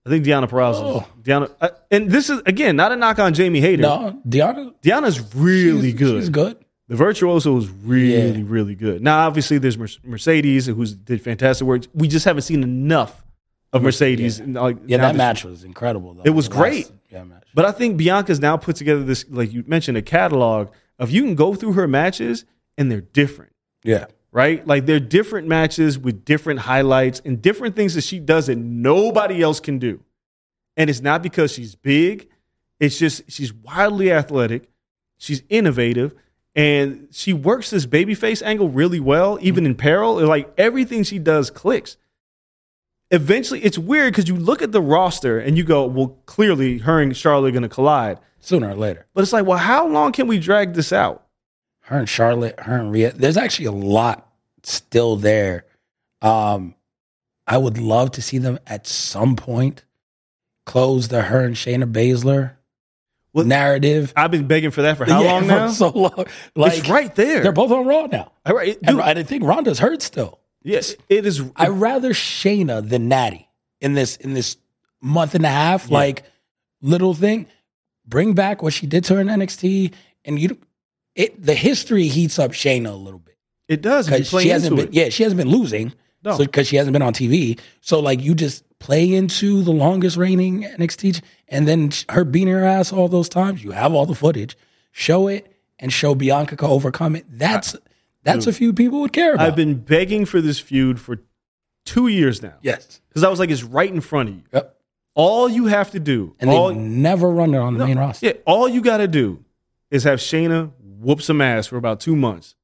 I 0.05 0.09
think 0.09 0.25
Deonna 0.25 0.49
Purrazzo. 0.49 1.03
Oh. 1.03 1.07
Deonna, 1.21 1.51
I, 1.59 1.71
and 1.91 2.09
this 2.09 2.29
is 2.29 2.41
again 2.45 2.77
not 2.77 2.93
a 2.93 2.95
knock 2.95 3.19
on 3.19 3.33
Jamie 3.33 3.59
Hayter. 3.59 3.81
No, 3.81 4.21
Deonna, 4.25 4.73
Deonna's 4.81 5.35
really 5.35 5.91
she's, 5.91 5.99
good. 5.99 6.21
She's 6.21 6.29
good. 6.29 6.57
The 6.87 6.95
virtuoso 6.95 7.51
was 7.51 7.67
really, 7.67 8.37
Yeah. 8.39 8.43
really 8.47 8.73
good. 8.73 9.01
Now, 9.01 9.27
obviously, 9.27 9.57
there's 9.57 9.77
Mer- 9.77 9.89
Mercedes 10.05 10.67
who 10.67 10.85
did 10.85 11.21
fantastic 11.21 11.67
work. 11.67 11.81
We 11.93 12.07
just 12.07 12.23
haven't 12.23 12.43
seen 12.43 12.63
enough 12.63 13.25
of 13.73 13.83
Mercedes. 13.83 14.39
Like, 14.39 14.77
Yeah, 14.85 14.99
that 14.99 15.17
match 15.17 15.43
was 15.43 15.65
incredible. 15.65 16.13
Though. 16.13 16.23
It 16.23 16.29
was 16.29 16.47
The 16.47 16.55
last- 16.55 16.61
great. 16.61 16.91
Yeah, 17.11 17.25
match. 17.25 17.43
But 17.57 17.65
I 17.65 17.71
think 17.71 17.97
Bianca's 17.97 18.39
now 18.39 18.55
put 18.55 18.75
together 18.75 19.03
this, 19.03 19.25
like 19.31 19.51
you 19.51 19.63
mentioned, 19.65 19.97
a 19.97 20.03
catalog 20.03 20.69
of 20.99 21.09
you 21.09 21.23
can 21.23 21.33
go 21.33 21.55
through 21.55 21.73
her 21.73 21.87
matches 21.87 22.45
and 22.77 22.91
they're 22.91 23.01
different, 23.01 23.51
Yeah, 23.83 24.05
right? 24.31 24.65
Like 24.67 24.85
they're 24.85 24.99
different 24.99 25.47
matches 25.47 25.97
with 25.97 26.23
different 26.23 26.59
highlights 26.59 27.19
and 27.25 27.41
different 27.41 27.75
things 27.75 27.95
that 27.95 28.03
she 28.03 28.19
does 28.19 28.45
that 28.45 28.59
nobody 28.59 29.41
else 29.41 29.59
can 29.59 29.79
do. 29.79 30.03
And 30.75 30.87
it's 30.87 31.01
not 31.01 31.23
because 31.23 31.51
she's 31.51 31.73
big, 31.73 32.29
it's 32.79 32.99
just 32.99 33.23
she's 33.27 33.51
wildly 33.51 34.11
athletic, 34.11 34.69
she's 35.17 35.41
innovative, 35.49 36.13
and 36.55 37.07
she 37.09 37.33
works 37.33 37.71
this 37.71 37.87
babyface 37.87 38.43
angle 38.43 38.69
really 38.69 38.99
well, 38.99 39.39
even 39.41 39.65
in 39.65 39.73
peril. 39.73 40.23
Like 40.23 40.53
everything 40.59 41.01
she 41.01 41.17
does 41.17 41.49
clicks. 41.49 41.97
Eventually 43.11 43.63
it's 43.63 43.77
weird 43.77 44.13
because 44.13 44.27
you 44.27 44.35
look 44.35 44.61
at 44.61 44.71
the 44.71 44.81
roster 44.81 45.39
and 45.39 45.57
you 45.57 45.63
go, 45.63 45.85
well, 45.85 46.17
clearly 46.25 46.79
her 46.79 47.01
and 47.01 47.15
Charlotte 47.15 47.49
are 47.49 47.51
going 47.51 47.63
to 47.63 47.69
collide. 47.69 48.19
Sooner 48.39 48.69
or 48.69 48.75
later. 48.75 49.05
But 49.13 49.23
it's 49.23 49.33
like, 49.33 49.45
well, 49.45 49.57
how 49.57 49.87
long 49.87 50.11
can 50.11 50.27
we 50.27 50.37
drag 50.39 50.73
this 50.73 50.93
out? 50.93 51.25
Her 51.81 51.97
and 51.99 52.07
Charlotte, 52.07 52.59
her 52.61 52.77
and 52.77 52.91
Rhea. 52.91 53.11
There's 53.11 53.37
actually 53.37 53.65
a 53.65 53.71
lot 53.71 54.29
still 54.63 55.15
there. 55.15 55.65
Um, 56.21 56.75
I 57.47 57.57
would 57.57 57.77
love 57.77 58.11
to 58.11 58.21
see 58.21 58.37
them 58.37 58.59
at 58.67 58.85
some 58.87 59.35
point 59.35 59.83
close 60.65 61.07
the 61.07 61.21
her 61.23 61.45
and 61.45 61.55
Shayna 61.55 61.91
Baszler 61.91 62.51
Well, 63.33 63.45
narrative. 63.45 64.13
I've 64.15 64.31
been 64.31 64.47
begging 64.47 64.71
for 64.71 64.81
that 64.83 64.97
for 64.97 65.05
how 65.05 65.21
Yeah, 65.23 65.31
long 65.31 65.47
now? 65.47 65.67
So 65.69 65.89
long. 65.89 66.25
Like 66.55 66.77
it's 66.79 66.89
right 66.89 67.13
there. 67.15 67.41
They're 67.41 67.51
both 67.53 67.71
on 67.71 67.85
Raw 67.87 68.05
now. 68.07 68.31
All 68.45 68.53
right, 68.55 68.77
And 68.83 69.01
I 69.01 69.23
think 69.23 69.43
Ronda's 69.43 69.79
hurt 69.79 70.01
still. 70.01 70.39
Yes, 70.67 70.95
it 71.09 71.25
is. 71.25 71.41
I 71.55 71.67
rather 71.69 72.11
Shayna 72.13 72.87
than 72.87 73.07
Natty 73.07 73.49
in 73.81 73.93
this 73.93 74.15
in 74.17 74.33
this 74.33 74.57
month 75.01 75.35
and 75.35 75.45
a 75.45 75.49
half, 75.49 75.87
Yeah. 75.89 75.93
like 75.97 76.23
little 76.81 77.13
thing. 77.13 77.47
Bring 78.05 78.33
back 78.33 78.61
what 78.61 78.73
she 78.73 78.87
did 78.87 79.03
to 79.05 79.15
her 79.15 79.21
in 79.21 79.27
NXT, 79.27 79.93
and 80.25 80.39
you, 80.39 80.57
it 81.15 81.43
the 81.43 81.53
history 81.55 82.07
heats 82.07 82.39
up 82.39 82.51
Shayna 82.51 82.89
a 82.91 82.95
little 82.95 83.19
bit 83.19 83.37
it 83.67 83.81
does. 83.81 84.07
because 84.09 84.29
she 84.29 84.49
hasn't 84.49 84.75
been, 84.75 84.87
it. 84.87 84.93
yeah, 84.93 85.09
she 85.09 85.23
hasn't 85.23 85.37
been 85.37 85.49
losing, 85.49 85.91
No. 86.23 86.37
because 86.37 86.67
she 86.67 86.77
hasn't 86.77 86.93
been 86.93 87.01
on 87.01 87.13
TV. 87.13 87.59
So 87.81 87.99
like 87.99 88.21
you 88.21 88.33
just 88.35 88.63
play 88.79 89.11
into 89.13 89.61
the 89.63 89.71
longest 89.71 90.15
reigning 90.17 90.63
NXT, 90.63 91.21
and 91.49 91.67
then 91.67 91.91
her 92.09 92.23
beating 92.23 92.53
her 92.53 92.63
ass 92.63 92.93
all 92.93 93.07
those 93.09 93.27
times. 93.27 93.63
You 93.63 93.71
have 93.71 93.93
all 93.93 94.05
the 94.05 94.15
footage, 94.15 94.55
show 94.91 95.27
it, 95.27 95.51
and 95.79 95.91
show 95.91 96.15
Bianca 96.15 96.55
overcome 96.65 97.15
it. 97.15 97.25
That's 97.29 97.75
that's 98.27 98.47
a 98.47 98.53
few 98.53 98.73
people 98.73 99.01
would 99.01 99.13
care 99.13 99.33
about. 99.33 99.45
I've 99.47 99.55
been 99.55 99.75
begging 99.75 100.25
for 100.25 100.41
this 100.41 100.59
feud 100.59 100.99
for 100.99 101.17
two 101.85 102.07
years 102.07 102.41
now. 102.41 102.55
yes, 102.61 103.01
Because 103.09 103.23
I 103.23 103.29
was 103.29 103.39
like, 103.39 103.49
it's 103.49 103.63
right 103.63 103.91
in 103.91 104.01
front 104.01 104.29
of 104.29 104.35
you. 104.35 104.43
yep. 104.53 104.73
All 105.15 105.49
you 105.49 105.65
have 105.65 105.89
to 105.91 105.99
do, 105.99 106.35
And 106.39 106.49
all, 106.49 106.67
they've 106.67 106.77
never 106.77 107.29
run 107.29 107.53
it 107.55 107.57
on 107.57 107.75
the 107.77 107.85
main 107.87 107.97
roster. 107.97 108.27
yeah, 108.27 108.33
all 108.45 108.67
you 108.69 108.81
got 108.81 108.97
to 108.97 109.07
do 109.07 109.43
is 109.89 110.03
have 110.03 110.19
Shayna 110.19 110.71
whoop 110.99 111.21
some 111.23 111.41
ass 111.41 111.65
for 111.67 111.77
about 111.77 111.99
two 111.99 112.15
months. 112.15 112.55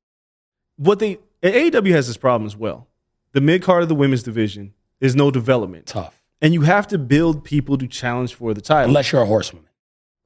What 0.78 0.99
they 0.99 1.18
AEW 1.41 1.91
has 1.91 2.07
this 2.07 2.18
problem 2.18 2.45
as 2.45 2.55
well. 2.55 2.88
The 3.32 3.41
mid 3.41 3.64
card 3.64 3.82
of 3.84 3.89
the 3.89 3.95
women's 3.95 4.22
division 4.24 4.74
is 4.99 5.16
no 5.16 5.32
development, 5.32 5.88
Tough. 5.88 6.22
and 6.41 6.53
you 6.53 6.61
have 6.61 6.88
to 6.89 6.97
build 6.99 7.43
people 7.43 7.78
to 7.80 7.88
challenge 7.88 8.36
for 8.36 8.53
the 8.53 8.61
title. 8.61 8.89
unless 8.89 9.11
you're 9.11 9.22
a 9.22 9.26
horsewoman. 9.26 9.68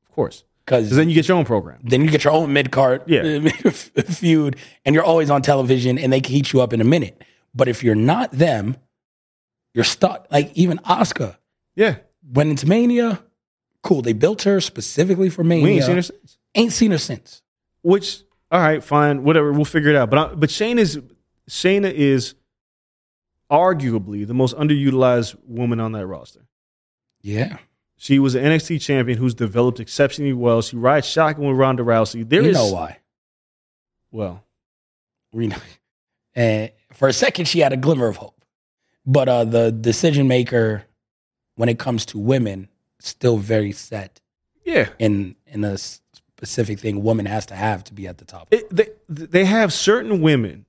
of 0.07 0.13
course, 0.13 0.43
because 0.67 0.89
then 0.89 1.07
you 1.09 1.15
get 1.15 1.27
your 1.29 1.37
own 1.37 1.45
program. 1.45 1.79
then 1.81 2.01
you 2.03 2.11
get 2.11 2.25
your 2.25 2.33
own 2.33 2.51
mid 2.51 2.71
card 2.71 3.01
Yeah. 3.07 3.39
feud, 3.69 4.57
and 4.85 4.93
you're 4.93 5.03
always 5.05 5.29
on 5.29 5.41
television, 5.41 5.97
and 5.97 6.11
they 6.11 6.19
can 6.21 6.33
heat 6.33 6.51
you 6.51 6.59
up 6.61 6.73
in 6.73 6.81
a 6.81 6.83
minute. 6.83 7.23
But 7.55 7.69
if 7.69 7.83
you're 7.85 7.95
not 7.95 8.31
them, 8.33 8.75
you're 9.73 9.85
stuck. 9.85 10.27
Like 10.29 10.51
even 10.55 10.79
Oscar, 10.83 11.37
Yeah, 11.75 11.95
went 12.33 12.49
into 12.49 12.67
Mania. 12.67 13.23
Cool, 13.81 14.01
they 14.01 14.11
built 14.13 14.41
her 14.43 14.59
specifically 14.59 15.29
for 15.29 15.43
Mania. 15.45 15.63
we 15.63 15.71
ain't 15.75 15.85
seen 15.85 15.95
her 15.95 16.01
since. 16.01 16.37
Ain't 16.55 16.73
seen 16.73 16.91
her 16.91 16.97
since. 16.97 17.41
Which, 17.83 18.21
all 18.51 18.59
right, 18.59 18.83
fine, 18.83 19.23
whatever. 19.23 19.53
We'll 19.53 19.63
figure 19.65 19.89
it 19.91 19.95
out. 19.95 20.09
But 20.09 20.19
I, 20.19 20.35
but 20.35 20.49
Shayna 20.49 20.79
is 20.79 20.99
Shayna 21.49 21.93
is 21.93 22.35
arguably 23.51 24.27
the 24.27 24.33
most 24.33 24.55
underutilized 24.57 25.35
woman 25.45 25.79
on 25.79 25.93
that 25.93 26.05
roster. 26.05 26.41
Yeah, 27.21 27.57
She 27.97 28.19
was 28.19 28.35
an 28.35 28.43
NXT 28.43 28.79
champion 28.81 29.17
who's 29.17 29.33
developed 29.33 29.79
exceptionally 29.79 30.33
well. 30.33 30.61
She 30.61 30.77
rides 30.77 31.07
shotgun 31.07 31.47
with 31.47 31.57
Ronda 31.57 31.83
Rousey. 31.83 32.27
There 32.27 32.43
you 32.43 32.49
is 32.49 32.55
know 32.55 32.71
why. 32.71 32.99
well, 34.11 34.43
We 35.33 35.47
know. 35.47 35.57
And 36.35 36.71
for 36.93 37.07
a 37.07 37.13
second, 37.13 37.45
she 37.45 37.59
had 37.59 37.73
a 37.73 37.77
glimmer 37.77 38.07
of 38.07 38.17
hope, 38.17 38.39
but 39.05 39.27
uh, 39.27 39.43
the 39.43 39.71
decision 39.71 40.27
maker 40.27 40.83
when 41.55 41.67
it 41.69 41.79
comes 41.79 42.05
to 42.07 42.19
women 42.19 42.69
still 42.99 43.37
very 43.37 43.71
set 43.71 44.21
yeah. 44.63 44.89
in 44.99 45.35
in 45.47 45.63
a 45.63 45.77
specific 45.79 46.79
thing. 46.79 47.01
Woman 47.01 47.25
has 47.25 47.47
to 47.47 47.55
have 47.55 47.83
to 47.85 47.93
be 47.93 48.07
at 48.07 48.19
the 48.19 48.25
top. 48.25 48.47
It, 48.51 48.69
they 48.69 48.89
they 49.09 49.45
have 49.45 49.73
certain 49.73 50.21
women, 50.21 50.67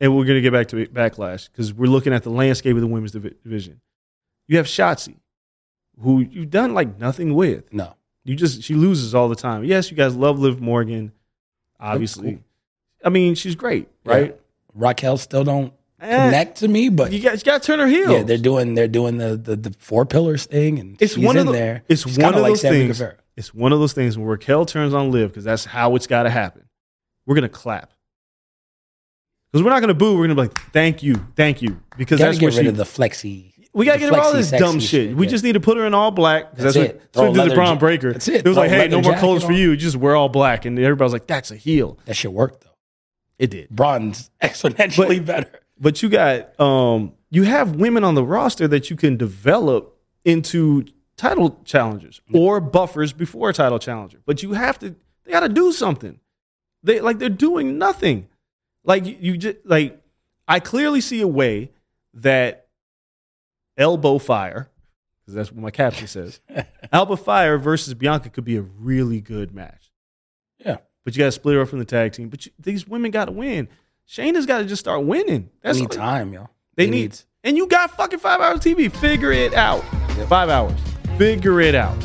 and 0.00 0.16
we're 0.16 0.24
gonna 0.24 0.40
get 0.40 0.52
back 0.52 0.68
to 0.68 0.86
backlash 0.86 1.50
because 1.50 1.74
we're 1.74 1.86
looking 1.86 2.14
at 2.14 2.22
the 2.22 2.30
landscape 2.30 2.74
of 2.74 2.80
the 2.80 2.86
women's 2.86 3.12
division. 3.12 3.82
You 4.48 4.56
have 4.56 4.66
Shotzi, 4.66 5.16
who 6.00 6.20
you've 6.20 6.50
done 6.50 6.74
like 6.74 6.98
nothing 6.98 7.34
with. 7.34 7.72
No, 7.72 7.94
You 8.24 8.36
just 8.36 8.62
she 8.62 8.74
loses 8.74 9.14
all 9.14 9.28
the 9.28 9.36
time. 9.36 9.64
Yes, 9.64 9.90
you 9.90 9.96
guys 9.96 10.14
love 10.16 10.38
Liv 10.38 10.60
Morgan, 10.60 11.12
obviously. 11.80 12.32
cool. 12.32 12.42
I 13.04 13.08
mean, 13.10 13.34
she's 13.34 13.54
great, 13.54 13.88
right? 14.04 14.36
Raquel 14.74 15.16
still 15.18 15.44
don't 15.44 15.72
Eh, 16.00 16.24
connect 16.26 16.58
to 16.58 16.68
me, 16.68 16.88
but 16.90 17.12
You 17.12 17.20
got, 17.22 17.34
you 17.38 17.44
got 17.44 17.62
to 17.62 17.66
turn 17.66 17.78
her 17.78 17.86
heel. 17.86 18.10
yeah, 18.12 18.22
they're 18.24 18.36
doing 18.36 18.74
they're 18.74 18.88
doing 18.88 19.16
the 19.18 19.36
the, 19.36 19.56
the 19.56 19.74
four 19.78 20.04
pillars 20.04 20.44
thing, 20.44 20.78
and 20.78 21.00
it's 21.00 21.14
she's 21.14 21.24
one 21.24 21.36
in 21.36 21.42
of 21.46 21.46
the, 21.46 21.52
there. 21.58 21.82
It's 21.88 22.02
She's 22.02 22.18
one 22.18 22.32
kinda 22.32 22.40
like 22.42 22.50
those 22.52 22.60
Sammy 22.62 22.78
things. 22.78 22.98
Guevara. 22.98 23.16
It's 23.36 23.54
one 23.54 23.72
of 23.72 23.78
those 23.80 23.92
things 23.94 24.18
when 24.18 24.26
Raquel 24.26 24.66
turns 24.66 24.92
on 24.92 25.10
Liv 25.10 25.30
because 25.30 25.44
that's 25.44 25.64
how 25.64 25.94
it's 25.96 26.06
got 26.06 26.24
to 26.24 26.30
happen. 26.30 26.68
We're 27.26 27.36
gonna 27.36 27.48
clap 27.48 27.90
because 29.50 29.64
we're 29.64 29.70
not 29.70 29.80
gonna 29.80 29.94
boo. 29.94 30.16
We're 30.16 30.24
gonna 30.24 30.34
be 30.34 30.42
like, 30.42 30.58
"Thank 30.72 31.02
you, 31.02 31.14
thank 31.36 31.62
you," 31.62 31.80
because 31.96 32.18
Gotta 32.18 32.32
that's 32.32 32.38
get 32.40 32.46
rid 32.54 32.64
she. 32.64 32.66
of 32.66 32.76
the 32.76 32.84
flexy. 32.84 33.53
We 33.74 33.84
gotta 33.84 33.98
get 33.98 34.14
her 34.14 34.20
all 34.20 34.32
this 34.32 34.50
dumb 34.50 34.80
shit. 34.80 35.16
We 35.16 35.26
yeah. 35.26 35.30
just 35.30 35.44
need 35.44 35.52
to 35.52 35.60
put 35.60 35.76
her 35.76 35.86
in 35.86 35.94
all 35.94 36.10
black. 36.10 36.52
That's 36.52 36.74
That's, 36.74 36.76
it. 36.76 36.94
what, 36.94 37.12
Throw 37.12 37.22
that's 37.22 37.22
what 37.22 37.32
we 37.32 37.42
did 37.42 37.50
the 37.50 37.54
Braun 37.56 37.78
Breaker. 37.78 38.12
that's 38.12 38.28
it. 38.28 38.46
It 38.46 38.48
was 38.48 38.56
like, 38.56 38.70
Throw 38.70 38.78
a 38.78 38.82
"Hey, 38.82 38.88
no 38.88 39.02
more 39.02 39.16
clothes 39.16 39.42
jacket 39.42 39.52
for 39.52 39.58
you. 39.58 39.76
Just 39.76 39.96
wear 39.96 40.16
all 40.16 40.28
black." 40.28 40.64
And 40.64 40.78
everybody 40.78 41.04
was 41.04 41.12
like, 41.12 41.26
"That's 41.26 41.50
a 41.50 41.56
heel." 41.56 41.98
that 42.06 42.14
shit 42.14 42.32
worked 42.32 42.62
though. 42.62 42.70
It 43.38 43.50
did. 43.50 43.68
Braun's 43.70 44.30
exponentially 44.42 45.24
better. 45.24 45.60
But 45.78 46.02
you 46.02 46.08
got 46.08 46.58
um 46.60 47.12
you 47.30 47.42
have 47.42 47.76
women 47.76 48.04
on 48.04 48.14
the 48.14 48.24
roster 48.24 48.68
that 48.68 48.90
you 48.90 48.96
can 48.96 49.16
develop 49.16 49.98
into 50.24 50.84
title 51.16 51.60
challengers 51.64 52.20
or 52.32 52.60
buffers 52.60 53.12
before 53.12 53.50
a 53.50 53.52
title 53.52 53.78
challenger. 53.78 54.20
But 54.24 54.42
you 54.42 54.52
have 54.52 54.78
to 54.78 54.94
they 55.24 55.32
got 55.32 55.40
to 55.40 55.48
do 55.48 55.72
something. 55.72 56.20
They 56.82 57.00
like 57.00 57.18
they're 57.18 57.28
doing 57.28 57.78
nothing. 57.78 58.28
Like 58.84 59.06
you, 59.06 59.16
you 59.18 59.36
just 59.36 59.56
like 59.64 60.00
I 60.46 60.60
clearly 60.60 61.00
see 61.00 61.20
a 61.20 61.28
way 61.28 61.72
that 62.14 62.63
elbow 63.76 64.18
fire 64.18 64.68
because 65.20 65.34
that's 65.34 65.52
what 65.52 65.60
my 65.62 65.70
caption 65.70 66.06
says. 66.06 66.40
elbow 66.92 67.16
fire 67.16 67.58
versus 67.58 67.94
Bianca 67.94 68.28
could 68.30 68.44
be 68.44 68.56
a 68.56 68.62
really 68.62 69.20
good 69.20 69.54
match. 69.54 69.90
Yeah, 70.58 70.78
But 71.04 71.14
you 71.16 71.20
got 71.20 71.26
to 71.26 71.32
split 71.32 71.54
her 71.56 71.62
up 71.62 71.68
from 71.68 71.78
the 71.78 71.84
tag 71.84 72.12
team. 72.12 72.28
But 72.28 72.46
you, 72.46 72.52
these 72.58 72.86
women 72.86 73.10
got 73.10 73.26
to 73.26 73.32
win. 73.32 73.68
Shayna's 74.08 74.46
got 74.46 74.58
to 74.58 74.64
just 74.64 74.80
start 74.80 75.04
winning. 75.04 75.44
they 75.62 75.68
That's 75.68 75.78
need 75.78 75.90
all- 75.92 75.96
time, 75.96 76.32
yo. 76.32 76.48
they 76.76 76.88
need, 76.90 77.18
and 77.42 77.56
you 77.56 77.66
got 77.66 77.90
fucking 77.96 78.18
five 78.18 78.40
hours 78.40 78.60
TV. 78.60 78.90
Figure 78.94 79.32
it 79.32 79.54
out. 79.54 79.80
Five 80.28 80.48
hours. 80.50 80.78
Figure 81.16 81.60
it 81.60 81.74
out. 81.74 81.96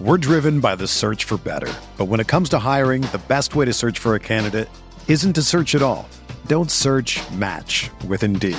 We're 0.00 0.18
driven 0.18 0.60
by 0.60 0.74
the 0.74 0.86
search 0.86 1.24
for 1.24 1.38
better. 1.38 1.72
But 1.96 2.06
when 2.06 2.20
it 2.20 2.26
comes 2.26 2.48
to 2.50 2.58
hiring, 2.58 3.02
the 3.02 3.22
best 3.28 3.54
way 3.54 3.64
to 3.64 3.72
search 3.72 3.98
for 3.98 4.14
a 4.16 4.20
candidate 4.20 4.68
isn't 5.08 5.32
to 5.34 5.42
search 5.42 5.74
at 5.74 5.82
all. 5.82 6.08
Don't 6.46 6.70
search 6.70 7.20
match 7.30 7.90
with 8.06 8.22
Indeed. 8.22 8.58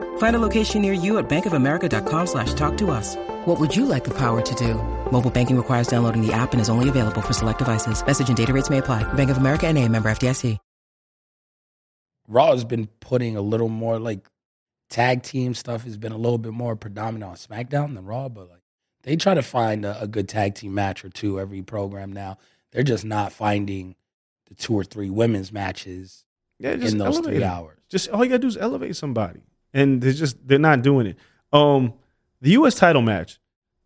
Find 0.21 0.35
a 0.35 0.47
location 0.47 0.83
near 0.83 0.93
you 0.93 1.17
at 1.17 1.27
bankofamerica.com 1.27 2.27
slash 2.27 2.53
talk 2.53 2.77
to 2.77 2.91
us. 2.91 3.15
What 3.45 3.59
would 3.59 3.75
you 3.75 3.87
like 3.87 4.03
the 4.03 4.15
power 4.15 4.39
to 4.39 4.55
do? 4.55 4.75
Mobile 5.11 5.31
banking 5.31 5.57
requires 5.57 5.87
downloading 5.87 6.21
the 6.21 6.31
app 6.31 6.51
and 6.53 6.61
is 6.61 6.69
only 6.69 6.89
available 6.89 7.21
for 7.21 7.33
select 7.33 7.57
devices. 7.57 8.05
Message 8.05 8.27
and 8.27 8.37
data 8.37 8.53
rates 8.53 8.69
may 8.69 8.77
apply. 8.77 9.01
Bank 9.13 9.31
of 9.31 9.37
America 9.37 9.65
and 9.65 9.79
a 9.79 9.89
member 9.89 10.11
FDIC. 10.11 10.59
Raw 12.27 12.51
has 12.51 12.63
been 12.63 12.85
putting 12.99 13.35
a 13.35 13.41
little 13.41 13.67
more 13.67 13.97
like 13.97 14.29
tag 14.91 15.23
team 15.23 15.55
stuff 15.55 15.85
has 15.85 15.97
been 15.97 16.11
a 16.11 16.17
little 16.17 16.37
bit 16.37 16.53
more 16.53 16.75
predominant 16.75 17.31
on 17.31 17.35
SmackDown 17.35 17.95
than 17.95 18.05
Raw, 18.05 18.29
but 18.29 18.47
like 18.47 18.61
they 19.01 19.15
try 19.15 19.33
to 19.33 19.41
find 19.41 19.85
a, 19.85 20.03
a 20.03 20.07
good 20.07 20.29
tag 20.29 20.53
team 20.53 20.75
match 20.75 21.03
or 21.03 21.09
two 21.09 21.39
every 21.39 21.63
program 21.63 22.13
now. 22.13 22.37
They're 22.71 22.83
just 22.83 23.05
not 23.05 23.33
finding 23.33 23.95
the 24.47 24.53
two 24.53 24.75
or 24.75 24.83
three 24.83 25.09
women's 25.09 25.51
matches 25.51 26.25
Yeah, 26.59 26.73
in 26.73 26.99
those 26.99 27.17
elevate 27.17 27.23
three 27.37 27.43
hours. 27.43 27.79
Just 27.89 28.09
all 28.09 28.23
you 28.23 28.29
gotta 28.29 28.39
do 28.39 28.47
is 28.47 28.57
elevate 28.57 28.95
somebody, 28.95 29.41
and 29.73 30.01
they're 30.01 30.13
just 30.13 30.37
they're 30.47 30.59
not 30.59 30.81
doing 30.81 31.07
it. 31.07 31.17
Um, 31.53 31.93
the 32.41 32.51
U.S. 32.51 32.75
title 32.75 33.01
match. 33.01 33.39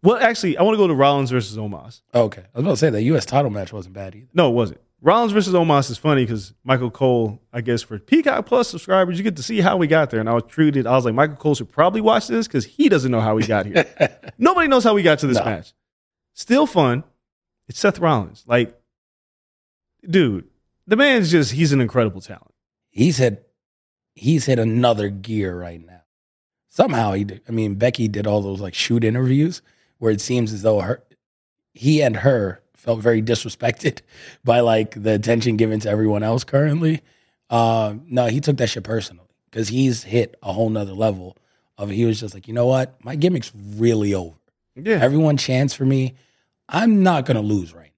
Well, 0.03 0.17
actually, 0.17 0.57
I 0.57 0.61
want 0.63 0.75
to 0.75 0.77
go 0.77 0.87
to 0.87 0.93
Rollins 0.93 1.31
versus 1.31 1.57
Omos. 1.57 2.01
Okay. 2.13 2.41
I 2.41 2.57
was 2.57 2.63
about 2.63 2.71
to 2.71 2.77
say 2.77 2.89
that 2.91 3.01
US 3.03 3.25
title 3.25 3.49
match 3.49 3.73
wasn't 3.73 3.95
bad 3.95 4.13
either. 4.15 4.27
No, 4.35 4.49
it 4.49 4.53
wasn't. 4.53 4.79
Rollins 5.01 5.31
versus 5.31 5.53
Omos 5.53 5.89
is 5.89 5.97
funny 5.97 6.23
because 6.23 6.53
Michael 6.63 6.91
Cole, 6.91 7.41
I 7.51 7.61
guess 7.61 7.81
for 7.81 7.97
Peacock 7.99 8.45
Plus 8.45 8.67
subscribers, 8.69 9.17
you 9.17 9.23
get 9.23 9.35
to 9.37 9.43
see 9.43 9.61
how 9.61 9.77
we 9.77 9.87
got 9.87 10.11
there. 10.11 10.19
And 10.19 10.29
I 10.29 10.33
was 10.33 10.43
treated, 10.47 10.85
I 10.87 10.91
was 10.91 11.05
like, 11.05 11.13
Michael 11.15 11.35
Cole 11.37 11.55
should 11.55 11.71
probably 11.71 12.01
watch 12.01 12.27
this 12.27 12.47
because 12.47 12.65
he 12.65 12.87
doesn't 12.87 13.11
know 13.11 13.19
how 13.19 13.35
we 13.35 13.45
got 13.47 13.65
here. 13.65 13.85
Nobody 14.37 14.67
knows 14.67 14.83
how 14.83 14.93
we 14.93 15.01
got 15.03 15.19
to 15.19 15.27
this 15.27 15.37
No. 15.39 15.45
match. 15.45 15.73
Still 16.33 16.65
fun. 16.67 17.03
It's 17.67 17.79
Seth 17.79 17.97
Rollins. 17.99 18.43
Like, 18.47 18.79
dude, 20.07 20.45
the 20.87 20.95
man's 20.95 21.31
just, 21.31 21.51
he's 21.51 21.71
an 21.73 21.81
incredible 21.81 22.21
talent. 22.21 22.53
He's 22.89 23.17
hit 23.17 23.44
he's 24.15 24.45
hit 24.45 24.57
another 24.59 25.09
gear 25.09 25.57
right 25.57 25.85
now. 25.85 26.01
Somehow 26.69 27.13
he 27.13 27.23
did. 27.25 27.41
I 27.47 27.51
mean, 27.51 27.75
Becky 27.75 28.07
did 28.07 28.25
all 28.27 28.41
those 28.41 28.59
like 28.59 28.73
shoot 28.73 29.03
interviews 29.03 29.61
where 29.99 30.11
it 30.11 30.21
seems 30.21 30.51
as 30.51 30.61
though 30.61 30.81
her 30.81 31.03
he 31.73 32.01
and 32.01 32.17
her 32.17 32.61
felt 32.73 33.01
very 33.01 33.21
disrespected 33.21 34.01
by 34.43 34.61
like 34.61 35.01
the 35.01 35.13
attention 35.13 35.57
given 35.57 35.79
to 35.81 35.89
everyone 35.89 36.23
else 36.23 36.43
currently. 36.43 37.01
Um, 37.49 38.03
no, 38.07 38.25
he 38.25 38.41
took 38.41 38.57
that 38.57 38.67
shit 38.67 38.83
personally 38.83 39.27
because 39.49 39.67
he's 39.67 40.03
hit 40.03 40.35
a 40.41 40.51
whole 40.51 40.69
nother 40.69 40.93
level 40.93 41.37
of 41.77 41.89
he 41.89 42.05
was 42.05 42.19
just 42.19 42.33
like, 42.33 42.47
you 42.47 42.53
know 42.53 42.65
what? 42.65 43.03
My 43.03 43.15
gimmick's 43.15 43.51
really 43.55 44.13
over. 44.13 44.35
Yeah. 44.75 44.99
Everyone 45.01 45.37
chants 45.37 45.73
for 45.73 45.85
me. 45.85 46.15
I'm 46.67 47.03
not 47.03 47.25
gonna 47.25 47.41
lose 47.41 47.73
right 47.73 47.91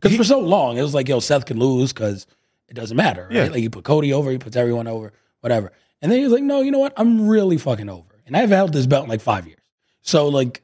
because 0.00 0.16
for 0.16 0.24
so 0.24 0.40
long 0.40 0.78
it 0.78 0.82
was 0.82 0.94
like, 0.94 1.08
yo, 1.08 1.20
Seth 1.20 1.46
can 1.46 1.58
lose 1.58 1.92
because 1.92 2.26
it 2.68 2.74
doesn't 2.74 2.96
matter, 2.96 3.24
right? 3.24 3.32
Yeah. 3.32 3.44
Like 3.44 3.62
you 3.62 3.70
put 3.70 3.84
Cody 3.84 4.12
over, 4.12 4.30
he 4.30 4.38
puts 4.38 4.56
everyone 4.56 4.86
over, 4.86 5.12
whatever. 5.46 5.70
And 6.02 6.10
then 6.10 6.18
he 6.18 6.24
was 6.24 6.32
like, 6.32 6.42
no, 6.42 6.60
you 6.60 6.72
know 6.72 6.80
what? 6.80 6.92
I'm 6.96 7.28
really 7.28 7.56
fucking 7.56 7.88
over, 7.88 8.20
and 8.26 8.36
I've 8.36 8.50
held 8.50 8.72
this 8.72 8.86
belt 8.86 9.04
in 9.04 9.08
like 9.10 9.20
five 9.20 9.46
years. 9.46 9.60
So 10.02 10.28
like, 10.28 10.62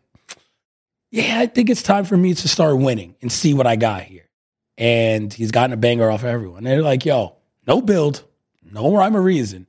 yeah, 1.10 1.38
I 1.38 1.46
think 1.46 1.70
it's 1.70 1.82
time 1.82 2.04
for 2.04 2.16
me 2.16 2.34
to 2.34 2.48
start 2.48 2.76
winning 2.78 3.14
and 3.22 3.30
see 3.30 3.54
what 3.54 3.66
I 3.66 3.76
got 3.76 4.02
here. 4.02 4.28
And 4.76 5.32
he's 5.32 5.50
gotten 5.52 5.72
a 5.72 5.76
banger 5.76 6.10
off 6.10 6.24
everyone. 6.24 6.58
And 6.58 6.66
they're 6.66 6.82
like, 6.82 7.04
yo, 7.04 7.36
no 7.66 7.80
build, 7.80 8.24
no 8.72 8.94
rhyme 8.96 9.16
or 9.16 9.22
reason. 9.22 9.68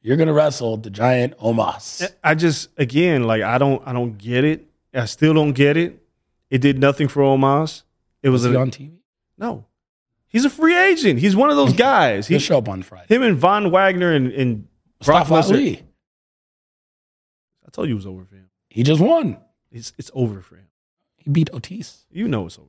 You're 0.00 0.16
gonna 0.16 0.32
wrestle 0.32 0.76
the 0.76 0.88
giant 0.90 1.36
Omos. 1.38 2.08
I 2.22 2.34
just 2.34 2.68
again 2.78 3.24
like 3.24 3.42
I 3.42 3.58
don't 3.58 3.82
I 3.86 3.92
don't 3.92 4.16
get 4.16 4.44
it. 4.44 4.66
I 4.94 5.04
still 5.06 5.34
don't 5.34 5.52
get 5.52 5.76
it. 5.76 6.00
It 6.48 6.60
did 6.60 6.78
nothing 6.78 7.08
for 7.08 7.22
Omos. 7.22 7.82
It 8.22 8.28
was 8.30 8.46
Was 8.46 8.54
a, 8.54 8.58
on 8.60 8.70
TV? 8.70 8.92
no. 9.36 9.64
He's 10.36 10.44
a 10.44 10.50
free 10.50 10.76
agent. 10.76 11.18
He's 11.18 11.34
one 11.34 11.48
of 11.48 11.56
those 11.56 11.72
guys. 11.88 12.28
He'll 12.28 12.38
show 12.38 12.58
up 12.58 12.68
on 12.68 12.82
Friday. 12.82 13.06
him 13.08 13.22
and 13.22 13.38
Von 13.38 13.70
Wagner 13.70 14.12
and, 14.12 14.30
and 14.32 14.68
Brock 15.02 15.28
Lesnar. 15.28 15.82
I 17.66 17.70
told 17.72 17.88
you 17.88 17.94
it 17.94 17.96
was 17.96 18.06
over 18.06 18.22
for 18.26 18.34
him. 18.34 18.50
He 18.68 18.82
just 18.82 19.00
won. 19.00 19.38
It's 19.72 19.94
it's 19.96 20.10
over 20.12 20.42
for 20.42 20.56
him. 20.56 20.66
He 21.16 21.30
beat 21.30 21.48
Otis. 21.54 22.04
You 22.10 22.28
know 22.28 22.44
it's 22.44 22.58
over. 22.58 22.68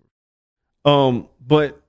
Um, 0.89 1.27
but 1.45 1.81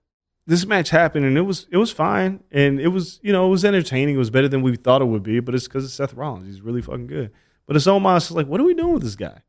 this 0.48 0.66
match 0.66 0.90
happened 0.90 1.26
and 1.26 1.38
it 1.38 1.42
was 1.42 1.68
it 1.70 1.76
was 1.76 1.92
fine 1.92 2.42
and 2.50 2.80
it 2.80 2.88
was 2.88 3.20
you 3.22 3.32
know 3.32 3.46
it 3.46 3.50
was 3.50 3.64
entertaining. 3.64 4.16
It 4.16 4.18
was 4.18 4.30
better 4.30 4.48
than 4.48 4.62
we 4.62 4.74
thought 4.74 5.00
it 5.00 5.04
would 5.04 5.22
be. 5.22 5.38
But 5.38 5.54
it's 5.54 5.68
because 5.68 5.84
it's 5.84 5.94
Seth 5.94 6.12
Rollins. 6.12 6.48
He's 6.48 6.60
really 6.60 6.82
fucking 6.82 7.06
good. 7.06 7.30
But 7.68 7.76
it's 7.76 7.86
Omos. 7.86 8.32
Like, 8.32 8.48
what 8.48 8.60
are 8.60 8.64
we 8.64 8.74
doing 8.74 8.94
with 8.94 9.04
this 9.04 9.14
guy? 9.14 9.42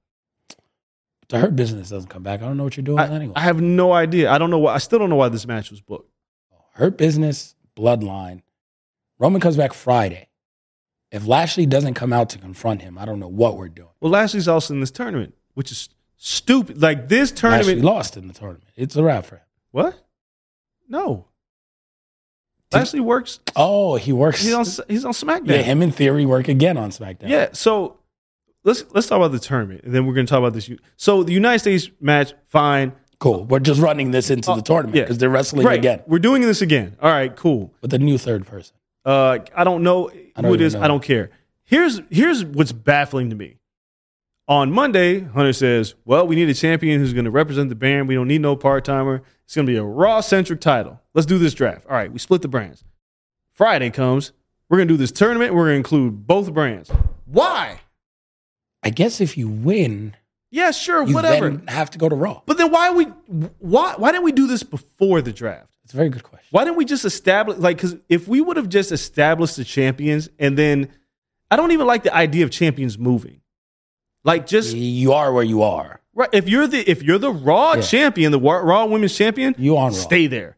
The 1.30 1.40
hurt 1.40 1.56
business 1.56 1.90
doesn't 1.90 2.10
come 2.10 2.22
back. 2.22 2.44
I 2.44 2.46
don't 2.46 2.58
know 2.58 2.66
what 2.66 2.78
you're 2.78 2.84
doing 2.84 3.00
I, 3.00 3.08
anyway. 3.08 3.34
I 3.36 3.42
have 3.42 3.60
no 3.60 3.94
idea. 3.94 4.32
I 4.32 4.38
don't 4.38 4.52
know 4.52 4.60
why. 4.60 4.76
I 4.76 4.78
still 4.78 5.00
don't 5.00 5.10
know 5.10 5.16
why 5.16 5.30
this 5.30 5.48
match 5.48 5.72
was 5.72 5.82
booked. 5.82 6.09
Hurt 6.80 6.98
business, 6.98 7.56
bloodline. 7.76 8.42
Roman 9.20 9.42
comes 9.42 9.58
back 9.58 9.74
Friday. 9.74 10.28
If 11.12 11.26
Lashley 11.28 11.66
doesn't 11.66 11.96
come 11.96 12.14
out 12.14 12.30
to 12.32 12.38
confront 12.38 12.82
him, 12.82 12.98
I 12.98 13.06
don't 13.06 13.20
know 13.20 13.28
what 13.28 13.58
we're 13.58 13.68
doing. 13.70 13.90
Well, 14.00 14.12
Lashley's 14.12 14.48
also 14.48 14.74
in 14.74 14.80
this 14.80 14.92
tournament, 14.92 15.34
which 15.56 15.72
is 15.72 15.90
stupid. 16.18 16.82
Like 16.82 17.10
this 17.10 17.32
tournament. 17.32 17.68
Lashley 17.68 17.82
lost 17.82 18.18
in 18.18 18.28
the 18.28 18.34
tournament. 18.34 18.66
It's 18.76 18.96
a 18.96 19.04
wrap 19.04 19.26
for 19.26 19.36
him. 19.38 19.44
What? 19.72 20.02
No. 20.88 21.26
Did- 22.70 22.78
Lashley 22.78 23.00
works. 23.00 23.40
Oh, 23.56 23.96
he 23.96 24.14
works. 24.14 24.42
He's 24.44 24.54
on. 24.54 24.66
He's 24.88 25.04
on 25.04 25.14
SmackDown. 25.14 25.48
yeah, 25.48 25.62
him 25.64 25.82
in 25.82 25.92
theory 25.92 26.26
work 26.26 26.48
again 26.48 26.78
on 26.78 26.92
SmackDown. 26.92 27.30
Yeah. 27.30 27.50
So 27.54 27.98
let's 28.64 28.86
let's 28.92 29.08
talk 29.08 29.18
about 29.18 29.32
the 29.32 29.40
tournament, 29.40 29.84
and 29.84 29.94
then 29.94 30.06
we're 30.06 30.14
going 30.14 30.28
to 30.28 30.30
talk 30.30 30.40
about 30.40 30.54
this. 30.54 30.70
So 30.96 31.24
the 31.24 31.34
United 31.34 31.60
States 31.60 31.90
match, 32.00 32.34
fine. 32.46 32.94
Cool. 33.20 33.46
We're 33.46 33.60
just 33.60 33.82
running 33.82 34.12
this 34.12 34.30
into 34.30 34.54
the 34.56 34.62
tournament 34.62 34.96
because 34.96 35.18
they're 35.18 35.30
wrestling 35.30 35.66
Right. 35.66 35.78
again 35.80 36.02
We're 36.08 36.20
doing 36.20 36.42
this 36.42 36.62
again. 36.62 36.96
All 37.02 37.12
right. 37.12 37.36
Cool. 37.36 37.74
with 37.82 37.94
a 37.94 38.00
new 38.00 38.18
third 38.18 38.46
person. 38.48 38.76
Uh, 39.06 39.40
I 39.56 39.64
don't 39.64 39.84
know 39.84 40.10
I 40.10 40.42
don't 40.42 40.46
who 40.46 40.54
it 40.54 40.56
even 40.56 40.66
is. 40.68 40.74
know. 40.76 40.82
I 40.82 40.88
don't 40.88 41.04
care. 41.04 41.30
Here's 41.64 42.02
here's 42.10 42.44
what's 42.44 42.72
baffling 42.72 43.30
to 43.30 43.36
me. 43.36 43.58
On 44.48 44.72
Monday, 44.72 45.20
Hunter 45.20 45.54
says, 45.54 45.94
"Well, 46.06 46.26
we 46.26 46.36
need 46.36 46.50
a 46.50 46.54
champion 46.56 47.00
who's 47.00 47.14
going 47.14 47.26
to 47.26 47.32
represent 47.32 47.70
the 47.70 47.76
brand. 47.76 48.08
We 48.08 48.16
don't 48.16 48.28
need 48.28 48.42
no 48.42 48.56
part 48.56 48.84
timer. 48.84 49.22
It's 49.46 49.54
going 49.56 49.68
to 49.68 49.72
be 49.72 49.78
a 49.78 49.84
Raw 49.84 50.22
centric 50.22 50.60
title. 50.60 51.00
Let's 51.14 51.28
do 51.28 51.38
this 51.38 51.54
draft. 51.54 51.86
All 51.88 51.94
right, 51.96 52.12
we 52.12 52.18
split 52.18 52.42
the 52.42 52.48
brands. 52.48 52.84
Friday 53.54 53.92
comes. 53.92 54.32
We're 54.68 54.78
going 54.78 54.88
to 54.88 54.94
do 54.96 54.98
this 54.98 55.12
tournament. 55.12 55.54
We're 55.54 55.66
going 55.66 55.74
to 55.74 55.78
include 55.78 56.26
both 56.26 56.52
brands. 56.54 56.92
Why? 57.26 57.80
I 58.82 58.90
guess 58.90 59.22
if 59.22 59.38
you 59.38 59.50
win, 59.50 60.16
Yeah, 60.52 60.72
sure, 60.72 61.04
you 61.04 61.14
whatever. 61.14 61.50
then 61.50 61.68
have 61.68 61.92
to 61.92 61.98
go 62.00 62.10
to 62.10 62.16
Raw. 62.16 62.42
But 62.46 62.58
then 62.58 62.72
why 62.72 62.92
we 62.92 63.06
why 63.60 63.94
why 63.98 64.12
didn't 64.12 64.24
we 64.24 64.32
do 64.32 64.48
this 64.48 64.64
before 64.64 65.22
the 65.22 65.32
draft? 65.32 65.68
It's 65.84 65.94
a 65.94 65.98
very 65.98 66.10
good 66.10 66.24
question. 66.24 66.48
Why 66.52 66.64
didn't 66.66 66.78
we 66.78 66.86
just 66.86 67.06
establish 67.06 67.58
like 67.58 67.78
because 67.78 67.96
if 68.10 68.28
we 68.28 68.42
would 68.42 68.58
have 68.58 68.70
just 68.70 68.92
established 68.92 69.56
the 69.58 69.64
champions 69.64 70.30
and 70.40 70.58
then 70.58 70.90
I 71.52 71.56
don't 71.56 71.72
even 71.72 71.88
like 71.88 72.04
the 72.04 72.14
idea 72.16 72.44
of 72.46 72.52
champions 72.52 72.98
moving. 72.98 73.42
Like 74.24 74.46
just 74.48 74.76
You 74.76 75.14
are 75.14 75.32
where 75.34 75.44
you 75.44 75.64
are. 75.64 76.02
right 76.14 76.30
if 76.34 76.48
you're 76.50 76.68
the 76.68 76.88
if 76.90 77.02
you're 77.04 77.18
the 77.18 77.32
Raw 77.32 77.74
Yeah. 77.76 77.82
champion, 77.82 78.32
the 78.32 78.40
Raw, 78.40 78.58
Raw 78.58 78.86
Women's 78.86 79.16
champion, 79.16 79.56
You 79.58 79.78
on 79.78 79.92
Raw. 79.92 79.98
stay 79.98 80.28
there. 80.28 80.58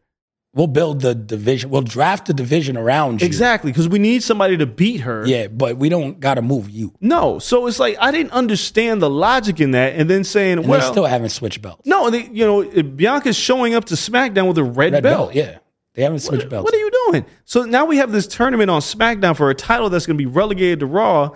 We'll 0.54 0.66
build 0.66 1.00
the 1.00 1.14
division. 1.14 1.70
We'll 1.70 1.80
draft 1.80 2.26
the 2.26 2.34
division 2.34 2.76
around 2.76 3.22
you. 3.22 3.26
Exactly 3.26 3.70
because 3.72 3.88
we 3.88 3.98
need 3.98 4.22
somebody 4.22 4.58
to 4.58 4.66
beat 4.66 5.00
her. 5.00 5.26
Yeah, 5.26 5.46
but 5.48 5.78
we 5.78 5.88
don't 5.88 6.20
got 6.20 6.34
to 6.34 6.42
move 6.42 6.68
you. 6.68 6.92
No, 7.00 7.38
so 7.38 7.66
it's 7.66 7.78
like 7.78 7.96
I 7.98 8.10
didn't 8.10 8.32
understand 8.32 9.00
the 9.00 9.08
logic 9.08 9.60
in 9.60 9.70
that, 9.70 9.94
and 9.94 10.10
then 10.10 10.24
saying, 10.24 10.58
And 10.58 10.68
well, 10.68 10.78
they 10.80 10.86
still 10.86 11.06
haven't 11.06 11.30
switched 11.30 11.62
belts. 11.62 11.86
no, 11.86 12.10
they, 12.10 12.26
you 12.26 12.44
know, 12.44 12.82
Bianca's 12.82 13.34
showing 13.36 13.74
up 13.74 13.86
to 13.86 13.94
SmackDown 13.94 14.46
with 14.46 14.58
a 14.58 14.64
red, 14.64 14.92
Red 14.92 15.02
belt. 15.02 15.32
belt. 15.32 15.34
Yeah, 15.34 15.58
they 15.94 16.02
haven't 16.02 16.18
switched 16.18 16.44
What, 16.44 16.50
belts. 16.50 16.64
what 16.64 16.74
are 16.74 16.78
you 16.78 16.90
doing? 17.06 17.24
So 17.46 17.62
now 17.64 17.86
we 17.86 17.96
have 17.96 18.12
this 18.12 18.26
tournament 18.26 18.70
on 18.70 18.82
SmackDown 18.82 19.34
for 19.34 19.48
a 19.48 19.54
title 19.54 19.88
that's 19.88 20.04
going 20.04 20.18
to 20.18 20.22
be 20.22 20.30
relegated 20.30 20.80
to 20.80 20.86
Raw, 20.86 21.30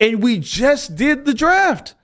and 0.00 0.20
we 0.20 0.40
just 0.40 0.96
did 0.96 1.26
the 1.26 1.32
draft. 1.34 1.94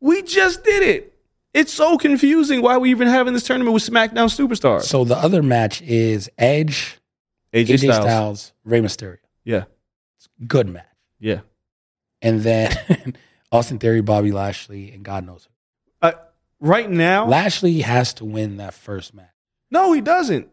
We 0.00 0.22
just 0.22 0.62
did 0.62 0.84
it. 0.84 1.11
It's 1.54 1.72
so 1.72 1.98
confusing 1.98 2.62
why 2.62 2.78
we 2.78 2.90
even 2.90 3.08
having 3.08 3.34
this 3.34 3.42
tournament 3.42 3.74
with 3.74 3.82
SmackDown 3.84 4.28
superstars. 4.34 4.82
So 4.82 5.04
the 5.04 5.16
other 5.16 5.42
match 5.42 5.82
is 5.82 6.30
Edge, 6.38 6.98
AJ, 7.52 7.66
AJ 7.74 7.78
Styles. 7.78 7.96
Styles, 8.04 8.52
Rey 8.64 8.80
Mysterio. 8.80 9.18
Yeah, 9.44 9.64
Good 10.46 10.68
match. 10.68 10.86
yeah. 11.18 11.40
And 12.22 12.40
then 12.42 13.14
Austin 13.52 13.78
Theory, 13.78 14.00
Bobby 14.00 14.30
Lashley, 14.32 14.92
and 14.92 15.04
God 15.04 15.26
knows 15.26 15.44
who. 16.00 16.08
Uh, 16.08 16.12
right 16.60 16.88
now, 16.88 17.26
Lashley 17.26 17.80
has 17.80 18.14
to 18.14 18.24
win 18.24 18.56
that 18.58 18.72
first 18.74 19.12
match. 19.14 19.26
no, 19.70 19.92
he 19.92 20.00
doesn't. 20.00 20.48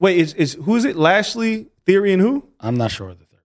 Wait, 0.00 0.18
is 0.18 0.34
is 0.34 0.54
who 0.64 0.76
is 0.76 0.84
it? 0.84 0.96
Lashley, 0.96 1.68
Theory, 1.86 2.12
and 2.12 2.20
who? 2.20 2.46
I'm 2.60 2.76
not 2.76 2.90
sure 2.90 3.08
of 3.08 3.18
the 3.18 3.24
third. 3.24 3.40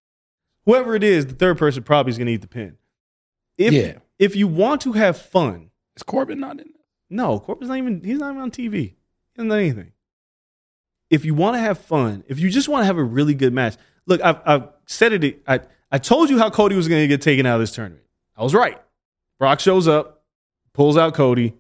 Whoever 0.66 0.96
it 0.96 1.04
is, 1.04 1.28
the 1.28 1.34
third 1.36 1.58
person 1.58 1.84
probably 1.84 2.10
is 2.12 2.18
going 2.18 2.28
to 2.28 2.34
eat 2.34 2.42
the 2.42 2.48
pin. 2.48 2.78
If, 3.58 3.72
Yeah. 3.74 3.94
If 4.20 4.36
you 4.36 4.48
want 4.48 4.82
to 4.82 4.94
have 4.94 5.18
fun, 5.18 5.70
Is 5.96 6.04
Corbin 6.04 6.40
not 6.40 6.60
in? 6.60 6.70
No, 7.10 7.40
Corbin's 7.40 7.70
not 7.70 7.78
even. 7.78 8.04
He's 8.04 8.18
not 8.20 8.32
even 8.32 8.42
on 8.42 8.52
TV. 8.52 8.74
He 8.74 8.96
done 9.38 9.52
anything. 9.52 9.92
if 11.10 11.26
you 11.26 11.34
want 11.34 11.56
to 11.56 11.60
have 11.60 11.78
fun, 11.78 12.24
if 12.28 12.40
you 12.40 12.50
just 12.50 12.68
want 12.68 12.82
to 12.82 12.86
have 12.86 12.98
a 12.98 13.04
really 13.04 13.34
good 13.36 13.54
match, 13.54 13.76
look, 14.06 14.22
I've, 14.22 14.40
I've 14.46 14.70
said 14.88 15.24
it. 15.24 15.42
I, 15.48 15.60
I 15.92 15.98
told 16.00 16.30
you 16.30 16.40
how 16.40 16.50
Cody 16.50 16.76
was 16.76 16.88
going 16.88 17.02
to 17.04 17.08
get 17.08 17.22
taken 17.22 17.46
out 17.46 17.56
of 17.56 17.62
this 17.62 17.72
tournament. 17.72 18.04
I 18.36 18.44
was 18.44 18.54
right. 18.56 18.82
Brock 19.40 19.60
shows 19.60 19.88
up, 19.88 20.24
pulls 20.74 20.98
out 20.98 21.14
Cody, 21.14 21.54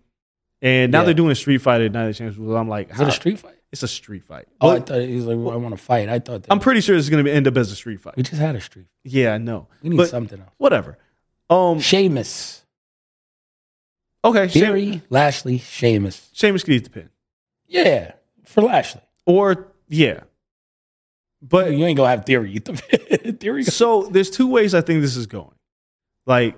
and 0.61 0.91
now 0.91 0.99
Yeah. 1.01 1.05
they're 1.05 1.13
doing 1.13 1.31
a 1.31 1.35
street 1.35 1.59
fight 1.59 1.81
at 1.81 1.91
Night 1.91 2.03
of 2.05 2.07
the 2.09 2.13
Champions. 2.17 2.51
I'm 2.55 2.67
like, 2.67 2.91
Is 2.91 2.99
it 2.99 3.07
a 3.07 3.11
street 3.11 3.39
fight? 3.39 3.55
It's 3.71 3.83
a 3.83 3.87
street 3.87 4.23
fight. 4.23 4.47
Oh, 4.61 4.69
I 4.69 4.79
thought 4.79 5.01
he 5.01 5.15
was 5.15 5.25
like, 5.25 5.33
I 5.35 5.57
want 5.57 5.75
to 5.75 5.83
fight. 5.83 6.07
I 6.09 6.19
thought 6.19 6.43
that 6.43 6.51
I'm 6.51 6.59
pretty 6.59 6.81
sure 6.81 6.95
it's 6.95 7.09
going 7.09 7.25
to 7.25 7.31
end 7.31 7.47
up 7.47 7.57
as 7.57 7.71
a 7.71 7.75
street 7.75 8.01
fight. 8.01 8.15
we 8.15 8.21
just 8.23 8.39
had 8.39 8.55
a 8.55 8.61
street. 8.61 8.85
Yeah, 9.03 9.33
I 9.33 9.39
know. 9.39 9.67
We 9.81 9.89
need 9.89 9.97
But 9.97 10.09
something 10.09 10.39
else. 10.39 10.49
whatever. 10.57 10.97
Um. 11.49 11.79
Sheamus, 11.79 12.62
Okay. 14.25 14.47
Theory, 14.47 15.01
Lashley, 15.09 15.57
Sheamus. 15.57 16.29
Sheamus 16.33 16.63
could 16.63 16.73
eat 16.75 16.83
the 16.85 16.89
pin, 16.89 17.09
Yeah, 17.67 18.13
for 18.45 18.61
Lashley. 18.61 19.01
or 19.25 19.67
yeah, 19.89 20.21
but 21.41 21.71
you 21.73 21.85
ain't 21.85 21.97
gonna 21.97 22.09
have 22.09 22.25
Theory 22.25 22.53
eat 22.53 22.65
the 22.65 22.73
pin. 22.73 23.35
Theory. 23.37 23.63
So 23.63 24.03
there's 24.03 24.29
two 24.29 24.47
ways 24.47 24.73
I 24.73 24.81
think 24.81 25.01
this 25.01 25.15
is 25.17 25.27
going. 25.27 25.55
Like 26.25 26.55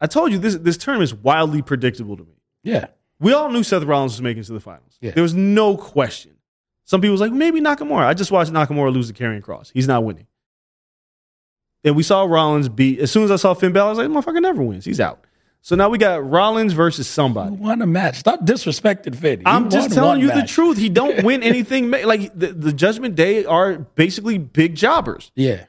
I 0.00 0.06
told 0.06 0.30
you, 0.32 0.38
this 0.38 0.54
this 0.56 0.76
term 0.76 1.02
is 1.02 1.12
wildly 1.14 1.60
predictable 1.62 2.16
to 2.16 2.22
me. 2.24 2.34
Yeah, 2.62 2.86
We 3.20 3.32
all 3.32 3.50
knew 3.50 3.62
Seth 3.62 3.82
Rollins 3.84 4.12
was 4.12 4.22
making 4.22 4.42
it 4.42 4.46
to 4.46 4.52
the 4.52 4.60
finals. 4.60 4.96
Yeah. 5.00 5.12
There 5.12 5.22
was 5.22 5.34
no 5.34 5.76
question. 5.76 6.32
Some 6.84 7.00
people 7.00 7.12
was 7.12 7.20
like, 7.20 7.32
maybe 7.32 7.60
Nakamura. 7.60 8.04
I 8.04 8.14
just 8.14 8.30
watched 8.30 8.50
Nakamura 8.52 8.92
lose 8.92 9.10
to 9.10 9.14
Karrion 9.14 9.42
Kross. 9.42 9.70
He's 9.74 9.86
not 9.88 10.04
winning. 10.04 10.26
And 11.84 11.94
we 11.96 12.02
saw 12.02 12.24
Rollins 12.24 12.68
beat. 12.68 12.98
As 12.98 13.10
soon 13.10 13.24
as 13.24 13.30
I 13.30 13.36
saw 13.36 13.54
Finn 13.54 13.72
Balor, 13.72 13.86
I 13.86 13.90
was 13.90 13.98
like, 13.98 14.08
motherfucker 14.08 14.42
never 14.42 14.62
wins. 14.62 14.84
He's 14.84 14.98
out. 15.00 15.24
So 15.60 15.76
now 15.76 15.88
we 15.90 15.98
got 15.98 16.24
Rollins 16.28 16.72
versus 16.72 17.06
somebody. 17.06 17.54
won 17.56 17.82
a 17.82 17.86
match. 17.86 18.16
Stop 18.16 18.40
disrespecting 18.40 19.14
Finn. 19.14 19.42
I'm 19.44 19.68
just 19.68 19.92
telling 19.92 20.20
you 20.20 20.32
the 20.32 20.42
truth. 20.46 20.78
He 20.78 20.88
don't 20.88 21.22
win 21.24 21.42
anything. 21.42 21.90
Like 21.90 22.32
the, 22.38 22.52
the 22.52 22.72
Judgment 22.72 23.16
Day 23.16 23.44
are 23.44 23.78
basically 23.78 24.38
big 24.38 24.74
jobbers 24.76 25.30
Yeah, 25.34 25.64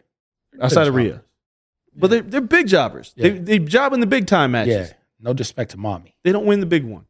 outside 0.62 0.84
of 0.88 0.94
jobbers. 0.94 1.06
Rhea. 1.06 1.24
But 1.96 2.10
they're, 2.12 2.22
they're 2.22 2.42
big 2.42 2.68
jobbers. 2.68 3.14
They, 3.18 3.32
Yeah. 3.34 3.40
they 3.42 3.60
job 3.60 3.92
in 3.94 4.00
the 4.00 4.08
big 4.08 4.28
time 4.28 4.52
matches. 4.52 4.90
yeah. 4.90 4.94
No 5.20 5.34
disrespect 5.34 5.72
to 5.72 5.78
mommy. 5.78 6.16
They 6.24 6.32
don't 6.32 6.46
win 6.46 6.62
the 6.62 6.66
big 6.66 6.86
one. 6.86 7.06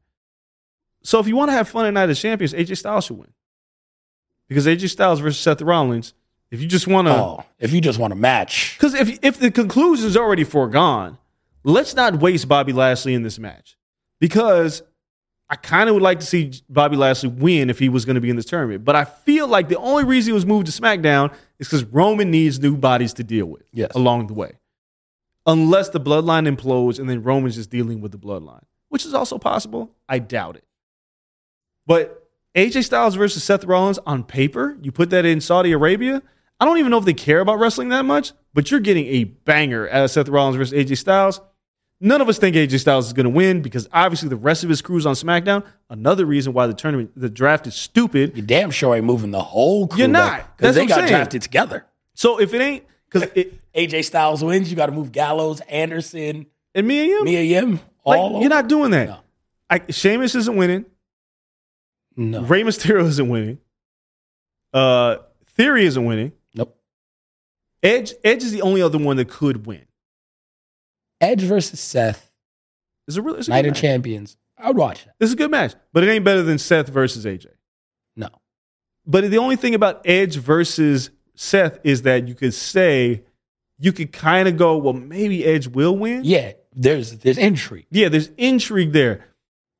So 1.03 1.19
if 1.19 1.27
you 1.27 1.35
want 1.35 1.49
to 1.49 1.53
have 1.53 1.69
fun 1.69 1.85
at 1.85 1.93
Night 1.93 2.09
of 2.09 2.17
Champions, 2.17 2.53
AJ 2.53 2.77
Styles 2.77 3.05
should 3.05 3.17
win. 3.19 3.31
Because 4.47 4.65
AJ 4.65 4.89
Styles 4.89 5.19
versus 5.19 5.39
Seth 5.39 5.61
Rollins, 5.61 6.15
if 6.49 6.59
you 6.59 6.67
just 6.67 6.87
want 6.87 7.07
to. 7.07 7.13
Oh, 7.13 7.43
if 7.59 7.71
you 7.71 7.81
just 7.81 7.99
want 7.99 8.13
a 8.13 8.15
match, 8.15 8.77
Because 8.79 8.95
if, 8.95 9.19
if 9.21 9.37
the 9.37 9.51
conclusion 9.51 10.07
is 10.07 10.17
already 10.17 10.43
foregone, 10.43 11.19
let's 11.63 11.93
not 11.95 12.15
waste 12.19 12.47
Bobby 12.47 12.73
Lashley 12.73 13.13
in 13.13 13.23
this 13.23 13.39
match. 13.39 13.77
Because 14.19 14.83
I 15.49 15.55
kind 15.55 15.89
of 15.89 15.95
would 15.95 16.03
like 16.03 16.19
to 16.19 16.25
see 16.25 16.51
Bobby 16.69 16.95
Lashley 16.97 17.29
win 17.29 17.69
if 17.69 17.79
he 17.79 17.89
was 17.89 18.05
going 18.05 18.15
to 18.15 18.21
be 18.21 18.29
in 18.29 18.35
this 18.35 18.45
tournament. 18.45 18.83
But 18.85 18.95
I 18.95 19.05
feel 19.05 19.47
like 19.47 19.67
the 19.69 19.77
only 19.77 20.03
reason 20.03 20.29
he 20.31 20.33
was 20.33 20.45
moved 20.45 20.67
to 20.67 20.71
SmackDown 20.81 21.33
is 21.57 21.67
because 21.67 21.83
Roman 21.85 22.29
needs 22.29 22.59
new 22.59 22.75
bodies 22.77 23.13
to 23.13 23.23
deal 23.23 23.45
with 23.47 23.63
Yes. 23.73 23.91
along 23.95 24.27
the 24.27 24.33
way. 24.33 24.59
Unless 25.45 25.89
the 25.89 25.99
bloodline 25.99 26.53
implodes 26.53 26.99
and 26.99 27.09
then 27.09 27.23
Roman's 27.23 27.55
just 27.55 27.69
dealing 27.71 28.01
with 28.01 28.11
the 28.11 28.19
bloodline, 28.19 28.63
which 28.89 29.05
is 29.05 29.13
also 29.13 29.37
possible. 29.39 29.91
I 30.07 30.19
doubt 30.19 30.57
it. 30.57 30.65
But 31.87 32.29
AJ 32.55 32.83
Styles 32.83 33.15
versus 33.15 33.43
Seth 33.43 33.63
Rollins 33.63 33.97
on 34.05 34.23
paper, 34.23 34.77
you 34.81 34.91
put 34.91 35.09
that 35.09 35.25
in 35.25 35.41
Saudi 35.41 35.71
Arabia. 35.71 36.21
I 36.59 36.65
don't 36.65 36.77
even 36.77 36.91
know 36.91 36.97
if 36.97 37.05
they 37.05 37.13
care 37.13 37.39
about 37.39 37.57
wrestling 37.57 37.89
that 37.89 38.05
much, 38.05 38.33
but 38.53 38.69
you're 38.69 38.79
getting 38.81 39.05
a 39.07 39.23
banger 39.23 39.89
out 39.89 40.03
of 40.03 40.11
Seth 40.11 40.27
Rollins 40.29 40.57
versus 40.57 40.73
AJ 40.77 40.97
Styles. 40.97 41.41
None 42.01 42.21
of 42.21 42.29
us 42.29 42.37
think 42.37 42.55
AJ 42.55 42.79
Styles 42.79 43.07
is 43.07 43.13
going 43.13 43.25
to 43.25 43.29
win 43.29 43.61
because 43.61 43.89
obviously 43.91 44.29
the 44.29 44.37
rest 44.37 44.63
of 44.63 44.69
his 44.69 44.81
crew's 44.81 45.05
on 45.05 45.15
SmackDown. 45.15 45.65
Another 45.89 46.25
reason 46.25 46.53
why 46.53 46.65
the 46.65 46.73
tournament, 46.73 47.11
the 47.15 47.29
draft 47.29 47.67
is 47.67 47.75
stupid. 47.75 48.37
you 48.37 48.41
damn 48.41 48.71
sure 48.71 48.95
ain't 48.95 49.05
moving 49.05 49.31
the 49.31 49.41
whole 49.41 49.87
crew. 49.87 49.99
You're 49.99 50.07
not. 50.07 50.55
because 50.55 50.75
they 50.75 50.85
got 50.85 50.99
saying. 50.99 51.09
drafted 51.09 51.41
together. 51.41 51.85
So 52.15 52.39
if 52.39 52.53
it 52.53 52.61
ain't, 52.61 52.85
because 53.09 53.29
AJ 53.75 54.05
Styles 54.05 54.43
wins. 54.43 54.69
You 54.69 54.77
got 54.77 54.85
to 54.85 54.91
move 54.93 55.11
Gallows, 55.11 55.59
Anderson, 55.61 56.45
and 56.73 56.87
me 56.87 56.99
and 57.01 57.09
you, 57.09 57.23
Mia 57.25 57.41
Yim. 57.41 57.79
like, 58.05 58.41
you're 58.41 58.49
not 58.49 58.69
doing 58.69 58.91
that. 58.91 59.07
No. 59.09 59.19
I, 59.69 59.81
Sheamus 59.89 60.35
isn't 60.35 60.55
winning. 60.55 60.85
No. 62.15 62.41
Rey 62.41 62.63
Mysterio 62.63 63.05
isn't 63.05 63.27
winning. 63.29 63.59
Uh, 64.73 65.17
Theory 65.47 65.85
isn't 65.85 66.03
winning. 66.05 66.31
Nope. 66.53 66.77
Edge, 67.83 68.13
Edge 68.23 68.43
is 68.43 68.51
the 68.51 68.61
only 68.61 68.81
other 68.81 68.97
one 68.97 69.17
that 69.17 69.29
could 69.29 69.65
win. 69.65 69.85
Edge 71.21 71.41
versus 71.41 71.79
Seth, 71.79 72.31
Is 73.07 73.17
a 73.17 73.21
really 73.21 73.39
it's 73.39 73.47
a 73.47 73.51
Night 73.51 73.63
good 73.63 73.69
of 73.69 73.73
match. 73.75 73.81
Champions. 73.81 74.37
I 74.57 74.67
would 74.67 74.77
watch 74.77 75.05
that. 75.05 75.15
It's 75.19 75.31
a 75.33 75.35
good 75.35 75.51
match, 75.51 75.73
but 75.93 76.03
it 76.03 76.09
ain't 76.09 76.25
better 76.25 76.43
than 76.43 76.57
Seth 76.57 76.89
versus 76.89 77.25
AJ. 77.25 77.47
No. 78.15 78.27
But 79.05 79.29
the 79.31 79.37
only 79.37 79.55
thing 79.55 79.73
about 79.73 80.01
Edge 80.05 80.35
versus 80.37 81.09
Seth 81.35 81.79
is 81.83 82.01
that 82.03 82.27
you 82.27 82.35
could 82.35 82.53
say 82.53 83.23
you 83.77 83.93
could 83.93 84.11
kind 84.11 84.47
of 84.49 84.57
go, 84.57 84.77
well, 84.77 84.93
maybe 84.93 85.45
Edge 85.45 85.67
will 85.67 85.95
win. 85.95 86.21
Yeah, 86.25 86.51
there's 86.73 87.17
there's 87.19 87.37
intrigue. 87.37 87.87
Yeah, 87.89 88.09
there's 88.09 88.29
intrigue 88.37 88.91
there. 88.91 89.25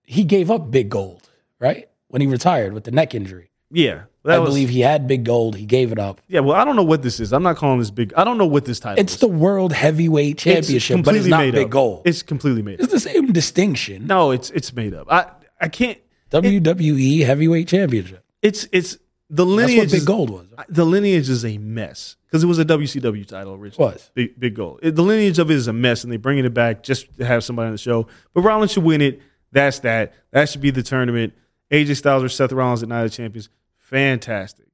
He 0.04 0.24
gave 0.24 0.50
up 0.50 0.72
big 0.72 0.90
gold, 0.90 1.30
right? 1.60 1.90
When 2.08 2.22
he 2.22 2.28
retired 2.28 2.74
with 2.74 2.86
the 2.86 2.92
neck 2.92 3.14
injury. 3.14 3.52
Yeah, 3.70 4.04
that 4.24 4.36
I 4.36 4.40
was- 4.40 4.50
believe 4.50 4.70
he 4.70 4.82
had 4.82 5.08
big 5.08 5.24
gold. 5.24 5.56
He 5.56 5.66
gave 5.66 5.92
it 5.92 6.00
up. 6.00 6.22
Yeah, 6.28 6.42
well, 6.42 6.56
I 6.56 6.66
don't 6.66 6.76
know 6.76 6.84
what 6.84 7.02
this 7.04 7.20
is. 7.20 7.32
I'm 7.34 7.44
not 7.44 7.56
calling 7.58 7.80
this 7.80 7.92
big. 7.92 8.14
I 8.18 8.24
don't 8.24 8.38
know 8.38 8.46
what 8.48 8.66
this 8.66 8.80
title 8.80 8.98
is. 9.00 9.04
It's 9.04 9.14
is. 9.14 9.20
the 9.20 9.28
World 9.28 9.72
Heavyweight 9.74 10.34
It's 10.34 10.44
Championship, 10.44 11.04
but 11.04 11.16
it's 11.16 11.26
not 11.28 11.40
made 11.40 11.54
big 11.54 11.66
up. 11.66 11.72
gold. 11.72 12.02
It's, 12.06 12.20
It's 12.20 12.24
completely 12.24 12.62
made 12.62 12.76
up. 12.76 12.84
It's 12.86 12.94
the 12.94 13.00
same 13.00 13.32
distinction. 13.32 14.08
No, 14.08 14.32
it's 14.32 14.50
it's 14.52 14.74
made 14.74 14.94
up. 14.94 15.08
I 15.10 15.26
I 15.62 15.68
can't. 15.70 15.98
WWE 16.44 17.26
Heavyweight 17.26 17.68
Championship. 17.68 18.24
It's 18.42 18.68
it's 18.72 18.98
the 19.30 19.46
That's 19.46 19.56
lineage. 19.56 19.78
what 19.80 19.92
big 19.92 20.06
gold 20.06 20.30
was. 20.30 20.48
The 20.70 20.86
lineage 20.86 21.30
is 21.30 21.46
a 21.46 21.58
mess 21.58 22.16
because 22.28 22.44
it 22.44 22.48
was 22.48 22.60
a 22.60 22.66
WCW 22.66 23.26
title 23.28 23.54
originally. 23.56 23.92
Was. 23.94 24.12
big 24.14 24.40
big 24.40 24.56
gold. 24.56 24.80
It- 24.84 24.96
the 24.96 25.02
lineage 25.04 25.40
of 25.40 25.50
it 25.52 25.56
is 25.56 25.68
a 25.68 25.74
mess, 25.74 26.04
and 26.04 26.12
they're 26.12 26.20
bringing 26.20 26.46
it 26.46 26.54
back 26.54 26.84
just 26.84 27.08
to 27.18 27.26
have 27.26 27.44
somebody 27.44 27.68
on 27.68 27.72
the 27.74 27.78
show. 27.78 28.08
But 28.34 28.42
Rollins 28.42 28.72
should 28.72 28.84
win 28.84 29.02
it. 29.02 29.22
That's 29.52 29.80
that. 29.80 30.14
That 30.32 30.50
should 30.50 30.62
be 30.62 30.72
the 30.72 30.84
tournament. 30.84 31.34
AJ 31.72 31.98
Styles 31.98 32.24
or 32.24 32.30
Seth 32.30 32.52
Rollins 32.52 32.82
at 32.84 32.90
Night 32.90 33.04
of 33.06 33.12
Champions. 33.12 33.50
Fantastic. 33.90 34.68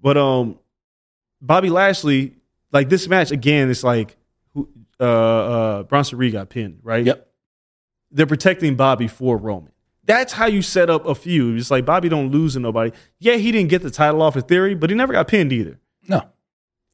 But 0.00 0.16
um, 0.16 0.58
Bobby 1.40 1.70
Lashley, 1.70 2.36
like 2.72 2.88
this 2.88 3.08
match 3.08 3.30
again, 3.30 3.70
it's 3.70 3.82
like 3.82 4.16
who 4.54 4.68
uh 5.00 5.04
uh 5.04 5.82
Bronson 5.84 6.18
Reed 6.18 6.32
got 6.32 6.50
pinned, 6.50 6.80
right? 6.82 7.04
Yep. 7.04 7.28
they're 8.10 8.26
protecting 8.26 8.76
Bobby 8.76 9.08
for 9.08 9.36
Roman. 9.36 9.72
That's 10.04 10.32
how 10.32 10.46
you 10.46 10.62
set 10.62 10.88
up 10.90 11.06
a 11.06 11.14
feud. 11.14 11.58
It's 11.58 11.70
like 11.70 11.84
Bobby 11.84 12.08
don't 12.08 12.30
lose 12.30 12.54
to 12.54 12.60
nobody. 12.60 12.92
Yeah, 13.18 13.34
he 13.36 13.52
didn't 13.52 13.68
get 13.70 13.82
the 13.82 13.90
title 13.90 14.22
off 14.22 14.36
of 14.36 14.44
Theory, 14.48 14.74
but 14.74 14.88
he 14.90 14.96
never 14.96 15.12
got 15.12 15.28
pinned 15.28 15.52
either. 15.52 15.78
No. 16.08 16.28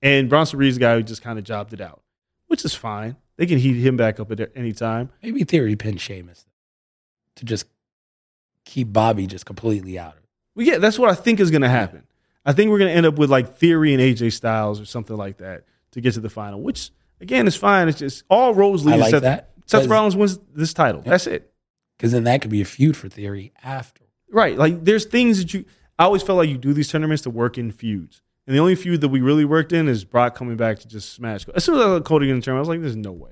And 0.02 0.28
Bronson 0.28 0.58
Reed's 0.58 0.78
guy 0.78 0.96
who 0.96 1.02
just 1.02 1.22
kind 1.22 1.38
of 1.38 1.44
jobbed 1.44 1.72
it 1.72 1.80
out, 1.80 2.02
which 2.48 2.64
is 2.64 2.74
fine. 2.74 3.16
They 3.36 3.46
can 3.46 3.58
heat 3.58 3.80
him 3.80 3.96
back 3.96 4.18
up 4.20 4.30
at 4.32 4.50
any 4.56 4.72
time. 4.72 5.10
Maybe 5.22 5.44
Theory 5.44 5.76
pinned 5.76 6.00
Sheamus 6.00 6.44
to 7.36 7.44
just 7.44 7.66
keep 8.64 8.92
Bobby 8.92 9.26
just 9.26 9.46
completely 9.46 9.98
out 9.98 10.12
of 10.12 10.18
it. 10.18 10.23
Well, 10.54 10.66
yeah, 10.66 10.78
that's 10.78 10.98
what 10.98 11.10
I 11.10 11.14
think 11.14 11.40
is 11.40 11.50
going 11.50 11.62
to 11.62 11.68
happen. 11.68 12.04
I 12.46 12.52
think 12.52 12.70
we're 12.70 12.78
going 12.78 12.90
to 12.90 12.96
end 12.96 13.06
up 13.06 13.18
with 13.18 13.30
like 13.30 13.56
Theory 13.56 13.94
and 13.94 14.02
AJ 14.02 14.32
Styles 14.32 14.80
or 14.80 14.84
something 14.84 15.16
like 15.16 15.38
that 15.38 15.64
to 15.92 16.00
get 16.00 16.14
to 16.14 16.20
the 16.20 16.30
final, 16.30 16.60
which 16.60 16.90
again 17.20 17.46
is 17.46 17.56
fine. 17.56 17.88
It's 17.88 17.98
just 17.98 18.24
all 18.28 18.54
roads 18.54 18.84
lead 18.84 18.94
I 18.94 18.98
like 18.98 19.10
Seth, 19.10 19.22
that. 19.22 19.50
Seth 19.66 19.86
Rollins 19.86 20.16
wins 20.16 20.38
this 20.54 20.74
title. 20.74 21.02
That's 21.02 21.26
it. 21.26 21.50
Because 21.96 22.12
then 22.12 22.24
that 22.24 22.42
could 22.42 22.50
be 22.50 22.60
a 22.60 22.66
feud 22.66 22.96
for 22.96 23.08
Theory 23.08 23.52
after. 23.62 24.04
Right. 24.30 24.58
Like 24.58 24.84
there's 24.84 25.06
things 25.06 25.38
that 25.38 25.54
you 25.54 25.64
I 25.98 26.04
always 26.04 26.22
felt 26.22 26.38
like 26.38 26.48
you 26.48 26.58
do 26.58 26.72
these 26.72 26.90
tournaments 26.90 27.22
to 27.22 27.30
work 27.30 27.56
in 27.56 27.70
feuds. 27.70 28.20
And 28.46 28.54
the 28.54 28.60
only 28.60 28.74
feud 28.74 29.00
that 29.00 29.08
we 29.08 29.20
really 29.20 29.44
worked 29.44 29.72
in 29.72 29.88
is 29.88 30.04
Brock 30.04 30.34
coming 30.34 30.56
back 30.56 30.80
to 30.80 30.88
just 30.88 31.12
smash. 31.12 31.46
As 31.54 31.64
soon 31.64 31.76
as 31.76 31.80
I 31.80 31.84
saw 31.84 32.00
Cody 32.00 32.28
in 32.30 32.36
the 32.36 32.42
tournament, 32.42 32.66
I 32.66 32.68
was 32.68 32.76
like, 32.76 32.80
there's 32.82 32.96
no 32.96 33.12
way. 33.12 33.30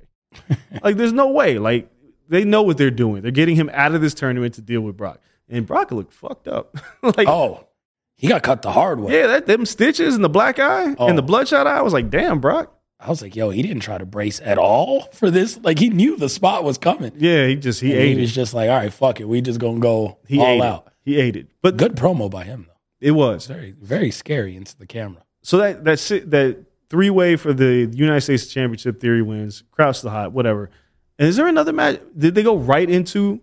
like, 0.83 0.97
there's 0.97 1.13
no 1.13 1.29
way. 1.29 1.59
Like, 1.59 1.91
they 2.29 2.45
know 2.45 2.63
what 2.63 2.79
they're 2.79 2.91
doing. 2.91 3.21
They're 3.21 3.31
getting 3.31 3.57
him 3.57 3.69
out 3.75 3.95
of 3.95 4.01
this 4.01 4.15
tournament 4.15 4.55
to 4.55 4.63
deal 4.63 4.81
with 4.81 4.97
Brock. 4.97 5.21
And 5.53 5.67
Brock 5.67 5.93
looked 5.93 6.13
fucked 6.15 6.49
up. 6.49 6.77
like, 7.03 7.29
Oh, 7.29 7.69
he 8.17 8.27
got 8.29 8.43
cut 8.43 8.63
the 8.63 8.73
hard 8.73 8.99
way. 9.01 9.13
yeah, 9.15 9.27
that 9.29 9.47
them 9.47 9.67
stitches 9.67 10.15
and 10.15 10.25
the 10.25 10.29
black 10.29 10.59
eye 10.59 10.95
Oh. 10.99 11.07
and 11.09 11.17
the 11.19 11.23
oh. 11.23 11.27
bloodshot 11.27 11.67
eye. 11.67 11.77
I 11.79 11.83
was 11.83 11.93
like, 11.93 12.11
damn, 12.11 12.41
Brock. 12.41 12.73
I 12.99 13.09
was 13.11 13.21
like, 13.21 13.35
yo, 13.35 13.51
he 13.51 13.63
didn't 13.63 13.81
try 13.83 13.99
to 13.99 14.07
brace 14.07 14.41
at 14.45 14.59
all 14.59 15.03
for 15.13 15.31
this. 15.31 15.59
Like 15.63 15.79
he 15.79 15.91
knew 15.91 16.17
the 16.17 16.29
spot 16.29 16.63
was 16.65 16.79
coming. 16.79 17.13
Yeah, 17.17 17.47
he 17.49 17.57
just 17.57 17.81
he 17.81 17.91
And 17.93 18.01
ate 18.01 18.15
he 18.17 18.21
was 18.23 18.31
it. 18.31 18.35
just 18.35 18.55
like, 18.55 18.71
all 18.71 18.77
right, 18.77 18.93
fuck 18.93 19.21
it. 19.21 19.29
We 19.29 19.41
just 19.41 19.59
gonna 19.61 19.81
go 19.81 20.19
He 20.27 20.39
all 20.41 20.63
out. 20.63 20.87
it. 20.87 20.93
He 21.05 21.17
ate 21.21 21.37
it. 21.37 21.49
But 21.63 21.77
Good 21.77 21.97
promo 21.97 22.31
by 22.31 22.45
him 22.45 22.67
though. 22.69 22.77
it 23.01 23.11
was. 23.13 23.47
Very, 23.47 23.73
very 23.73 24.11
scary 24.13 24.55
into 24.57 24.79
the 24.79 24.87
camera. 24.87 25.25
So 25.43 25.59
that 25.59 25.83
that 25.85 25.99
that 26.31 26.65
three 26.91 27.11
way 27.11 27.35
for 27.37 27.53
the 27.53 27.91
United 27.93 28.21
States 28.21 28.47
Championship 28.47 29.01
theory 29.01 29.23
wins. 29.23 29.65
Crouch 29.73 30.01
the 30.03 30.11
hot, 30.11 30.31
whatever. 30.33 30.71
And 31.19 31.29
is 31.29 31.37
there 31.37 31.49
another 31.49 31.73
match? 31.73 32.01
Did 32.17 32.37
they 32.37 32.43
go 32.45 32.57
right 32.57 32.89
into 32.89 33.41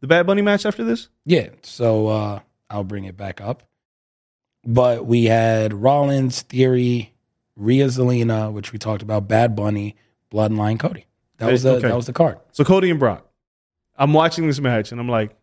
the 0.00 0.06
Bad 0.06 0.26
Bunny 0.26 0.42
match 0.42 0.64
after 0.66 0.84
this? 0.84 1.08
Yeah. 1.24 1.48
So 1.62 2.08
uh 2.08 2.40
I'll 2.68 2.84
bring 2.84 3.04
it 3.04 3.16
back 3.16 3.40
up. 3.40 3.62
But 4.64 5.06
we 5.06 5.24
had 5.24 5.72
Rollins, 5.72 6.42
Theory, 6.42 7.14
Rhea 7.56 7.86
Zelina, 7.86 8.52
which 8.52 8.72
we 8.72 8.78
talked 8.78 9.02
about, 9.02 9.26
Bad 9.26 9.56
Bunny, 9.56 9.96
Bloodline, 10.32 10.78
Cody. 10.78 11.06
That 11.38 11.50
was 11.50 11.62
the 11.62 11.70
Okay. 11.76 11.88
that 11.88 11.96
was 11.96 12.06
the 12.06 12.12
card. 12.12 12.38
So 12.52 12.64
Cody 12.64 12.90
and 12.90 12.98
Brock. 13.00 13.26
I'm 13.96 14.12
watching 14.12 14.46
this 14.46 14.60
match 14.60 14.92
and 14.92 15.00
I'm 15.00 15.08
like, 15.08 15.34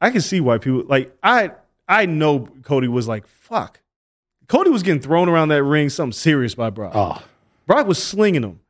I 0.00 0.10
can 0.10 0.20
see 0.20 0.40
why 0.40 0.58
people 0.58 0.84
like 0.86 1.14
I 1.22 1.50
I 1.88 2.06
know 2.06 2.48
Cody 2.62 2.88
was 2.88 3.06
like, 3.06 3.26
fuck. 3.26 3.80
Cody 4.48 4.70
was 4.70 4.82
getting 4.82 5.00
thrown 5.00 5.28
around 5.28 5.48
that 5.48 5.62
ring, 5.62 5.88
something 5.88 6.12
serious 6.12 6.54
by 6.54 6.68
Brock. 6.70 6.92
Oh, 6.94 7.22
Brock 7.66 7.86
was 7.86 8.02
slinging 8.02 8.42
him. 8.42 8.60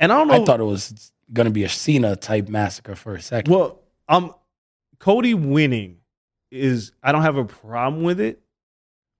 And 0.00 0.12
I 0.12 0.16
don't 0.18 0.28
know. 0.28 0.42
I 0.42 0.44
thought 0.44 0.60
it 0.60 0.64
was 0.64 1.12
going 1.32 1.44
to 1.46 1.50
be 1.52 1.64
a 1.64 1.68
Cena 1.68 2.16
type 2.16 2.48
massacre 2.48 2.94
for 2.96 3.14
a 3.14 3.20
second. 3.22 3.52
Well, 3.54 3.80
um, 4.08 4.34
Cody 4.98 5.34
winning 5.34 5.98
is 6.50 6.92
I 7.02 7.12
don't 7.12 7.22
have 7.22 7.36
a 7.36 7.44
problem 7.44 8.02
with 8.02 8.20
it, 8.20 8.40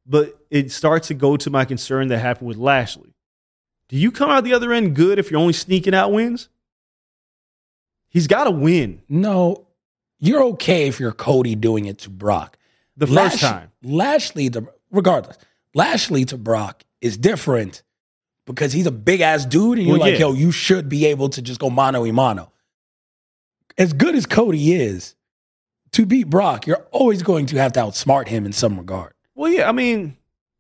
but 0.07 0.35
it 0.51 0.71
starts 0.71 1.09
to 1.09 1.15
go 1.15 1.37
to 1.37 1.51
my 1.51 1.65
concern 1.65 2.09
that 2.09 2.19
happened 2.19 2.49
with 2.49 2.57
Lashley. 2.59 3.15
Do 3.89 3.97
you 3.97 4.11
come 4.13 4.31
out 4.31 4.45
the 4.45 4.55
other 4.55 4.73
end 4.73 4.95
good 4.97 5.19
if 5.19 5.31
you're 5.31 5.41
only 5.41 5.53
sneaking 5.53 5.95
out 5.95 6.13
wins? 6.13 6.49
He's 8.09 8.27
got 8.27 8.45
to 8.45 8.51
win 8.51 9.03
no, 9.09 9.67
you're 10.21 10.43
okay 10.45 10.87
if 10.89 11.01
you're 11.01 11.13
Cody 11.13 11.55
doing 11.55 11.85
it 11.87 11.99
to 12.01 12.11
Brock. 12.11 12.57
the 12.97 13.07
first 13.07 13.17
Lash- 13.17 13.41
time. 13.41 13.71
Lashley, 13.83 14.49
to, 14.51 14.67
regardless, 14.91 15.37
Lashley 15.75 16.25
to 16.27 16.39
Brock 16.39 16.85
is 17.01 17.17
different 17.19 17.83
because 18.47 18.73
he's 18.73 18.87
a 18.87 18.91
big 18.93 19.21
ass 19.21 19.45
dude, 19.45 19.79
and 19.79 19.87
you're 19.87 19.99
Well, 19.99 20.07
like, 20.09 20.15
yeah. 20.19 20.27
yo, 20.27 20.33
you 20.33 20.53
should 20.53 20.89
be 20.89 21.07
able 21.07 21.29
to 21.31 21.43
just 21.43 21.59
go 21.61 21.69
mano 21.71 22.05
a 22.07 22.13
mano. 22.13 22.53
As 23.77 23.93
good 23.93 24.15
as 24.15 24.27
Cody 24.27 24.75
is, 24.75 25.15
to 25.93 26.07
beat 26.07 26.29
Brock, 26.31 26.67
you're 26.67 26.87
always 26.91 27.23
going 27.23 27.47
to 27.47 27.57
have 27.59 27.73
to 27.75 27.81
outsmart 27.81 28.29
him 28.29 28.47
in 28.47 28.53
some 28.53 28.77
regard. 28.79 29.13
Well, 29.35 29.51
yeah, 29.51 29.69
I 29.69 29.73
mean, 29.73 30.17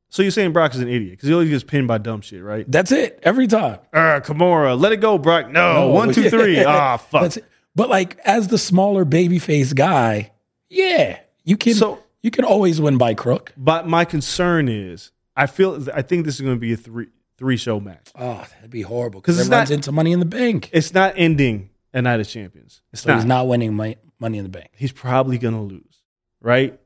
so 0.09 0.23
you're 0.23 0.31
saying 0.31 0.53
Brock 0.53 0.75
is 0.75 0.81
an 0.81 0.89
idiot 0.89 1.13
because 1.13 1.29
he 1.29 1.33
always 1.35 1.51
gets 1.51 1.65
pinned 1.65 1.89
by 1.89 1.99
dumb 1.99 2.21
shit, 2.21 2.43
right? 2.43 2.65
That's 2.71 2.93
it 2.93 3.21
every 3.23 3.47
time. 3.47 3.79
Uh, 3.93 4.21
Kimura, 4.21 4.79
let 4.79 4.93
it 4.93 4.99
go, 4.99 5.19
Brock. 5.19 5.49
No, 5.51 5.75
No, 5.75 5.89
one, 5.89 6.13
two, 6.13 6.29
three. 6.31 6.61
Ah, 6.65 6.97
fuck. 6.97 7.23
That's 7.23 7.37
it. 7.39 7.45
But 7.77 7.89
like 7.89 8.19
as 8.25 8.49
the 8.49 8.59
smaller 8.59 9.05
babyface 9.05 9.75
guy, 9.75 10.31
yeah, 10.69 11.19
you 11.45 11.57
can 11.57 11.75
So- 11.75 12.01
you 12.23 12.31
can 12.31 12.45
always 12.45 12.81
win 12.81 12.97
by 12.97 13.13
crook. 13.15 13.53
But 13.57 13.87
my 13.87 14.05
concern 14.07 14.69
is, 14.69 15.11
I 15.37 15.47
feel, 15.47 15.87
I 15.93 16.01
think 16.03 16.25
this 16.25 16.37
is 16.37 16.41
going 16.41 16.55
to 16.57 16.61
be 16.61 16.73
a 16.73 16.77
three 16.77 17.09
three 17.37 17.57
show 17.57 17.81
match. 17.81 18.09
Oh, 18.17 18.47
that'd 18.55 18.71
be 18.71 18.83
horrible 18.83 19.21
because 19.21 19.39
it 19.39 19.51
runs 19.51 19.69
not- 19.69 19.75
into 19.75 19.91
Money 19.93 20.13
in 20.13 20.21
the 20.21 20.25
Bank. 20.25 20.71
It's 20.73 20.95
not 20.95 21.15
ending 21.17 21.71
a 21.95 22.03
Night 22.03 22.21
of 22.21 22.29
Champions. 22.29 22.83
It's 22.93 23.03
So 23.03 23.11
not. 23.11 23.17
he's 23.17 23.25
not 23.25 23.49
winning 23.49 23.75
my, 23.75 23.97
Money 24.19 24.39
in 24.39 24.45
the 24.45 24.51
Bank. 24.51 24.71
he's 24.77 24.93
probably 24.93 25.39
going 25.39 25.55
to 25.55 25.61
lose, 25.61 26.03
right? 26.43 26.79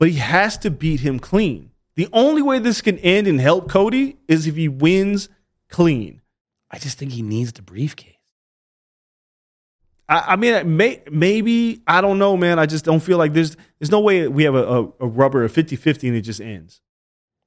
But 0.00 0.08
he 0.10 0.16
has 0.18 0.58
to 0.58 0.70
beat 0.70 1.00
him 1.00 1.18
clean. 1.20 1.70
The 1.96 2.08
only 2.12 2.42
way 2.42 2.58
this 2.58 2.80
can 2.80 2.98
end 2.98 3.26
and 3.26 3.40
help 3.40 3.68
Cody 3.68 4.16
is 4.28 4.46
if 4.46 4.56
he 4.56 4.68
wins 4.68 5.28
clean. 5.68 6.20
I 6.70 6.78
just 6.78 6.98
think 6.98 7.12
he 7.12 7.22
needs 7.22 7.52
the 7.52 7.62
briefcase. 7.62 8.14
I, 10.08 10.24
I 10.28 10.36
mean, 10.36 10.76
may, 10.76 11.02
maybe 11.10 11.82
I 11.86 12.00
don't 12.00 12.18
know, 12.18 12.36
man. 12.36 12.58
I 12.58 12.66
just 12.66 12.84
don't 12.84 13.00
feel 13.00 13.18
like 13.18 13.32
there's 13.32 13.56
there's 13.78 13.90
no 13.90 14.00
way 14.00 14.28
we 14.28 14.44
have 14.44 14.54
a, 14.54 14.64
a, 14.64 14.82
a 15.00 15.06
rubber 15.06 15.44
a 15.44 15.48
50-50 15.48 16.08
and 16.08 16.16
it 16.16 16.22
just 16.22 16.40
ends. 16.40 16.80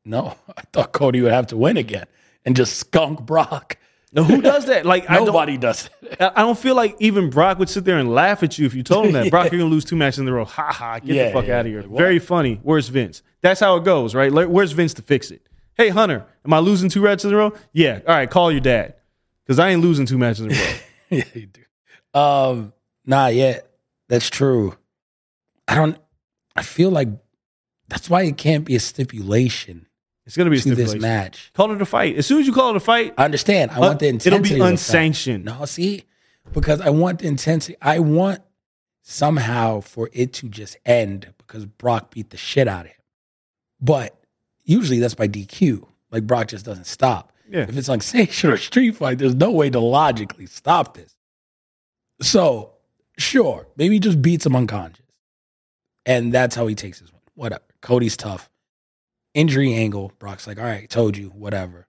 No, 0.06 0.36
I 0.58 0.62
thought 0.74 0.91
Cody 0.91 1.22
would 1.22 1.32
have 1.32 1.47
to 1.47 1.58
win 1.58 1.78
again 1.78 2.06
and 2.45 2.56
just 2.56 2.78
skunk 2.78 3.22
Brock. 3.22 3.78
Now, 4.14 4.24
who 4.24 4.41
does 4.41 4.66
that? 4.66 4.86
Like 4.86 5.09
I 5.09 5.16
don't, 5.16 5.26
Nobody 5.28 5.57
does 5.57 5.89
it. 6.01 6.18
I 6.20 6.32
I 6.36 6.41
don't 6.41 6.57
feel 6.57 6.76
like 6.76 6.95
even 6.99 7.30
Brock 7.30 7.59
would 7.59 7.70
sit 7.70 7.86
there 7.86 7.97
and 7.97 8.14
laugh 8.14 8.43
at 8.43 8.57
you 8.57 8.66
if 8.66 8.74
you 8.74 8.84
told 8.84 9.05
him 9.05 9.14
that. 9.14 9.30
Brock, 9.30 9.45
you're 9.51 9.59
gonna 9.59 9.72
lose 9.72 9.86
two 9.86 9.95
matches 9.95 10.20
in 10.20 10.28
a 10.28 10.34
row. 10.34 10.43
Ha 10.45 10.72
ha, 10.74 10.99
get 10.99 11.16
Yeah, 11.16 11.28
the 11.28 11.34
fuck 11.34 11.47
yeah. 11.47 11.59
out 11.59 11.66
of 11.66 11.72
here. 11.72 11.82
Like. 11.82 11.97
Very 11.97 12.20
funny. 12.20 12.59
Where's 12.62 12.89
Vince? 12.89 13.24
That's 13.41 13.59
how 13.62 13.78
it 13.78 13.86
goes, 13.86 14.14
right? 14.14 14.32
Where's 14.32 14.74
Vince 14.74 14.93
to 14.95 15.01
fix 15.01 15.32
it? 15.32 15.41
Hey 15.76 15.89
Hunter, 15.89 16.26
am 16.45 16.53
I 16.53 16.59
losing 16.59 16.89
two 16.89 17.01
matches 17.01 17.26
in 17.26 17.34
a 17.34 17.38
row? 17.38 17.53
Yeah. 17.72 18.01
All 18.05 18.14
right, 18.14 18.30
call 18.30 18.51
your 18.51 18.62
dad. 18.62 18.95
Because 19.45 19.59
I 19.59 19.70
ain't 19.70 19.82
losing 19.82 20.05
two 20.05 20.18
matches 20.18 20.41
in 20.41 20.51
a 20.51 20.55
row. 20.55 20.74
yeah, 21.09 21.24
you 21.34 21.47
do. 21.47 21.62
Um, 22.20 22.74
nah, 23.05 23.28
yeah, 23.28 23.59
that's 24.09 24.30
true. 24.30 24.76
I 25.68 25.76
don't. 25.76 25.97
I 26.55 26.64
feel 26.64 26.89
like 26.91 27.07
that's 27.88 28.09
why 28.09 28.24
it 28.24 28.38
can't 28.38 28.66
be 28.66 28.76
a 28.76 28.80
stipulation 28.82 29.88
It's 30.26 30.38
gonna 30.38 30.49
be 30.49 30.57
a 30.57 30.61
to 30.61 30.69
this 30.76 30.91
stipulation. 30.91 31.01
match. 31.01 31.51
Call 31.53 31.72
it 31.72 31.82
a 31.82 31.86
fight. 31.86 32.15
As 32.15 32.26
soon 32.26 32.39
as 32.41 32.47
you 32.47 32.53
call 32.53 32.72
it 32.72 32.76
a 32.76 32.80
fight, 32.80 33.13
I 33.17 33.26
understand. 33.26 33.72
I 33.72 33.76
uh, 33.76 33.82
want 33.82 33.99
the 33.99 34.07
intensity. 34.07 34.36
it'll 34.36 34.43
be 34.43 34.49
of 34.49 34.55
the 34.55 34.63
fight. 34.63 34.72
unsanctioned. 34.72 35.45
No, 35.45 35.65
see, 35.65 36.03
because 36.53 36.82
I 36.82 36.89
want 36.89 37.19
the 37.19 37.28
intensity. 37.28 37.76
I 37.82 37.99
want 37.99 38.41
somehow 39.01 39.82
for 39.82 40.09
it 40.13 40.34
to 40.34 40.47
just 40.47 40.78
end 40.86 41.34
because 41.38 41.65
Brock 41.65 42.11
beat 42.11 42.30
the 42.30 42.38
shit 42.38 42.67
out 42.67 42.86
of 42.86 42.91
him. 42.91 42.97
But 43.80 44.15
usually 44.63 44.99
that's 44.99 45.15
by 45.15 45.28
DQ. 45.28 45.86
Like 46.11 46.28
Brock 46.28 46.49
just 46.49 46.65
doesn't 46.65 46.86
stop. 46.86 47.34
Yeah. 47.49 47.65
If 47.67 47.76
it's 47.76 47.89
like 47.89 48.03
sanction 48.03 48.51
or 48.51 48.57
street 48.57 48.95
fight, 48.95 49.17
there's 49.17 49.36
no 49.36 49.51
way 49.51 49.69
to 49.69 49.80
logically 49.80 50.45
stop 50.45 50.95
this. 50.95 51.15
So, 52.22 52.74
sure, 53.17 53.67
maybe 53.76 53.95
he 53.95 53.99
just 53.99 54.22
beats 54.22 54.45
him 54.45 54.55
unconscious. 54.55 55.05
And 56.05 56.32
that's 56.34 56.55
how 56.55 56.67
he 56.67 56.76
takes 56.76 56.99
his 56.99 57.11
win. 57.11 57.22
Whatever. 57.36 57.63
Cody's 57.82 58.15
tough. 58.15 58.49
Injury 59.34 59.73
angle. 59.73 60.11
Brock's 60.19 60.47
like, 60.47 60.59
all 60.59 60.65
right, 60.65 60.89
told 60.89 61.17
you, 61.17 61.29
whatever. 61.29 61.88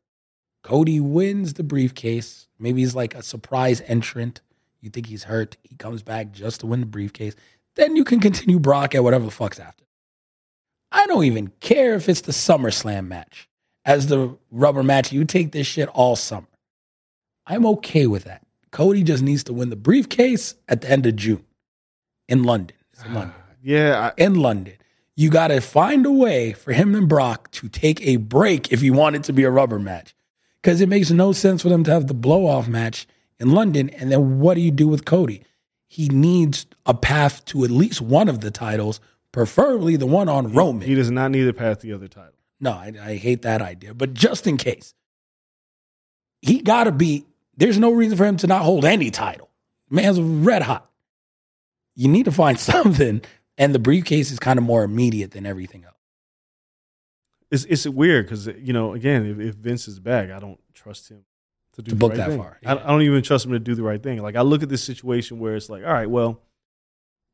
Cody 0.63 1.01
wins 1.01 1.55
the 1.55 1.65
briefcase. 1.65 2.47
Maybe 2.59 2.83
he's 2.83 2.95
like 2.95 3.15
a 3.15 3.23
surprise 3.23 3.81
entrant. 3.87 4.41
You 4.81 4.91
think 4.91 5.07
he's 5.07 5.25
hurt. 5.25 5.57
He 5.63 5.77
comes 5.77 6.03
back 6.03 6.33
just 6.33 6.61
to 6.61 6.67
win 6.67 6.81
the 6.81 6.87
briefcase. 6.87 7.35
Then 7.75 7.97
you 7.97 8.05
can 8.05 8.21
continue 8.21 8.59
Brock 8.59 8.95
at 8.95 9.03
whatever 9.03 9.25
the 9.25 9.31
fuck's 9.31 9.59
after. 9.59 9.85
I 10.93 11.07
don't 11.07 11.25
even 11.25 11.49
care 11.61 11.95
if 11.95 12.09
it's 12.09 12.21
the 12.21 12.33
SummerSlam 12.33 13.09
match. 13.09 13.49
As 13.85 14.07
the 14.07 14.37
rubber 14.51 14.83
match, 14.83 15.11
you 15.11 15.25
take 15.25 15.51
this 15.51 15.67
shit 15.67 15.89
all 15.89 16.15
summer. 16.15 16.47
I'm 17.47 17.67
okay 17.67 18.07
with 18.07 18.25
that. 18.25 18.47
Cody 18.71 19.03
just 19.03 19.23
needs 19.23 19.43
to 19.45 19.53
win 19.53 19.71
the 19.71 19.77
briefcase 19.77 20.55
at 20.69 20.81
the 20.81 20.91
end 20.91 21.07
of 21.07 21.17
June 21.17 21.45
in 22.29 22.45
London. 22.45 22.77
It's 22.93 23.03
in 23.05 23.11
ah, 23.11 23.15
London. 23.19 23.35
yeah, 23.63 24.11
In 24.17 24.35
London. 24.37 24.75
You 25.15 25.31
got 25.31 25.49
to 25.49 25.61
find 25.61 26.07
a 26.07 26.13
way 26.13 26.53
for 26.53 26.73
him 26.73 26.95
and 26.95 27.09
Brock 27.09 27.51
to 27.53 27.69
take 27.69 28.01
a 28.03 28.17
break 28.17 28.73
if 28.73 28.83
you 28.83 28.93
want 28.93 29.17
it 29.17 29.25
to 29.25 29.33
be 29.33 29.45
a 29.45 29.51
rubber 29.51 29.79
match. 29.79 30.15
Because 30.63 30.81
it 30.81 30.89
makes 30.89 31.11
no 31.11 31.33
sense 31.33 31.63
for 31.63 31.69
them 31.69 31.85
to 31.85 31.91
have 31.91 32.07
the 32.07 32.15
blow 32.15 32.47
off 32.47 32.69
match 32.69 33.07
in 33.39 33.51
London. 33.51 33.91
And 33.91 34.11
then 34.11 34.39
what 34.39 34.55
do 34.55 34.61
you 34.61 34.71
do 34.71 34.89
with 34.89 35.05
Cody? 35.05 35.43
He 35.89 36.09
needs 36.09 36.67
a 36.87 36.95
path 36.95 37.45
to 37.47 37.65
at 37.65 37.71
least 37.71 38.01
one 38.01 38.29
of 38.29 38.41
the 38.41 38.51
titles, 38.51 39.01
preferably 39.33 39.97
the 39.97 40.07
one 40.07 40.29
on 40.29 40.53
Roman. 40.53 40.87
he 40.87 40.95
does 40.95 41.11
not 41.11 41.31
need 41.31 41.47
a 41.47 41.53
path 41.53 41.81
to 41.81 41.87
the 41.87 41.93
other 41.93 42.09
title. 42.09 42.33
No, 42.61 42.71
I, 42.71 42.93
I 43.03 43.17
hate 43.17 43.43
that 43.43 43.61
idea. 43.61 43.93
But 43.93 44.15
just 44.15 44.47
in 44.47 44.57
case, 44.57 44.95
he 46.41 46.63
got 46.63 46.85
to 46.85 46.93
be. 46.93 47.27
There's 47.57 47.79
no 47.79 47.93
reason 47.93 48.17
for 48.17 48.25
him 48.25 48.39
to 48.39 48.47
not 48.47 48.63
hold 48.63 48.85
any 48.85 49.11
title. 49.11 49.51
Man's 49.91 50.21
red 50.21 50.63
hot. 50.63 50.89
You 51.95 52.09
need 52.09 52.25
to 52.25 52.33
find 52.33 52.59
something, 52.61 53.21
and 53.63 53.75
the 53.75 53.79
briefcase 53.79 54.31
is 54.31 54.39
kind 54.39 54.59
of 54.59 54.65
more 54.65 54.83
immediate 54.83 55.31
than 55.31 55.47
everything 55.47 55.85
else. 55.85 55.95
It's 57.51 57.65
it's 57.65 57.87
weird 57.87 58.27
because 58.27 58.47
you 58.47 58.73
know 58.73 58.95
again 58.95 59.27
if, 59.27 59.39
if 59.39 59.55
Vince 59.55 59.87
is 59.89 60.01
back, 60.01 60.31
I 60.31 60.39
don't 60.39 60.59
trust 60.75 61.11
him 61.11 61.25
to 61.75 61.83
do 61.83 61.91
To 61.91 61.95
the 61.95 61.99
book 61.99 62.11
right 62.13 62.19
that 62.19 62.29
thing. 62.31 62.39
far, 62.39 62.59
I, 62.65 62.75
yeah. 62.75 62.83
I 62.85 62.89
don't 62.89 63.03
even 63.03 63.23
trust 63.23 63.45
him 63.47 63.53
to 63.53 63.59
do 63.59 63.75
the 63.75 63.83
right 63.83 64.03
thing. 64.03 64.21
Like 64.23 64.37
I 64.37 64.41
look 64.43 64.63
at 64.63 64.69
this 64.69 64.83
situation 64.83 65.39
where 65.39 65.55
it's 65.55 65.69
like, 65.69 65.85
all 65.85 65.93
right, 65.93 66.09
well, 66.09 66.41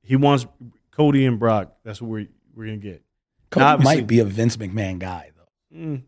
he 0.03 0.17
wants 0.17 0.47
Cody 0.91 1.25
and 1.25 1.39
Brock. 1.39 1.73
That's 1.85 2.03
what 2.03 2.11
we're 2.11 2.27
we're 2.55 2.67
gonna 2.67 2.79
get. 2.79 3.03
Cody 3.51 3.83
might 3.85 4.07
be 4.07 4.19
a 4.19 4.25
Vince 4.25 4.57
McMahon 4.57 4.99
guy 4.99 5.31
though. 5.37 5.79
Mm, 5.79 6.03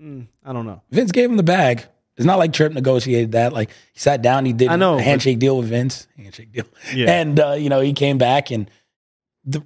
mm, 0.00 0.26
I 0.44 0.52
don't 0.52 0.66
know. 0.66 0.82
Vince 0.90 1.10
gave 1.12 1.30
him 1.30 1.36
the 1.36 1.42
bag. 1.42 1.84
It's 2.16 2.24
not 2.26 2.38
like 2.38 2.52
Tripp 2.52 2.72
negotiated 2.72 3.32
that. 3.32 3.52
Like 3.52 3.70
he 3.92 3.98
sat 4.00 4.22
down, 4.22 4.44
he 4.46 4.52
did 4.52 4.68
I 4.68 4.76
know, 4.76 4.98
a 4.98 5.02
handshake 5.02 5.38
deal 5.38 5.58
with 5.58 5.68
Vince. 5.68 6.06
Handshake 6.16 6.52
deal. 6.52 6.64
Yeah. 6.94 7.10
And 7.10 7.40
uh, 7.40 7.52
you 7.52 7.68
know, 7.68 7.80
he 7.80 7.92
came 7.92 8.16
back 8.18 8.50
and 8.50 8.70
the 9.46 9.62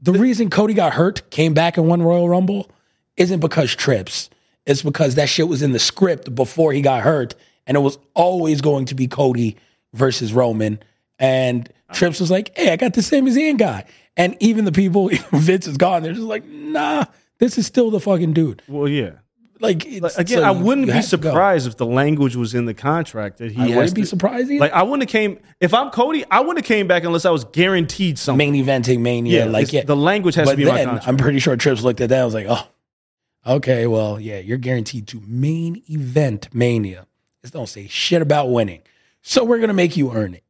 the 0.00 0.12
reason 0.12 0.50
Cody 0.50 0.74
got 0.74 0.92
hurt, 0.94 1.28
came 1.30 1.54
back 1.54 1.76
and 1.76 1.88
won 1.88 2.02
Royal 2.02 2.28
Rumble, 2.28 2.70
isn't 3.16 3.40
because 3.40 3.74
Trips. 3.74 4.30
It's 4.66 4.82
because 4.82 5.16
that 5.16 5.28
shit 5.28 5.48
was 5.48 5.62
in 5.62 5.72
the 5.72 5.78
script 5.78 6.34
before 6.34 6.72
he 6.72 6.80
got 6.80 7.02
hurt, 7.02 7.34
and 7.66 7.76
it 7.76 7.80
was 7.80 7.98
always 8.14 8.60
going 8.60 8.86
to 8.86 8.94
be 8.94 9.06
Cody 9.06 9.56
versus 9.92 10.32
Roman. 10.32 10.78
And 11.18 11.70
Trips 11.92 12.20
was 12.20 12.30
like, 12.30 12.56
"Hey, 12.56 12.72
I 12.72 12.76
got 12.76 12.94
the 12.94 13.02
same 13.02 13.26
as 13.26 13.36
Ian 13.36 13.56
guy." 13.56 13.84
And 14.16 14.36
even 14.40 14.64
the 14.64 14.72
people, 14.72 15.08
Vince 15.32 15.66
is 15.66 15.76
gone. 15.76 16.02
They're 16.02 16.12
just 16.12 16.24
like, 16.24 16.46
"Nah, 16.46 17.04
this 17.38 17.58
is 17.58 17.66
still 17.66 17.90
the 17.90 18.00
fucking 18.00 18.32
dude." 18.32 18.62
Well, 18.68 18.88
yeah. 18.88 19.12
Like 19.60 19.86
it's, 19.86 20.00
Like, 20.00 20.18
again, 20.18 20.38
so 20.38 20.44
I 20.44 20.50
wouldn't 20.50 20.88
be 20.88 20.92
have 20.92 21.08
to 21.10 21.16
go. 21.16 21.30
surprised 21.30 21.66
if 21.66 21.76
the 21.76 21.86
language 21.86 22.34
was 22.36 22.54
in 22.54 22.64
the 22.66 22.74
contract 22.74 23.38
that 23.38 23.52
he 23.52 23.62
I 23.62 23.66
has 23.68 23.76
wouldn't 23.76 23.94
be 23.94 24.04
surprised 24.04 24.50
either. 24.50 24.60
Like 24.60 24.72
I 24.72 24.82
wouldn't 24.82 25.02
have 25.02 25.10
came 25.10 25.38
if 25.60 25.72
I'm 25.72 25.90
Cody. 25.90 26.24
I 26.30 26.40
wouldn't 26.40 26.58
have 26.58 26.64
came 26.66 26.86
back 26.88 27.04
unless 27.04 27.24
I 27.24 27.30
was 27.30 27.44
guaranteed 27.44 28.18
something. 28.18 28.52
main 28.52 28.64
eventing 28.66 29.00
mania. 29.00 29.44
Yeah, 29.44 29.50
like 29.50 29.72
yeah. 29.72 29.84
the 29.84 29.96
language 29.96 30.34
has 30.34 30.46
but 30.46 30.52
to 30.52 30.56
be 30.56 30.62
in 30.64 30.68
my 30.68 30.84
then. 30.84 31.00
I'm 31.06 31.16
pretty 31.16 31.38
sure 31.38 31.56
Trips 31.56 31.82
looked 31.82 32.00
at 32.00 32.08
that. 32.08 32.16
and 32.16 32.24
was 32.24 32.34
like, 32.34 32.46
oh, 32.48 32.66
okay, 33.46 33.86
well, 33.86 34.18
yeah, 34.20 34.38
you're 34.38 34.58
guaranteed 34.58 35.06
to 35.08 35.22
main 35.26 35.82
event 35.88 36.48
mania. 36.52 37.06
Just 37.42 37.54
don't 37.54 37.68
say 37.68 37.86
shit 37.86 38.22
about 38.22 38.50
winning. 38.50 38.82
So 39.22 39.44
we're 39.44 39.60
gonna 39.60 39.72
make 39.74 39.96
you 39.96 40.12
earn 40.12 40.34
it. 40.34 40.42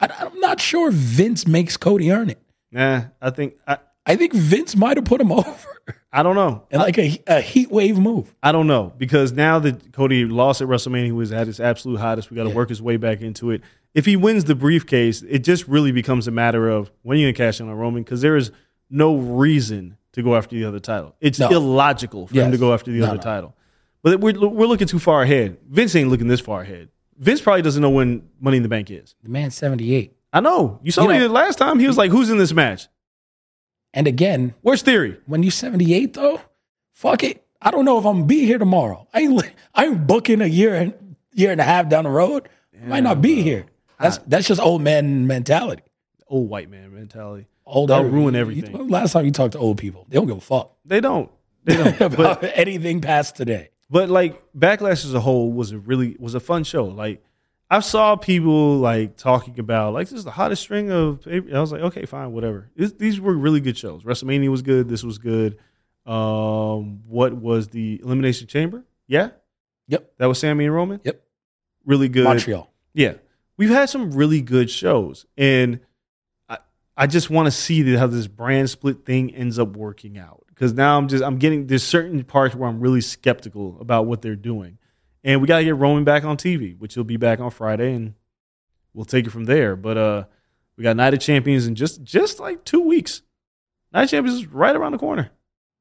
I, 0.00 0.08
I'm 0.20 0.38
not 0.40 0.60
sure 0.60 0.88
if 0.88 0.94
Vince 0.94 1.46
makes 1.46 1.76
Cody 1.76 2.10
earn 2.12 2.30
it. 2.30 2.40
Nah, 2.70 3.02
I 3.20 3.30
think 3.30 3.54
I, 3.66 3.78
I 4.06 4.16
think 4.16 4.32
Vince 4.32 4.76
might 4.76 4.96
have 4.96 5.04
put 5.06 5.20
him 5.20 5.32
over 5.32 5.68
I 6.16 6.22
don't 6.22 6.36
know. 6.36 6.62
in 6.70 6.78
like 6.78 6.96
a, 6.98 7.20
a 7.26 7.40
heat 7.40 7.70
wave 7.70 7.98
move. 7.98 8.32
I 8.42 8.52
don't 8.52 8.66
know 8.68 8.92
because 8.96 9.32
now 9.32 9.58
that 9.58 9.92
Cody 9.92 10.24
lost 10.26 10.60
at 10.62 10.68
WrestleMania, 10.68 11.06
he 11.06 11.12
was 11.12 11.32
at 11.32 11.46
his 11.48 11.58
absolute 11.58 11.98
hottest. 11.98 12.30
We 12.30 12.36
got 12.36 12.44
to 12.44 12.50
Yeah. 12.50 12.54
work 12.54 12.68
his 12.68 12.80
way 12.80 12.96
back 12.96 13.20
into 13.20 13.50
it. 13.50 13.62
If 13.94 14.06
he 14.06 14.14
wins 14.16 14.44
the 14.44 14.54
briefcase, 14.54 15.22
it 15.22 15.40
just 15.40 15.66
really 15.66 15.90
becomes 15.92 16.28
a 16.28 16.30
matter 16.30 16.68
of 16.68 16.90
when 17.02 17.16
are 17.16 17.20
you 17.20 17.26
gonna 17.26 17.34
cash 17.48 17.60
in 17.60 17.68
on 17.68 17.74
Roman 17.74 18.02
because 18.04 18.20
there 18.20 18.36
is 18.36 18.52
no 18.90 19.16
reason 19.16 19.96
to 20.12 20.22
go 20.22 20.36
after 20.36 20.54
the 20.54 20.64
other 20.64 20.78
title. 20.80 21.16
It's 21.20 21.38
No. 21.40 21.48
illogical 21.50 22.28
for 22.28 22.34
him 22.34 22.52
to 22.52 22.58
go 22.58 22.72
after 22.72 22.92
the 22.92 22.98
No, 23.00 23.06
other 23.06 23.16
no. 23.16 23.22
title. 23.22 23.56
But 24.02 24.20
we're 24.20 24.38
we're 24.38 24.66
looking 24.66 24.86
too 24.86 24.98
far 25.00 25.22
ahead. 25.22 25.56
Vince 25.68 25.96
ain't 25.96 26.10
looking 26.10 26.28
this 26.28 26.40
far 26.40 26.60
ahead. 26.62 26.90
Vince 27.18 27.40
probably 27.40 27.62
doesn't 27.62 27.82
know 27.82 27.90
when 27.90 28.22
Money 28.40 28.58
in 28.58 28.62
the 28.62 28.68
Bank 28.68 28.90
is. 28.90 29.14
The 29.22 29.30
man's 29.30 29.54
78. 29.56 30.12
I 30.32 30.40
know. 30.40 30.78
You 30.82 30.90
saw 30.92 31.02
You 31.02 31.08
me 31.08 31.18
know- 31.18 31.28
the 31.28 31.34
last 31.34 31.58
time. 31.58 31.78
He 31.78 31.86
was 31.86 31.96
like, 31.96 32.10
"Who's 32.10 32.28
in 32.30 32.38
this 32.38 32.52
match? 32.52 32.88
And 33.96 34.06
again, 34.06 34.54
Where's 34.60 34.82
Theory?" 34.82 35.16
when 35.26 35.42
you're 35.42 35.52
78 35.52 36.12
though, 36.14 36.40
fuck 36.92 37.22
it. 37.24 37.42
I 37.62 37.70
don't 37.70 37.84
know 37.86 37.98
if 37.98 38.04
I'm 38.04 38.16
gonna 38.16 38.26
be 38.26 38.44
here 38.44 38.58
tomorrow. 38.58 39.06
I 39.14 39.20
ain't 39.20 39.42
I 39.74 39.86
ain't 39.86 40.06
booking 40.06 40.42
a 40.42 40.46
year 40.46 40.74
and 40.74 40.92
year 41.32 41.50
and 41.52 41.60
a 41.60 41.64
half 41.64 41.88
down 41.88 42.04
the 42.04 42.10
road. 42.10 42.48
I 42.82 42.86
might 42.86 43.02
not 43.04 43.22
be 43.22 43.40
here. 43.42 43.64
That's 43.98 44.18
that's 44.18 44.46
just 44.46 44.60
old 44.60 44.82
man 44.82 45.26
mentality. 45.26 45.82
Old 46.28 46.50
white 46.50 46.68
man 46.68 46.92
mentality. 46.94 47.46
Old 47.64 47.88
They'll 47.88 47.98
every- 48.00 48.10
ruin 48.10 48.34
you- 48.34 48.40
everything. 48.40 48.88
last 48.88 49.12
time 49.12 49.24
you 49.24 49.30
talked 49.30 49.52
to 49.52 49.58
old 49.58 49.78
people, 49.78 50.04
they 50.10 50.16
don't 50.16 50.26
give 50.26 50.36
a 50.36 50.40
fuck 50.40 50.72
They 50.84 51.00
don't. 51.00 51.30
They 51.64 51.76
don't. 51.76 51.98
about 52.00 52.40
but, 52.42 52.52
anything 52.54 53.00
past 53.00 53.36
today. 53.36 53.70
but 53.88 54.10
like 54.10 54.42
Backlash 54.54 55.04
as 55.06 55.14
a 55.14 55.20
whole 55.20 55.50
was 55.52 55.72
a 55.72 55.78
really 55.78 56.16
was 56.18 56.34
a 56.34 56.40
fun 56.40 56.64
show. 56.64 56.84
Like 56.86 57.24
I 57.70 57.80
saw 57.80 58.14
people 58.16 58.76
like 58.76 59.16
talking 59.16 59.58
about 59.58 59.94
like 59.94 60.08
this 60.08 60.18
is 60.18 60.24
the 60.24 60.30
hottest 60.30 60.62
string 60.62 60.90
of. 60.90 61.26
I 61.26 61.40
was 61.60 61.72
like, 61.72 61.80
okay, 61.82 62.04
fine, 62.06 62.32
whatever. 62.32 62.70
This, 62.76 62.92
these 62.92 63.20
were 63.20 63.32
really 63.34 63.60
good 63.60 63.76
shows. 63.76 64.02
WrestleMania 64.04 64.50
was 64.50 64.62
good. 64.62 64.88
This 64.88 65.02
was 65.02 65.18
good. 65.18 65.58
Um, 66.06 67.00
what 67.08 67.32
was 67.34 67.68
the 67.68 68.00
Elimination 68.04 68.46
Chamber? 68.46 68.84
Yeah, 69.06 69.30
Yep. 69.88 70.12
that 70.18 70.26
was 70.26 70.38
Sammy 70.38 70.66
and 70.66 70.74
Roman. 70.74 71.00
Yep. 71.04 71.22
Really 71.86 72.08
good. 72.08 72.24
Montreal. 72.24 72.70
Yeah, 72.92 73.14
we've 73.56 73.70
had 73.70 73.88
some 73.90 74.12
really 74.12 74.40
good 74.40 74.70
shows, 74.70 75.26
and 75.36 75.80
I 76.48 76.58
I 76.96 77.06
just 77.06 77.30
want 77.30 77.46
to 77.46 77.50
see 77.50 77.94
how 77.96 78.06
this 78.06 78.26
brand 78.26 78.70
split 78.70 79.04
thing 79.04 79.34
ends 79.34 79.58
up 79.58 79.76
working 79.76 80.16
out 80.18 80.44
because 80.48 80.72
now 80.74 80.96
I'm 80.98 81.08
just 81.08 81.24
I'm 81.24 81.38
getting 81.38 81.66
there's 81.66 81.82
certain 81.82 82.22
parts 82.24 82.54
where 82.54 82.68
I'm 82.68 82.80
really 82.80 83.00
skeptical 83.00 83.78
about 83.80 84.06
what 84.06 84.22
they're 84.22 84.36
doing, 84.36 84.78
and 85.24 85.40
we 85.40 85.48
got 85.48 85.58
to 85.58 85.64
get 85.64 85.74
Roman 85.76 86.04
back 86.04 86.24
on 86.24 86.36
TV, 86.36 86.78
which 86.78 86.94
he'll 86.94 87.02
be 87.04 87.16
back 87.16 87.40
on 87.40 87.50
Friday, 87.50 87.94
and 87.94 88.14
we'll 88.92 89.04
take 89.06 89.26
it 89.26 89.30
from 89.30 89.44
there. 89.46 89.74
But 89.74 89.96
uh, 89.96 90.24
we 90.76 90.84
got 90.84 90.96
Night 90.96 91.14
of 91.14 91.20
Champions 91.20 91.66
in 91.66 91.74
just 91.74 92.02
just 92.04 92.38
like 92.38 92.64
two 92.64 92.80
weeks. 92.82 93.22
Night 93.92 94.04
of 94.04 94.10
Champions 94.10 94.38
is 94.40 94.46
right 94.46 94.76
around 94.76 94.92
the 94.92 94.98
corner. 94.98 95.30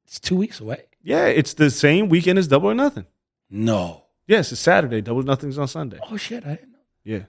It's 0.06 0.20
two 0.20 0.36
weeks 0.36 0.60
away. 0.60 0.86
Yeah, 1.04 1.26
it's 1.26 1.54
the 1.54 1.70
same 1.70 2.10
weekend 2.10 2.40
as 2.40 2.48
Double 2.48 2.70
or 2.70 2.74
Nothing. 2.74 3.06
No. 3.50 4.04
Yes, 4.28 4.52
it's 4.52 4.62
Saturday. 4.62 5.02
Double 5.02 5.20
or 5.22 5.24
Nothing's 5.24 5.58
on 5.58 5.68
Sunday. 5.68 6.00
Oh 6.10 6.16
shit! 6.18 6.46
I 6.46 6.56
didn't 6.56 6.72
know. 6.72 6.78
Yeah, 7.04 7.24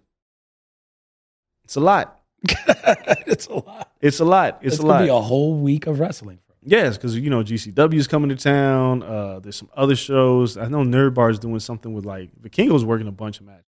it's 1.64 1.74
a 1.76 1.80
lot. 1.80 2.20
it's 3.26 3.46
a 3.46 3.54
lot. 3.54 3.90
It's 4.00 4.20
a 4.20 4.24
lot. 4.24 4.58
It's, 4.62 4.74
It's, 4.74 4.78
a 4.78 4.82
gonna 4.82 4.92
lot. 4.94 5.02
be 5.02 5.08
a 5.08 5.20
whole 5.20 5.56
week 5.56 5.86
of 5.86 5.98
wrestling. 5.98 6.38
Yes, 6.64 6.96
because 6.96 7.16
you 7.16 7.30
know 7.30 7.42
GCW 7.42 7.94
is 7.94 8.08
coming 8.08 8.30
to 8.30 8.36
town. 8.36 9.02
Uh, 9.02 9.40
there's 9.40 9.56
some 9.56 9.70
other 9.76 9.96
shows. 9.96 10.56
I 10.56 10.68
know 10.68 10.78
Nerd 10.78 11.14
Bar 11.14 11.30
is 11.30 11.38
doing 11.38 11.58
something 11.60 11.92
with 11.92 12.04
like 12.04 12.30
Vikingo's 12.40 12.84
working 12.84 13.06
a 13.06 13.12
bunch 13.12 13.40
of 13.40 13.46
matches. 13.46 13.64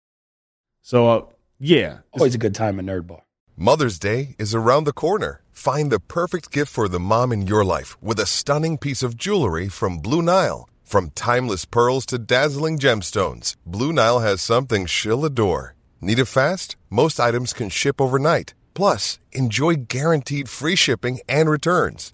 So 0.82 1.08
uh, 1.10 1.26
yeah, 1.60 2.00
Always 2.12 2.36
a 2.36 2.39
good 2.39 2.56
time 2.56 2.80
at 2.80 2.86
Nerd 2.86 3.08
Bar. 3.08 3.22
Mother's 3.56 4.00
Day 4.00 4.36
is 4.39 4.56
around 4.56 4.86
the 4.86 4.94
corner. 4.94 5.41
Find 5.52 5.91
the 5.91 6.00
perfect 6.00 6.52
gift 6.52 6.72
for 6.72 6.88
the 6.88 7.00
mom 7.00 7.32
in 7.32 7.46
your 7.46 7.64
life 7.64 8.02
with 8.02 8.20
a 8.20 8.26
stunning 8.26 8.78
piece 8.78 9.04
of 9.04 9.16
jewelry 9.16 9.70
from 9.70 10.00
Blue 10.00 10.22
Nile. 10.22 10.68
From 10.84 11.12
timeless 11.12 11.64
pearls 11.66 12.06
to 12.08 12.18
dazzling 12.18 12.80
gemstones, 12.80 13.56
Blue 13.66 13.94
Nile 13.94 14.20
has 14.20 14.41
something 14.41 14.86
she'll 14.86 15.24
adore. 15.24 15.76
Need 16.02 16.20
it 16.20 16.26
fast? 16.26 16.76
Most 16.89 17.20
items 17.20 17.54
can 17.54 17.70
ship 17.70 18.02
overnight. 18.02 18.54
Plus, 18.74 19.20
enjoy 19.32 19.76
guaranteed 19.76 20.50
free 20.50 20.76
shipping 20.76 21.20
and 21.30 21.50
returns. 21.50 22.14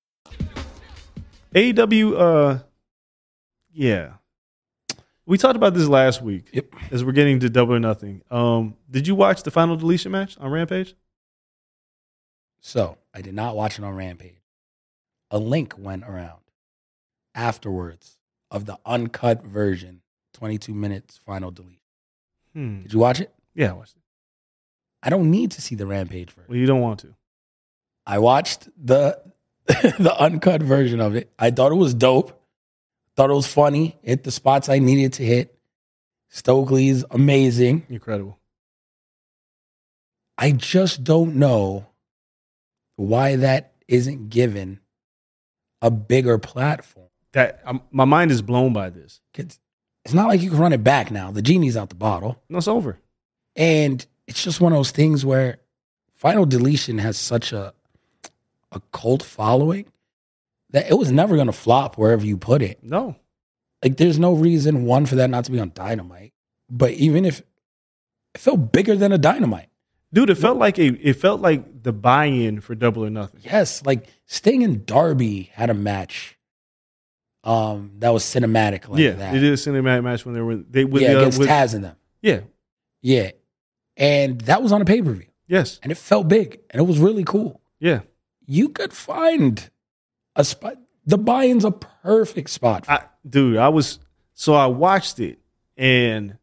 AEW, 1.53 2.19
uh, 2.19 2.59
yeah. 3.73 4.13
We 5.25 5.37
talked 5.37 5.55
about 5.55 5.73
this 5.73 5.87
last 5.87 6.21
week. 6.21 6.49
Yep. 6.51 6.73
As 6.91 7.03
we're 7.03 7.11
getting 7.11 7.39
to 7.41 7.49
Double 7.49 7.75
or 7.75 7.79
Nothing. 7.79 8.21
Um, 8.31 8.75
did 8.89 9.07
you 9.07 9.15
watch 9.15 9.43
the 9.43 9.51
final 9.51 9.75
deletion 9.75 10.11
match 10.11 10.37
on 10.37 10.51
Rampage? 10.51 10.95
So 12.61 12.97
I 13.13 13.21
did 13.21 13.33
not 13.33 13.55
watch 13.55 13.79
it 13.79 13.85
on 13.85 13.95
Rampage. 13.95 14.41
A 15.29 15.37
link 15.37 15.73
went 15.77 16.03
around 16.03 16.39
afterwards 17.33 18.17
of 18.49 18.65
the 18.65 18.77
uncut 18.85 19.45
version, 19.45 20.01
22 20.33 20.73
minutes 20.73 21.19
final 21.25 21.51
delete. 21.51 21.79
Hmm. 22.53 22.81
Did 22.81 22.93
you 22.93 22.99
watch 22.99 23.21
it? 23.21 23.33
Yeah, 23.55 23.69
I 23.69 23.73
watched 23.73 23.95
it. 23.95 24.03
I 25.03 25.09
don't 25.09 25.31
need 25.31 25.51
to 25.51 25.61
see 25.61 25.75
the 25.75 25.87
Rampage 25.87 26.31
version. 26.31 26.49
Well, 26.49 26.57
you 26.57 26.67
don't 26.67 26.81
want 26.81 26.99
to. 27.01 27.15
I 28.05 28.19
watched 28.19 28.69
the 28.83 29.21
the 29.67 30.15
uncut 30.19 30.61
version 30.61 30.99
of 30.99 31.15
it. 31.15 31.31
I 31.39 31.51
thought 31.51 31.71
it 31.71 31.75
was 31.75 31.93
dope. 31.93 32.37
Thought 33.15 33.29
it 33.29 33.33
was 33.33 33.47
funny. 33.47 33.97
Hit 34.03 34.23
the 34.23 34.31
spots 34.31 34.69
I 34.69 34.79
needed 34.79 35.13
to 35.13 35.23
hit. 35.25 35.57
Stokely's 36.29 37.03
amazing. 37.11 37.85
Incredible. 37.89 38.37
I 40.37 40.51
just 40.51 41.03
don't 41.03 41.35
know 41.35 41.85
why 42.95 43.35
that 43.37 43.73
isn't 43.87 44.29
given 44.29 44.79
a 45.81 45.91
bigger 45.91 46.37
platform. 46.37 47.07
That 47.33 47.61
um, 47.65 47.81
my 47.91 48.05
mind 48.05 48.31
is 48.31 48.41
blown 48.41 48.73
by 48.73 48.89
this. 48.89 49.21
'Cause 49.33 49.59
It's 50.05 50.13
not 50.13 50.27
like 50.27 50.41
you 50.41 50.49
can 50.49 50.59
run 50.59 50.73
it 50.73 50.83
back 50.83 51.11
now. 51.11 51.31
The 51.31 51.41
genie's 51.41 51.77
out 51.77 51.89
the 51.89 51.95
bottle. 51.95 52.41
No, 52.49 52.57
it's 52.57 52.67
over. 52.67 52.97
And 53.55 54.05
it's 54.27 54.43
just 54.43 54.61
one 54.61 54.71
of 54.71 54.77
those 54.79 54.91
things 54.91 55.25
where 55.25 55.59
Final 56.15 56.45
Deletion 56.45 56.97
has 56.99 57.17
such 57.17 57.51
a 57.51 57.73
a 58.71 58.81
cult 58.91 59.23
following 59.23 59.85
that 60.71 60.89
it 60.89 60.97
was 60.97 61.11
never 61.11 61.35
going 61.35 61.47
to 61.47 61.53
flop 61.53 61.97
wherever 61.97 62.25
you 62.25 62.37
put 62.37 62.61
it. 62.61 62.79
No. 62.83 63.15
Like, 63.83 63.97
there's 63.97 64.19
no 64.19 64.33
reason 64.33 64.85
one 64.85 65.05
for 65.05 65.15
that 65.15 65.29
not 65.29 65.45
to 65.45 65.51
be 65.51 65.59
on 65.59 65.71
Dynamite. 65.73 66.33
But 66.69 66.91
even 66.91 67.25
if 67.25 67.39
it 68.33 68.39
felt 68.39 68.71
bigger 68.71 68.95
than 68.95 69.11
a 69.11 69.17
Dynamite, 69.17 69.67
Dude, 70.13 70.29
it 70.29 70.35
felt 70.35 70.57
like 70.57 70.77
a 70.77 70.87
it 70.87 71.13
felt 71.13 71.39
like 71.39 71.83
the 71.83 71.93
buy-in 71.93 72.59
for 72.59 72.75
Double 72.75 73.05
or 73.05 73.09
Nothing. 73.09 73.39
yes, 73.43 73.85
like 73.85 74.07
Sting 74.25 74.61
and 74.61 74.85
Darby 74.85 75.49
had 75.53 75.69
a 75.69 75.73
match. 75.73 76.37
Um, 77.45 77.93
that 77.99 78.09
was 78.09 78.23
cinematic 78.23 78.87
like 78.89 78.99
yeah, 78.99 79.11
that. 79.11 79.31
they 79.31 79.39
did 79.39 79.53
a 79.53 79.55
cinematic 79.55 80.03
match 80.03 80.25
when 80.25 80.35
they 80.35 80.41
were 80.41 80.57
they 80.57 80.83
with 80.83 81.01
yeah, 81.01 81.13
the, 81.13 81.15
uh, 81.15 81.19
against 81.21 81.39
with, 81.39 81.47
Taz 81.47 81.73
and 81.73 81.83
them. 81.83 81.95
Yeah. 82.21 82.41
Yeah, 83.01 83.31
and 83.97 84.41
that 84.41 84.61
was 84.61 84.71
on 84.71 84.81
a 84.81 84.85
pay 84.85 85.01
per 85.01 85.11
view, 85.13 85.27
Yes. 85.47 85.79
and 85.81 85.91
it 85.91 85.95
felt 85.95 86.27
big, 86.27 86.59
and 86.69 86.79
it 86.79 86.85
was 86.85 86.99
really 86.99 87.23
cool. 87.23 87.61
Yeah. 87.79 88.01
You 88.51 88.67
could 88.67 88.91
find 88.91 89.69
a 90.35 90.43
spot. 90.43 90.75
The 91.05 91.17
buy-in's 91.17 91.63
a 91.63 91.71
perfect 91.71 92.49
spot. 92.49 92.85
For 92.85 92.91
I, 92.91 93.03
dude, 93.27 93.55
I 93.55 93.69
was 93.69 93.99
so 94.33 94.53
I 94.55 94.65
watched 94.65 95.21
it, 95.21 95.39
and 95.77 96.37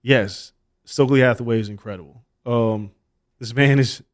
yes, 0.00 0.52
Stokely 0.84 1.18
Hathaway 1.18 1.58
is 1.58 1.68
incredible. 1.68 2.22
Um, 2.46 2.92
this 3.40 3.52
man 3.56 3.80
is 3.80 4.04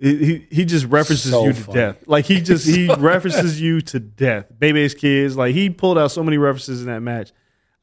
he 0.00 0.44
he 0.50 0.64
just 0.64 0.86
references 0.86 1.30
So 1.30 1.44
you 1.46 1.52
to 1.52 1.60
funny. 1.60 1.78
death. 1.78 2.08
Like 2.08 2.24
he 2.24 2.40
just 2.40 2.66
he 2.66 2.92
references 2.98 3.60
you 3.60 3.80
to 3.82 4.00
death. 4.00 4.46
Baby's 4.58 4.94
kids, 4.94 5.36
like 5.36 5.54
he 5.54 5.70
pulled 5.70 5.96
out 5.96 6.10
so 6.10 6.24
many 6.24 6.38
references 6.38 6.80
in 6.80 6.88
that 6.88 7.02
match. 7.02 7.30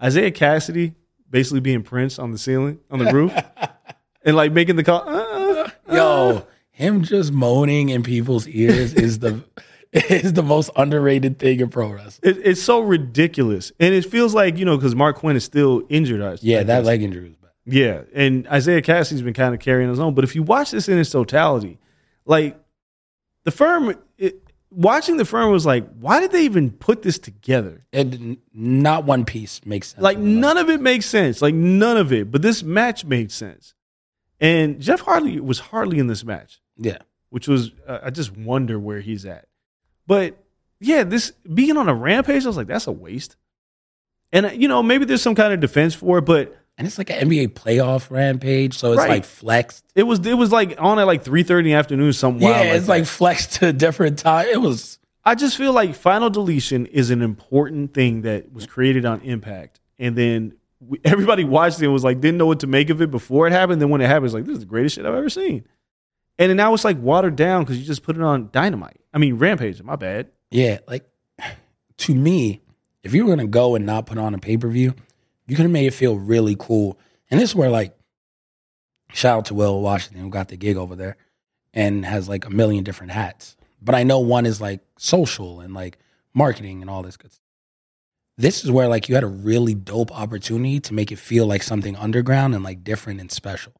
Isiah 0.03 0.31
Kassidy 0.31 0.95
basically 1.29 1.61
being 1.61 1.81
Prince 1.81 2.19
on 2.19 2.31
the 2.31 2.37
ceiling 2.37 2.79
on 2.91 2.99
the 2.99 3.09
roof, 3.13 3.33
and 4.23 4.35
like 4.35 4.51
making 4.51 4.75
the 4.75 4.83
call. 4.83 5.07
Uh, 5.07 5.13
uh, 5.13 5.69
Yo, 5.93 6.47
him 6.77 7.01
just 7.03 7.31
moaning 7.33 7.89
in 7.89 8.03
people's 8.03 8.47
ears 8.47 8.93
is 8.93 9.19
the 9.19 9.43
is 9.91 10.33
the 10.33 10.43
most 10.43 10.69
underrated 10.75 11.39
thing 11.39 11.59
in 11.59 11.69
pro 11.69 11.89
wrestling. 11.91 12.35
It, 12.35 12.37
it's 12.45 12.61
so 12.61 12.81
ridiculous, 12.81 13.71
and 13.79 13.95
it 13.95 14.05
feels 14.05 14.35
like 14.35 14.57
you 14.57 14.65
know 14.65 14.77
because 14.77 14.93
Marq 14.93 15.15
Quen 15.15 15.35
is 15.35 15.43
still 15.43 15.81
injured. 15.89 16.21
I- 16.21 16.37
Yeah, 16.41 16.59
I 16.59 16.63
that 16.63 16.83
leg 16.85 17.01
injury 17.01 17.29
was 17.29 17.37
bad. 17.37 17.49
Yeah, 17.65 18.01
and 18.13 18.47
Isiah 18.53 18.81
Kassidy's 18.83 19.23
been 19.23 19.33
kind 19.33 19.53
of 19.55 19.59
carrying 19.59 19.89
his 19.89 19.99
own. 19.99 20.13
But 20.13 20.23
if 20.23 20.35
you 20.35 20.43
watch 20.43 20.71
this 20.71 20.87
in 20.87 20.97
its 20.99 21.09
totality, 21.09 21.79
like 22.25 22.57
the 23.43 23.51
firm, 23.51 23.95
it, 24.17 24.43
watching 24.69 25.17
the 25.17 25.25
firm 25.25 25.51
was 25.51 25.65
like, 25.65 25.87
why 25.99 26.19
did 26.19 26.31
they 26.31 26.45
even 26.45 26.69
put 26.69 27.01
this 27.01 27.17
together? 27.17 27.85
And 27.91 28.37
not 28.53 29.05
one 29.05 29.25
piece 29.25 29.65
makes 29.65 29.87
sense. 29.89 30.01
Like 30.03 30.17
none 30.19 30.57
of 30.57 30.69
it 30.69 30.79
makes 30.79 31.07
sense. 31.07 31.41
Like 31.41 31.55
none 31.55 31.97
of 31.97 32.13
it. 32.13 32.29
But 32.31 32.41
this 32.43 32.61
match 32.61 33.03
made 33.03 33.31
sense, 33.31 33.73
and 34.39 34.79
Jeff 34.79 34.99
Hardy 35.01 35.39
was 35.39 35.59
hardly 35.59 35.97
in 35.99 36.07
this 36.07 36.23
match, 36.23 36.61
Yeah. 36.77 36.97
which 37.29 37.47
was 37.47 37.71
uh, 37.87 37.99
I 38.03 38.09
just 38.09 38.35
wonder 38.37 38.79
where 38.79 38.99
he's 39.01 39.25
at. 39.25 39.47
But 40.05 40.37
yeah, 40.79 41.03
this 41.03 41.31
being 41.53 41.75
on 41.77 41.89
a 41.89 41.93
rampage, 41.95 42.43
I 42.45 42.47
was 42.47 42.57
like, 42.57 42.67
that's 42.67 42.87
a 42.87 42.91
waste. 42.91 43.35
And 44.31 44.45
uh, 44.45 44.49
you 44.49 44.67
know, 44.67 44.83
maybe 44.83 45.05
there's 45.05 45.21
some 45.21 45.35
kind 45.35 45.53
of 45.53 45.59
defense 45.59 45.93
for 45.95 46.19
it, 46.19 46.21
but 46.25 46.55
And 46.77 46.85
it's 46.87 46.97
like 46.97 47.09
an 47.09 47.29
NBA 47.29 47.49
playoff 47.53 48.11
rampage, 48.11 48.77
so 48.77 48.91
it's 48.93 48.99
Right. 48.99 49.09
like 49.09 49.25
flexed. 49.25 49.83
it 49.95 50.03
was 50.03 50.25
it 50.25 50.33
was 50.37 50.51
like 50.51 50.75
on 50.77 50.99
at 50.99 51.07
like 51.07 51.23
three 51.23 51.43
thirty 51.43 51.69
in 51.69 51.73
the 51.73 51.79
afternoon, 51.79 52.13
something 52.13 52.41
Yeah, 52.47 52.61
wild. 52.61 52.75
it's 52.75 52.85
that. 52.85 52.91
like 52.91 53.05
flexed 53.05 53.53
to 53.55 53.67
a 53.69 53.73
different 53.73 54.19
time. 54.19 54.47
It 54.47 54.61
was 54.61 54.99
I 55.25 55.35
just 55.35 55.57
feel 55.57 55.73
like 55.73 55.93
final 55.95 56.29
deletion 56.29 56.85
is 56.85 57.09
an 57.09 57.21
important 57.21 57.93
thing 57.93 58.21
that 58.21 58.53
was 58.53 58.65
created 58.65 59.05
on 59.05 59.19
Impact, 59.21 59.79
and 59.99 60.15
then 60.15 60.53
we, 60.79 60.99
everybody 61.03 61.43
watched 61.43 61.81
it 61.81 61.85
and 61.85 61.91
was 61.93 62.03
like 62.03 62.21
didn't 62.21 62.37
know 62.37 62.45
what 62.45 62.59
to 62.61 62.67
make 62.67 62.89
of 62.89 63.01
it 63.01 63.09
before 63.11 63.47
it 63.47 63.51
happened. 63.51 63.81
Then 63.81 63.89
when 63.89 63.99
it 64.01 64.07
happened, 64.07 64.25
it's 64.27 64.33
like 64.35 64.45
this 64.45 64.53
is 64.53 64.59
the 64.59 64.65
greatest 64.67 64.95
shit 64.95 65.05
I've 65.05 65.15
ever 65.15 65.29
seen. 65.29 65.65
And 66.39 66.55
now 66.55 66.73
it's 66.73 66.85
like 66.85 66.99
watered 66.99 67.35
down 67.35 67.63
because 67.63 67.79
you 67.79 67.85
just 67.85 68.03
put 68.03 68.15
it 68.15 68.21
on 68.21 68.49
Dynamite. 68.51 68.99
I 69.13 69.17
mean 69.17 69.35
Rampage. 69.35 69.81
My 69.81 69.95
bad. 69.95 70.29
yeah, 70.51 70.79
like 70.87 71.05
to 71.97 72.15
me, 72.15 72.61
if 73.03 73.13
you 73.13 73.25
were 73.25 73.29
gonna 73.29 73.47
go 73.47 73.75
and 73.75 73.85
not 73.85 74.05
put 74.05 74.17
on 74.17 74.33
a 74.33 74.37
pay 74.37 74.57
per 74.57 74.67
view, 74.67 74.93
you 75.47 75.55
could 75.55 75.63
have 75.63 75.71
made 75.71 75.87
it 75.87 75.93
feel 75.93 76.17
really 76.17 76.55
cool. 76.57 76.99
And 77.31 77.39
this 77.39 77.49
is 77.49 77.55
where 77.55 77.69
like 77.69 77.97
shout 79.13 79.37
out 79.39 79.45
to 79.45 79.53
Will 79.53 79.81
Washington 79.81 80.21
who 80.21 80.29
got 80.29 80.49
the 80.49 80.57
gig 80.57 80.77
over 80.77 80.95
there 80.95 81.17
and 81.73 82.05
has 82.05 82.27
like 82.27 82.45
a 82.45 82.49
million 82.49 82.83
different 82.83 83.11
hats. 83.11 83.55
But 83.81 83.95
I 83.95 84.03
know 84.03 84.19
one 84.19 84.45
is 84.45 84.59
like 84.59 84.81
social 84.97 85.61
and 85.61 85.73
like 85.73 85.97
marketing 86.33 86.81
and 86.81 86.89
all 86.89 87.03
this 87.03 87.17
good 87.17 87.31
stuff. 87.31 87.43
This 88.37 88.63
is 88.63 88.69
where 88.69 88.87
like 88.87 89.09
you 89.09 89.15
had 89.15 89.23
a 89.23 89.27
really 89.27 89.73
dope 89.73 90.11
opportunity 90.11 90.79
to 90.81 90.93
make 90.93 91.11
it 91.11 91.17
feel 91.17 91.47
like 91.47 91.63
something 91.63 91.95
underground 91.95 92.53
and 92.53 92.63
like 92.63 92.83
different 92.83 93.19
and 93.19 93.31
special. 93.31 93.73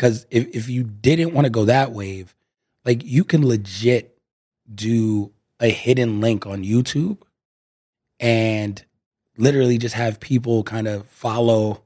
Cause 0.00 0.24
if, 0.30 0.48
if 0.56 0.70
you 0.70 0.82
didn't 0.82 1.34
want 1.34 1.44
to 1.44 1.50
go 1.50 1.66
that 1.66 1.92
wave, 1.92 2.34
like 2.86 3.04
you 3.04 3.22
can 3.22 3.46
legit 3.46 4.16
do 4.74 5.30
a 5.60 5.68
hidden 5.68 6.22
link 6.22 6.46
on 6.46 6.64
YouTube 6.64 7.18
and 8.18 8.82
literally 9.36 9.76
just 9.76 9.94
have 9.94 10.18
people 10.18 10.62
kind 10.62 10.88
of 10.88 11.06
follow 11.08 11.82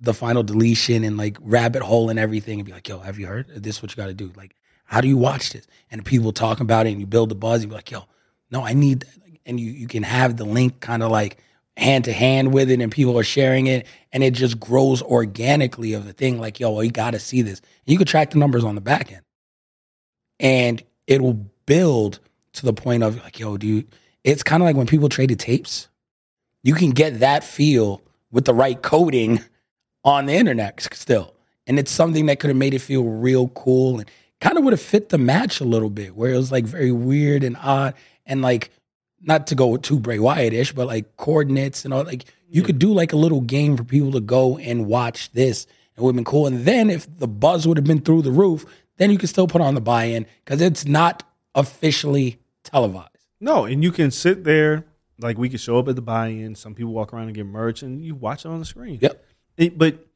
the 0.00 0.14
final 0.14 0.42
deletion 0.42 1.04
and 1.04 1.18
like 1.18 1.36
rabbit 1.42 1.82
hole 1.82 2.08
and 2.08 2.18
everything 2.18 2.60
and 2.60 2.66
be 2.66 2.72
like, 2.72 2.88
yo, 2.88 2.98
have 3.00 3.18
you 3.18 3.26
heard? 3.26 3.46
This 3.48 3.76
is 3.76 3.82
what 3.82 3.90
you 3.90 3.96
got 3.96 4.06
to 4.06 4.14
do. 4.14 4.32
Like, 4.34 4.54
how 4.86 5.02
do 5.02 5.08
you 5.08 5.18
watch 5.18 5.50
this? 5.50 5.66
And 5.90 6.02
people 6.02 6.32
talking 6.32 6.62
about 6.62 6.86
it 6.86 6.92
and 6.92 7.00
you 7.00 7.06
build 7.06 7.28
the 7.28 7.34
buzz. 7.34 7.60
You 7.60 7.68
be 7.68 7.74
like, 7.74 7.90
yo, 7.90 8.06
no, 8.50 8.62
I 8.62 8.72
need, 8.72 9.00
that. 9.00 9.08
and 9.44 9.60
you, 9.60 9.70
you 9.70 9.86
can 9.86 10.02
have 10.02 10.38
the 10.38 10.46
link 10.46 10.80
kind 10.80 11.02
of 11.02 11.10
like 11.10 11.36
hand 11.78 12.04
to 12.04 12.12
hand 12.12 12.52
with 12.52 12.70
it 12.70 12.80
and 12.80 12.90
people 12.90 13.18
are 13.18 13.24
sharing 13.24 13.68
it 13.68 13.86
and 14.12 14.24
it 14.24 14.34
just 14.34 14.58
grows 14.58 15.00
organically 15.00 15.92
of 15.92 16.04
the 16.04 16.12
thing. 16.12 16.40
Like, 16.40 16.58
yo, 16.58 16.80
you 16.80 16.90
got 16.90 17.12
to 17.12 17.20
see 17.20 17.40
this. 17.40 17.60
And 17.60 17.92
you 17.92 17.96
could 17.96 18.08
track 18.08 18.30
the 18.30 18.38
numbers 18.38 18.64
on 18.64 18.74
the 18.74 18.80
back 18.80 19.12
end 19.12 19.22
and 20.40 20.82
it 21.06 21.22
will 21.22 21.46
build 21.66 22.18
to 22.54 22.64
the 22.64 22.72
point 22.72 23.04
of 23.04 23.22
like, 23.22 23.38
yo, 23.38 23.56
dude, 23.56 23.86
it's 24.24 24.42
kind 24.42 24.60
of 24.62 24.66
like 24.66 24.76
when 24.76 24.88
people 24.88 25.08
traded 25.08 25.38
tapes. 25.38 25.88
You 26.64 26.74
can 26.74 26.90
get 26.90 27.20
that 27.20 27.44
feel 27.44 28.02
with 28.32 28.44
the 28.44 28.54
right 28.54 28.80
coding 28.82 29.40
on 30.04 30.26
the 30.26 30.34
internet 30.34 30.82
still. 30.92 31.34
And 31.66 31.78
it's 31.78 31.92
something 31.92 32.26
that 32.26 32.40
could 32.40 32.48
have 32.48 32.56
made 32.56 32.74
it 32.74 32.80
feel 32.80 33.04
real 33.04 33.48
cool 33.48 34.00
and 34.00 34.10
kind 34.40 34.58
of 34.58 34.64
would 34.64 34.72
have 34.72 34.80
fit 34.80 35.10
the 35.10 35.18
match 35.18 35.60
a 35.60 35.64
little 35.64 35.90
bit, 35.90 36.16
where 36.16 36.32
it 36.32 36.36
was 36.36 36.50
like 36.50 36.64
very 36.64 36.90
weird 36.90 37.44
and 37.44 37.56
odd 37.58 37.94
and 38.26 38.42
like 38.42 38.70
not 39.20 39.46
to 39.48 39.54
go 39.54 39.76
too 39.76 39.98
Bray 39.98 40.18
Wyatt 40.18 40.52
ish, 40.52 40.72
but 40.72 40.86
like 40.86 41.16
coordinates 41.16 41.84
and 41.84 41.92
all. 41.92 42.04
Like 42.04 42.24
you 42.48 42.62
could 42.62 42.76
mm-hmm. 42.76 42.88
do 42.88 42.94
like 42.94 43.12
a 43.12 43.16
little 43.16 43.40
game 43.40 43.76
for 43.76 43.84
people 43.84 44.12
to 44.12 44.20
go 44.20 44.58
and 44.58 44.86
watch 44.86 45.32
this. 45.32 45.66
It 45.96 46.00
would 46.00 46.10
have 46.10 46.16
been 46.16 46.24
cool. 46.24 46.46
And 46.46 46.64
then 46.64 46.90
if 46.90 47.06
the 47.18 47.28
buzz 47.28 47.66
would 47.66 47.76
have 47.76 47.86
been 47.86 48.00
through 48.00 48.22
the 48.22 48.30
roof, 48.30 48.64
then 48.98 49.10
you 49.10 49.18
could 49.18 49.28
still 49.28 49.48
put 49.48 49.60
on 49.60 49.74
the 49.74 49.80
buy 49.80 50.04
in 50.04 50.26
because 50.44 50.60
it's 50.60 50.84
not 50.84 51.24
officially 51.54 52.38
televised. 52.62 53.10
No, 53.40 53.64
and 53.64 53.82
you 53.82 53.92
can 53.92 54.10
sit 54.10 54.44
there 54.44 54.84
like 55.20 55.38
we 55.38 55.48
could 55.48 55.60
show 55.60 55.78
up 55.78 55.88
at 55.88 55.96
the 55.96 56.02
buy-in. 56.02 56.54
Some 56.54 56.74
people 56.74 56.92
walk 56.92 57.12
around 57.12 57.26
and 57.26 57.34
get 57.34 57.46
merch, 57.46 57.82
and 57.82 58.04
you 58.04 58.14
watch 58.14 58.44
it 58.44 58.48
on 58.48 58.58
the 58.58 58.64
screen. 58.64 58.98
Yep. 59.00 59.24
It- 59.56 59.78
but 59.78 60.06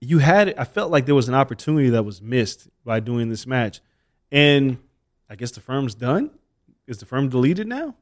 you 0.00 0.18
had 0.18 0.54
I 0.58 0.64
felt 0.64 0.90
like 0.90 1.06
there 1.06 1.14
was 1.14 1.28
an 1.28 1.34
opportunity 1.34 1.90
that 1.90 2.04
was 2.04 2.20
missed 2.20 2.68
by 2.84 3.00
doing 3.00 3.28
this 3.28 3.46
match. 3.46 3.80
And 4.30 4.78
I 5.30 5.36
guess 5.36 5.52
the 5.52 5.60
firm's 5.60 5.94
done. 5.94 6.30
Is 6.86 6.98
the 6.98 7.06
firm 7.06 7.28
deleted 7.28 7.66
now? 7.66 7.94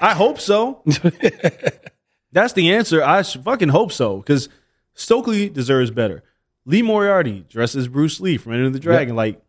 I 0.00 0.14
hope 0.14 0.40
so. 0.40 0.82
That's 2.32 2.54
the 2.54 2.72
answer. 2.72 3.02
I 3.02 3.22
fucking 3.22 3.68
hope 3.68 3.92
so 3.92 4.18
because 4.18 4.48
Stokely 4.94 5.48
deserves 5.48 5.90
better. 5.90 6.22
Lee 6.64 6.82
Moriarty 6.82 7.44
dresses 7.48 7.88
Bruce 7.88 8.20
Lee 8.20 8.36
from 8.38 8.52
Enter 8.54 8.70
the 8.70 8.80
Dragon. 8.80 9.14
Like 9.16 9.42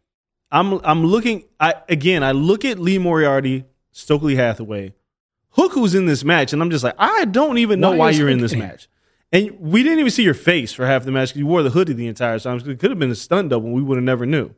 I'm 0.52 0.74
I'm 0.84 1.06
looking 1.06 1.46
I 1.60 1.76
again, 1.90 2.24
I 2.24 2.32
look 2.32 2.66
at 2.66 2.80
Lee 2.80 2.98
Moriarty, 2.98 3.66
Stokely 3.92 4.36
Hathaway, 4.36 4.94
Hook 5.52 5.74
who's 5.74 5.96
in 5.96 6.06
this 6.08 6.24
match, 6.24 6.54
and 6.54 6.62
I'm 6.62 6.70
just 6.72 6.84
like, 6.84 6.96
I 6.98 7.26
don't 7.26 7.58
even 7.60 7.80
know 7.80 7.92
Why 7.92 7.98
why, 7.98 8.10
you're 8.12 8.30
in 8.30 8.40
this 8.40 8.56
match. 8.56 8.88
And 9.32 9.60
we 9.60 9.82
didn't 9.82 10.00
even 10.00 10.12
see 10.12 10.24
your 10.24 10.36
face 10.36 10.74
for 10.74 10.86
half 10.86 11.06
the 11.06 11.12
match 11.12 11.30
because 11.30 11.40
you 11.40 11.48
wore 11.48 11.64
the 11.64 11.72
hoodie 11.72 11.94
the 11.94 12.08
entire 12.08 12.38
time. 12.38 12.58
It 12.58 12.80
could 12.80 12.92
have 12.92 13.00
been 13.00 13.10
a 13.10 13.16
stunt 13.16 13.50
double. 13.50 13.66
and 13.68 13.76
We 13.76 13.82
would 13.82 13.98
have 13.98 14.04
never 14.04 14.28
knew. 14.28 14.54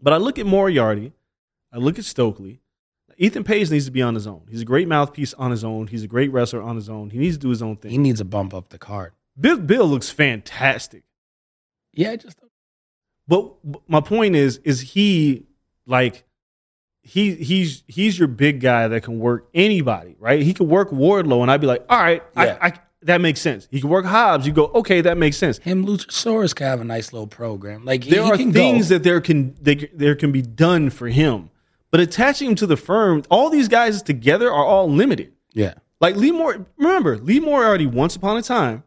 But 0.00 0.12
I 0.12 0.18
look 0.18 0.38
at 0.38 0.44
Moriarty, 0.44 1.12
I 1.72 1.78
look 1.78 1.98
at 1.98 2.04
Stokely. 2.04 2.60
Ethan 3.18 3.44
Page 3.44 3.70
needs 3.70 3.84
to 3.86 3.90
be 3.90 4.02
on 4.02 4.14
his 4.14 4.26
own. 4.26 4.42
He's 4.50 4.62
a 4.62 4.64
great 4.64 4.88
mouthpiece 4.88 5.34
on 5.34 5.50
his 5.50 5.64
own. 5.64 5.86
He's 5.88 6.02
a 6.02 6.06
great 6.08 6.32
wrestler 6.32 6.62
on 6.62 6.76
his 6.76 6.88
own. 6.88 7.10
He 7.10 7.18
needs 7.18 7.36
to 7.36 7.40
do 7.40 7.48
his 7.50 7.62
own 7.62 7.76
thing. 7.76 7.90
he 7.90 7.98
needs 7.98 8.18
to 8.20 8.24
bump 8.24 8.52
up 8.54 8.68
the 8.70 8.78
card. 8.78 9.12
Bill, 9.38 9.58
Bill 9.58 9.86
looks 9.86 10.10
fantastic. 10.10 11.02
Yeah, 11.92 12.16
just 12.16 12.38
But 13.28 13.54
but 13.64 13.82
my 13.88 14.00
point 14.00 14.36
is, 14.36 14.58
is 14.64 14.80
he 14.80 15.46
like 15.86 16.24
he 17.02 17.34
he's 17.34 17.84
he's 17.86 18.18
your 18.18 18.28
big 18.28 18.60
guy 18.60 18.88
that 18.88 19.02
can 19.02 19.18
work 19.18 19.48
anybody, 19.54 20.16
right? 20.18 20.40
He 20.42 20.54
could 20.54 20.68
work 20.68 20.90
Wardlow, 20.90 21.42
and 21.42 21.50
I'd 21.50 21.60
be 21.60 21.66
like, 21.66 21.84
all 21.88 21.98
right, 21.98 22.22
Yeah. 22.36 22.58
I, 22.60 22.68
I, 22.68 22.72
that 23.02 23.20
makes 23.20 23.40
sense. 23.40 23.68
He 23.70 23.80
could 23.82 23.90
work 23.90 24.06
Hobbs. 24.06 24.46
You 24.46 24.52
go, 24.54 24.66
okay, 24.76 25.02
that 25.02 25.18
makes 25.18 25.36
sense. 25.36 25.58
him 25.58 25.84
Luchasaurus 25.86 26.54
can 26.54 26.66
have 26.66 26.80
a 26.80 26.84
nice 26.84 27.12
little 27.12 27.26
program. 27.26 27.84
Like 27.84 28.04
he, 28.04 28.10
There 28.10 28.24
he 28.24 28.30
are 28.30 28.36
can 28.38 28.52
things 28.52 28.88
go. 28.88 28.94
that 28.94 29.02
there 29.04 29.20
can 29.20 29.54
they, 29.60 29.74
there 29.92 30.14
can 30.14 30.32
be 30.32 30.40
done 30.42 30.88
for 30.90 31.08
him, 31.08 31.50
but 31.94 32.00
attaching 32.00 32.48
him 32.50 32.54
to 32.56 32.66
the 32.66 32.76
firm, 32.76 33.22
all 33.30 33.50
these 33.50 33.68
guys 33.68 34.02
together 34.02 34.48
are 34.52 34.64
all 34.64 34.90
limited. 34.90 35.32
yeah. 35.52 35.74
Like 36.00 36.16
Lee 36.16 36.32
Moore, 36.32 36.66
remember 36.76 37.18
Lee 37.18 37.38
Moriarty 37.38 37.86
once 37.86 38.16
upon 38.16 38.36
a 38.36 38.42
time 38.42 38.82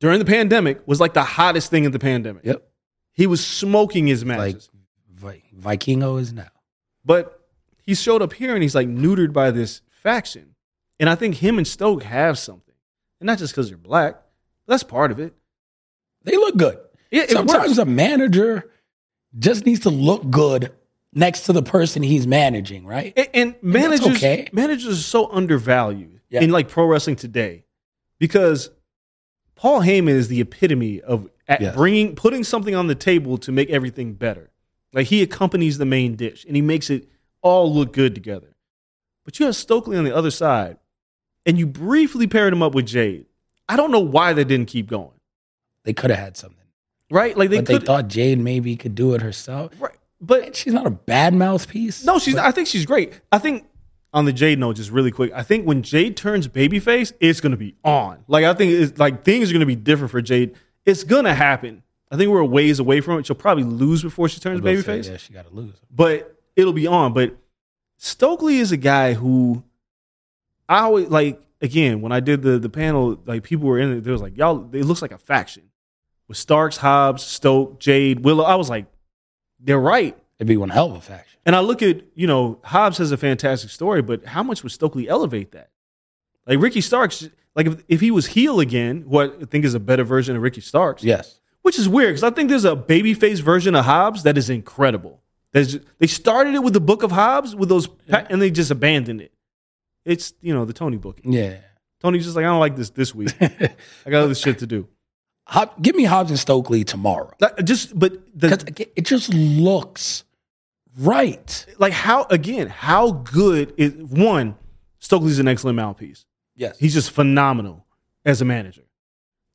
during 0.00 0.18
the 0.18 0.24
pandemic 0.24 0.82
was 0.84 0.98
like 0.98 1.14
the 1.14 1.22
hottest 1.22 1.70
thing 1.70 1.84
in 1.84 1.92
the 1.92 2.00
pandemic. 2.00 2.44
Yep. 2.44 2.66
He 3.12 3.28
was 3.28 3.46
smoking 3.46 4.08
his 4.08 4.24
Like 4.24 4.38
matches. 4.38 4.68
Vi- 5.14 5.44
Vikingo 5.56 6.20
is 6.20 6.32
now. 6.32 6.48
But 7.04 7.40
he 7.80 7.94
showed 7.94 8.20
up 8.20 8.32
here 8.32 8.52
and 8.54 8.64
he's 8.64 8.74
like 8.74 8.88
neutered 8.88 9.32
by 9.32 9.52
this 9.52 9.80
faction. 10.02 10.56
And 10.98 11.08
I 11.08 11.14
think 11.14 11.36
him 11.36 11.56
and 11.56 11.66
Stoke 11.68 12.02
have 12.02 12.36
something. 12.36 12.74
And 13.20 13.28
not 13.28 13.38
just 13.38 13.52
because 13.54 13.68
they're 13.68 13.78
black. 13.78 14.20
That's 14.66 14.82
part 14.82 15.12
of 15.12 15.20
it. 15.20 15.34
They 16.24 16.36
look 16.36 16.56
good. 16.56 16.78
Yeah, 17.12 17.26
Sometimes 17.28 17.68
works. 17.68 17.78
a 17.78 17.84
manager 17.84 18.70
just 19.38 19.64
needs 19.66 19.80
to 19.82 19.90
look 19.90 20.28
good 20.28 20.72
next 21.14 21.42
to 21.46 21.52
the 21.52 21.62
person 21.62 22.02
he's 22.02 22.26
managing, 22.26 22.84
right? 22.86 23.12
And, 23.16 23.28
and 23.34 23.52
that's 23.54 23.62
managers, 23.62 24.16
okay. 24.16 24.48
managers 24.52 24.98
are 24.98 25.02
so 25.02 25.30
undervalued 25.30 26.20
Yeah. 26.28 26.42
in 26.42 26.50
like 26.50 26.68
pro 26.68 26.86
wrestling 26.86 27.16
today 27.16 27.64
because 28.18 28.70
Paul 29.54 29.80
Heyman 29.80 30.08
is 30.08 30.28
the 30.28 30.40
epitome 30.40 31.00
of 31.00 31.28
at 31.46 31.60
Yes. 31.60 31.74
bringing, 31.76 32.14
putting 32.16 32.42
something 32.42 32.74
on 32.74 32.86
the 32.86 32.94
table 32.94 33.36
to 33.38 33.52
make 33.52 33.70
everything 33.70 34.14
better. 34.14 34.50
Like 34.92 35.06
he 35.08 35.22
accompanies 35.22 35.78
the 35.78 35.84
main 35.84 36.16
dish 36.16 36.44
and 36.44 36.56
he 36.56 36.62
makes 36.62 36.88
it 36.90 37.08
all 37.42 37.72
look 37.72 37.92
good 37.92 38.14
together. 38.14 38.56
But 39.24 39.38
you 39.38 39.46
have 39.46 39.56
Stokely 39.56 39.96
on 39.96 40.04
the 40.04 40.14
other 40.14 40.30
side, 40.30 40.78
and 41.46 41.58
you 41.58 41.66
briefly 41.66 42.26
paired 42.26 42.52
him 42.52 42.62
up 42.62 42.74
with 42.74 42.86
Jade. 42.86 43.26
I 43.68 43.76
don't 43.76 43.90
know 43.90 44.00
why 44.00 44.32
they 44.34 44.44
didn't 44.44 44.68
keep 44.68 44.86
going. 44.88 45.18
They 45.84 45.92
could 45.92 46.10
have 46.10 46.18
had 46.18 46.36
something. 46.36 46.58
Right? 47.10 47.36
Like 47.36 47.50
they 47.50 47.56
but 47.58 47.66
they 47.66 47.78
thought 47.78 48.08
Jade 48.08 48.38
maybe 48.38 48.76
could 48.76 48.94
do 48.94 49.14
it 49.14 49.20
herself. 49.22 49.72
right. 49.80 49.93
But 50.26 50.56
She's 50.56 50.72
not 50.72 50.86
a 50.86 50.90
bad 50.90 51.34
mouthpiece. 51.34 52.04
No, 52.04 52.18
she's. 52.18 52.36
I 52.36 52.50
think 52.50 52.68
she's 52.68 52.86
great. 52.86 53.20
I 53.32 53.38
think 53.38 53.66
on 54.12 54.24
the 54.24 54.32
Jade 54.32 54.58
note, 54.58 54.76
just 54.76 54.90
really 54.90 55.10
quick. 55.10 55.32
I 55.34 55.42
think 55.42 55.66
when 55.66 55.82
Jade 55.82 56.16
turns 56.16 56.46
babyface, 56.48 57.12
it's 57.20 57.40
gonna 57.40 57.56
be 57.56 57.74
on. 57.84 58.24
Like 58.28 58.44
I 58.44 58.54
think 58.54 58.72
it's 58.72 58.98
like 58.98 59.24
things 59.24 59.50
are 59.50 59.52
gonna 59.52 59.66
be 59.66 59.76
different 59.76 60.10
for 60.10 60.22
Jade. 60.22 60.54
It's 60.86 61.04
gonna 61.04 61.34
happen. 61.34 61.82
I 62.10 62.16
think 62.16 62.30
we're 62.30 62.40
a 62.40 62.46
ways 62.46 62.78
away 62.78 63.00
from 63.00 63.18
it. 63.18 63.26
She'll 63.26 63.34
probably 63.36 63.64
lose 63.64 64.02
before 64.02 64.28
she 64.28 64.38
turns 64.38 64.60
babyface, 64.60 65.10
Yeah, 65.10 65.16
she 65.16 65.32
got 65.32 65.48
to 65.48 65.54
lose. 65.54 65.74
but 65.90 66.38
it'll 66.54 66.72
be 66.72 66.86
on. 66.86 67.12
But 67.12 67.36
Stokely 67.96 68.58
is 68.58 68.70
a 68.72 68.76
guy 68.76 69.14
who 69.14 69.64
I 70.68 70.80
always 70.80 71.08
like. 71.08 71.40
Again, 71.60 72.02
when 72.02 72.12
I 72.12 72.20
did 72.20 72.42
the 72.42 72.58
the 72.58 72.68
panel, 72.68 73.18
like 73.24 73.42
people 73.42 73.66
were 73.66 73.78
in 73.78 73.90
it, 73.98 74.00
there 74.04 74.12
was 74.12 74.20
like 74.20 74.36
y'all. 74.36 74.68
It 74.74 74.84
looks 74.84 75.00
like 75.00 75.12
a 75.12 75.18
faction 75.18 75.70
with 76.28 76.36
Starks, 76.36 76.76
Hobbs, 76.76 77.22
Stoke, 77.22 77.80
Jade, 77.80 78.20
Willow. 78.24 78.44
I 78.44 78.56
was 78.56 78.68
like, 78.68 78.86
they're 79.64 79.80
right. 79.80 80.16
It'd 80.38 80.48
be 80.48 80.56
one 80.56 80.68
hell 80.68 80.90
of 80.90 80.96
a 80.96 81.00
faction. 81.00 81.38
And 81.46 81.54
I 81.56 81.60
look 81.60 81.82
at 81.82 82.02
you 82.14 82.26
know 82.26 82.58
Hobbs 82.64 82.98
has 82.98 83.10
a 83.12 83.16
fantastic 83.16 83.70
story, 83.70 84.02
but 84.02 84.24
how 84.24 84.42
much 84.42 84.62
would 84.62 84.72
Stokely 84.72 85.08
elevate 85.08 85.52
that? 85.52 85.70
Like 86.46 86.60
Ricky 86.60 86.80
Starks, 86.80 87.28
like 87.56 87.66
if, 87.66 87.82
if 87.88 88.00
he 88.00 88.10
was 88.10 88.26
heel 88.26 88.60
again, 88.60 89.04
what 89.06 89.36
I 89.42 89.44
think 89.46 89.64
is 89.64 89.74
a 89.74 89.80
better 89.80 90.04
version 90.04 90.36
of 90.36 90.42
Ricky 90.42 90.60
Starks, 90.60 91.02
Yes. 91.02 91.40
which 91.62 91.78
is 91.78 91.88
weird 91.88 92.10
because 92.10 92.22
I 92.24 92.30
think 92.30 92.48
there's 92.50 92.64
a 92.64 92.76
babyface 92.76 93.40
version 93.40 93.74
of 93.74 93.84
Hobbs 93.84 94.22
that 94.24 94.36
is 94.36 94.50
incredible. 94.50 95.20
There's, 95.52 95.78
they 95.98 96.06
started 96.08 96.54
it 96.54 96.62
with 96.64 96.72
the 96.72 96.80
Book 96.80 97.02
of 97.04 97.12
Hobbs 97.12 97.54
with 97.54 97.68
those, 97.68 97.86
pa- 97.86 98.26
and 98.28 98.42
they 98.42 98.50
just 98.50 98.70
abandoned 98.72 99.20
it. 99.20 99.32
It's 100.04 100.34
you 100.42 100.52
know 100.52 100.64
the 100.64 100.72
Tony 100.74 100.96
booking. 100.98 101.32
Yeah. 101.32 101.56
Tony's 102.00 102.24
just 102.24 102.36
like 102.36 102.44
I 102.44 102.48
don't 102.48 102.60
like 102.60 102.76
this 102.76 102.90
this 102.90 103.14
week. 103.14 103.32
I 103.40 104.10
got 104.10 104.24
other 104.24 104.34
shit 104.34 104.58
to 104.58 104.66
do. 104.66 104.88
Hob- 105.46 105.82
give 105.82 105.94
me 105.94 106.04
Hobbs 106.04 106.30
and 106.30 106.38
Stokely 106.38 106.84
tomorrow. 106.84 107.30
Like, 107.40 107.64
just 107.64 107.98
but 107.98 108.12
the, 108.34 108.88
it 108.96 109.02
just 109.02 109.32
looks 109.32 110.24
right. 110.98 111.66
like 111.78 111.92
how 111.92 112.24
again 112.30 112.68
how 112.68 113.12
good 113.12 113.74
is 113.76 113.94
one 113.94 114.56
Stokely's 114.98 115.38
an 115.38 115.48
excellent 115.48 115.76
mouthpiece. 115.76 116.24
Yes. 116.56 116.78
He's 116.78 116.94
just 116.94 117.10
phenomenal 117.10 117.84
as 118.24 118.40
a 118.40 118.44
manager. 118.46 118.84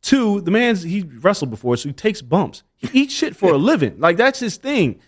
Two, 0.02 0.42
the 0.42 0.52
man's 0.52 0.84
he 0.84 1.02
wrestled 1.02 1.50
before, 1.50 1.76
so 1.76 1.90
he 1.90 1.94
takes 1.94 2.22
bumps. 2.22 2.64
He 2.76 3.02
eats 3.02 3.14
shit 3.14 3.36
for 3.36 3.52
a 3.52 3.58
living. 3.58 4.00
Like 4.00 4.16
that's 4.16 4.40
his 4.40 4.58
thing. 4.58 5.00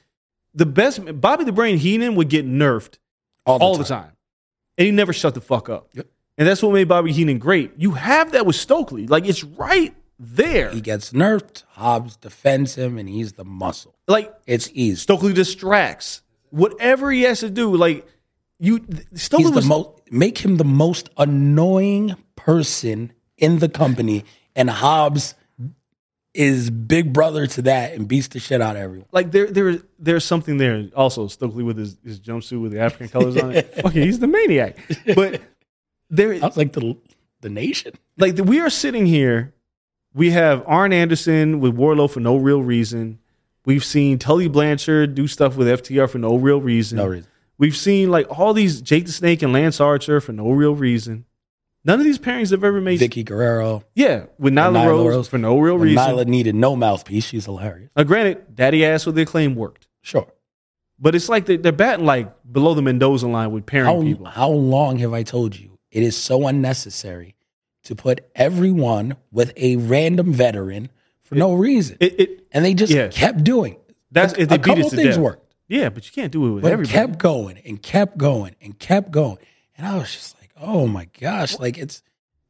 The 0.53 0.65
best 0.65 0.99
Bobby 1.21 1.43
the 1.43 1.51
Brain 1.51 1.77
Heenan 1.77 2.15
would 2.15 2.27
get 2.27 2.45
nerfed 2.45 2.97
all 3.45 3.77
the 3.77 3.84
time. 3.84 4.13
And 4.77 4.86
he 4.86 4.91
never 4.91 5.13
shut 5.13 5.36
the 5.36 5.41
fuck 5.41 5.69
up. 5.69 5.89
Yep. 5.93 6.07
And 6.38 6.47
that's 6.47 6.63
what 6.63 6.73
made 6.73 6.88
Bobby 6.88 7.11
Heenan 7.11 7.38
great. 7.38 7.73
You 7.77 7.91
have 7.91 8.32
that 8.32 8.45
with 8.45 8.55
Stokely. 8.55 9.05
Like 9.05 9.27
it's 9.27 9.43
right 9.43 9.93
there. 10.22 10.69
He 10.72 10.82
gets 10.82 11.11
nerfed. 11.11 11.63
Hobbs 11.69 12.15
defends 12.15 12.76
him, 12.76 12.97
and 12.97 13.09
he's 13.09 13.34
the 13.34 13.43
muscle. 13.43 13.95
Like 14.07 14.34
It's 14.45 14.69
easy. 14.74 14.95
Stokely 14.95 15.34
distracts. 15.34 16.22
Whatever 16.51 17.11
he 17.11 17.24
has 17.24 17.39
to 17.39 17.49
do, 17.49 17.76
like 17.76 18.05
you 18.59 18.86
Stokely 19.15 19.45
He's 19.45 19.51
the 19.51 19.55
was 19.55 19.65
most 19.65 19.89
make 20.11 20.38
him 20.38 20.57
the 20.57 20.63
most 20.65 21.09
annoying 21.17 22.15
person 22.36 23.11
in 23.38 23.59
the 23.59 23.69
company, 23.69 24.24
and 24.55 24.69
Hobbs 24.69 25.34
is 26.34 26.69
big 26.69 27.11
brother 27.11 27.45
to 27.45 27.61
that 27.63 27.93
and 27.93 28.07
beats 28.07 28.30
the 28.30 28.39
shit 28.39 28.61
out 28.61 28.76
of 28.78 28.82
everyone. 28.82 29.07
like 29.11 29.32
there 29.32 29.47
there 29.47 29.80
there's 29.99 30.24
something 30.24 30.57
there. 30.57 30.88
Also, 30.95 31.28
Stokely 31.28 31.63
with 31.63 31.78
his, 31.78 31.97
his 32.05 32.19
jumpsuit 32.19 32.61
with 32.61 32.72
the 32.72 32.80
African 32.80 33.09
colors 33.09 33.36
on 33.38 33.51
it. 33.53 33.74
Fucking 33.82 34.01
he's 34.01 34.19
the 34.19 34.28
maniac. 34.28 34.78
But 35.15 35.41
there 36.09 36.34
I 36.34 36.39
was 36.39 36.57
like 36.57 36.74
the 36.74 36.95
the 37.41 37.49
nation. 37.49 37.93
like 38.17 38.38
we 38.38 38.59
are 38.59 38.69
sitting 38.69 39.05
here. 39.05 39.53
We 40.14 40.32
have 40.32 40.64
Arn 40.68 40.91
Anderson 40.93 41.59
with 41.59 41.76
Wardlow 41.76 42.09
for 42.09 42.20
no 42.20 42.36
real 42.38 42.62
reason. 42.62 43.20
We've 43.66 43.84
seen 43.86 44.18
Tully 44.20 44.47
Blanchard 44.47 45.16
do 45.16 45.28
stuff 45.28 45.55
with 45.55 45.68
FTR 45.68 46.09
for 46.09 46.18
no 46.18 46.36
real 46.36 46.59
reason. 46.59 46.97
No 46.97 47.07
reason. 47.07 47.30
We've 47.57 47.76
seen 47.78 48.09
like 48.09 48.28
all 48.39 48.53
these 48.53 48.82
Jake 48.82 49.05
the 49.05 49.12
Snake 49.12 49.41
and 49.41 49.53
Lance 49.53 49.80
Archer 49.80 50.20
for 50.20 50.32
no 50.34 50.51
real 50.51 50.76
reason. 50.76 51.26
None 51.84 51.99
of 51.99 52.03
these 52.05 52.20
pairings 52.20 52.51
have 52.51 52.64
ever 52.64 52.80
made 52.82 52.99
Vickie 52.99 53.26
Guerrero. 53.26 53.84
Yeah, 53.95 54.26
with 54.38 54.53
Nyla, 54.53 54.84
Nyla 54.84 54.88
Rose, 54.88 55.16
Rose. 55.16 55.28
for 55.28 55.38
no 55.39 55.57
real 55.59 55.76
When 55.78 55.89
reason. 55.89 56.03
Nyla 56.03 56.26
needed 56.28 56.53
no 56.55 56.76
mouthpiece. 56.76 57.26
She's 57.26 57.45
hilarious. 57.45 57.89
Now, 57.95 58.03
granted, 58.03 58.55
Daddy 58.55 58.86
Ass 58.86 59.05
with 59.05 59.16
the 59.16 59.24
acclaim 59.24 59.55
worked, 59.55 59.88
Sure. 60.01 60.28
but 60.99 61.16
it's 61.16 61.28
like 61.30 61.45
they're, 61.47 61.57
they're 61.57 61.72
batting 61.72 62.05
like 62.05 62.32
below 62.51 62.74
the 62.76 62.82
Mendoza 62.84 63.28
line 63.28 63.51
with 63.51 63.66
pairing 63.66 63.86
How, 63.95 64.01
people. 64.01 64.26
how 64.28 64.49
long 64.49 64.97
have 64.99 65.14
I 65.14 65.24
told 65.24 65.57
you? 65.57 65.80
It 65.91 66.03
is 66.03 66.16
so 66.16 66.47
unnecessary 66.47 67.36
to 67.84 67.95
put 67.95 68.21
everyone 68.36 69.15
with 69.32 69.53
a 69.57 69.75
random 69.77 70.34
veteran 70.34 70.89
for 71.21 71.36
no 71.36 71.53
reason. 71.53 71.97
It, 71.99 72.19
it 72.19 72.47
and 72.51 72.63
they 72.65 72.73
just 72.73 72.91
yeah. 72.93 73.07
kept 73.07 73.43
doing. 73.43 73.77
that's 74.11 74.34
a, 74.34 74.43
a 74.43 74.47
beat 74.47 74.63
couple 74.63 74.86
it 74.88 74.89
things 74.91 75.15
death. 75.15 75.17
worked, 75.17 75.53
Yeah, 75.67 75.89
but 75.89 76.05
you 76.05 76.11
can't 76.11 76.32
do 76.32 76.45
it 76.47 76.51
with 76.51 76.63
but 76.63 76.71
everybody. 76.73 76.93
kept 76.93 77.17
going 77.17 77.57
and 77.65 77.82
kept 77.82 78.17
going 78.17 78.55
and 78.61 78.77
kept 78.77 79.11
going. 79.11 79.38
And 79.77 79.88
I 79.88 79.97
was 79.97 80.11
just 80.11 80.38
like, 80.39 80.51
oh 80.59 80.86
my 80.88 81.07
gosh, 81.19 81.57
like 81.57 81.77
it's 81.77 82.03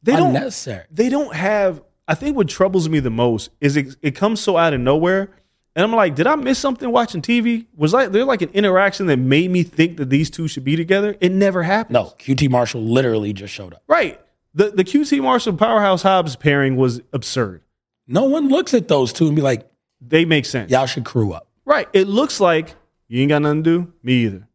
they 0.04 0.14
don't. 0.14 0.28
unnecessary. 0.36 0.86
They 0.92 1.10
don't 1.10 1.34
have. 1.36 1.82
I 2.08 2.16
think 2.16 2.36
what 2.36 2.50
troubles 2.50 2.90
me 2.90 3.00
the 3.00 3.12
most 3.12 3.52
is 3.62 3.78
it, 3.78 3.96
it 4.02 4.16
comes 4.16 4.42
so 4.42 4.58
out 4.58 4.74
of 4.74 4.82
nowhere, 4.82 5.30
and 5.76 5.86
I'm 5.86 5.94
like, 5.94 6.16
did 6.16 6.28
I 6.28 6.36
miss 6.36 6.58
something 6.60 6.92
watching 6.92 7.22
TV? 7.22 7.68
Was 7.76 7.94
like 7.94 8.12
there 8.12 8.26
like 8.26 8.42
an 8.42 8.50
interaction 8.50 9.06
that 9.06 9.18
made 9.18 9.50
me 9.52 9.64
think 9.64 9.98
that 9.98 10.10
these 10.10 10.30
two 10.30 10.48
should 10.48 10.66
be 10.66 10.76
together? 10.76 11.16
It 11.22 11.32
never 11.32 11.64
happened. 11.64 11.94
No, 11.94 12.06
QT 12.20 12.50
Marshall 12.50 12.82
literally 12.82 13.32
just 13.32 13.54
showed 13.54 13.74
up. 13.74 13.84
right. 13.88 14.20
The 14.54 14.72
the 14.72 14.84
QT 14.84 15.22
Marshall 15.22 15.54
Powerhouse 15.54 16.02
Hobbs 16.02 16.36
pairing 16.36 16.76
was 16.76 17.02
absurd. 17.14 17.62
No 18.08 18.26
one 18.26 18.50
looks 18.50 18.74
at 18.74 18.88
those 18.88 19.14
two 19.14 19.28
and 19.28 19.36
be 19.36 19.42
like, 19.42 19.70
They 20.02 20.26
make 20.26 20.46
sense. 20.46 20.72
y'all 20.72 20.86
should 20.86 21.06
crew 21.06 21.32
up. 21.34 21.48
Right. 21.66 21.88
It 21.94 22.08
looks 22.08 22.40
like 22.40 22.76
you 23.08 23.22
ain't 23.22 23.30
got 23.30 23.42
nothing 23.42 23.64
to 23.64 23.70
do. 23.86 23.94
Me 24.04 24.14
either. 24.26 24.48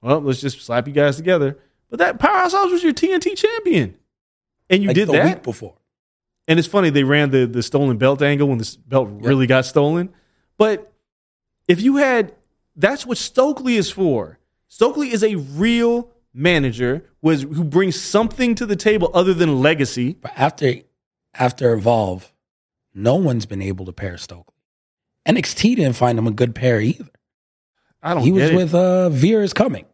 Well, 0.00 0.20
let's 0.20 0.40
just 0.40 0.60
slap 0.60 0.86
you 0.86 0.92
guys 0.92 1.16
together. 1.16 1.58
But 1.90 1.98
that 1.98 2.18
Powerhouse 2.18 2.52
Hobbs 2.52 2.72
was 2.72 2.82
your 2.82 2.92
TNT 2.92 3.36
champion. 3.36 3.96
And 4.70 4.82
you 4.82 4.88
like 4.88 4.94
did 4.94 5.08
the 5.08 5.12
that. 5.12 5.24
week 5.26 5.42
before. 5.42 5.74
And 6.48 6.58
it's 6.58 6.68
funny, 6.68 6.90
they 6.90 7.04
ran 7.04 7.30
the, 7.30 7.46
the 7.46 7.62
stolen 7.62 7.98
belt 7.98 8.20
angle 8.22 8.48
when 8.48 8.58
this 8.58 8.74
belt 8.76 9.08
really 9.10 9.46
got 9.46 9.64
stolen. 9.64 10.10
But 10.58 10.92
if 11.68 11.80
you 11.80 11.96
had, 11.96 12.34
that's 12.74 13.06
what 13.06 13.18
Stokely 13.18 13.76
is 13.76 13.90
for. 13.90 14.38
Stokely 14.68 15.12
is 15.12 15.22
a 15.22 15.36
real 15.36 16.10
manager 16.34 17.04
was 17.20 17.42
who 17.42 17.64
brings 17.64 18.00
something 18.00 18.54
to 18.56 18.66
the 18.66 18.76
table 18.76 19.10
other 19.14 19.34
than 19.34 19.60
legacy. 19.60 20.14
But 20.20 20.32
after 20.36 20.74
after 21.34 21.72
Evolve, 21.72 22.32
no 22.94 23.16
one's 23.16 23.46
been 23.46 23.62
able 23.62 23.86
to 23.86 23.92
pair 23.92 24.16
Stokely. 24.16 24.54
NXT 25.26 25.76
didn't 25.76 25.96
find 25.96 26.18
him 26.18 26.26
a 26.26 26.32
good 26.32 26.54
pair 26.54 26.80
either. 26.80 27.08
I 28.02 28.14
don't 28.14 28.22
he 28.22 28.32
was 28.32 28.50
it. 28.50 28.56
with 28.56 28.74
uh 28.74 29.08
Veer 29.10 29.42
is 29.42 29.52
coming. 29.52 29.86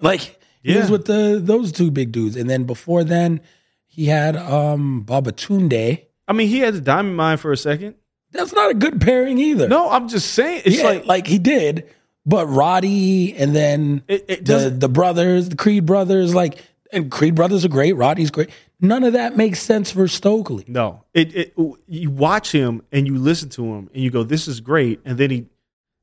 Like 0.00 0.40
he 0.62 0.76
was 0.76 0.90
with 0.90 1.06
the 1.06 1.40
those 1.42 1.72
two 1.72 1.90
big 1.90 2.12
dudes. 2.12 2.36
And 2.36 2.48
then 2.48 2.64
before 2.64 3.04
then, 3.04 3.40
he 3.86 4.06
had 4.06 4.36
um 4.36 5.04
Babatunde. 5.06 6.04
I 6.26 6.32
mean, 6.32 6.48
he 6.48 6.58
had 6.58 6.74
the 6.74 6.80
diamond 6.80 7.16
mine 7.16 7.38
for 7.38 7.52
a 7.52 7.56
second. 7.56 7.94
That's 8.30 8.52
not 8.52 8.70
a 8.70 8.74
good 8.74 9.00
pairing 9.00 9.38
either. 9.38 9.68
No, 9.68 9.88
I'm 9.88 10.08
just 10.08 10.32
saying. 10.32 10.62
It's 10.66 10.78
yeah, 10.78 10.84
like, 10.84 11.06
like 11.06 11.26
he 11.26 11.38
did, 11.38 11.88
but 12.28 12.46
Roddy 12.46 13.34
and 13.36 13.56
then 13.56 14.02
It- 14.06 14.24
it 14.28 14.44
the 14.44 14.70
the 14.70 14.88
brothers, 14.88 15.48
the 15.48 15.56
Creed 15.56 15.86
brothers, 15.86 16.34
like 16.34 16.58
and 16.92 17.10
Creed 17.10 17.34
brothers 17.34 17.64
are 17.64 17.68
great. 17.68 17.94
Roddy's 17.96 18.30
great. 18.30 18.50
None 18.80 19.02
of 19.02 19.14
that 19.14 19.36
makes 19.36 19.60
sense 19.60 19.90
for 19.90 20.06
Stokely. 20.06 20.64
No, 20.68 21.02
it, 21.14 21.34
it 21.34 21.54
you 21.88 22.10
watch 22.10 22.52
him 22.52 22.82
and 22.92 23.06
you 23.06 23.16
listen 23.18 23.48
to 23.50 23.64
him 23.64 23.90
and 23.92 24.02
you 24.02 24.10
go, 24.10 24.22
"This 24.22 24.46
is 24.46 24.60
great," 24.60 25.00
and 25.04 25.18
then 25.18 25.30
he, 25.30 25.46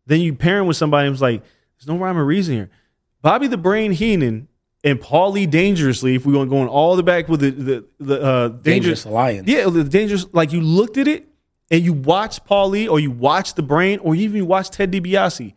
then 0.07 0.19
you 0.19 0.33
pair 0.33 0.59
him 0.59 0.67
with 0.67 0.75
somebody 0.77 1.07
who's 1.07 1.21
like, 1.21 1.41
"There's 1.77 1.87
no 1.87 1.97
rhyme 1.97 2.17
or 2.17 2.25
reason 2.25 2.55
here." 2.55 2.69
Bobby 3.21 3.47
the 3.47 3.57
Brain 3.57 3.91
Heenan 3.93 4.47
and 4.83 4.99
Paulie 4.99 5.49
Dangerously. 5.49 6.15
If 6.15 6.25
we 6.25 6.33
want 6.33 6.49
going 6.49 6.67
all 6.67 6.95
the 6.97 7.03
back 7.03 7.29
with 7.29 7.39
the 7.39 7.51
the, 7.51 7.85
the 7.99 8.21
uh, 8.21 8.47
Dangerous 8.49 8.63
dangerous, 8.63 9.05
Alliance. 9.05 9.47
yeah, 9.47 9.69
the 9.69 9.83
dangerous. 9.83 10.25
Like 10.33 10.51
you 10.51 10.59
looked 10.61 10.97
at 10.97 11.07
it 11.07 11.25
and 11.71 11.81
you 11.81 11.93
watched 11.93 12.45
Paulie 12.45 12.89
or 12.89 12.99
you 12.99 13.09
watched 13.11 13.55
the 13.55 13.63
Brain 13.63 13.99
or 13.99 14.15
even 14.15 14.35
you 14.37 14.45
watched 14.45 14.73
Ted 14.73 14.91
DiBiase 14.91 15.53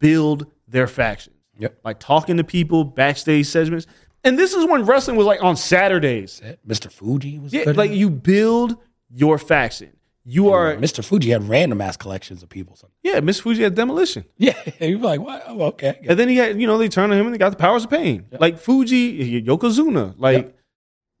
build 0.00 0.46
their 0.66 0.86
factions. 0.88 1.36
Yep. 1.58 1.82
By 1.82 1.92
talking 1.92 2.38
to 2.38 2.44
people 2.44 2.84
backstage 2.84 3.46
segments. 3.46 3.86
And 4.24 4.38
this 4.38 4.52
is 4.54 4.66
when 4.66 4.84
wrestling 4.84 5.16
was 5.16 5.26
like 5.26 5.42
on 5.42 5.56
Saturdays. 5.56 6.42
Mr. 6.66 6.90
Fuji 6.90 7.38
was 7.38 7.52
Yeah, 7.52 7.70
like 7.74 7.90
you 7.92 8.10
build 8.10 8.76
your 9.10 9.38
faction. 9.38 9.90
You 10.24 10.50
are 10.50 10.76
Mr. 10.76 11.02
Fuji 11.02 11.30
had 11.30 11.48
random 11.48 11.80
ass 11.80 11.96
collections 11.96 12.42
of 12.42 12.50
people. 12.50 12.78
Yeah, 13.02 13.20
Mr. 13.20 13.40
Fuji 13.42 13.62
had 13.62 13.74
demolition. 13.74 14.24
Yeah, 14.36 14.54
you're 14.80 14.98
like, 14.98 15.20
what? 15.20 15.42
Oh, 15.46 15.62
okay. 15.62 15.98
And 16.06 16.18
then 16.18 16.28
he 16.28 16.36
had, 16.36 16.60
you 16.60 16.66
know, 16.66 16.76
they 16.76 16.88
turned 16.88 17.12
on 17.12 17.18
him 17.18 17.26
and 17.26 17.34
they 17.34 17.38
got 17.38 17.50
the 17.50 17.56
powers 17.56 17.84
of 17.84 17.90
pain. 17.90 18.26
Like 18.38 18.58
Fuji, 18.58 19.42
Yokozuna. 19.42 20.14
Like, 20.18 20.36
Yep. 20.46 20.58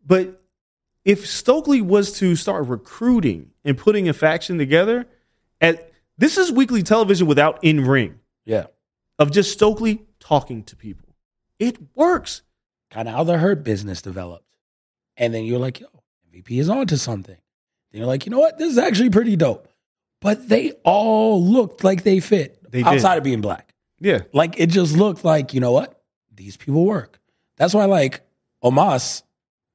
but 0.06 0.42
if 1.04 1.26
Stokely 1.26 1.80
was 1.80 2.12
to 2.18 2.36
start 2.36 2.66
recruiting 2.66 3.50
and 3.64 3.76
putting 3.76 4.08
a 4.08 4.12
faction 4.12 4.58
together, 4.58 5.06
at 5.62 5.90
this 6.18 6.36
is 6.36 6.52
weekly 6.52 6.82
television 6.82 7.26
without 7.26 7.58
in 7.64 7.86
ring 7.86 8.19
Yeah. 8.50 8.66
of 9.18 9.30
just 9.30 9.52
Stokely 9.52 10.02
talking 10.18 10.62
to 10.64 10.76
people. 10.76 11.08
It 11.58 11.78
works. 11.94 12.42
Kind 12.90 13.06
of 13.08 13.14
how 13.14 13.24
the 13.24 13.38
hurt 13.38 13.62
business 13.64 14.02
developed. 14.02 14.44
And 15.16 15.32
then 15.34 15.44
you're 15.44 15.58
like, 15.58 15.78
yo, 15.80 15.86
MVP 16.34 16.58
is 16.58 16.68
onto 16.68 16.96
something. 16.96 17.36
Then 17.92 17.98
you're 18.00 18.06
like, 18.06 18.26
you 18.26 18.30
know 18.30 18.38
what? 18.40 18.58
This 18.58 18.72
is 18.72 18.78
actually 18.78 19.10
pretty 19.10 19.36
dope. 19.36 19.68
But 20.20 20.48
they 20.48 20.72
all 20.84 21.42
looked 21.42 21.84
like 21.84 22.02
they 22.02 22.20
fit 22.20 22.58
They 22.70 22.78
did. 22.82 22.86
outside 22.88 23.18
of 23.18 23.24
being 23.24 23.40
black. 23.40 23.74
Yeah. 24.00 24.22
Like 24.32 24.58
it 24.58 24.66
just 24.70 24.96
looked 24.96 25.24
like, 25.24 25.54
you 25.54 25.60
know 25.60 25.72
what? 25.72 26.00
These 26.34 26.56
people 26.56 26.84
work. 26.84 27.20
That's 27.56 27.74
why 27.74 27.84
like 27.84 28.22
Omos, 28.64 29.22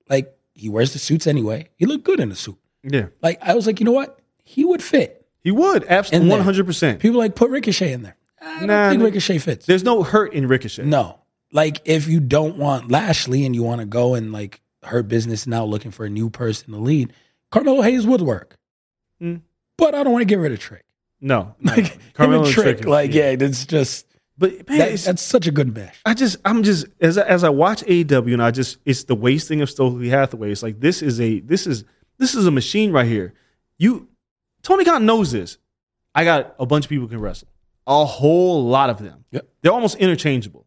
like 0.09 0.35
he 0.53 0.69
wears 0.69 0.93
the 0.93 0.99
suits 0.99 1.27
anyway. 1.27 1.69
He 1.77 1.85
looked 1.85 2.03
good 2.03 2.19
in 2.19 2.29
the 2.29 2.35
suit. 2.35 2.57
Yeah. 2.83 3.07
Like 3.21 3.39
I 3.41 3.53
was 3.53 3.67
like, 3.67 3.79
you 3.79 3.85
know 3.85 3.91
what? 3.91 4.19
He 4.43 4.65
would 4.65 4.81
fit. 4.83 5.25
He 5.39 5.51
would. 5.51 5.85
Absolutely. 5.87 6.29
100%. 6.31 6.99
People 6.99 7.19
like 7.19 7.35
put 7.35 7.49
Ricochet 7.51 7.91
in 7.93 8.01
there. 8.03 8.17
I 8.45 8.59
don't 8.59 8.67
Nah, 8.67 8.89
think 8.89 8.99
nah. 8.99 9.05
Ricochet 9.05 9.37
fits. 9.39 9.65
There's 9.65 9.83
no 9.83 10.03
hurt 10.03 10.33
in 10.33 10.47
Ricochet. 10.47 10.85
No. 10.85 11.19
like 11.51 11.81
if 11.85 12.07
you 12.07 12.19
don't 12.19 12.57
want 12.57 12.91
Lashley 12.91 13.45
and 13.45 13.55
you 13.55 13.63
want 13.63 13.79
to 13.81 13.85
go 13.85 14.13
and 14.15 14.31
like 14.31 14.61
hurt 14.83 15.07
business 15.07 15.47
now 15.47 15.65
looking 15.65 15.91
for 15.91 16.05
a 16.05 16.09
new 16.09 16.29
person 16.29 16.71
to 16.73 16.77
lead, 16.79 17.11
Carmelo 17.51 17.81
Hayes 17.81 18.05
would 18.05 18.21
work. 18.21 18.57
Mm. 19.21 19.41
But 19.77 19.95
I 19.95 20.03
don't 20.03 20.13
want 20.13 20.21
to 20.21 20.25
get 20.25 20.39
rid 20.39 20.51
of 20.51 20.59
Trick. 20.59 20.85
No, 21.21 21.55
no. 21.59 21.73
Like 21.73 21.87
him 21.93 22.01
Carmelo 22.13 22.39
and 22.41 22.45
and 22.47 22.53
Trick, 22.53 22.65
Trick 22.65 22.79
is- 22.81 22.85
like 22.85 23.13
yeah, 23.13 23.29
it's 23.31 23.65
just 23.65 24.05
but 24.37 24.67
man, 24.69 24.77
that, 24.79 24.99
that's 24.99 25.21
such 25.21 25.47
a 25.47 25.51
good 25.51 25.73
match. 25.73 25.95
I 26.05 26.13
just, 26.13 26.37
I'm 26.43 26.61
just 26.63 26.87
as 26.99 27.17
I, 27.17 27.25
as 27.25 27.43
I 27.45 27.49
watch 27.49 27.83
AEW 27.83 28.33
and 28.33 28.43
I 28.43 28.51
just, 28.51 28.77
it's 28.83 29.05
the 29.05 29.15
wasting 29.15 29.61
of 29.61 29.69
Stokely 29.69 30.09
Hathaway. 30.09 30.51
It's 30.51 30.61
like 30.61 30.81
this 30.81 31.01
is 31.01 31.21
a, 31.21 31.39
this 31.39 31.65
is, 31.65 31.85
this 32.17 32.35
is 32.35 32.45
a 32.45 32.51
machine 32.51 32.91
right 32.91 33.07
here. 33.07 33.33
You, 33.77 34.09
Tony 34.61 34.83
Khan 34.83 35.05
knows 35.05 35.31
this. 35.31 35.57
I 36.13 36.25
got 36.25 36.53
a 36.59 36.65
bunch 36.65 36.83
of 36.85 36.89
people 36.89 37.05
who 37.07 37.11
can 37.11 37.21
wrestle, 37.21 37.47
a 37.87 38.05
whole 38.05 38.65
lot 38.65 38.89
of 38.89 38.99
them. 38.99 39.25
Yep. 39.31 39.47
They're 39.61 39.71
almost 39.71 39.97
interchangeable. 39.97 40.65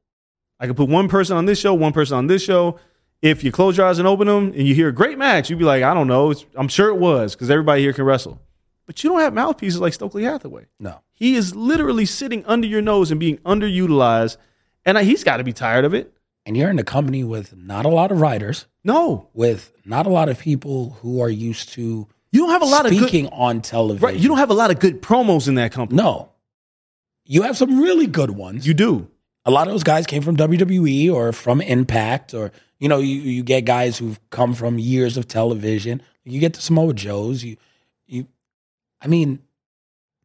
I 0.61 0.67
could 0.67 0.77
put 0.77 0.89
one 0.89 1.09
person 1.09 1.37
on 1.37 1.47
this 1.47 1.59
show, 1.59 1.75
one 1.75 1.93
person 1.93 2.17
on 2.17 2.27
this 2.27 2.43
show. 2.43 2.79
If 3.23 3.43
you 3.43 3.51
close 3.51 3.77
your 3.77 3.87
eyes 3.87 3.99
and 3.99 4.07
open 4.07 4.27
them, 4.29 4.53
and 4.53 4.67
you 4.67 4.75
hear 4.75 4.89
a 4.89 4.93
great 4.93 5.19
match, 5.19 5.51
you'd 5.51 5.59
be 5.59 5.65
like, 5.65 5.83
I 5.83 5.95
don't 5.95 6.07
know. 6.07 6.31
It's, 6.31 6.47
I'm 6.57 6.69
sure 6.69 6.89
it 6.89 6.97
was 6.97 7.35
because 7.35 7.51
everybody 7.51 7.83
here 7.83 7.93
can 7.93 8.05
wrestle. 8.05 8.41
But 8.87 9.03
you 9.03 9.11
don't 9.11 9.21
have 9.21 9.35
mouthpieces 9.35 9.81
like 9.81 9.93
Stokely 9.93 10.23
Hathaway. 10.23 10.67
No. 10.79 11.01
He 11.15 11.35
is 11.35 11.55
literally 11.55 12.07
sitting 12.07 12.45
under 12.47 12.67
your 12.67 12.81
nose 12.81 13.11
and 13.11 13.19
being 13.19 13.39
underutilized, 13.39 14.37
and 14.85 14.97
he's 14.99 15.25
got 15.25 15.39
to 15.39 15.45
be 15.45 15.53
tired 15.53 15.85
of 15.85 15.95
it. 15.95 16.13
And 16.47 16.57
you're 16.57 16.71
in 16.71 16.79
a 16.79 16.85
company 16.85 17.25
with 17.25 17.55
not 17.57 17.85
a 17.85 17.91
lot 17.91 18.11
of 18.11 18.21
writers, 18.21 18.67
No, 18.83 19.29
with 19.35 19.73
not 19.85 20.07
a 20.07 20.11
lot 20.11 20.31
of 20.31 20.39
people 20.39 20.97
who 21.03 21.21
are 21.21 21.29
used 21.29 21.71
to 21.71 22.09
you 22.31 22.41
don't 22.41 22.51
have 22.51 22.63
a 22.63 22.67
lot 22.67 22.87
of 22.87 22.95
speaking 22.95 23.29
on 23.29 23.61
television. 23.61 24.05
Right, 24.05 24.17
you 24.17 24.29
don't 24.29 24.39
have 24.39 24.51
a 24.51 24.55
lot 24.55 24.71
of 24.71 24.79
good 24.79 25.01
promos 25.01 25.49
in 25.49 25.55
that 25.55 25.73
company. 25.73 26.01
No. 26.03 26.31
You 27.31 27.43
have 27.43 27.59
some 27.59 27.79
really 27.79 28.07
good 28.07 28.31
ones. 28.31 28.67
you 28.67 28.73
do. 28.73 29.07
a 29.45 29.51
lot 29.51 29.69
of 29.69 29.75
those 29.75 29.85
guys 29.85 30.07
came 30.07 30.23
from 30.23 30.37
WWE 30.39 31.13
or 31.13 31.33
from 31.33 31.61
Impact, 31.61 32.33
or 32.33 32.51
you 32.79 32.89
know, 32.89 32.99
you, 32.99 33.21
you 33.21 33.43
get 33.43 33.67
guys 33.67 33.99
who've 33.99 34.19
come 34.31 34.55
from 34.55 34.79
years 34.79 35.19
of 35.19 35.29
television. 35.29 36.01
You 36.25 36.41
get 36.41 36.55
the 36.55 36.63
Samoa 36.63 36.95
Joes. 36.95 37.45
You, 37.45 37.57
you, 38.07 38.27
I 39.03 39.09
mean, 39.09 39.41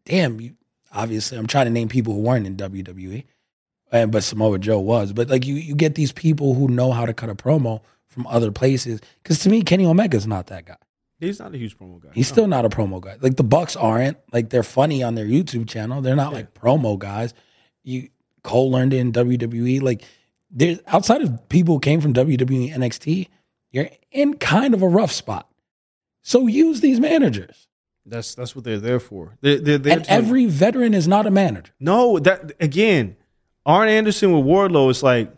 damn. 0.05 0.39
You 0.39 0.55
obviously, 0.93 1.37
I'm 1.37 1.45
trying 1.45 1.65
to 1.65 1.71
name 1.71 1.89
people 1.89 2.13
who 2.13 2.21
weren't 2.21 2.47
in 2.47 2.55
WWE, 2.55 3.25
and 3.91 4.09
but 4.09 4.23
Samoa 4.23 4.57
Joe 4.57 4.79
was. 4.79 5.11
But 5.11 5.29
like 5.29 5.45
you, 5.45 5.55
you 5.55 5.75
get 5.75 5.95
these 5.95 6.13
people 6.13 6.53
who 6.53 6.69
know 6.69 6.93
how 6.93 7.05
to 7.05 7.13
cut 7.13 7.29
a 7.29 7.35
promo 7.35 7.81
from 8.07 8.25
other 8.27 8.51
places. 8.51 9.01
Because 9.21 9.39
to 9.39 9.49
me, 9.49 9.61
Kenny 9.61 9.85
Omega's 9.85 10.25
not 10.25 10.47
that 10.47 10.65
guy. 10.65 10.77
He's 11.27 11.39
not 11.39 11.53
a 11.53 11.57
huge 11.57 11.77
promo 11.77 12.01
guy. 12.01 12.09
He's 12.13 12.29
No. 12.29 12.33
still 12.33 12.47
not 12.47 12.65
a 12.65 12.69
promo 12.69 13.01
guy. 13.01 13.17
Like 13.21 13.35
the 13.35 13.43
Bucks 13.43 13.75
aren't. 13.75 14.17
Like 14.31 14.49
they're 14.49 14.63
funny 14.63 15.03
on 15.03 15.15
their 15.15 15.25
YouTube 15.25 15.67
channel. 15.67 16.01
They're 16.01 16.15
not 16.15 16.33
like 16.33 16.53
promo 16.53 16.97
guys. 16.99 17.33
You 17.83 18.09
Cole 18.43 18.71
learned 18.71 18.93
it 18.93 18.97
in 18.97 19.11
WWE. 19.13 19.81
Like 19.81 20.03
there's 20.51 20.79
outside 20.87 21.21
of 21.21 21.49
people 21.49 21.75
who 21.75 21.79
came 21.79 22.01
from 22.01 22.13
WWE 22.13 22.73
NXT, 22.75 23.27
you're 23.71 23.89
in 24.11 24.35
kind 24.35 24.73
of 24.73 24.81
a 24.81 24.87
rough 24.87 25.11
spot. 25.11 25.49
So 26.21 26.47
use 26.47 26.81
these 26.81 26.99
managers. 26.99 27.67
That's 28.05 28.35
that's 28.35 28.55
what 28.55 28.65
they're 28.65 28.79
there 28.79 28.99
for. 28.99 29.37
They're, 29.41 29.59
they're 29.59 29.77
there 29.77 29.97
And 29.97 30.05
every 30.07 30.45
veteran 30.45 30.93
is 30.93 31.07
not 31.07 31.25
a 31.25 31.31
manager. 31.31 31.71
no 31.79 32.19
that 32.19 32.51
again. 32.59 33.15
Arn 33.65 33.87
Anderson 33.87 34.33
with 34.33 34.43
Wardlow 34.43 34.91
is 34.91 35.01
like, 35.01 35.33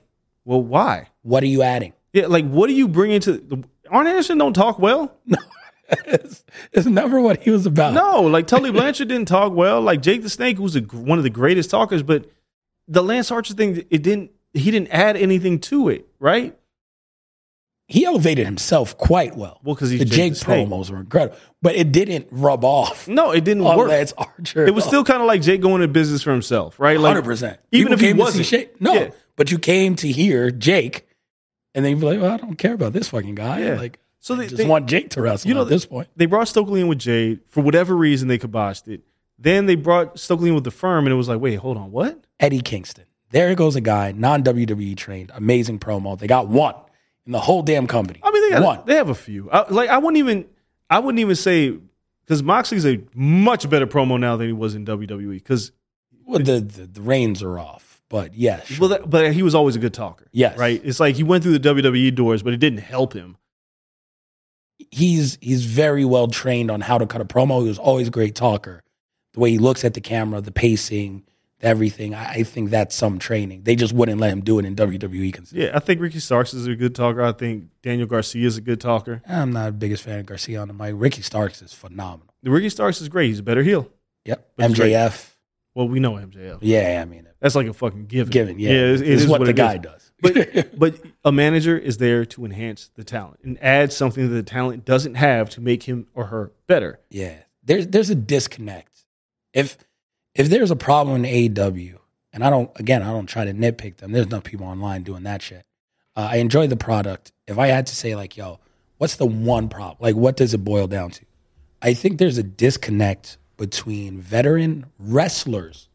well, 0.46 0.62
why? 0.64 1.10
What 1.22 1.44
are 1.44 1.48
you 1.48 1.62
adding? 1.62 1.94
Yeah, 2.12 2.26
like 2.26 2.48
what 2.50 2.70
are 2.72 2.74
you 2.74 2.88
bringing 2.88 3.20
to? 3.22 3.34
the, 3.34 3.64
Arn 3.92 4.08
Anderson? 4.08 4.40
Don't 4.40 4.54
talk 4.54 4.80
well. 4.80 5.16
it's, 6.06 6.44
it's 6.72 6.86
never 6.88 7.20
what 7.22 7.44
he 7.44 7.52
was 7.52 7.66
about. 7.66 7.94
No, 7.94 8.22
like 8.24 8.48
Tully 8.48 8.72
Blanchard 8.72 9.08
didn't 9.08 9.28
talk 9.28 9.54
well. 9.54 9.82
Like 9.82 10.02
Jake 10.02 10.22
the 10.24 10.30
Snake 10.30 10.58
was 10.60 10.76
a, 10.76 10.82
one 10.82 11.18
of 11.18 11.24
the 11.24 11.30
greatest 11.30 11.70
talkers, 11.70 12.04
but 12.04 12.30
the 12.88 13.04
Lance 13.04 13.32
Archer 13.32 13.54
thing, 13.54 13.84
it 13.90 14.02
didn't. 14.04 14.32
He 14.54 14.72
didn't 14.72 14.88
add 14.90 15.18
anything 15.18 15.60
to 15.62 15.90
it, 15.90 16.08
right? 16.20 16.58
He 17.88 18.04
elevated 18.04 18.46
himself 18.48 18.98
quite 18.98 19.36
well. 19.36 19.60
Well, 19.64 19.76
'cause 19.76 19.92
he's 19.92 20.00
the 20.00 20.06
Jake 20.06 20.34
Jake 20.34 20.44
promos 20.44 20.90
were 20.90 20.98
incredible, 20.98 21.38
but 21.62 21.76
it 21.76 21.92
didn't 21.92 22.28
rub 22.32 22.64
off. 22.66 23.08
No, 23.08 23.30
it 23.32 23.44
didn't 23.44 23.64
work. 23.64 23.90
Lance 23.90 24.12
Archer. 24.18 24.66
It 24.66 24.74
was 24.74 24.86
still 24.86 25.04
kind 25.04 25.22
of 25.22 25.28
like 25.28 25.42
Jake 25.44 25.62
going 25.62 25.84
into 25.84 25.88
business 25.94 26.24
for 26.24 26.32
himself, 26.32 26.80
right? 26.80 27.00
Like 27.00 27.10
hundred 27.14 27.26
percent. 27.26 27.60
Even 27.72 27.94
if 27.94 28.00
he 28.00 28.14
to 28.14 28.18
wasn't, 28.18 28.82
no, 28.82 28.94
Yeah. 28.94 29.10
but 29.36 29.52
you 29.52 29.60
came 29.60 29.96
to 29.98 30.12
hear 30.12 30.50
Jake, 30.50 31.06
and 31.76 31.86
then 31.86 31.92
you'd 31.92 32.00
be 32.00 32.08
like, 32.08 32.20
well, 32.22 32.32
I 32.32 32.38
don't 32.38 32.56
care 32.58 32.74
about 32.74 32.94
this 32.94 33.10
fucking 33.10 33.36
guy. 33.36 33.60
Yeah. 33.60 33.76
Like, 33.76 34.00
So 34.26 34.34
they- 34.36 34.46
just 34.46 34.58
they- 34.58 34.66
want 34.68 34.88
Jake 34.88 35.12
to 35.12 35.22
wrestle. 35.22 35.48
you 35.48 35.54
know, 35.54 35.62
at 35.62 35.68
this 35.68 35.86
point, 35.86 36.08
they 36.16 36.26
brought 36.26 36.48
Stokely 36.48 36.82
in 36.82 36.88
with 36.88 36.98
Jade 36.98 37.42
for 37.46 37.62
whatever 37.62 37.96
reason 37.96 38.28
they 38.28 38.40
kiboshed 38.40 38.88
it. 38.88 39.02
Then 39.38 39.68
they 39.68 39.76
brought 39.76 40.18
Stokely 40.18 40.50
in 40.50 40.56
with 40.56 40.64
the 40.64 40.72
firm, 40.72 41.06
and 41.06 41.14
it 41.14 41.16
was 41.16 41.30
like, 41.30 41.40
wait, 41.40 41.58
hold 41.58 41.78
on, 41.78 41.92
what? 41.92 42.26
Eddie 42.40 42.62
Kingston. 42.62 43.06
There 43.30 43.54
goes 43.54 43.76
a 43.76 43.82
guy, 43.82 44.14
non 44.14 44.44
WWE 44.44 44.96
trained, 44.98 45.32
amazing 45.36 45.78
promo. 45.78 46.18
They 46.18 46.26
got 46.26 46.48
one 46.48 46.74
in 47.28 47.34
the 47.34 47.40
whole 47.40 47.62
damn 47.62 47.86
company. 47.86 48.20
I 48.24 48.32
mean, 48.32 48.42
they 48.42 48.50
got 48.56 48.64
one. 48.64 48.80
they 48.88 48.96
have 48.96 49.10
a 49.10 49.16
few. 49.16 49.48
I, 49.52 49.72
like 49.72 49.90
I 49.92 50.00
wouldn't 50.00 50.18
even 50.18 50.46
I 50.90 50.98
wouldn't 50.98 51.20
even 51.20 51.36
say 51.36 51.78
because 52.24 52.42
Moxley's 52.42 52.86
a 52.88 53.02
much 53.14 53.70
better 53.70 53.86
promo 53.86 54.20
now 54.20 54.38
than 54.38 54.48
he 54.48 54.54
was 54.54 54.74
in 54.74 54.86
WWE. 54.88 55.34
Because 55.34 55.72
well, 56.26 56.40
the, 56.40 56.62
the 56.62 56.88
the 56.88 57.02
reins 57.02 57.44
are 57.44 57.60
off, 57.60 58.02
but 58.10 58.34
yes, 58.34 58.66
sure. 58.66 58.78
well, 58.80 58.90
that, 58.90 59.08
but 59.08 59.34
he 59.34 59.44
was 59.44 59.54
always 59.54 59.76
a 59.76 59.80
good 59.80 59.94
talker. 59.94 60.28
Yes. 60.32 60.58
right. 60.58 60.82
It's 60.84 61.00
like 61.00 61.16
he 61.16 61.22
went 61.24 61.44
through 61.44 61.60
the 61.60 61.70
WWE 61.76 62.16
doors, 62.16 62.42
but 62.42 62.54
it 62.54 62.58
didn't 62.58 62.80
help 62.80 63.14
him. 63.14 63.38
He's 64.92 65.38
he's 65.42 65.66
very 65.66 66.06
well 66.06 66.28
trained 66.28 66.72
on 66.72 66.82
how 66.82 66.98
to 66.98 67.06
cut 67.06 67.22
a 67.22 67.26
promo. 67.26 67.62
He 67.62 67.68
was 67.68 67.80
always 67.80 68.08
a 68.08 68.12
great 68.12 68.36
talker. 68.36 68.82
The 69.34 69.40
way 69.40 69.52
he 69.52 69.58
looks 69.58 69.84
at 69.84 69.94
the 69.94 70.02
camera, 70.02 70.40
the 70.42 70.52
pacing, 70.52 71.24
everything. 71.62 72.14
I, 72.14 72.26
I 72.36 72.44
think 72.44 72.70
that's 72.70 72.96
some 72.96 73.20
training. 73.20 73.64
They 73.64 73.76
just 73.76 73.92
wouldn't 73.94 74.20
let 74.22 74.32
him 74.32 74.42
do 74.42 74.60
it 74.60 74.66
in 74.66 74.76
WWE. 74.76 75.52
Yeah, 75.52 75.72
I 75.74 75.80
think 75.80 76.00
Ricky 76.02 76.20
Starks 76.20 76.54
is 76.54 76.68
a 76.68 76.76
good 76.76 76.96
talker. 76.96 77.22
I 77.22 77.34
think 77.34 77.66
Daniel 77.82 78.08
Garcia 78.08 78.48
is 78.48 78.58
a 78.58 78.62
good 78.62 78.80
talker. 78.80 79.22
I'm 79.28 79.52
not 79.52 79.66
the 79.66 79.72
biggest 79.74 80.04
fan 80.04 80.20
of 80.20 80.26
Garcia 80.26 80.62
on 80.62 80.68
the 80.68 80.74
mic. 80.74 80.94
Ricky 80.96 81.22
Starks 81.22 81.62
is 81.62 81.74
phenomenal. 81.74 82.34
The 82.44 82.52
Ricky 82.52 82.70
Starks 82.70 83.02
is 83.02 83.10
great. 83.10 83.28
He's 83.28 83.40
a 83.40 83.44
better 83.44 83.64
heel. 83.64 83.90
Yep. 84.26 84.52
But. 84.56 84.72
MJF. 84.72 85.32
Well, 85.74 85.90
we 85.90 86.00
know 86.00 86.14
MJF. 86.14 86.60
Yeah, 86.62 87.02
I 87.02 87.06
mean, 87.06 87.28
That's 87.42 87.56
like 87.56 87.68
a 87.68 87.74
fucking 87.74 88.06
given. 88.06 88.32
given. 88.32 88.60
Yeah, 88.60 88.70
it, 88.70 88.78
it 88.78 88.94
it's 89.10 89.24
is 89.24 89.28
what, 89.28 89.44
the 89.44 89.52
guy 89.52 89.74
is. 89.74 89.82
does. 89.82 90.05
But 90.34 90.80
but 90.80 91.02
a 91.24 91.32
manager 91.32 91.78
is 91.78 91.98
there 91.98 92.26
to 92.26 92.46
enhance 92.46 92.90
the 92.96 93.04
talent 93.04 93.40
and 93.44 93.62
add 93.62 93.94
something 93.94 94.30
that 94.30 94.36
the 94.36 94.44
talent 94.44 94.86
doesn't 94.86 95.16
have 95.16 95.50
to 95.52 95.62
make 95.62 95.84
him 95.84 96.08
or 96.14 96.26
her 96.26 96.52
better. 96.68 97.00
Yeah, 97.10 97.36
there's 97.64 97.88
there's 97.88 98.10
a 98.10 98.16
disconnect. 98.16 99.06
If 99.54 99.78
if 100.34 100.50
there's 100.50 100.72
a 100.72 100.76
problem 100.76 101.24
in 101.24 101.32
AEW, 101.54 101.98
and 102.34 102.44
I 102.44 102.50
don't 102.50 102.72
again 102.80 103.02
I 103.02 103.12
don't 103.12 103.28
try 103.28 103.46
to 103.46 103.54
nitpick 103.54 103.98
them. 103.98 104.12
There's 104.12 104.28
enough 104.28 104.44
people 104.44 104.68
online 104.68 105.04
doing 105.04 105.24
that 105.24 105.42
shit. 105.42 105.64
Uh, 106.16 106.30
I 106.32 106.38
enjoy 106.38 106.68
the 106.68 106.78
product. 106.78 107.32
If 107.48 107.58
I 107.58 107.68
had 107.68 107.88
to 107.88 107.96
say 107.96 108.16
like, 108.16 108.38
yo, 108.38 108.60
what's 108.98 109.18
the 109.18 109.26
one 109.26 109.70
problem? 109.70 109.98
Like, 110.00 110.16
what 110.16 110.38
does 110.38 110.54
it 110.54 110.64
boil 110.64 110.88
down 110.88 111.12
to? 111.12 111.26
I 111.82 111.94
think 111.94 112.18
there's 112.18 112.38
a 112.38 112.44
disconnect 112.44 113.38
between 113.58 114.20
veteran 114.20 114.86
wrestlers 115.00 115.90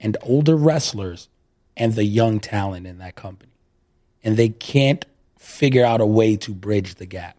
and 0.00 0.16
older 0.22 0.56
wrestlers 0.56 1.28
and 1.76 1.94
the 1.94 2.04
young 2.04 2.40
talent 2.40 2.86
in 2.86 2.98
that 2.98 3.14
company, 3.14 3.51
and 4.24 4.36
they 4.36 4.48
can't 4.48 5.04
figure 5.38 5.84
out 5.84 6.00
a 6.00 6.06
way 6.06 6.36
to 6.36 6.52
bridge 6.52 6.96
the 6.96 7.06
gap. 7.06 7.36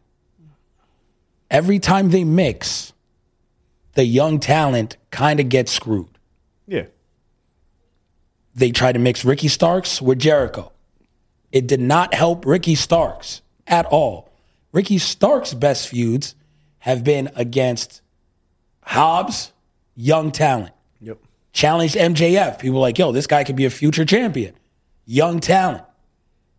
Every 1.50 1.80
time 1.80 2.10
they 2.10 2.24
mix, 2.24 2.94
the 3.94 4.06
young 4.06 4.40
talent 4.40 4.98
kind 5.12 5.40
of 5.40 5.50
gets 5.50 5.72
screwed. 5.72 6.18
Yeah. 6.68 6.86
They 8.56 8.72
tried 8.72 8.94
to 8.94 9.00
mix 9.00 9.24
Ricky 9.26 9.48
Starks 9.48 10.02
with 10.02 10.20
Jericho. 10.20 10.72
It 11.52 11.68
did 11.68 11.80
not 11.80 12.14
help 12.14 12.46
Ricky 12.46 12.76
Starks 12.76 13.42
at 13.68 13.86
all. 13.86 14.32
Ricky 14.72 14.98
Starks' 14.98 15.54
best 15.54 15.88
feuds 15.88 16.36
have 16.80 17.04
been 17.04 17.30
against 17.36 18.02
Hobbs, 18.82 19.54
young 19.96 20.32
talent. 20.32 20.74
Yep. 21.00 21.20
Challenged 21.54 21.96
MJF. 21.96 22.60
People 22.60 22.76
were 22.76 22.82
like, 22.82 22.98
yo, 22.98 23.12
this 23.12 23.28
guy 23.28 23.44
could 23.44 23.56
be 23.56 23.66
a 23.66 23.70
future 23.70 24.06
champion. 24.06 24.56
Young 25.06 25.40
talent. 25.40 25.84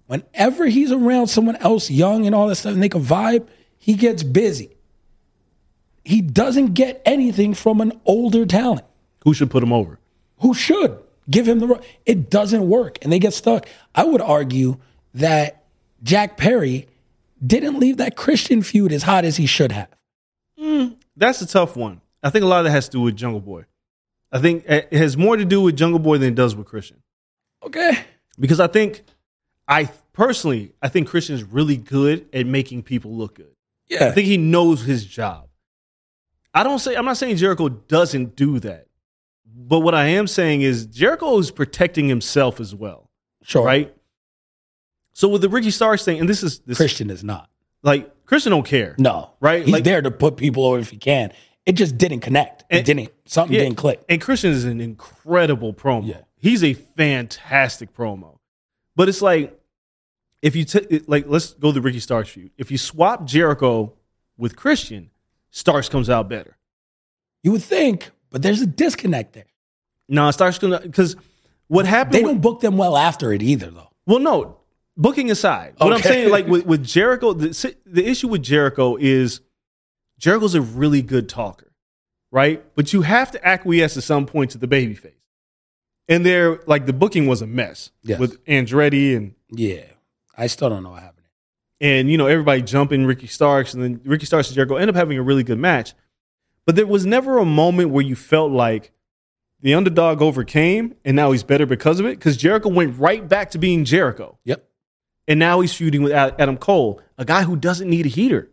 Whenever 0.06 0.66
he's 0.66 0.92
around 0.92 1.28
someone 1.28 1.56
else 1.56 1.90
young 1.90 2.26
and 2.26 2.34
all 2.34 2.48
that 2.48 2.56
stuff 2.56 2.74
and 2.74 2.82
they 2.82 2.88
can 2.88 3.02
vibe, 3.02 3.48
he 3.78 3.94
gets 3.94 4.22
busy. 4.22 4.76
He 6.04 6.20
doesn't 6.20 6.74
get 6.74 7.00
anything 7.06 7.54
from 7.54 7.80
an 7.80 7.98
older 8.04 8.44
talent 8.44 8.84
Who 9.24 9.32
should 9.34 9.50
put 9.50 9.62
him 9.62 9.72
over? 9.72 9.98
who 10.38 10.52
should 10.52 10.98
give 11.30 11.48
him 11.48 11.60
the 11.60 11.80
it 12.04 12.28
doesn't 12.28 12.68
work 12.68 12.98
and 13.00 13.10
they 13.10 13.18
get 13.18 13.32
stuck 13.32 13.66
i 13.94 14.04
would 14.04 14.20
argue 14.20 14.76
that 15.14 15.64
jack 16.02 16.36
perry 16.36 16.86
didn't 17.46 17.78
leave 17.78 17.96
that 17.96 18.14
christian 18.16 18.60
feud 18.62 18.92
as 18.92 19.04
hot 19.04 19.24
as 19.24 19.36
he 19.36 19.46
should 19.46 19.72
have 19.72 19.88
mm, 20.60 20.94
That's 21.16 21.40
a 21.40 21.46
tough 21.46 21.76
one. 21.76 22.00
I 22.22 22.28
think 22.30 22.42
a 22.44 22.46
lot 22.48 22.58
of 22.58 22.64
that 22.64 22.72
has 22.72 22.86
to 22.88 22.92
do 22.92 23.00
with 23.02 23.16
Jungle 23.16 23.40
Boy. 23.40 23.64
I 24.32 24.38
think 24.40 24.64
it 24.66 24.92
has 24.92 25.16
more 25.16 25.36
to 25.36 25.44
do 25.44 25.60
with 25.62 25.76
Jungle 25.76 26.00
Boy 26.00 26.18
than 26.18 26.30
it 26.30 26.34
does 26.34 26.54
with 26.56 26.66
Christian. 26.66 27.00
okay 27.64 28.04
Because 28.38 28.60
I 28.60 28.66
think, 28.66 29.04
I 29.66 29.88
personally, 30.12 30.72
I 30.82 30.88
think 30.88 31.08
Christian 31.08 31.34
is 31.34 31.42
really 31.42 31.76
good 31.76 32.28
at 32.32 32.46
making 32.46 32.82
people 32.82 33.16
look 33.16 33.36
good. 33.36 33.54
yeah 33.88 34.06
I 34.08 34.10
think 34.12 34.26
he 34.26 34.36
knows 34.36 34.82
his 34.82 35.04
job. 35.04 35.48
I 36.52 36.62
don't 36.62 36.78
say 36.78 36.94
I'm 36.96 37.04
not 37.04 37.16
saying 37.16 37.36
Jericho 37.36 37.68
doesn't 37.68 38.36
do 38.36 38.60
that. 38.60 38.86
But 39.56 39.80
what 39.80 39.94
I 39.94 40.06
am 40.06 40.26
saying 40.26 40.62
is 40.62 40.86
Jericho 40.86 41.38
is 41.38 41.50
protecting 41.50 42.08
himself 42.08 42.60
as 42.60 42.74
well. 42.74 43.08
sure 43.42 43.64
Right? 43.64 43.94
So 45.12 45.28
with 45.28 45.42
the 45.42 45.48
Ricky 45.48 45.70
Starks 45.70 46.04
thing, 46.04 46.18
and 46.20 46.28
this 46.28 46.42
is 46.42 46.58
this 46.60 46.76
Christian 46.76 47.10
is 47.10 47.22
not. 47.24 47.48
like 47.82 48.10
Christian 48.26 48.50
don't 48.50 48.66
care. 48.66 48.94
No, 48.98 49.30
Right? 49.40 49.64
He's 49.64 49.72
Like- 49.72 49.84
there 49.84 50.00
to 50.02 50.10
put 50.10 50.36
people 50.36 50.64
over 50.64 50.78
if 50.78 50.90
he 50.90 50.96
can. 50.96 51.32
It 51.66 51.72
just 51.72 51.96
didn't 51.98 52.20
connect. 52.20 52.62
It 52.70 52.76
And- 52.78 52.86
didn't. 52.86 53.10
Something 53.26 53.54
Yeah. 53.56 53.62
didn't 53.64 53.76
click. 53.76 54.02
And 54.08 54.20
Christian 54.20 54.50
is 54.52 54.64
an 54.64 54.80
incredible 54.80 55.72
promo. 55.74 56.06
Yeah. 56.08 56.20
He's 56.36 56.62
a 56.64 56.72
fantastic 56.74 57.94
promo. 57.94 58.38
But 58.96 59.08
it's 59.08 59.22
like 59.22 59.58
if 60.42 60.54
you 60.54 60.64
t- 60.64 61.02
like 61.06 61.24
let's 61.26 61.54
go 61.54 61.72
the 61.72 61.80
Ricky 61.80 62.00
Starks 62.00 62.28
feud. 62.28 62.50
If 62.58 62.70
you 62.70 62.78
swap 62.78 63.24
Jericho 63.24 63.94
with 64.36 64.56
Christian, 64.56 65.10
Starks 65.50 65.88
comes 65.88 66.10
out 66.10 66.28
better. 66.28 66.56
You 67.42 67.52
would 67.52 67.62
think, 67.62 68.10
but 68.30 68.42
there's 68.42 68.60
a 68.60 68.66
disconnect 68.66 69.32
there. 69.32 69.46
No, 70.08 70.30
Starks 70.30 70.58
gonna 70.58 70.80
because 70.80 71.16
what 71.68 71.86
happened 71.86 72.14
They 72.14 72.22
don't 72.22 72.40
book 72.40 72.60
them 72.60 72.76
well 72.76 72.96
after 72.96 73.32
it 73.32 73.42
either, 73.42 73.70
though. 73.70 73.90
Well, 74.06 74.18
no. 74.18 74.58
Booking 74.96 75.28
aside, 75.30 75.74
what 75.78 75.92
I'm 75.92 76.02
saying, 76.02 76.30
like 76.30 76.46
with, 76.46 76.66
with 76.66 76.84
Jericho, 76.86 77.32
the, 77.32 77.74
the 77.84 78.06
issue 78.06 78.28
with 78.28 78.44
Jericho 78.44 78.96
is 78.96 79.40
Jericho's 80.18 80.54
a 80.54 80.60
really 80.60 81.02
good 81.02 81.28
talker, 81.28 81.72
right? 82.30 82.62
But 82.76 82.92
you 82.92 83.02
have 83.02 83.32
to 83.32 83.44
acquiesce 83.44 83.96
at 83.96 84.04
some 84.04 84.24
point 84.24 84.52
to 84.52 84.58
the 84.58 84.68
babyface. 84.68 85.14
And 86.08 86.24
there, 86.24 86.60
like 86.66 86.86
the 86.86 86.92
booking 86.92 87.26
was 87.26 87.40
a 87.42 87.46
mess 87.46 87.90
Yes. 88.02 88.18
with 88.18 88.44
Andretti 88.44 89.16
and 89.16 89.34
Yeah, 89.50 89.84
I 90.36 90.46
still 90.48 90.68
don't 90.68 90.82
know 90.82 90.90
what 90.90 91.02
happened. 91.02 91.26
and 91.80 92.10
you 92.10 92.16
know 92.18 92.26
everybody 92.26 92.62
jumping 92.62 93.04
Ricky 93.06 93.26
Starks, 93.26 93.74
and 93.74 93.82
then 93.82 94.00
Ricky 94.04 94.26
Starks 94.26 94.48
and 94.48 94.54
Jericho 94.54 94.76
end 94.76 94.90
up 94.90 94.96
having 94.96 95.18
a 95.18 95.22
really 95.22 95.42
good 95.42 95.58
match. 95.58 95.94
But 96.66 96.76
there 96.76 96.86
was 96.86 97.04
never 97.04 97.38
a 97.38 97.44
moment 97.44 97.90
where 97.90 98.04
you 98.04 98.16
felt 98.16 98.50
like 98.52 98.90
the 99.60 99.74
underdog 99.74 100.20
overcame, 100.22 100.94
and 101.04 101.16
now 101.16 101.32
he's 101.32 101.42
better 101.42 101.66
because 101.66 102.00
of 102.00 102.06
it. 102.06 102.18
Because 102.18 102.36
Jericho 102.36 102.68
went 102.68 102.98
right 102.98 103.26
back 103.26 103.50
to 103.52 103.58
being 103.58 103.84
Jericho. 103.84 104.38
Yep, 104.44 104.66
and 105.26 105.38
now 105.38 105.60
he's 105.60 105.74
feuding 105.74 106.02
with 106.02 106.12
Adam 106.12 106.56
Cole, 106.58 107.00
a 107.18 107.24
guy 107.24 107.42
who 107.44 107.56
doesn't 107.56 107.88
need 107.88 108.06
a 108.06 108.10
heater. 108.10 108.50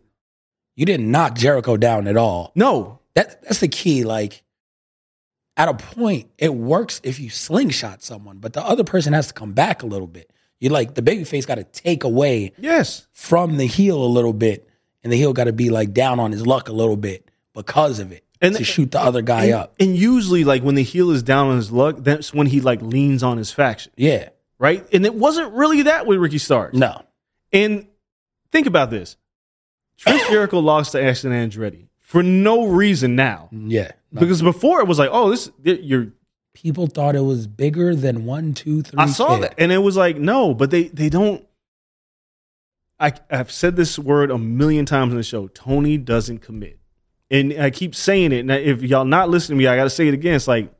you 0.74 0.86
didn't 0.86 1.10
knock 1.10 1.34
Jericho 1.36 1.76
down 1.76 2.06
at 2.08 2.16
all. 2.16 2.50
No, 2.54 3.00
That 3.14 3.42
that's 3.42 3.60
the 3.60 3.68
key. 3.68 4.04
Like 4.04 4.42
at 5.56 5.68
a 5.68 5.74
point, 5.74 6.30
it 6.38 6.54
works 6.54 7.00
if 7.04 7.20
you 7.20 7.28
slingshot 7.30 8.02
someone, 8.02 8.38
but 8.38 8.52
the 8.54 8.64
other 8.64 8.84
person 8.84 9.12
has 9.12 9.28
to 9.28 9.34
come 9.34 9.52
back 9.52 9.82
a 9.82 9.86
little 9.86 10.06
bit. 10.06 10.30
You 10.60 10.70
like 10.70 10.94
the 10.94 11.02
babyface 11.02 11.46
got 11.46 11.56
to 11.56 11.64
take 11.64 12.04
away 12.04 12.52
yes, 12.56 13.06
from 13.12 13.56
the 13.56 13.66
heel 13.66 14.02
a 14.02 14.06
little 14.06 14.32
bit, 14.32 14.68
and 15.02 15.12
the 15.12 15.16
heel 15.16 15.32
got 15.32 15.44
to 15.44 15.52
be 15.52 15.70
like 15.70 15.92
down 15.92 16.20
on 16.20 16.32
his 16.32 16.46
luck 16.46 16.68
a 16.68 16.72
little 16.72 16.96
bit 16.96 17.30
because 17.52 17.98
of 17.98 18.12
it, 18.12 18.24
And- 18.40 18.54
to 18.56 18.64
shoot 18.64 18.92
the 18.92 19.00
other 19.00 19.22
guy 19.22 19.44
and, 19.46 19.54
up. 19.54 19.74
and 19.80 19.96
usually, 19.96 20.44
like 20.44 20.62
when 20.62 20.74
the 20.76 20.82
heel 20.84 21.10
is 21.10 21.22
down 21.22 21.48
on 21.48 21.56
his 21.56 21.70
luck, 21.72 21.96
that's 21.98 22.32
when 22.32 22.46
he 22.46 22.60
like 22.60 22.80
leans 22.80 23.22
on 23.22 23.36
his 23.38 23.50
faction, 23.50 23.92
Yeah, 23.96 24.28
right? 24.58 24.86
And 24.92 25.04
it 25.04 25.14
wasn't 25.14 25.52
really 25.52 25.82
that 25.82 26.06
with 26.06 26.18
Ricky 26.18 26.38
Starks. 26.38 26.76
no, 26.76 27.02
And 27.52 27.88
think 28.52 28.66
about 28.68 28.90
this: 28.90 29.16
Chris 30.02 30.26
Jericho 30.28 30.60
lost 30.60 30.92
to 30.92 31.02
Action 31.02 31.30
Andretti 31.32 31.88
for 32.12 32.22
no 32.22 32.66
reason 32.66 33.16
now, 33.16 33.48
yeah. 33.50 33.92
Because 34.12 34.42
before 34.42 34.80
it 34.82 34.86
was 34.86 34.98
like, 34.98 35.08
oh, 35.10 35.30
this 35.30 35.50
you're. 35.62 36.08
People 36.52 36.86
thought 36.86 37.16
it 37.16 37.22
was 37.22 37.46
bigger 37.46 37.94
than 37.94 38.26
one, 38.26 38.52
two, 38.52 38.82
three. 38.82 38.98
I 38.98 39.06
saw 39.06 39.36
kid. 39.36 39.44
that, 39.44 39.54
and 39.56 39.72
it 39.72 39.78
was 39.78 39.96
like, 39.96 40.18
no, 40.18 40.52
but 40.52 40.70
they 40.70 40.88
they 40.88 41.08
don't. 41.08 41.42
I 43.00 43.14
I've 43.30 43.50
said 43.50 43.76
this 43.76 43.98
word 43.98 44.30
a 44.30 44.36
million 44.36 44.84
times 44.84 45.12
in 45.12 45.16
the 45.16 45.22
show. 45.22 45.48
Tony 45.48 45.96
doesn't 45.96 46.40
commit, 46.40 46.78
and 47.30 47.54
I 47.54 47.70
keep 47.70 47.94
saying 47.94 48.32
it. 48.32 48.40
And 48.40 48.50
if 48.50 48.82
y'all 48.82 49.06
not 49.06 49.30
listening 49.30 49.56
to 49.56 49.64
me, 49.64 49.66
I 49.66 49.76
got 49.76 49.84
to 49.84 49.90
say 49.90 50.06
it 50.06 50.12
again. 50.12 50.34
It's 50.34 50.46
like 50.46 50.70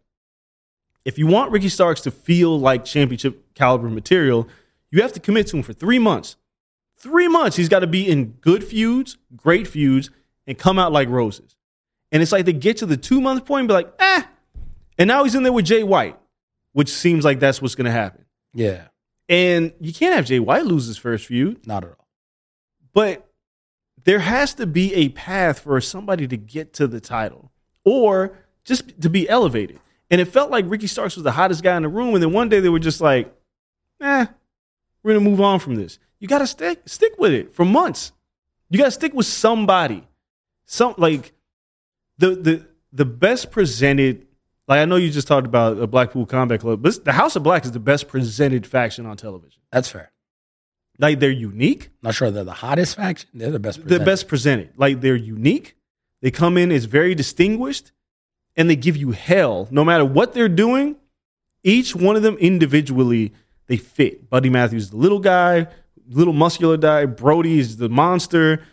if 1.07 1.17
you 1.17 1.27
want 1.27 1.51
Ricky 1.51 1.71
Starks 1.71 2.03
to 2.03 2.11
feel 2.11 2.61
like 2.61 2.85
championship 2.85 3.55
caliber 3.55 3.89
material, 3.89 4.47
you 4.91 5.01
have 5.01 5.15
to 5.15 5.21
commit 5.21 5.47
to 5.47 5.57
him 5.57 5.63
for 5.63 5.73
three 5.73 5.99
months. 5.99 6.37
Three 6.99 7.29
months, 7.29 7.57
he's 7.57 7.71
got 7.71 7.81
to 7.81 7.87
be 7.87 8.07
in 8.07 8.33
good 8.43 8.63
feuds, 8.63 9.17
great 9.35 9.67
feuds, 9.67 10.11
and 10.47 10.59
come 10.59 10.79
out 10.79 10.93
like 10.93 11.09
roses. 11.09 11.57
And 12.11 12.23
it's 12.23 12.33
like 12.33 12.45
they 12.45 12.53
get 12.53 12.79
to 12.79 12.87
the 12.87 12.97
two 12.97 13.21
month 13.21 13.45
point 13.47 13.61
and 13.61 13.69
be 13.69 13.75
like, 13.75 13.93
eh. 13.99 14.23
And 14.99 15.09
now 15.09 15.25
he's 15.25 15.35
in 15.35 15.43
there 15.43 15.53
with 15.53 15.65
Jay 15.65 15.83
White, 15.83 16.19
which 16.73 16.89
seems 16.91 17.25
like 17.25 17.41
that's 17.41 17.63
what's 17.63 17.75
going 17.75 17.87
to 17.87 17.91
happen. 17.91 18.25
Yeah, 18.55 18.89
And 19.31 19.73
you 19.81 19.95
can't 19.95 20.15
have 20.15 20.27
Jay 20.27 20.39
White 20.39 20.67
lose 20.67 20.87
his 20.87 20.99
first 20.99 21.27
feud, 21.27 21.67
not 21.67 21.85
at 21.85 21.91
all. 21.91 22.07
but 22.93 23.29
there 24.05 24.19
has 24.19 24.53
to 24.55 24.67
be 24.67 24.93
a 24.95 25.09
path 25.11 25.61
for 25.61 25.81
somebody 25.81 26.27
to 26.27 26.37
get 26.37 26.73
to 26.75 26.87
the 26.89 27.01
title 27.01 27.53
or 27.85 28.37
just 28.65 29.01
to 29.01 29.09
be 29.09 29.29
elevated. 29.29 29.79
And 30.11 30.21
it 30.21 30.27
felt 30.27 30.51
like 30.51 30.65
Ricky 30.69 30.89
Starks 30.89 31.15
was 31.15 31.23
the 31.23 31.31
hottest 31.33 31.63
guy 31.63 31.77
in 31.77 31.85
the 31.85 31.89
room. 31.89 32.13
And 32.15 32.23
then 32.23 32.33
one 32.33 32.49
day 32.49 32.59
they 32.61 32.69
were 32.69 32.81
just 32.81 33.01
like, 33.01 33.33
eh, 34.01 34.27
we're 35.03 35.13
going 35.13 35.25
to 35.25 35.31
move 35.31 35.41
on 35.41 35.61
from 35.61 35.77
this. 35.77 35.99
You 36.19 36.27
got 36.29 36.39
to 36.39 36.47
stick, 36.49 36.83
stick 36.87 37.13
with 37.17 37.33
it 37.33 37.55
for 37.55 37.65
months. 37.65 38.11
You 38.71 38.79
got 38.79 38.87
to 38.87 38.91
stick 38.91 39.15
with 39.15 39.27
somebody. 39.27 40.07
Some 40.73 40.95
like 40.97 41.35
the, 42.17 42.35
the, 42.35 42.67
the 42.95 43.05
best 43.05 43.51
presented, 43.51 44.27
like 44.67 44.81
I 44.81 44.87
know 44.87 44.97
you 44.97 45.11
just 45.11 45.29
talked 45.29 45.47
about 45.47 45.79
a 45.79 45.87
Blackpool 45.87 46.25
Combat 46.25 46.61
Club, 46.61 46.81
but 46.81 47.05
the 47.05 47.13
House 47.13 47.37
of 47.37 47.43
Black 47.43 47.67
is 47.67 47.73
the 47.73 47.79
best 47.79 48.09
presented 48.09 48.67
faction 48.67 49.05
on 49.05 49.19
television. 49.19 49.61
That's 49.71 49.91
fair. 49.91 50.13
Like 50.99 51.21
they're 51.21 51.31
unique. 51.31 51.91
Not 52.03 52.15
sure 52.15 52.31
they're 52.31 52.43
the 52.43 52.53
hottest 52.55 52.97
faction. 52.97 53.29
They're 53.35 53.51
the 53.51 53.59
best. 53.59 53.81
the 53.81 53.83
presented. 53.83 54.05
best 54.07 54.29
presented. 54.29 54.71
Like 54.79 55.03
they're 55.03 55.15
unique. 55.15 55.77
They 56.23 56.31
come 56.31 56.57
in 56.57 56.73
as 56.73 56.87
very 56.87 57.15
distinguished, 57.15 57.93
and 58.57 58.71
they 58.71 58.77
give 58.77 58.97
you 58.97 59.11
hell 59.11 59.69
no 59.71 59.85
matter 59.85 60.07
what 60.07 60.33
they're 60.33 60.49
doing. 60.49 60.97
Each 61.63 61.95
one 61.95 62.17
of 62.17 62.23
them 62.23 62.39
individually, 62.39 63.35
they 63.67 63.77
fit. 63.77 64.31
Buddy 64.31 64.49
Matthews, 64.49 64.89
the 64.89 64.97
little 64.97 65.21
guy, 65.21 65.67
little 66.09 66.33
muscular 66.33 66.79
guy. 66.79 67.05
Brody 67.05 67.59
is 67.59 67.77
the 67.77 67.91
monster. 67.91 68.65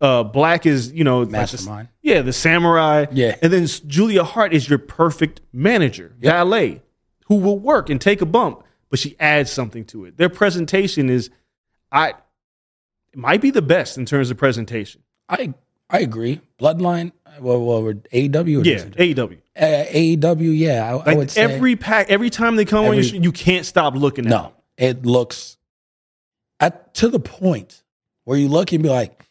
Uh, 0.00 0.22
Black 0.22 0.66
is 0.66 0.92
you 0.92 1.04
know 1.04 1.20
like 1.22 1.50
the- 1.50 1.88
yeah, 2.02 2.20
the 2.22 2.32
samurai. 2.32 3.06
Yeah. 3.12 3.36
and 3.42 3.52
then 3.52 3.66
Julia 3.66 4.24
Hart 4.24 4.52
is 4.52 4.68
your 4.68 4.78
perfect 4.78 5.40
manager, 5.52 6.12
valet, 6.18 6.82
who 7.26 7.36
will 7.36 7.58
work 7.58 7.88
and 7.88 7.98
take 8.00 8.20
a 8.20 8.26
bump, 8.26 8.62
but 8.90 8.98
she 8.98 9.16
adds 9.18 9.50
something 9.50 9.84
to 9.86 10.04
it. 10.04 10.16
Their 10.18 10.28
presentation 10.28 11.08
is, 11.08 11.30
I, 11.90 12.10
it 12.10 13.16
might 13.18 13.40
be 13.40 13.50
the 13.50 13.62
best 13.62 13.96
in 13.96 14.04
terms 14.04 14.30
of 14.30 14.36
presentation. 14.36 15.02
I 15.28 15.54
I 15.88 16.00
agree. 16.00 16.40
Bloodline. 16.60 17.12
Well, 17.40 17.64
well, 17.64 17.82
we're 17.82 17.94
AEW. 17.94 18.60
Or 18.60 18.64
Yeah, 18.64 18.84
AEW. 18.84 19.38
uh, 19.56 19.84
AEW. 19.90 20.58
Yeah, 20.58 20.84
I, 20.84 20.90
I 20.90 20.94
Like 20.94 21.16
would 21.18 21.30
say 21.30 21.42
every 21.42 21.76
pack, 21.76 22.10
every 22.10 22.28
time 22.30 22.56
they 22.56 22.64
come 22.64 22.80
on, 22.86 22.94
your 22.94 23.04
Every- 23.04 23.18
sh- 23.20 23.22
you 23.22 23.32
can't 23.32 23.64
stop 23.64 23.94
looking 23.94 24.26
at. 24.26 24.30
no. 24.30 24.52
It 24.76 25.06
looks 25.06 25.56
at 26.60 26.92
to 26.94 27.08
the 27.08 27.20
point 27.20 27.82
where 28.24 28.36
you 28.38 28.48
look 28.48 28.72
and 28.72 28.82
be 28.82 28.88
like, 28.88 29.25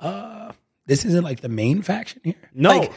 uh, 0.00 0.52
this 0.86 1.04
isn't 1.04 1.24
like 1.24 1.40
the 1.40 1.48
main 1.48 1.82
faction 1.82 2.20
here. 2.24 2.50
No, 2.54 2.78
like, 2.78 2.92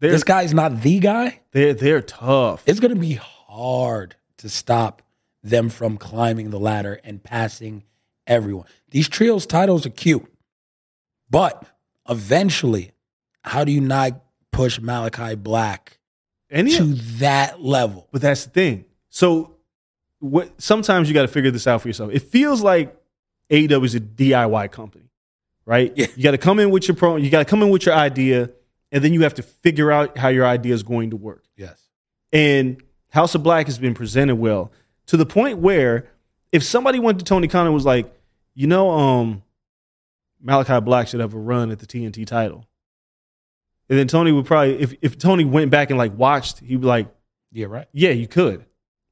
this 0.00 0.24
guy's 0.24 0.52
not 0.52 0.82
the 0.82 0.98
guy. 0.98 1.40
they're 1.52 1.74
they're 1.74 2.02
tough. 2.02 2.62
It's 2.66 2.80
going 2.80 2.94
to 2.94 3.00
be 3.00 3.14
hard 3.14 4.16
to 4.38 4.48
stop 4.48 5.02
them 5.42 5.68
from 5.68 5.96
climbing 5.96 6.50
the 6.50 6.58
ladder 6.58 7.00
and 7.04 7.22
passing 7.22 7.84
everyone. 8.26 8.66
These 8.90 9.08
trios 9.08 9.46
titles 9.46 9.86
are 9.86 9.90
cute, 9.90 10.26
but 11.30 11.64
eventually, 12.08 12.92
how 13.42 13.64
do 13.64 13.72
you 13.72 13.80
not 13.80 14.20
push 14.50 14.80
Malachi 14.80 15.34
Black 15.34 15.98
yeah, 16.50 16.62
to 16.62 16.94
that 17.18 17.62
level? 17.62 18.08
but 18.12 18.22
that's 18.22 18.44
the 18.44 18.50
thing. 18.50 18.84
So, 19.10 19.56
what? 20.18 20.60
Sometimes 20.60 21.08
you 21.08 21.14
got 21.14 21.22
to 21.22 21.28
figure 21.28 21.50
this 21.50 21.66
out 21.66 21.82
for 21.82 21.88
yourself. 21.88 22.10
It 22.12 22.22
feels 22.22 22.62
like 22.62 22.96
AEW 23.50 23.84
is 23.84 23.94
a 23.94 24.00
DIY 24.00 24.70
company, 24.72 25.04
right? 25.66 25.92
Yeah. 25.96 26.06
You 26.16 26.22
got 26.22 26.32
to 26.32 26.38
come 26.38 26.58
in 26.58 26.70
with 26.70 26.88
your 26.88 26.96
pro. 26.96 27.16
You 27.16 27.30
got 27.30 27.40
to 27.40 27.44
come 27.44 27.62
in 27.62 27.70
with 27.70 27.86
your 27.86 27.94
idea, 27.94 28.50
and 28.92 29.02
then 29.02 29.12
you 29.12 29.22
have 29.22 29.34
to 29.34 29.42
figure 29.42 29.90
out 29.90 30.16
how 30.18 30.28
your 30.28 30.46
idea 30.46 30.74
is 30.74 30.82
going 30.82 31.10
to 31.10 31.16
work. 31.16 31.44
Yes. 31.56 31.80
And 32.32 32.82
House 33.10 33.34
of 33.34 33.42
Black 33.42 33.66
has 33.66 33.78
been 33.78 33.94
presented 33.94 34.36
well 34.36 34.72
to 35.06 35.16
the 35.16 35.26
point 35.26 35.58
where 35.58 36.08
if 36.52 36.62
somebody 36.62 36.98
went 36.98 37.18
to 37.18 37.24
Tony 37.24 37.48
Khan 37.48 37.66
and 37.66 37.74
was 37.74 37.84
like, 37.84 38.12
you 38.54 38.66
know, 38.66 38.90
um, 38.90 39.42
Malachi 40.40 40.80
Black 40.80 41.08
should 41.08 41.20
have 41.20 41.34
a 41.34 41.38
run 41.38 41.70
at 41.70 41.78
the 41.78 41.86
TNT 41.86 42.26
title. 42.26 42.64
And 43.88 43.98
then 43.98 44.08
Tony 44.08 44.32
would 44.32 44.46
probably, 44.46 44.80
if, 44.80 44.94
if 45.02 45.18
Tony 45.18 45.44
went 45.44 45.70
back 45.70 45.90
and 45.90 45.98
like 45.98 46.16
watched, 46.16 46.60
he'd 46.60 46.80
be 46.80 46.86
like, 46.86 47.08
Yeah, 47.52 47.66
right. 47.66 47.86
yeah, 47.92 48.10
you 48.10 48.26
could. 48.26 48.64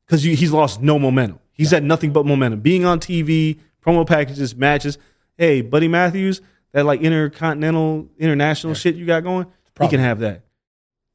Because 0.06 0.22
he's 0.22 0.50
lost 0.52 0.80
no 0.80 0.98
momentum. 0.98 1.38
He's 1.52 1.70
had 1.70 1.84
nothing 1.84 2.12
but 2.12 2.26
momentum. 2.26 2.60
Being 2.60 2.84
on 2.84 2.98
TV, 2.98 3.58
promo 3.84 4.06
packages, 4.06 4.54
matches. 4.56 4.98
Hey, 5.36 5.60
Buddy 5.60 5.88
Matthews, 5.88 6.40
that 6.72 6.84
like 6.84 7.00
intercontinental, 7.00 8.08
international 8.18 8.74
shit 8.74 8.94
you 8.96 9.06
got 9.06 9.22
going, 9.22 9.46
he 9.80 9.88
can 9.88 10.00
have 10.00 10.20
that. 10.20 10.42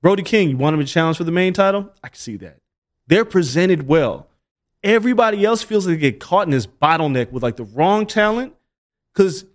Brody 0.02 0.24
King, 0.24 0.50
you 0.50 0.58
want 0.58 0.74
him 0.76 0.80
to 0.80 0.86
challenge 0.86 1.18
for 1.18 1.24
the 1.24 1.32
main 1.32 1.54
title? 1.54 1.92
I 2.04 2.10
can 2.10 2.18
see 2.18 2.38
that. 2.38 2.60
They're 3.08 3.26
presented 3.26 3.88
well. 3.88 4.28
Everybody 4.84 5.44
else 5.44 5.64
feels 5.64 5.88
like 5.88 5.96
they 5.96 6.12
get 6.12 6.20
caught 6.20 6.48
in 6.48 6.52
this 6.52 6.68
bottleneck 6.68 7.32
with 7.32 7.44
like 7.44 7.56
the 7.56 7.64
wrong 7.64 8.06
talent. 8.06 8.54
Because 9.14 9.46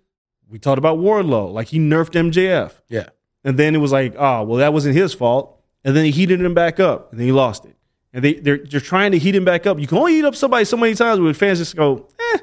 we 0.49 0.59
talked 0.59 0.77
about 0.77 0.99
Wardlow, 0.99 1.53
like 1.53 1.67
he 1.67 1.79
nerfed 1.79 2.11
MJF. 2.11 2.73
Yeah. 2.89 3.09
And 3.43 3.57
then 3.57 3.75
it 3.75 3.79
was 3.79 3.91
like, 3.91 4.15
oh, 4.17 4.43
well, 4.43 4.57
that 4.59 4.73
wasn't 4.73 4.95
his 4.95 5.13
fault. 5.13 5.59
And 5.83 5.95
then 5.95 6.05
he 6.05 6.11
heated 6.11 6.41
him 6.41 6.53
back 6.53 6.79
up, 6.79 7.11
and 7.11 7.19
then 7.19 7.25
he 7.25 7.33
lost 7.33 7.65
it. 7.65 7.75
And 8.13 8.23
they 8.23 8.35
they're, 8.35 8.57
they're 8.57 8.79
trying 8.79 9.11
to 9.11 9.19
heat 9.19 9.35
him 9.35 9.43
back 9.43 9.65
up. 9.65 9.79
You 9.79 9.87
can 9.87 9.97
only 9.97 10.13
heat 10.13 10.25
up 10.25 10.35
somebody 10.35 10.65
so 10.65 10.77
many 10.77 10.93
times 10.93 11.19
where 11.19 11.33
fans 11.33 11.59
just 11.59 11.75
go, 11.75 12.07
eh, 12.33 12.37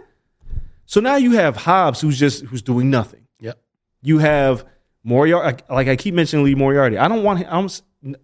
So 0.90 0.98
now 0.98 1.14
you 1.14 1.30
have 1.34 1.56
Hobbs, 1.56 2.00
who's 2.00 2.18
just 2.18 2.44
who's 2.46 2.62
doing 2.62 2.90
nothing. 2.90 3.28
Yep. 3.38 3.60
You 4.02 4.18
have 4.18 4.66
Moriarty. 5.04 5.62
Like 5.70 5.86
I 5.86 5.94
keep 5.94 6.14
mentioning 6.14 6.44
Lee 6.44 6.56
Moriarty. 6.56 6.98
I 6.98 7.06
don't 7.06 7.22
want 7.22 7.38
him. 7.38 7.46
I'm, 7.48 7.68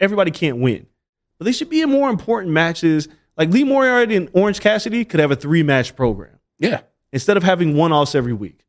everybody 0.01 0.33
can't 0.33 0.57
win, 0.59 0.89
but 1.39 1.45
they 1.45 1.53
should 1.53 1.71
be 1.71 1.81
in 1.81 1.89
more 1.89 2.11
important 2.11 2.53
matches. 2.53 3.07
Like 3.37 3.51
Lee 3.51 3.63
Moriarty 3.63 4.17
and 4.17 4.29
Orange 4.33 4.59
Cassidy 4.59 5.05
could 5.05 5.21
have 5.21 5.31
a 5.31 5.37
three 5.37 5.63
match 5.63 5.95
program 5.95 6.41
Yeah. 6.59 6.81
instead 7.13 7.37
of 7.37 7.45
having 7.45 7.77
one 7.77 7.93
offs 7.93 8.17
every 8.17 8.33
week. 8.33 8.65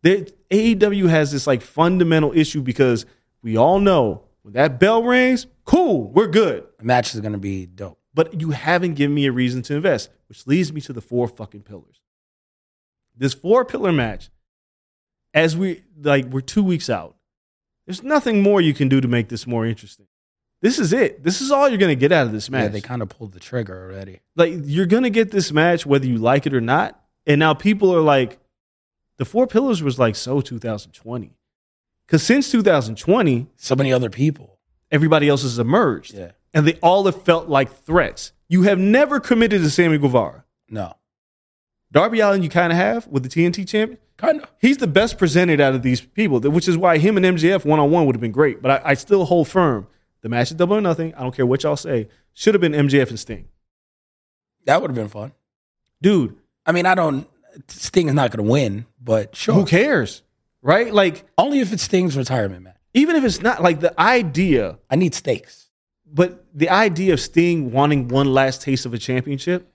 They, 0.00 0.22
AEW 0.50 1.10
has 1.10 1.32
this 1.32 1.46
like 1.46 1.60
fundamental 1.60 2.32
issue 2.32 2.62
because 2.62 3.04
we 3.42 3.58
all 3.58 3.78
know 3.78 4.22
when 4.40 4.54
that 4.54 4.80
bell 4.80 5.02
rings, 5.02 5.46
cool, 5.66 6.10
we're 6.12 6.28
good. 6.28 6.64
The 6.78 6.84
match 6.86 7.14
is 7.14 7.20
going 7.20 7.32
to 7.32 7.38
be 7.38 7.66
dope. 7.66 7.98
But 8.14 8.40
you 8.40 8.52
haven't 8.52 8.94
given 8.94 9.14
me 9.14 9.26
a 9.26 9.32
reason 9.32 9.60
to 9.64 9.74
invest, 9.74 10.08
which 10.28 10.46
leads 10.46 10.72
me 10.72 10.80
to 10.80 10.94
the 10.94 11.02
four 11.02 11.28
fucking 11.28 11.64
pillars. 11.64 12.01
This 13.22 13.34
four 13.34 13.64
pillar 13.64 13.92
match, 13.92 14.30
as 15.32 15.56
we 15.56 15.82
like, 16.02 16.24
we're 16.26 16.40
two 16.40 16.64
weeks 16.64 16.90
out. 16.90 17.14
There's 17.86 18.02
nothing 18.02 18.42
more 18.42 18.60
you 18.60 18.74
can 18.74 18.88
do 18.88 19.00
to 19.00 19.06
make 19.06 19.28
this 19.28 19.46
more 19.46 19.64
interesting. 19.64 20.06
This 20.60 20.78
is 20.80 20.92
it. 20.92 21.22
This 21.22 21.40
is 21.40 21.52
all 21.52 21.68
you're 21.68 21.78
gonna 21.78 21.94
get 21.94 22.10
out 22.10 22.26
of 22.26 22.32
this 22.32 22.50
match. 22.50 22.62
Yeah, 22.64 22.68
they 22.68 22.80
kind 22.80 23.00
of 23.00 23.08
pulled 23.08 23.32
the 23.32 23.38
trigger 23.40 23.80
already. 23.90 24.20
like 24.34 24.54
you're 24.64 24.86
gonna 24.86 25.08
get 25.10 25.30
this 25.30 25.52
match 25.52 25.86
whether 25.86 26.06
you 26.06 26.18
like 26.18 26.46
it 26.46 26.52
or 26.54 26.60
not. 26.60 27.00
And 27.24 27.38
now 27.38 27.54
people 27.54 27.94
are 27.94 28.00
like, 28.00 28.38
the 29.18 29.24
four 29.24 29.46
pillars 29.46 29.84
was 29.84 30.00
like 30.00 30.16
so 30.16 30.40
2020, 30.40 31.36
because 32.06 32.24
since 32.24 32.50
2020, 32.50 33.46
So 33.56 33.76
many 33.76 33.92
other 33.92 34.10
people. 34.10 34.58
everybody 34.90 35.28
else 35.28 35.42
has 35.42 35.60
emerged, 35.60 36.14
Yeah. 36.14 36.32
and 36.52 36.66
they 36.66 36.74
all 36.82 37.04
have 37.04 37.22
felt 37.22 37.48
like 37.48 37.72
threats. 37.72 38.32
You 38.48 38.62
have 38.62 38.80
never 38.80 39.20
committed 39.20 39.62
to 39.62 39.70
Sammy 39.70 39.98
Guevara. 39.98 40.44
No. 40.68 40.94
Darby 41.92 42.20
Allin, 42.20 42.42
you 42.42 42.48
kind 42.48 42.72
of 42.72 42.78
have 42.78 43.06
with 43.06 43.22
the 43.22 43.28
TNT 43.28 43.68
champion. 43.68 43.98
Kind 44.16 44.40
of. 44.42 44.48
He's 44.58 44.78
the 44.78 44.86
best 44.86 45.18
presented 45.18 45.60
out 45.60 45.74
of 45.74 45.82
these 45.82 46.00
people, 46.00 46.40
which 46.40 46.66
is 46.68 46.76
why 46.76 46.98
him 46.98 47.16
and 47.16 47.24
MJF 47.26 47.64
one 47.64 47.78
on 47.78 47.90
one 47.90 48.06
would 48.06 48.14
have 48.16 48.20
been 48.20 48.32
great. 48.32 48.60
But 48.62 48.82
I, 48.84 48.90
I 48.90 48.94
still 48.94 49.24
hold 49.26 49.46
firm 49.48 49.86
the 50.22 50.28
match 50.28 50.50
at 50.50 50.56
Double 50.56 50.76
or 50.76 50.80
Nothing. 50.80 51.14
I 51.14 51.22
don't 51.22 51.34
care 51.34 51.44
what 51.46 51.62
y'all 51.62 51.76
say. 51.76 52.08
Should 52.32 52.54
have 52.54 52.60
been 52.60 52.72
MJF 52.72 53.10
and 53.10 53.20
Sting, 53.20 53.46
That 54.64 54.80
would 54.80 54.90
have 54.90 54.96
been 54.96 55.08
fun. 55.08 55.32
dude. 56.00 56.36
I 56.64 56.72
mean, 56.72 56.86
I 56.86 56.94
don't. 56.94 57.28
Sting 57.68 58.08
is 58.08 58.14
not 58.14 58.30
going 58.30 58.46
to 58.46 58.50
win, 58.50 58.86
but 59.02 59.34
sure. 59.36 59.54
Who 59.54 59.66
cares, 59.66 60.22
right? 60.62 60.94
Like 60.94 61.24
Only 61.36 61.60
if 61.60 61.72
it's 61.72 61.82
Sting's 61.82 62.16
retirement 62.16 62.62
match. 62.62 62.76
even 62.94 63.16
if 63.16 63.24
it's 63.24 63.42
not 63.42 63.62
like 63.62 63.80
the 63.80 63.98
idea, 64.00 64.78
I 64.88 64.96
need 64.96 65.14
stakes. 65.14 65.68
but 66.10 66.46
the 66.54 66.68
idea 66.70 67.12
of 67.14 67.20
Sting 67.20 67.72
wanting 67.72 68.08
one 68.08 68.32
last 68.32 68.62
taste 68.62 68.86
of 68.86 68.94
a 68.94 68.98
championship 68.98 69.68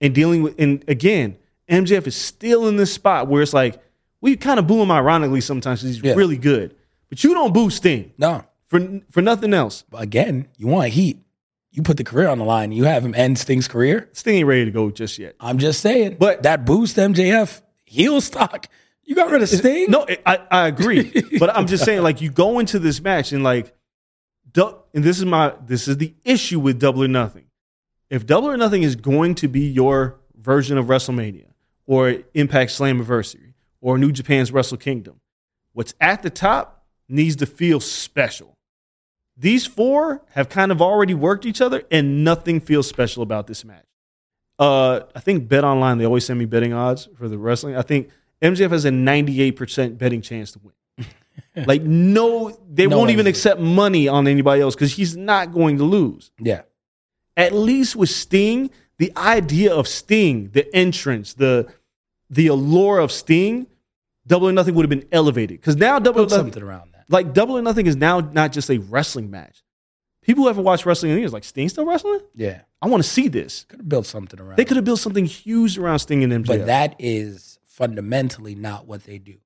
and 0.00 0.14
dealing 0.14 0.42
with, 0.42 0.54
and 0.60 0.84
again, 0.88 1.36
MJF 1.70 2.06
is 2.06 2.16
still 2.16 2.66
in 2.68 2.76
this 2.76 2.92
spot 2.92 3.28
where 3.28 3.42
it's 3.42 3.54
like 3.54 3.80
we 4.20 4.36
kind 4.36 4.58
of 4.58 4.66
boo 4.66 4.82
him 4.82 4.90
ironically 4.90 5.40
sometimes 5.40 5.80
'cause 5.80 5.88
he's 5.94 6.02
Yeah. 6.02 6.14
really 6.14 6.36
good, 6.36 6.74
but 7.08 7.22
you 7.24 7.32
don't 7.32 7.54
boo 7.54 7.70
Sting 7.70 8.12
No. 8.18 8.44
for 8.68 9.00
for 9.10 9.22
nothing 9.22 9.54
else. 9.54 9.84
But 9.90 10.02
again, 10.02 10.48
you 10.58 10.66
want 10.66 10.90
heat. 10.90 11.18
You 11.72 11.82
put 11.82 11.96
the 11.96 12.04
career 12.04 12.28
on 12.28 12.38
the 12.38 12.44
line. 12.44 12.72
You 12.72 12.84
have 12.84 13.04
him 13.04 13.14
end 13.14 13.38
Sting's 13.38 13.68
career. 13.68 14.08
Sting 14.12 14.36
ain't 14.38 14.46
ready 14.46 14.64
to 14.64 14.70
go 14.72 14.90
just 14.90 15.18
yet. 15.18 15.36
I'm 15.38 15.58
just 15.58 15.80
saying. 15.80 16.16
But- 16.18 16.42
that 16.42 16.64
boost 16.66 16.96
MJF 16.98 17.62
heel 17.84 18.20
stock. 18.20 18.66
You 19.04 19.14
got 19.16 19.30
rid 19.30 19.42
of 19.42 19.48
Sting. 19.48 19.90
No, 19.90 20.06
I, 20.26 20.38
I 20.50 20.66
agree, 20.68 21.12
but 21.40 21.56
I'm 21.56 21.66
just 21.66 21.84
saying, 21.84 22.02
like, 22.02 22.20
you 22.20 22.30
go 22.30 22.58
into 22.60 22.78
this 22.78 23.00
match 23.00 23.32
and 23.32 23.42
like, 23.42 23.72
and 24.56 25.04
this 25.04 25.18
is 25.18 25.24
my 25.24 25.54
this 25.66 25.86
is 25.88 25.96
the 25.98 26.14
issue 26.24 26.58
with 26.60 26.78
Double 26.80 27.02
or 27.04 27.08
Nothing. 27.08 27.44
If 28.08 28.26
Double 28.26 28.48
or 28.50 28.56
Nothing 28.56 28.82
is 28.82 28.96
going 28.96 29.36
to 29.36 29.48
be 29.48 29.60
your 29.68 30.18
version 30.36 30.76
of 30.78 30.86
WrestleMania 30.86 31.46
or 31.90 32.18
Impact 32.34 32.70
Slammiversary 32.70 33.52
or 33.80 33.98
New 33.98 34.12
Japan's 34.12 34.52
Wrestle 34.52 34.76
Kingdom, 34.76 35.20
what's 35.72 35.92
at 36.00 36.22
the 36.22 36.30
top 36.30 36.86
needs 37.08 37.34
to 37.36 37.46
feel 37.46 37.80
special. 37.80 38.56
These 39.36 39.66
four 39.66 40.22
have 40.34 40.48
kind 40.48 40.70
of 40.70 40.80
already 40.80 41.14
worked 41.14 41.46
each 41.46 41.60
other, 41.60 41.82
and 41.90 42.22
nothing 42.22 42.60
feels 42.60 42.86
special 42.86 43.24
about 43.24 43.48
this 43.48 43.64
match. 43.64 43.86
Uh, 44.56 45.00
I 45.16 45.18
think 45.18 45.48
Bet 45.48 45.64
Online 45.64 45.98
they 45.98 46.04
always 46.04 46.24
send 46.24 46.38
me 46.38 46.44
betting 46.44 46.72
odds 46.72 47.08
for 47.16 47.28
the 47.28 47.38
wrestling. 47.38 47.74
I 47.74 47.82
think 47.82 48.10
MJF 48.40 48.70
has 48.70 48.84
a 48.84 48.90
98% 48.90 49.98
betting 49.98 50.22
chance 50.22 50.52
to 50.52 50.60
win. 50.62 51.06
like 51.66 51.82
no, 51.82 52.56
they 52.70 52.86
No 52.86 52.98
won't 52.98 53.10
even 53.10 53.26
accept 53.26 53.60
money 53.60 54.06
on 54.06 54.28
anybody 54.28 54.62
else 54.62 54.76
because 54.76 54.92
he's 54.92 55.16
not 55.16 55.52
going 55.52 55.78
to 55.78 55.84
lose. 55.84 56.30
Yeah. 56.38 56.62
At 57.36 57.52
least 57.52 57.96
with 57.96 58.10
Sting, 58.10 58.70
the 58.98 59.12
idea 59.16 59.74
of 59.74 59.88
Sting, 59.88 60.50
the 60.50 60.72
entrance, 60.76 61.34
the 61.34 61.72
the 62.30 62.46
allure 62.46 62.98
of 62.98 63.10
Sting, 63.12 63.66
Double 64.26 64.48
or 64.48 64.52
Nothing 64.52 64.74
would 64.76 64.84
have 64.84 64.90
been 65.00 65.08
elevated 65.12 65.60
because 65.60 65.76
now 65.76 65.98
Double 65.98 66.20
or 66.20 66.24
Nothing, 66.24 66.38
something 66.38 66.62
around 66.62 66.92
that. 66.94 67.04
like 67.08 67.32
Double 67.34 67.58
or 67.58 67.62
Nothing 67.62 67.86
is 67.86 67.96
now 67.96 68.20
not 68.20 68.52
just 68.52 68.70
a 68.70 68.78
wrestling 68.78 69.30
match. 69.30 69.62
People 70.22 70.44
who 70.44 70.48
haven't 70.48 70.64
watched 70.64 70.84
wrestling 70.86 71.12
in 71.12 71.18
years 71.18 71.32
like 71.32 71.44
Sting 71.44 71.68
still 71.68 71.86
wrestling. 71.86 72.20
Yeah. 72.36 72.60
I 72.82 72.88
want 72.88 73.02
to 73.02 73.08
see 73.08 73.28
this. 73.28 73.64
Could 73.68 73.80
have 73.80 73.88
built 73.88 74.06
something 74.06 74.38
around 74.40 74.56
They 74.56 74.64
could 74.64 74.76
have 74.76 74.84
built 74.84 75.00
something 75.00 75.24
huge 75.24 75.78
around 75.78 75.98
Sting 76.00 76.22
and 76.22 76.32
MJF. 76.32 76.46
But 76.46 76.66
that 76.66 76.94
is 76.98 77.58
fundamentally 77.66 78.54
not 78.54 78.86
what 78.86 79.04
they 79.04 79.18
do. 79.18 79.36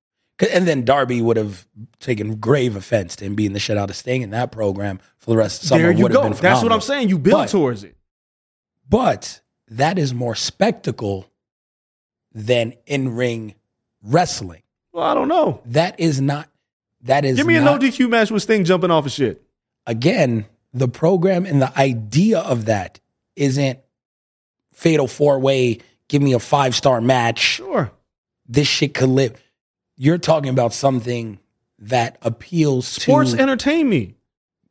And 0.52 0.66
then 0.66 0.85
Darby 0.85 1.23
would 1.23 1.36
have 1.36 1.65
taken 2.01 2.36
grave 2.36 2.74
offense 2.74 3.15
to 3.16 3.24
him 3.24 3.36
being 3.36 3.52
the 3.52 3.61
shit 3.61 3.77
out 3.78 3.89
of 3.89 3.94
Sting 3.97 4.23
in 4.23 4.31
that 4.31 4.51
program 4.51 4.98
for 5.19 5.31
the 5.31 5.36
rest 5.36 5.59
of 5.59 5.62
the 5.62 5.69
summer. 5.69 5.82
there 5.82 5.93
you 5.93 6.02
would 6.02 6.11
have 6.12 6.23
go. 6.23 6.28
been 6.28 6.39
That's 6.39 6.62
what 6.62 6.73
I'm 6.73 6.81
saying. 6.81 7.09
You 7.09 7.19
build 7.20 7.43
But- 7.43 7.48
towards 7.51 7.85
it. 7.85 7.97
But 8.89 9.40
that 9.69 9.98
is 9.98 10.12
more 10.12 10.35
spectacle 10.35 11.27
than 12.35 12.74
in 12.86 13.15
ring 13.15 13.55
wrestling. 14.02 14.62
Well, 14.93 15.05
I 15.05 15.15
don't 15.15 15.28
know. 15.28 15.61
That 15.66 15.98
is 16.01 16.20
not. 16.20 16.48
That 17.02 17.24
is 17.24 17.36
Give 17.36 17.47
me 17.47 17.56
a 17.56 17.61
not, 17.61 17.81
no 17.81 17.89
DQ 17.89 18.09
match 18.09 18.31
with 18.31 18.43
Sting 18.43 18.65
jumping 18.65 18.90
off 18.90 19.06
of 19.06 19.12
shit. 19.12 19.43
again. 19.86 20.47
The 20.77 20.89
program 20.89 21.47
and 21.47 21.62
the 21.62 21.78
idea 21.78 22.40
of 22.40 22.65
that 22.65 22.98
isn't 23.36 23.78
fatal 24.73 25.06
four 25.06 25.39
way. 25.39 25.78
Give 26.09 26.20
me 26.20 26.32
a 26.32 26.40
five 26.40 26.74
star 26.74 27.01
match. 27.01 27.39
Sure. 27.39 27.93
This 28.48 28.66
shit 28.66 28.93
could 28.94 29.09
live. 29.09 29.40
You're 29.97 30.19
talking 30.19 30.51
about 30.51 30.73
something 30.74 31.39
that 31.78 32.19
appeals 32.23 32.93
to 32.94 33.01
Sports 33.02 33.32
to 33.35 33.40
entertain 33.40 33.89
me. 33.89 34.16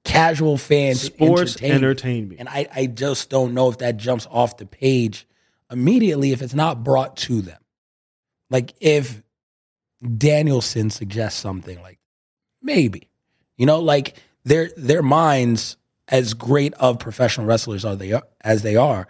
casual 0.04 0.58
fans. 0.58 1.00
Sports 1.02 1.56
entertainment. 1.62 1.74
entertain 1.84 2.28
me. 2.28 2.36
And 2.38 2.50
I, 2.50 2.68
I 2.76 2.86
just 2.88 3.30
don't 3.30 3.54
know 3.54 3.70
if 3.70 3.78
that 3.78 3.96
jumps 3.96 4.28
off 4.30 4.58
the 4.58 4.66
page 4.66 5.26
immediately 5.72 6.32
if 6.32 6.42
it's 6.42 6.54
not 6.54 6.84
brought 6.84 7.18
to 7.18 7.42
them. 7.42 7.60
Like 8.50 8.74
if 8.80 9.22
Danielson 10.18 10.90
suggests 10.90 11.40
something 11.40 11.82
like 11.82 12.00
maybe, 12.62 13.10
you 13.58 13.66
know, 13.66 13.80
like 13.80 14.18
their 14.44 14.70
their 14.76 15.02
minds, 15.02 15.78
as 16.08 16.34
great 16.34 16.74
of 16.76 17.00
professional 17.00 17.48
wrestlers 17.48 17.86
are 17.86 17.96
they 17.96 18.20
as 18.42 18.62
they 18.62 18.76
are, 18.76 19.08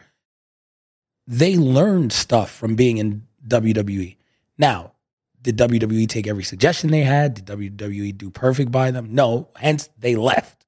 they 1.28 1.58
learned 1.58 2.14
stuff 2.14 2.52
from 2.52 2.76
being 2.76 2.98
in 2.98 3.24
WWE. 3.48 4.18
Now, 4.58 4.94
did 5.42 5.58
WWE 5.58 6.08
take 6.08 6.28
every 6.28 6.44
suggestion 6.44 6.92
they 6.92 7.02
had? 7.02 7.34
Did 7.34 7.46
WWE 7.46 8.18
do 8.18 8.30
perfect 8.30 8.72
by 8.72 8.92
them? 8.92 9.14
No, 9.14 9.50
hence 9.56 9.90
they 9.98 10.16
left. 10.16 10.66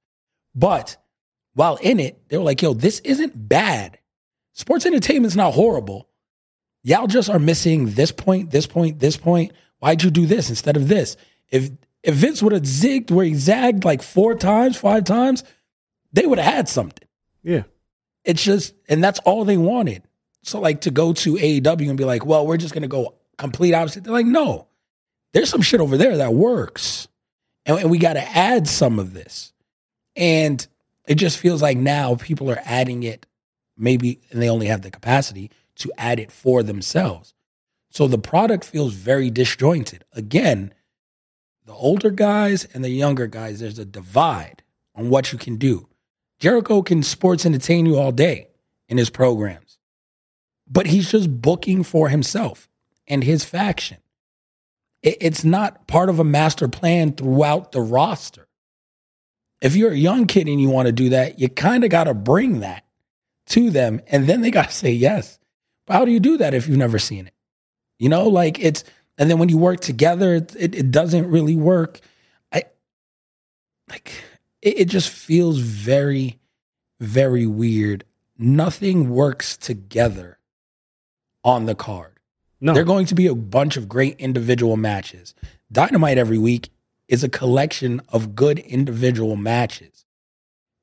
But 0.53 0.98
while 1.53 1.78
in 1.78 1.99
it, 1.99 2.28
they 2.28 2.38
were 2.38 2.44
like, 2.44 2.62
yo, 2.62 2.74
this 2.74 2.99
isn't 2.99 3.48
bad. 3.48 3.98
Sports 4.56 4.86
entertainment's 4.86 5.36
not 5.36 5.53
horrible. 5.53 6.10
Y'all 6.82 7.07
just 7.07 7.30
are 7.30 7.40
missing 7.40 7.91
this 7.91 8.11
point, 8.11 8.49
this 8.52 8.65
point, 8.65 8.99
this 8.99 9.18
point. 9.18 9.52
Why'd 9.80 10.02
you 10.02 10.10
do 10.10 10.26
this 10.26 10.49
instead 10.49 10.77
of 10.77 10.88
this? 10.88 11.18
If 11.49 11.69
if 12.02 12.15
Vince 12.15 12.41
would 12.41 12.53
have 12.53 12.64
zigged 12.64 13.11
where 13.11 13.26
he 13.26 13.34
zagged 13.34 13.84
like 13.84 14.02
four 14.02 14.36
times, 14.36 14.77
five 14.77 15.03
times, 15.03 15.44
they 16.14 16.26
would 16.26 16.40
have 16.40 16.53
had 16.53 16.69
something. 16.69 17.07
Yeah. 17.44 17.64
It's 18.23 18.44
just, 18.44 18.73
and 18.88 19.03
that's 19.03 19.19
all 19.19 19.44
they 19.44 19.57
wanted. 19.57 20.03
So, 20.44 20.60
like, 20.60 20.82
to 20.82 20.91
go 20.91 21.14
to 21.14 21.34
AEW 21.34 21.90
and 21.90 21.98
be 21.98 22.06
like, 22.06 22.23
well, 22.26 22.45
we're 22.45 22.57
just 22.57 22.73
going 22.73 22.84
to 22.84 22.88
go 22.88 23.15
complete 23.38 23.73
opposite. 23.73 24.03
They're 24.03 24.14
like, 24.14 24.27
no, 24.27 24.68
there's 25.34 25.49
some 25.49 25.64
shit 25.64 25.82
over 25.82 25.98
there 25.98 26.18
that 26.18 26.34
works. 26.34 27.07
And, 27.65 27.80
and 27.80 27.90
we 27.90 27.98
got 27.98 28.14
to 28.14 28.22
add 28.22 28.68
some 28.68 28.99
of 28.99 29.14
this. 29.14 29.52
And 30.15 30.65
it 31.07 31.15
just 31.15 31.40
feels 31.40 31.61
like 31.61 31.77
now 31.77 32.15
people 32.15 32.52
are 32.52 32.61
adding 32.64 33.02
it, 33.02 33.26
maybe, 33.77 34.22
and 34.31 34.41
they 34.41 34.49
only 34.49 34.68
have 34.68 34.81
the 34.81 34.91
capacity 34.91 35.52
to 35.76 35.91
add 35.97 36.19
it 36.19 36.31
for 36.31 36.64
themselves. 36.64 37.34
So 37.89 38.07
the 38.07 38.18
product 38.18 38.65
feels 38.65 38.93
very 38.93 39.30
disjointed. 39.30 40.03
Again, 40.14 40.73
the 41.65 41.73
older 41.73 42.10
guys 42.11 42.65
and 42.73 42.84
the 42.84 42.89
younger 42.89 43.27
guys, 43.27 43.60
there's 43.60 43.80
a 43.80 43.85
divide 43.85 44.64
on 44.93 45.10
what 45.10 45.31
you 45.31 45.38
can 45.38 45.57
do. 45.57 45.88
Jericho 46.39 46.81
can 46.81 47.03
sports 47.03 47.45
entertain 47.45 47.85
you 47.85 47.97
all 47.97 48.11
day 48.11 48.49
in 48.88 48.97
his 48.97 49.10
programs, 49.10 49.77
but 50.68 50.88
he's 50.88 51.10
just 51.10 51.41
booking 51.41 51.84
for 51.84 52.10
himself 52.10 52.69
and 53.07 53.23
his 53.23 53.43
faction. 53.43 53.97
It's 55.02 55.43
not 55.43 55.88
part 55.88 56.10
of 56.10 56.19
a 56.19 56.23
master 56.23 56.68
plan 56.68 57.14
throughout 57.14 57.72
the 57.72 57.81
roster. 57.81 58.47
If 59.61 59.76
you're 59.76 59.91
a 59.91 59.97
young 59.97 60.26
kid 60.26 60.47
and 60.47 60.60
you 60.60 60.69
want 60.69 60.88
to 60.88 60.91
do 60.91 61.10
that, 61.10 61.39
you 61.39 61.47
kind 61.47 61.84
of 61.84 61.89
got 61.89 62.06
to 62.06 62.14
bring 62.14 62.61
that 62.61 62.85
to 63.47 63.69
them, 63.69 64.01
and 64.07 64.27
then 64.27 64.41
they 64.41 64.51
got 64.51 64.69
to 64.69 64.76
say 64.76 64.91
yes. 64.91 65.39
But 65.85 65.93
how 65.93 66.05
do 66.05 66.11
you 66.11 66.19
do 66.19 66.38
that 66.38 66.53
if 66.53 66.67
you've 66.67 66.77
never 66.77 66.99
seen 66.99 67.27
it? 67.27 67.34
You 67.99 68.09
know, 68.09 68.27
like 68.27 68.59
it's 68.59 68.84
and 69.17 69.30
then 69.30 69.39
when 69.39 69.49
you 69.49 69.57
work 69.57 69.80
together, 69.80 70.35
it, 70.35 70.55
it, 70.57 70.76
it 70.76 70.91
doesn't 70.91 71.30
really 71.30 71.55
work. 71.55 72.01
I 72.51 72.63
like 73.89 74.11
it, 74.61 74.80
it 74.80 74.85
just 74.85 75.09
feels 75.09 75.59
very, 75.59 76.39
very 76.99 77.45
weird. 77.45 78.03
Nothing 78.38 79.09
works 79.09 79.55
together 79.55 80.39
on 81.43 81.65
the 81.65 81.76
card. 81.76 82.11
No, 82.59 82.73
There 82.73 82.81
are 82.81 82.85
going 82.85 83.05
to 83.07 83.15
be 83.15 83.27
a 83.27 83.35
bunch 83.35 83.77
of 83.77 83.88
great 83.88 84.19
individual 84.19 84.76
matches. 84.76 85.35
Dynamite 85.72 86.17
every 86.17 86.38
week 86.38 86.69
is 87.07 87.23
a 87.23 87.30
collection 87.30 88.01
of 88.09 88.35
good 88.35 88.59
individual 88.59 89.35
matches. 89.35 90.05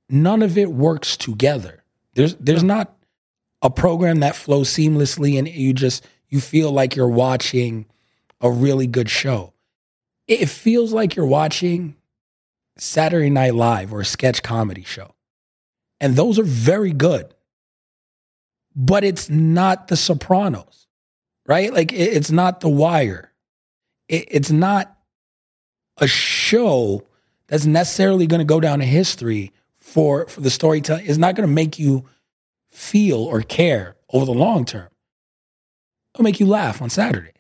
None 0.08 0.42
of 0.42 0.56
it 0.56 0.70
works 0.70 1.16
together. 1.16 1.81
There's 2.14 2.34
there's 2.36 2.62
not 2.62 2.94
a 3.62 3.70
program 3.70 4.20
that 4.20 4.36
flows 4.36 4.68
seamlessly 4.68 5.38
and 5.38 5.48
you 5.48 5.72
just 5.72 6.04
you 6.28 6.40
feel 6.40 6.72
like 6.72 6.96
you're 6.96 7.08
watching 7.08 7.86
a 8.40 8.50
really 8.50 8.86
good 8.86 9.08
show. 9.08 9.52
It 10.26 10.46
feels 10.46 10.92
like 10.92 11.14
you're 11.14 11.26
watching 11.26 11.96
Saturday 12.76 13.30
Night 13.30 13.54
Live 13.54 13.92
or 13.92 14.00
a 14.00 14.04
sketch 14.04 14.42
comedy 14.42 14.82
show. 14.82 15.14
And 16.00 16.16
those 16.16 16.38
are 16.38 16.44
very 16.44 16.92
good. 16.92 17.34
But 18.74 19.04
it's 19.04 19.28
not 19.28 19.88
The 19.88 19.96
Sopranos, 19.96 20.86
right? 21.46 21.72
Like 21.72 21.92
it's 21.92 22.30
not 22.30 22.60
The 22.60 22.68
Wire. 22.68 23.32
It's 24.08 24.50
not 24.50 24.96
a 25.98 26.06
show 26.06 27.06
that's 27.46 27.66
necessarily 27.66 28.26
going 28.26 28.40
to 28.40 28.44
go 28.44 28.60
down 28.60 28.80
in 28.80 28.88
history 28.88 29.52
for, 29.92 30.26
for 30.26 30.40
the 30.40 30.48
storytelling. 30.48 31.04
is 31.04 31.18
not 31.18 31.34
going 31.34 31.46
to 31.46 31.54
make 31.54 31.78
you 31.78 32.06
feel 32.70 33.18
or 33.18 33.42
care 33.42 33.94
over 34.10 34.24
the 34.24 34.32
long 34.32 34.64
term. 34.64 34.88
It'll 36.14 36.24
make 36.24 36.40
you 36.40 36.46
laugh 36.46 36.80
on 36.80 36.88
Saturdays. 36.88 37.32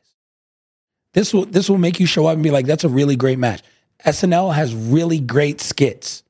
This 1.14 1.32
will 1.32 1.46
this 1.46 1.70
will 1.70 1.78
make 1.78 1.98
you 1.98 2.06
show 2.06 2.26
up 2.26 2.34
and 2.34 2.42
be 2.42 2.50
like, 2.50 2.66
that's 2.66 2.84
a 2.84 2.90
really 2.90 3.16
great 3.16 3.38
match. 3.38 3.62
SNL 4.04 4.54
has 4.54 4.74
really 4.74 5.18
great 5.18 5.60
skits, 5.62 6.22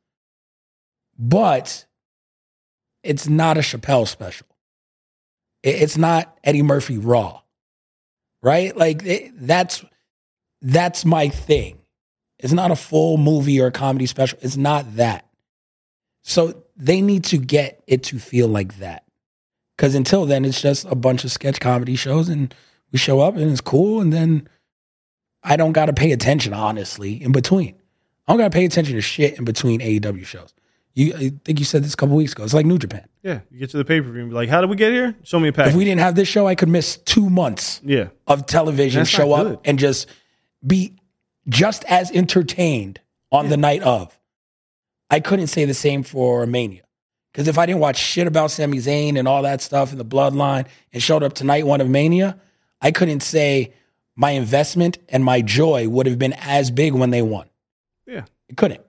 but 1.19 1.87
it's 3.03 3.29
not 3.29 3.57
a 3.57 3.61
Chappelle 3.61 4.07
special. 4.07 4.47
It's 5.63 5.97
not 5.97 6.39
Eddie 6.45 6.63
Murphy 6.63 6.99
Raw, 6.99 7.41
right? 8.43 8.77
Like 8.77 9.05
it, 9.05 9.33
that's 9.37 9.85
that's 10.61 11.05
my 11.05 11.29
thing. 11.29 11.79
It's 12.39 12.53
not 12.53 12.71
a 12.71 12.77
full 12.77 13.19
movie 13.19 13.61
or 13.61 13.69
a 13.69 13.73
comedy 13.73 14.07
special. 14.07 14.39
It's 14.43 14.57
not 14.57 14.97
that. 14.97 15.27
So 16.23 16.63
they 16.77 17.01
need 17.01 17.25
to 17.25 17.39
get 17.39 17.83
it 17.87 18.05
to 18.05 18.19
feel 18.19 18.49
like 18.49 18.79
that. 18.79 19.05
Because 19.77 19.95
until 19.95 20.27
then, 20.27 20.45
it's 20.45 20.61
just 20.61 20.85
a 20.85 20.95
bunch 20.95 21.25
of 21.25 21.33
sketch 21.33 21.59
comedy 21.61 21.97
shows, 21.97 22.29
and 22.29 22.55
we 22.93 22.99
show 22.99 23.21
up 23.21 23.37
and 23.37 23.51
it's 23.51 23.61
cool, 23.61 24.01
and 24.01 24.13
then 24.13 24.49
I 25.43 25.57
don't 25.57 25.73
got 25.73 25.87
to 25.87 25.93
pay 25.93 26.13
attention, 26.13 26.53
honestly, 26.53 27.21
in 27.23 27.33
between. 27.33 27.75
I 28.27 28.33
don't 28.33 28.39
got 28.39 28.53
to 28.53 28.57
pay 28.57 28.65
attention 28.65 28.95
to 28.95 29.01
shit 29.01 29.39
in 29.39 29.45
between 29.45 29.81
AEW 29.81 30.25
shows. 30.25 30.55
You, 30.95 31.15
I 31.15 31.33
think 31.45 31.59
you 31.59 31.65
said 31.65 31.83
this 31.83 31.95
a 31.95 31.97
couple 31.97 32.15
weeks 32.17 32.33
ago. 32.33 32.45
It's 32.45 32.53
like 32.55 32.67
New 32.67 32.79
Japan. 32.79 33.07
yeah, 33.23 33.41
you 33.51 33.59
get 33.59 33.71
to 33.71 33.79
the 33.79 33.85
pay 33.85 34.01
per 34.01 34.11
view 34.11 34.21
and 34.21 34.31
be 34.31 34.35
like, 34.37 34.51
"How 34.51 34.61
did 34.61 34.69
we 34.69 34.77
get 34.77 34.93
here? 34.93 35.17
Show 35.25 35.41
me 35.41 35.49
a 35.49 35.53
pack." 35.53 35.69
If 35.69 35.75
we 35.75 35.85
didn't 35.85 36.01
have 36.01 36.15
this 36.15 36.29
show, 36.29 36.47
I 36.47 36.55
could 36.55 36.69
miss 36.69 36.99
two 36.99 37.31
months 37.31 37.81
yeah, 37.83 38.09
of 38.27 38.45
television, 38.47 39.01
That's 39.01 39.11
show 39.11 39.31
not 39.31 39.41
up 39.41 39.47
good. 39.47 39.59
and 39.65 39.79
just 39.79 40.07
be 40.65 40.97
just 41.49 41.85
as 41.85 42.11
entertained 42.11 43.01
on 43.33 43.49
the 43.49 43.57
night 43.57 43.83
of. 43.83 44.17
I 45.13 45.21
couldn't 45.21 45.47
say 45.49 45.65
the 45.65 45.75
same 45.75 46.03
for 46.03 46.45
Mania. 46.47 46.83
Because 47.33 47.47
if 47.49 47.57
I 47.59 47.67
didn't 47.67 47.81
watch 47.81 47.99
shit 47.99 48.27
about 48.27 48.51
Sami 48.51 48.79
Zayn 48.79 49.19
and 49.19 49.29
all 49.29 49.43
that 49.43 49.63
stuff 49.63 49.93
in 49.93 49.99
the 49.99 50.05
bloodline 50.05 50.67
and 50.93 51.03
showed 51.03 51.23
up 51.23 51.33
tonight 51.35 51.67
one 51.67 51.81
of 51.81 51.89
Mania, 51.89 52.39
I 52.81 52.91
couldn't 52.91 53.21
say 53.21 53.73
my 54.17 54.31
investment 54.33 54.99
and 55.09 55.25
my 55.25 55.41
joy 55.41 55.89
would 55.89 56.07
have 56.07 56.19
been 56.19 56.35
as 56.35 56.71
big 56.71 56.93
when 56.93 57.11
they 57.11 57.23
won. 57.23 57.49
yeah. 58.07 58.25
It 58.49 58.57
couldn't. 58.57 58.83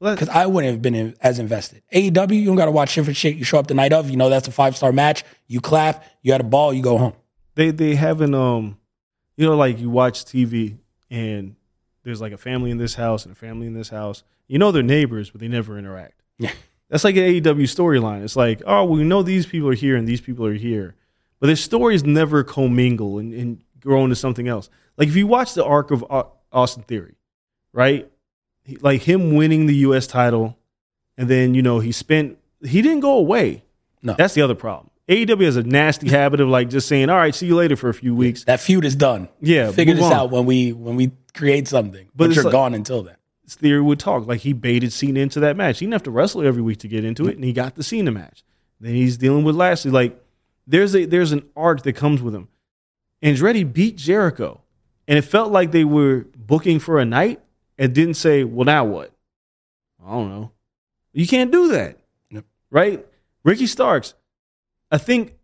Because 0.00 0.28
I 0.28 0.46
wouldn't 0.46 0.72
have 0.72 0.82
been 0.82 0.94
in- 0.94 1.16
as 1.20 1.38
invested. 1.40 1.82
AEW, 1.92 2.32
you 2.40 2.46
don't 2.46 2.56
got 2.56 2.64
to 2.66 2.70
watch 2.72 2.90
shit 2.90 3.04
for 3.04 3.12
shit. 3.14 3.36
You 3.36 3.44
show 3.44 3.58
up 3.58 3.66
the 3.66 3.74
night 3.74 3.92
of, 3.92 4.08
you 4.10 4.16
know 4.16 4.28
that's 4.28 4.46
a 4.48 4.52
five 4.52 4.76
star 4.76 4.92
match. 4.92 5.24
You 5.48 5.60
clap, 5.60 6.04
you 6.22 6.30
had 6.32 6.40
a 6.40 6.44
ball, 6.44 6.72
you 6.72 6.82
go 6.82 6.98
home. 6.98 7.14
they 7.54 7.70
they 7.72 7.94
haven't 7.96 8.34
um 8.34 8.78
you 9.36 9.46
know 9.46 9.56
like 9.56 9.78
you 9.80 9.90
watch 9.90 10.24
TV 10.24 10.78
and 11.10 11.54
there's 12.08 12.20
like 12.22 12.32
a 12.32 12.38
family 12.38 12.70
in 12.70 12.78
this 12.78 12.94
house 12.94 13.24
and 13.26 13.32
a 13.32 13.38
family 13.38 13.66
in 13.66 13.74
this 13.74 13.90
house. 13.90 14.22
You 14.46 14.58
know 14.58 14.72
they're 14.72 14.82
neighbors, 14.82 15.30
but 15.30 15.40
they 15.40 15.48
never 15.48 15.78
interact. 15.78 16.22
Yeah. 16.38 16.52
That's 16.88 17.04
like 17.04 17.16
an 17.16 17.22
AEW 17.22 17.64
storyline. 17.64 18.24
It's 18.24 18.34
like, 18.34 18.62
oh, 18.66 18.84
well, 18.84 18.96
we 18.96 19.04
know 19.04 19.22
these 19.22 19.44
people 19.44 19.68
are 19.68 19.74
here 19.74 19.94
and 19.94 20.08
these 20.08 20.22
people 20.22 20.46
are 20.46 20.54
here, 20.54 20.94
but 21.38 21.48
their 21.48 21.56
stories 21.56 22.04
never 22.04 22.42
commingle 22.42 23.18
and, 23.18 23.34
and 23.34 23.62
grow 23.80 24.04
into 24.04 24.16
something 24.16 24.48
else. 24.48 24.70
Like 24.96 25.08
if 25.08 25.16
you 25.16 25.26
watch 25.26 25.52
the 25.52 25.64
arc 25.64 25.90
of 25.90 26.02
Austin 26.50 26.82
Theory, 26.84 27.16
right? 27.72 28.10
He, 28.64 28.76
like 28.76 29.02
him 29.02 29.34
winning 29.34 29.66
the 29.66 29.76
U.S. 29.76 30.06
title, 30.06 30.58
and 31.18 31.28
then 31.28 31.52
you 31.52 31.60
know 31.60 31.80
he 31.80 31.92
spent 31.92 32.38
he 32.64 32.80
didn't 32.80 33.00
go 33.00 33.18
away. 33.18 33.64
No. 34.02 34.14
That's 34.14 34.32
the 34.34 34.42
other 34.42 34.54
problem. 34.54 34.90
AEW 35.08 35.44
has 35.44 35.56
a 35.56 35.62
nasty 35.62 36.08
habit 36.10 36.40
of 36.40 36.48
like 36.48 36.68
just 36.68 36.86
saying, 36.86 37.08
"All 37.08 37.16
right, 37.16 37.34
see 37.34 37.46
you 37.46 37.56
later" 37.56 37.76
for 37.76 37.88
a 37.88 37.94
few 37.94 38.14
weeks. 38.14 38.44
That 38.44 38.60
feud 38.60 38.84
is 38.84 38.94
done. 38.94 39.28
Yeah, 39.40 39.72
Figure 39.72 39.94
this 39.94 40.04
on. 40.04 40.12
out 40.12 40.30
when 40.30 40.44
we 40.46 40.72
when 40.72 40.96
we 40.96 41.12
create 41.38 41.68
something. 41.68 42.08
But 42.14 42.28
But, 42.28 42.34
you're 42.34 42.44
like- 42.44 42.52
gone 42.52 42.74
until 42.74 43.02
then. 43.02 43.14
Theory 43.48 43.80
would 43.80 43.98
talk 43.98 44.26
like 44.26 44.40
he 44.40 44.52
baited 44.52 44.92
Cena 44.92 45.20
into 45.20 45.40
that 45.40 45.56
match. 45.56 45.78
He 45.78 45.86
didn't 45.86 45.94
have 45.94 46.02
to 46.02 46.10
wrestle 46.10 46.46
every 46.46 46.60
week 46.60 46.78
to 46.80 46.88
get 46.88 47.02
into 47.02 47.26
it, 47.28 47.36
and 47.36 47.44
he 47.44 47.54
got 47.54 47.76
the 47.76 47.82
Cena 47.82 48.10
match. 48.12 48.44
Then 48.78 48.94
he's 48.94 49.16
dealing 49.16 49.42
with 49.42 49.56
Lashley. 49.56 49.90
Like 49.90 50.22
there's 50.66 50.94
a 50.94 51.06
there's 51.06 51.32
an 51.32 51.44
arc 51.56 51.82
that 51.84 51.94
comes 51.94 52.20
with 52.20 52.34
him. 52.34 52.48
Andretti 53.22 53.64
beat 53.72 53.96
Jericho, 53.96 54.60
and 55.08 55.16
it 55.16 55.22
felt 55.22 55.50
like 55.50 55.70
they 55.70 55.84
were 55.84 56.26
booking 56.36 56.78
for 56.78 56.98
a 56.98 57.06
night 57.06 57.40
and 57.78 57.94
didn't 57.94 58.14
say, 58.14 58.44
"Well, 58.44 58.66
now 58.66 58.84
what?" 58.84 59.12
I 60.06 60.10
don't 60.10 60.28
know. 60.28 60.52
You 61.14 61.26
can't 61.26 61.50
do 61.50 61.68
that, 61.68 61.98
right? 62.70 63.04
Ricky 63.44 63.66
Starks. 63.66 64.12
I 64.90 64.98
think 64.98 65.36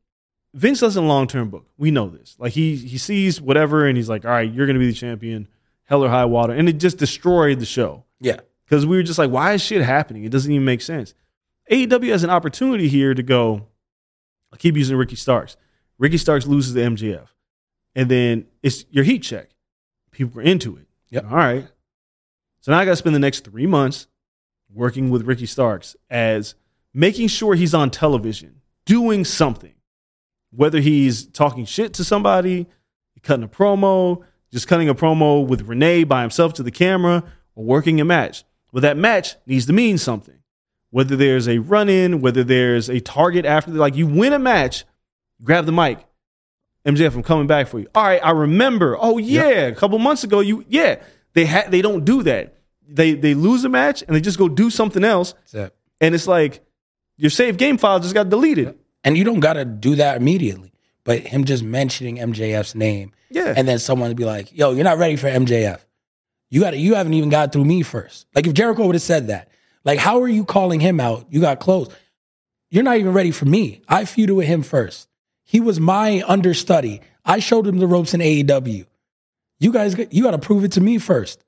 Vince 0.53 0.81
doesn't 0.81 1.09
long 1.09 1.27
term 1.27 1.49
book. 1.49 1.67
We 1.79 1.91
know 1.91 2.11
this. 2.11 2.37
Like 2.39 2.53
he 2.53 2.77
he 2.77 2.99
sees 2.99 3.41
whatever, 3.41 3.87
and 3.87 3.97
he's 3.97 4.11
like, 4.11 4.27
"All 4.27 4.31
right, 4.31 4.53
you're 4.53 4.67
going 4.67 4.75
to 4.75 4.81
be 4.81 4.89
the 4.89 4.93
champion, 4.93 5.49
hell 5.95 6.05
or 6.05 6.09
high 6.09 6.25
water," 6.25 6.53
and 6.53 6.69
it 6.69 6.75
just 6.75 6.99
destroyed 6.99 7.61
the 7.61 7.67
show 7.67 8.05
Yeah. 8.21 8.41
because 8.65 8.85
we 8.87 8.97
were 8.97 9.03
just 9.03 9.19
like, 9.19 9.31
"Why 9.31 9.53
is 9.55 9.63
shit 9.63 9.83
happening? 9.83 10.25
It 10.25 10.31
doesn't 10.33 10.51
even 10.51 10.65
make 10.65 10.81
sense." 10.83 11.15
AEW 11.71 12.11
has 12.13 12.25
an 12.25 12.31
opportunity 12.31 12.89
here 12.89 13.15
to 13.15 13.23
go. 13.23 13.69
I 14.53 14.57
keep 14.57 14.77
using 14.77 14.97
Ricky 14.97 15.17
Starks. 15.17 15.57
Ricky 15.99 16.19
Starks 16.19 16.47
loses 16.47 16.75
to 16.75 16.81
MJF, 16.81 17.29
and 17.95 18.11
then 18.11 18.47
it's 18.63 18.85
your 18.91 19.05
heat 19.05 19.21
check. 19.21 19.51
People 20.11 20.41
are 20.41 20.43
into 20.43 20.77
it. 20.77 20.87
Yep. 21.11 21.25
All 21.31 21.37
right. 21.37 21.67
So 22.61 22.73
now 22.73 22.79
I 22.79 22.85
got 22.85 22.93
to 22.93 22.97
spend 22.97 23.15
the 23.15 23.21
next 23.21 23.45
three 23.45 23.67
months 23.67 24.07
working 24.73 25.11
with 25.11 25.23
Ricky 25.23 25.47
Starks 25.47 25.97
as 26.11 26.55
making 26.93 27.29
sure 27.29 27.55
he's 27.55 27.75
on 27.75 27.91
television 27.91 28.61
doing 28.87 29.25
something, 29.25 29.75
whether 30.51 30.81
he's 30.81 31.27
talking 31.27 31.65
shit 31.65 31.93
to 31.95 32.05
somebody, 32.05 32.67
cutting 33.23 33.45
a 33.45 33.49
promo, 33.49 34.23
just 34.55 34.69
cutting 34.69 34.89
a 34.89 34.95
promo 34.95 35.45
with 35.45 35.63
Renee 35.63 36.05
by 36.05 36.21
himself 36.21 36.55
to 36.55 36.63
the 36.63 36.71
camera, 36.71 37.25
or 37.57 37.65
working 37.65 38.01
a 38.01 38.05
match. 38.05 38.45
Well, 38.71 38.83
that 38.83 38.97
match 38.97 39.35
needs 39.47 39.67
to 39.67 39.73
mean 39.73 39.99
something. 39.99 40.39
Whether 40.91 41.17
there's 41.17 41.49
a 41.49 41.59
run 41.59 41.89
in, 41.89 42.21
whether 42.21 42.45
there's 42.45 42.89
a 42.89 43.01
target 43.01 43.45
after, 43.45 43.73
like 43.73 43.97
you 43.97 44.07
win 44.07 44.33
a 44.33 44.39
match, 44.39 44.85
grab 45.43 45.67
the 45.67 45.73
mic. 45.73 46.07
MJF, 46.87 47.17
I'm 47.17 47.25
coming 47.25 47.49
back 47.49 47.67
for 47.67 47.81
you. 47.81 47.89
All 47.97 48.05
right, 48.05 48.21
I 48.25 48.31
remember. 48.31 48.97
Oh 48.97 49.19
yeah, 49.19 49.67
a 49.67 49.75
couple 49.75 49.99
months 49.99 50.23
ago, 50.23 50.39
you 50.39 50.65
yeah. 50.69 51.03
They 51.33 51.47
ha- 51.47 51.67
they 51.69 51.83
don't 51.83 52.05
do 52.05 52.23
that. 52.23 52.55
They 52.89 53.15
they 53.15 53.35
lose 53.35 53.65
a 53.65 53.69
match 53.69 54.03
and 54.03 54.15
they 54.15 54.21
just 54.21 54.39
go 54.39 54.49
do 54.49 54.71
something 54.71 55.03
else, 55.03 55.35
it. 55.53 55.75
and 56.01 56.15
it's 56.15 56.29
like 56.29 56.65
your 57.17 57.31
save 57.31 57.57
game 57.57 57.77
file 57.77 57.99
just 57.99 58.15
got 58.15 58.29
deleted. 58.29 58.79
And 59.03 59.19
you 59.19 59.25
don't 59.25 59.41
got 59.41 59.55
to 59.55 59.65
do 59.65 59.97
that 59.97 60.17
immediately. 60.17 60.74
But 61.05 61.21
him 61.21 61.45
just 61.45 61.63
mentioning 61.63 62.17
MJF's 62.17 62.75
name, 62.75 63.13
Yeah. 63.31 63.53
and 63.57 63.69
then 63.69 63.79
someone 63.79 64.09
would 64.09 64.17
be 64.17 64.25
like, 64.25 64.57
"Yo, 64.57 64.73
you're 64.73 64.85
not 64.85 64.99
ready 64.99 65.17
for 65.17 65.29
MJF. 65.29 65.81
You 66.51 66.61
got 66.61 66.79
You 66.79 66.95
haven't 66.95 67.15
even 67.15 67.29
got 67.31 67.53
through 67.53 67.65
me 67.67 67.83
first. 67.83 68.27
Like 68.35 68.47
if 68.47 68.55
Jericho 68.55 68.87
would 68.87 68.95
have 68.95 69.03
said 69.03 69.27
that, 69.29 69.49
like 69.85 69.99
how 69.99 70.23
are 70.23 70.29
you 70.29 70.45
calling 70.45 70.81
him 70.81 71.01
out? 71.01 71.27
You 71.31 71.41
got 71.41 71.61
close. 71.61 71.89
You're 72.71 72.85
not 72.85 72.97
even 72.97 73.13
ready 73.13 73.31
for 73.31 73.45
me. 73.45 73.83
I 73.89 74.03
feuded 74.05 74.35
with 74.35 74.47
him 74.47 74.63
first. 74.63 75.09
He 75.45 75.61
was 75.61 75.79
my 75.79 76.23
understudy. 76.27 77.03
I 77.25 77.39
showed 77.39 77.67
him 77.67 77.79
the 77.79 77.87
ropes 77.87 78.15
in 78.15 78.21
AEW. 78.21 78.87
You 79.61 79.73
guys, 79.73 79.97
you 80.11 80.23
got 80.23 80.33
to 80.33 80.39
prove 80.39 80.65
it 80.65 80.73
to 80.73 80.81
me 80.81 80.99
first. 80.99 81.45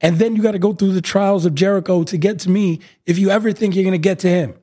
And 0.00 0.18
then 0.18 0.34
you 0.36 0.42
got 0.42 0.52
to 0.52 0.58
go 0.58 0.72
through 0.72 0.92
the 0.92 1.02
trials 1.02 1.44
of 1.44 1.54
Jericho 1.54 2.02
to 2.04 2.16
get 2.16 2.40
to 2.40 2.50
me 2.50 2.80
if 3.06 3.18
you 3.18 3.30
ever 3.30 3.52
think 3.52 3.74
you're 3.74 3.84
going 3.84 3.92
to 3.92 3.98
get 3.98 4.20
to 4.20 4.28
him. 4.28 4.54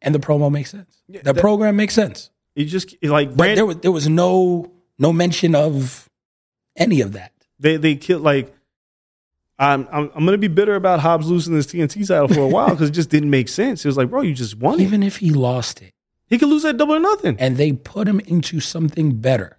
And 0.00 0.14
the 0.14 0.18
promo 0.20 0.50
makes 0.50 0.70
sense. 0.70 1.02
the 1.08 1.20
that- 1.20 1.36
program 1.36 1.76
makes 1.76 1.94
sense. 1.94 2.30
It 2.58 2.64
just 2.64 2.96
like 3.04 3.36
But 3.36 3.54
there 3.54 3.64
was 3.66 3.76
there 3.78 3.92
was 3.92 4.08
no 4.08 4.72
no 4.98 5.12
mention 5.12 5.54
of 5.54 6.08
any 6.76 7.00
of 7.00 7.12
that. 7.12 7.32
they 7.60 7.76
they 7.76 7.94
killed 7.94 8.22
like 8.22 8.52
I'm 9.60 9.86
I'm, 9.92 10.10
I'm 10.14 10.24
gonna 10.24 10.38
be 10.38 10.48
bitter 10.48 10.74
about 10.74 10.98
Hobbs 11.00 11.28
losing 11.28 11.54
this 11.54 11.66
TNT 11.66 12.06
title 12.06 12.28
for 12.28 12.40
a 12.40 12.48
while 12.48 12.70
because 12.70 12.88
it 12.88 12.92
just 12.92 13.10
didn't 13.10 13.30
make 13.30 13.48
sense. 13.48 13.84
It 13.84 13.88
was 13.88 13.96
like, 13.96 14.10
bro, 14.10 14.22
you 14.22 14.34
just 14.34 14.56
won 14.56 14.80
it. 14.80 14.82
Even 14.82 15.02
if 15.04 15.18
he 15.18 15.30
lost 15.30 15.80
it 15.82 15.92
He 16.26 16.36
could 16.38 16.48
lose 16.48 16.64
that 16.64 16.76
double 16.76 16.96
or 16.96 17.00
nothing. 17.00 17.36
and 17.38 17.56
they 17.56 17.72
put 17.72 18.08
him 18.08 18.20
into 18.20 18.58
something 18.60 19.16
better, 19.20 19.58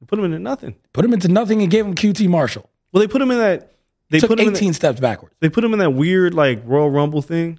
They 0.00 0.06
put 0.06 0.18
him 0.18 0.24
into 0.26 0.38
nothing. 0.38 0.76
Put 0.92 1.04
him 1.04 1.12
into 1.14 1.28
nothing 1.28 1.62
and 1.62 1.70
gave 1.70 1.84
him 1.84 1.94
QT 1.96 2.28
Marshall. 2.28 2.70
Well, 2.92 3.00
they 3.00 3.08
put 3.08 3.20
him 3.20 3.30
in 3.32 3.38
that. 3.38 3.72
They 4.10 4.20
Took 4.20 4.30
put 4.30 4.38
him 4.40 4.48
in 4.48 4.54
18 4.54 4.68
that, 4.68 4.74
steps 4.74 5.00
backwards. 5.00 5.34
They 5.40 5.48
put 5.48 5.64
him 5.64 5.72
in 5.72 5.80
that 5.80 5.90
weird 5.90 6.32
like 6.32 6.62
Royal 6.64 6.90
Rumble 6.90 7.22
thing. 7.22 7.58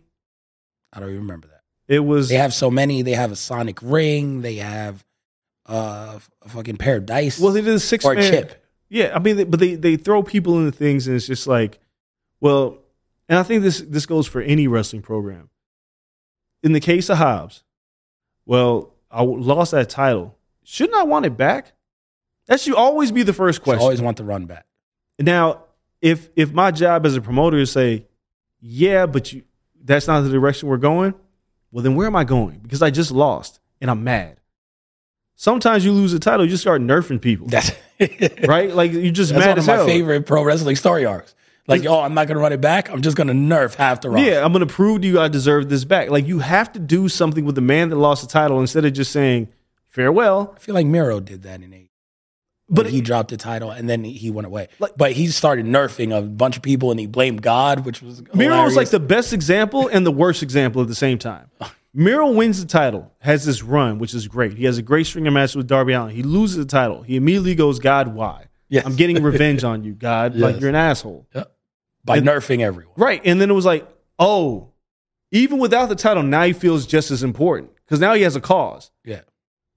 I 0.93 1.01
don't 1.01 1.09
even 1.09 1.21
remember 1.23 1.47
that. 1.49 1.56
It 1.87 1.99
was 1.99 2.29
They 2.29 2.35
have 2.35 2.53
so 2.53 2.69
many. 2.69 3.01
They 3.01 3.13
have 3.13 3.31
a 3.31 3.35
Sonic 3.35 3.79
ring. 3.81 4.41
They 4.41 4.55
have 4.55 5.05
uh, 5.65 6.19
a 6.41 6.49
fucking 6.49 6.77
pair 6.77 6.97
of 6.97 7.05
dice. 7.05 7.39
well, 7.39 7.53
they 7.53 7.61
did 7.61 7.73
a 7.73 7.79
six 7.79 8.05
or 8.05 8.13
a 8.13 8.15
man- 8.15 8.31
chip. 8.31 8.63
Yeah, 8.89 9.11
I 9.13 9.19
mean, 9.19 9.37
they, 9.37 9.43
but 9.43 9.59
they 9.59 9.75
they 9.75 9.97
throw 9.97 10.23
people 10.23 10.59
into 10.59 10.71
things, 10.71 11.07
and 11.07 11.15
it's 11.15 11.27
just 11.27 11.45
like, 11.45 11.79
well, 12.39 12.79
and 13.27 13.37
I 13.37 13.43
think 13.43 13.63
this 13.63 13.81
this 13.81 14.05
goes 14.05 14.27
for 14.27 14.41
any 14.41 14.67
wrestling 14.67 15.01
program. 15.01 15.49
In 16.63 16.71
the 16.71 16.79
case 16.79 17.09
of 17.09 17.17
Hobbs, 17.17 17.63
well, 18.45 18.93
I 19.11 19.23
lost 19.23 19.71
that 19.71 19.89
title. 19.89 20.37
Shouldn't 20.63 20.97
I 20.97 21.03
want 21.03 21.25
it 21.25 21.35
back? 21.35 21.73
That 22.47 22.61
should 22.61 22.75
always 22.75 23.11
be 23.11 23.23
the 23.23 23.33
first 23.33 23.61
question. 23.61 23.81
always 23.81 24.01
want 24.01 24.17
the 24.17 24.23
run 24.23 24.45
back. 24.45 24.65
Now, 25.19 25.63
if 26.01 26.29
if 26.37 26.53
my 26.53 26.71
job 26.71 27.05
as 27.05 27.15
a 27.17 27.21
promoter 27.21 27.57
is 27.57 27.71
say, 27.71 28.05
yeah, 28.61 29.05
but 29.05 29.33
you 29.33 29.43
that's 29.83 30.07
not 30.07 30.21
the 30.21 30.29
direction 30.29 30.69
we're 30.69 30.77
going, 30.77 31.13
well 31.71 31.83
then 31.83 31.95
where 31.95 32.07
am 32.07 32.15
I 32.15 32.23
going? 32.23 32.59
Because 32.59 32.81
I 32.81 32.89
just 32.89 33.11
lost 33.11 33.59
and 33.81 33.89
I'm 33.89 34.03
mad. 34.03 34.39
Sometimes 35.35 35.85
you 35.85 35.91
lose 35.91 36.13
a 36.13 36.19
title, 36.19 36.45
you 36.45 36.49
just 36.49 36.63
start 36.63 36.81
nerfing 36.81 37.21
people. 37.21 37.47
That's 37.47 37.71
right? 38.47 38.73
Like 38.73 38.91
you're 38.91 39.11
just 39.11 39.31
That's 39.33 39.45
mad 39.45 39.49
one 39.49 39.57
as 39.59 39.63
of 39.65 39.67
my 39.67 39.75
hell. 39.75 39.85
favorite 39.85 40.25
pro 40.25 40.43
wrestling 40.43 40.75
story 40.75 41.05
arcs. 41.05 41.35
Like, 41.67 41.85
oh, 41.85 41.99
I'm 41.99 42.13
not 42.13 42.27
gonna 42.27 42.39
run 42.39 42.53
it 42.53 42.61
back. 42.61 42.89
I'm 42.89 43.01
just 43.01 43.17
gonna 43.17 43.33
nerf 43.33 43.75
half 43.75 44.01
the 44.01 44.09
roster. 44.09 44.25
Yeah, 44.25 44.43
I'm 44.45 44.53
gonna 44.53 44.65
prove 44.65 45.01
to 45.01 45.07
you 45.07 45.19
I 45.19 45.27
deserve 45.27 45.69
this 45.69 45.83
back. 45.83 46.09
Like 46.09 46.25
you 46.25 46.39
have 46.39 46.71
to 46.73 46.79
do 46.79 47.09
something 47.09 47.43
with 47.45 47.55
the 47.55 47.61
man 47.61 47.89
that 47.89 47.97
lost 47.97 48.21
the 48.21 48.29
title 48.29 48.61
instead 48.61 48.85
of 48.85 48.93
just 48.93 49.11
saying 49.11 49.49
farewell. 49.87 50.53
I 50.55 50.59
feel 50.59 50.75
like 50.75 50.87
Miro 50.87 51.19
did 51.19 51.43
that 51.43 51.61
in 51.61 51.73
eight. 51.73 51.86
But 52.69 52.83
But 52.83 52.91
he 52.91 52.99
dropped 53.01 53.29
the 53.29 53.37
title 53.37 53.71
and 53.71 53.89
then 53.89 54.03
he- 54.03 54.29
went 54.29 54.45
away. 54.45 54.67
Like- 54.79 54.97
but 54.97 55.13
he 55.13 55.27
started 55.27 55.65
nerfing 55.65 56.15
a 56.17 56.21
bunch 56.21 56.57
of 56.57 56.63
people 56.63 56.91
and 56.91 56.99
he 56.99 57.07
blamed 57.07 57.41
God, 57.41 57.85
which 57.85 58.01
was 58.01 58.21
Miro 58.33 58.63
was 58.63 58.75
like 58.75 58.89
the 58.89 58.99
best 58.99 59.31
example 59.33 59.87
and 59.87 60.05
the 60.05 60.11
worst 60.11 60.43
example 60.43 60.81
at 60.81 60.87
the 60.89 60.95
same 60.95 61.17
time. 61.17 61.49
Miro 61.93 62.29
wins 62.31 62.59
the 62.61 62.67
title, 62.67 63.11
has 63.19 63.45
this 63.45 63.63
run, 63.63 63.97
which 63.99 64.13
is 64.13 64.27
great. 64.27 64.53
He 64.53 64.65
has 64.65 64.77
a 64.77 64.81
great 64.81 65.05
string 65.07 65.25
of 65.27 65.33
matches 65.33 65.55
with 65.55 65.67
Darby 65.67 65.93
Allin. 65.93 66.13
He 66.13 66.21
loses 66.23 66.57
the 66.57 66.65
title. 66.65 67.01
He 67.01 67.15
immediately 67.15 67.55
goes, 67.55 67.79
God, 67.79 68.13
why? 68.13 68.47
Yes. 68.69 68.85
I'm 68.85 68.95
getting 68.95 69.23
revenge 69.23 69.63
on 69.63 69.83
you, 69.83 69.93
God. 69.93 70.35
Like 70.35 70.59
you're 70.59 70.69
an 70.69 70.75
asshole. 70.75 71.25
Yep. 71.33 71.51
by 72.03 72.17
and- 72.17 72.27
nerfing 72.27 72.59
everyone. 72.59 72.93
Right. 72.97 73.21
And 73.23 73.39
then 73.41 73.49
it 73.49 73.53
was 73.53 73.65
like, 73.65 73.87
oh, 74.19 74.69
even 75.31 75.57
without 75.57 75.87
the 75.89 75.95
title, 75.95 76.21
now 76.23 76.43
he 76.43 76.53
feels 76.53 76.85
just 76.85 77.11
as 77.11 77.23
important. 77.23 77.71
Because 77.85 77.99
now 78.01 78.13
he 78.13 78.23
has 78.23 78.35
a 78.35 78.41
cause. 78.41 78.91
Yeah. 79.05 79.21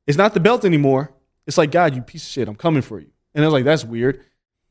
It's 0.07 0.19
not 0.19 0.35
the 0.35 0.41
belt 0.41 0.65
anymore. 0.65 1.13
It's 1.47 1.59
like, 1.59 1.71
God, 1.71 1.95
you 1.95 2.03
piece 2.03 2.25
of 2.25 2.31
shit, 2.31 2.49
I'm 2.49 2.55
coming 2.55 2.83
for 2.83 3.01
you. 3.01 3.11
And 3.35 3.45
I 3.45 3.47
was 3.49 3.53
like, 3.53 3.65
that's 3.65 3.85
weird. 3.85 4.21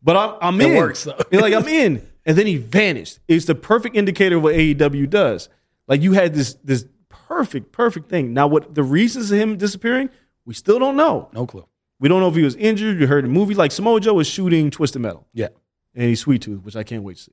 But 0.02 0.16
I'm, 0.16 0.36
I'm 0.42 0.62
in. 0.62 0.74
It 0.74 0.78
works, 0.78 1.04
though. 1.04 1.18
You're 1.32 1.42
like, 1.42 1.54
I'm 1.54 1.68
in. 1.68 2.06
And 2.26 2.38
then 2.38 2.46
he 2.48 2.58
vanished. 2.58 3.20
It's 3.28 3.46
the 3.46 3.56
perfect 3.56 3.96
indicator 3.96 4.38
of 4.38 4.44
what 4.44 4.56
AEW 4.56 5.10
does. 5.10 5.50
Like 5.88 6.02
you 6.02 6.14
had 6.14 6.34
this 6.36 6.54
this 6.64 6.86
perfect, 7.10 7.72
perfect 7.72 8.10
thing. 8.10 8.34
Now, 8.34 8.48
what 8.48 8.76
the 8.76 8.84
reasons 8.84 9.32
of 9.32 9.40
him 9.40 9.58
disappearing, 9.58 10.10
we 10.46 10.54
still 10.54 10.78
don't 10.80 10.96
know. 10.96 11.30
No 11.34 11.46
clue. 11.48 11.66
We 12.00 12.08
don't 12.08 12.22
know 12.22 12.30
if 12.30 12.36
he 12.36 12.44
was 12.44 12.56
injured. 12.56 13.00
You 13.00 13.08
heard 13.08 13.26
the 13.26 13.30
movie. 13.30 13.56
Like 13.56 13.72
Samoa 13.72 14.00
Joe 14.00 14.14
was 14.14 14.28
shooting 14.28 14.70
Twisted 14.72 15.02
Metal. 15.02 15.28
Yeah. 15.34 15.48
And 15.96 16.04
he's 16.06 16.20
Sweet 16.22 16.44
Tooth, 16.44 16.64
which 16.64 16.76
I 16.76 16.84
can't 16.84 17.04
wait 17.04 17.18
to 17.18 17.24
see. 17.24 17.32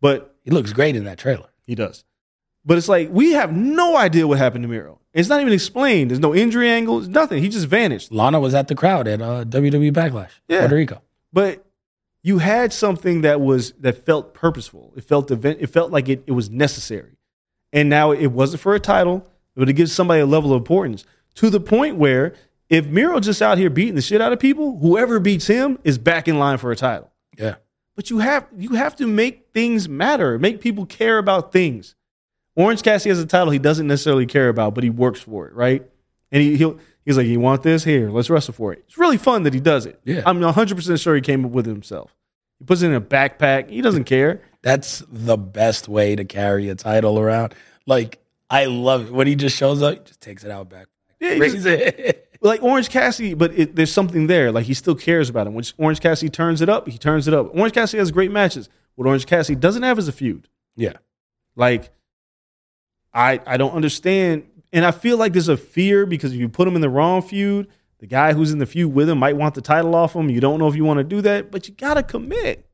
But 0.00 0.36
He 0.44 0.50
looks 0.50 0.72
great 0.72 0.94
in 0.96 1.04
that 1.04 1.18
trailer. 1.18 1.48
he 1.66 1.74
does. 1.74 2.04
But 2.64 2.78
it's 2.78 2.88
like 2.88 3.10
we 3.10 3.32
have 3.32 3.54
no 3.54 3.96
idea 3.96 4.26
what 4.26 4.38
happened 4.38 4.62
to 4.64 4.68
Miro. 4.68 5.00
It's 5.12 5.28
not 5.28 5.40
even 5.40 5.52
explained. 5.52 6.10
There's 6.10 6.20
no 6.20 6.34
injury 6.34 6.68
angle. 6.70 6.96
There's 6.98 7.08
nothing. 7.08 7.42
He 7.42 7.48
just 7.48 7.66
vanished. 7.66 8.10
Lana 8.10 8.40
was 8.40 8.54
at 8.54 8.68
the 8.68 8.74
crowd 8.74 9.06
at 9.06 9.22
uh, 9.22 9.44
WWE 9.44 9.92
Backlash, 9.92 10.30
Yeah. 10.48 10.60
Puerto 10.60 10.74
Rico. 10.74 11.02
But 11.32 11.64
you 12.22 12.38
had 12.38 12.72
something 12.72 13.20
that 13.20 13.40
was 13.40 13.72
that 13.80 14.04
felt 14.06 14.34
purposeful. 14.34 14.92
It 14.96 15.04
felt 15.04 15.30
event. 15.30 15.58
It 15.60 15.66
felt 15.68 15.92
like 15.92 16.08
it, 16.08 16.24
it 16.26 16.32
was 16.32 16.50
necessary. 16.50 17.16
And 17.72 17.88
now 17.88 18.12
it 18.12 18.28
wasn't 18.28 18.62
for 18.62 18.74
a 18.74 18.80
title, 18.80 19.26
but 19.54 19.68
it 19.68 19.74
gives 19.74 19.92
somebody 19.92 20.20
a 20.20 20.26
level 20.26 20.52
of 20.52 20.56
importance 20.58 21.04
to 21.34 21.50
the 21.50 21.60
point 21.60 21.96
where 21.96 22.34
if 22.70 22.86
Miro 22.86 23.20
just 23.20 23.42
out 23.42 23.58
here 23.58 23.68
beating 23.68 23.94
the 23.96 24.00
shit 24.02 24.20
out 24.20 24.32
of 24.32 24.38
people, 24.38 24.78
whoever 24.78 25.20
beats 25.20 25.46
him 25.46 25.78
is 25.84 25.98
back 25.98 26.28
in 26.28 26.38
line 26.38 26.58
for 26.58 26.72
a 26.72 26.76
title. 26.76 27.10
Yeah. 27.36 27.56
But 27.94 28.10
you 28.10 28.18
have 28.18 28.46
you 28.56 28.70
have 28.70 28.96
to 28.96 29.06
make 29.06 29.48
things 29.52 29.88
matter, 29.88 30.38
make 30.38 30.60
people 30.60 30.86
care 30.86 31.18
about 31.18 31.52
things. 31.52 31.94
Orange 32.56 32.82
Cassidy 32.82 33.10
has 33.10 33.18
a 33.18 33.26
title 33.26 33.50
he 33.50 33.58
doesn't 33.58 33.86
necessarily 33.86 34.26
care 34.26 34.48
about, 34.48 34.74
but 34.74 34.84
he 34.84 34.90
works 34.90 35.20
for 35.20 35.46
it, 35.48 35.54
right? 35.54 35.84
And 36.30 36.42
he 36.42 36.56
he'll, 36.56 36.78
he's 37.04 37.16
like, 37.16 37.26
"You 37.26 37.40
want 37.40 37.62
this? 37.62 37.84
Here, 37.84 38.10
let's 38.10 38.30
wrestle 38.30 38.54
for 38.54 38.72
it." 38.72 38.84
It's 38.86 38.98
really 38.98 39.16
fun 39.18 39.42
that 39.44 39.54
he 39.54 39.60
does 39.60 39.86
it. 39.86 40.00
Yeah. 40.04 40.22
I'm 40.26 40.40
100 40.40 40.74
percent 40.76 41.00
sure 41.00 41.14
he 41.14 41.20
came 41.20 41.44
up 41.44 41.50
with 41.50 41.66
it 41.66 41.70
himself. 41.70 42.14
He 42.58 42.64
puts 42.64 42.82
it 42.82 42.86
in 42.86 42.94
a 42.94 43.00
backpack. 43.00 43.70
He 43.70 43.80
doesn't 43.80 44.04
care. 44.04 44.40
That's 44.62 45.02
the 45.08 45.36
best 45.36 45.88
way 45.88 46.16
to 46.16 46.24
carry 46.24 46.68
a 46.68 46.74
title 46.74 47.18
around. 47.18 47.54
Like, 47.86 48.18
I 48.48 48.66
love 48.66 49.06
it. 49.08 49.12
When 49.12 49.26
he 49.26 49.34
just 49.34 49.56
shows 49.56 49.82
up, 49.82 49.94
he 49.94 50.00
just 50.04 50.20
takes 50.20 50.44
it 50.44 50.50
out 50.50 50.70
back. 50.70 50.86
Yeah, 51.20 51.34
he 51.34 51.40
it. 51.40 52.20
Like 52.40 52.62
Orange 52.62 52.90
Cassidy, 52.90 53.32
but 53.32 53.58
it, 53.58 53.74
there's 53.74 53.90
something 53.92 54.26
there. 54.26 54.52
Like 54.52 54.66
he 54.66 54.74
still 54.74 54.94
cares 54.94 55.30
about 55.30 55.46
him. 55.46 55.54
When 55.54 55.64
Orange 55.78 56.00
Cassidy 56.00 56.28
turns 56.28 56.60
it 56.60 56.68
up, 56.68 56.86
he 56.86 56.98
turns 56.98 57.26
it 57.26 57.32
up. 57.32 57.56
Orange 57.56 57.72
Cassidy 57.72 57.98
has 57.98 58.10
great 58.10 58.30
matches. 58.30 58.68
What 58.96 59.08
Orange 59.08 59.24
Cassidy 59.24 59.56
doesn't 59.56 59.82
have 59.82 59.98
is 59.98 60.08
a 60.08 60.12
feud. 60.12 60.46
yeah. 60.76 60.92
Like, 61.56 61.90
I 63.14 63.40
I 63.46 63.56
don't 63.56 63.72
understand, 63.72 64.44
and 64.72 64.84
I 64.84 64.90
feel 64.90 65.16
like 65.16 65.32
there's 65.32 65.48
a 65.48 65.56
fear 65.56 66.04
because 66.06 66.32
if 66.32 66.38
you 66.38 66.48
put 66.48 66.66
him 66.66 66.74
in 66.74 66.80
the 66.80 66.90
wrong 66.90 67.22
feud, 67.22 67.68
the 67.98 68.06
guy 68.06 68.32
who's 68.32 68.52
in 68.52 68.58
the 68.58 68.66
feud 68.66 68.92
with 68.92 69.08
him 69.08 69.18
might 69.18 69.36
want 69.36 69.54
the 69.54 69.60
title 69.60 69.94
off 69.94 70.14
him. 70.14 70.28
You 70.28 70.40
don't 70.40 70.58
know 70.58 70.68
if 70.68 70.76
you 70.76 70.84
want 70.84 70.98
to 70.98 71.04
do 71.04 71.20
that, 71.22 71.50
but 71.50 71.68
you 71.68 71.74
gotta 71.74 72.02
commit. 72.02 72.66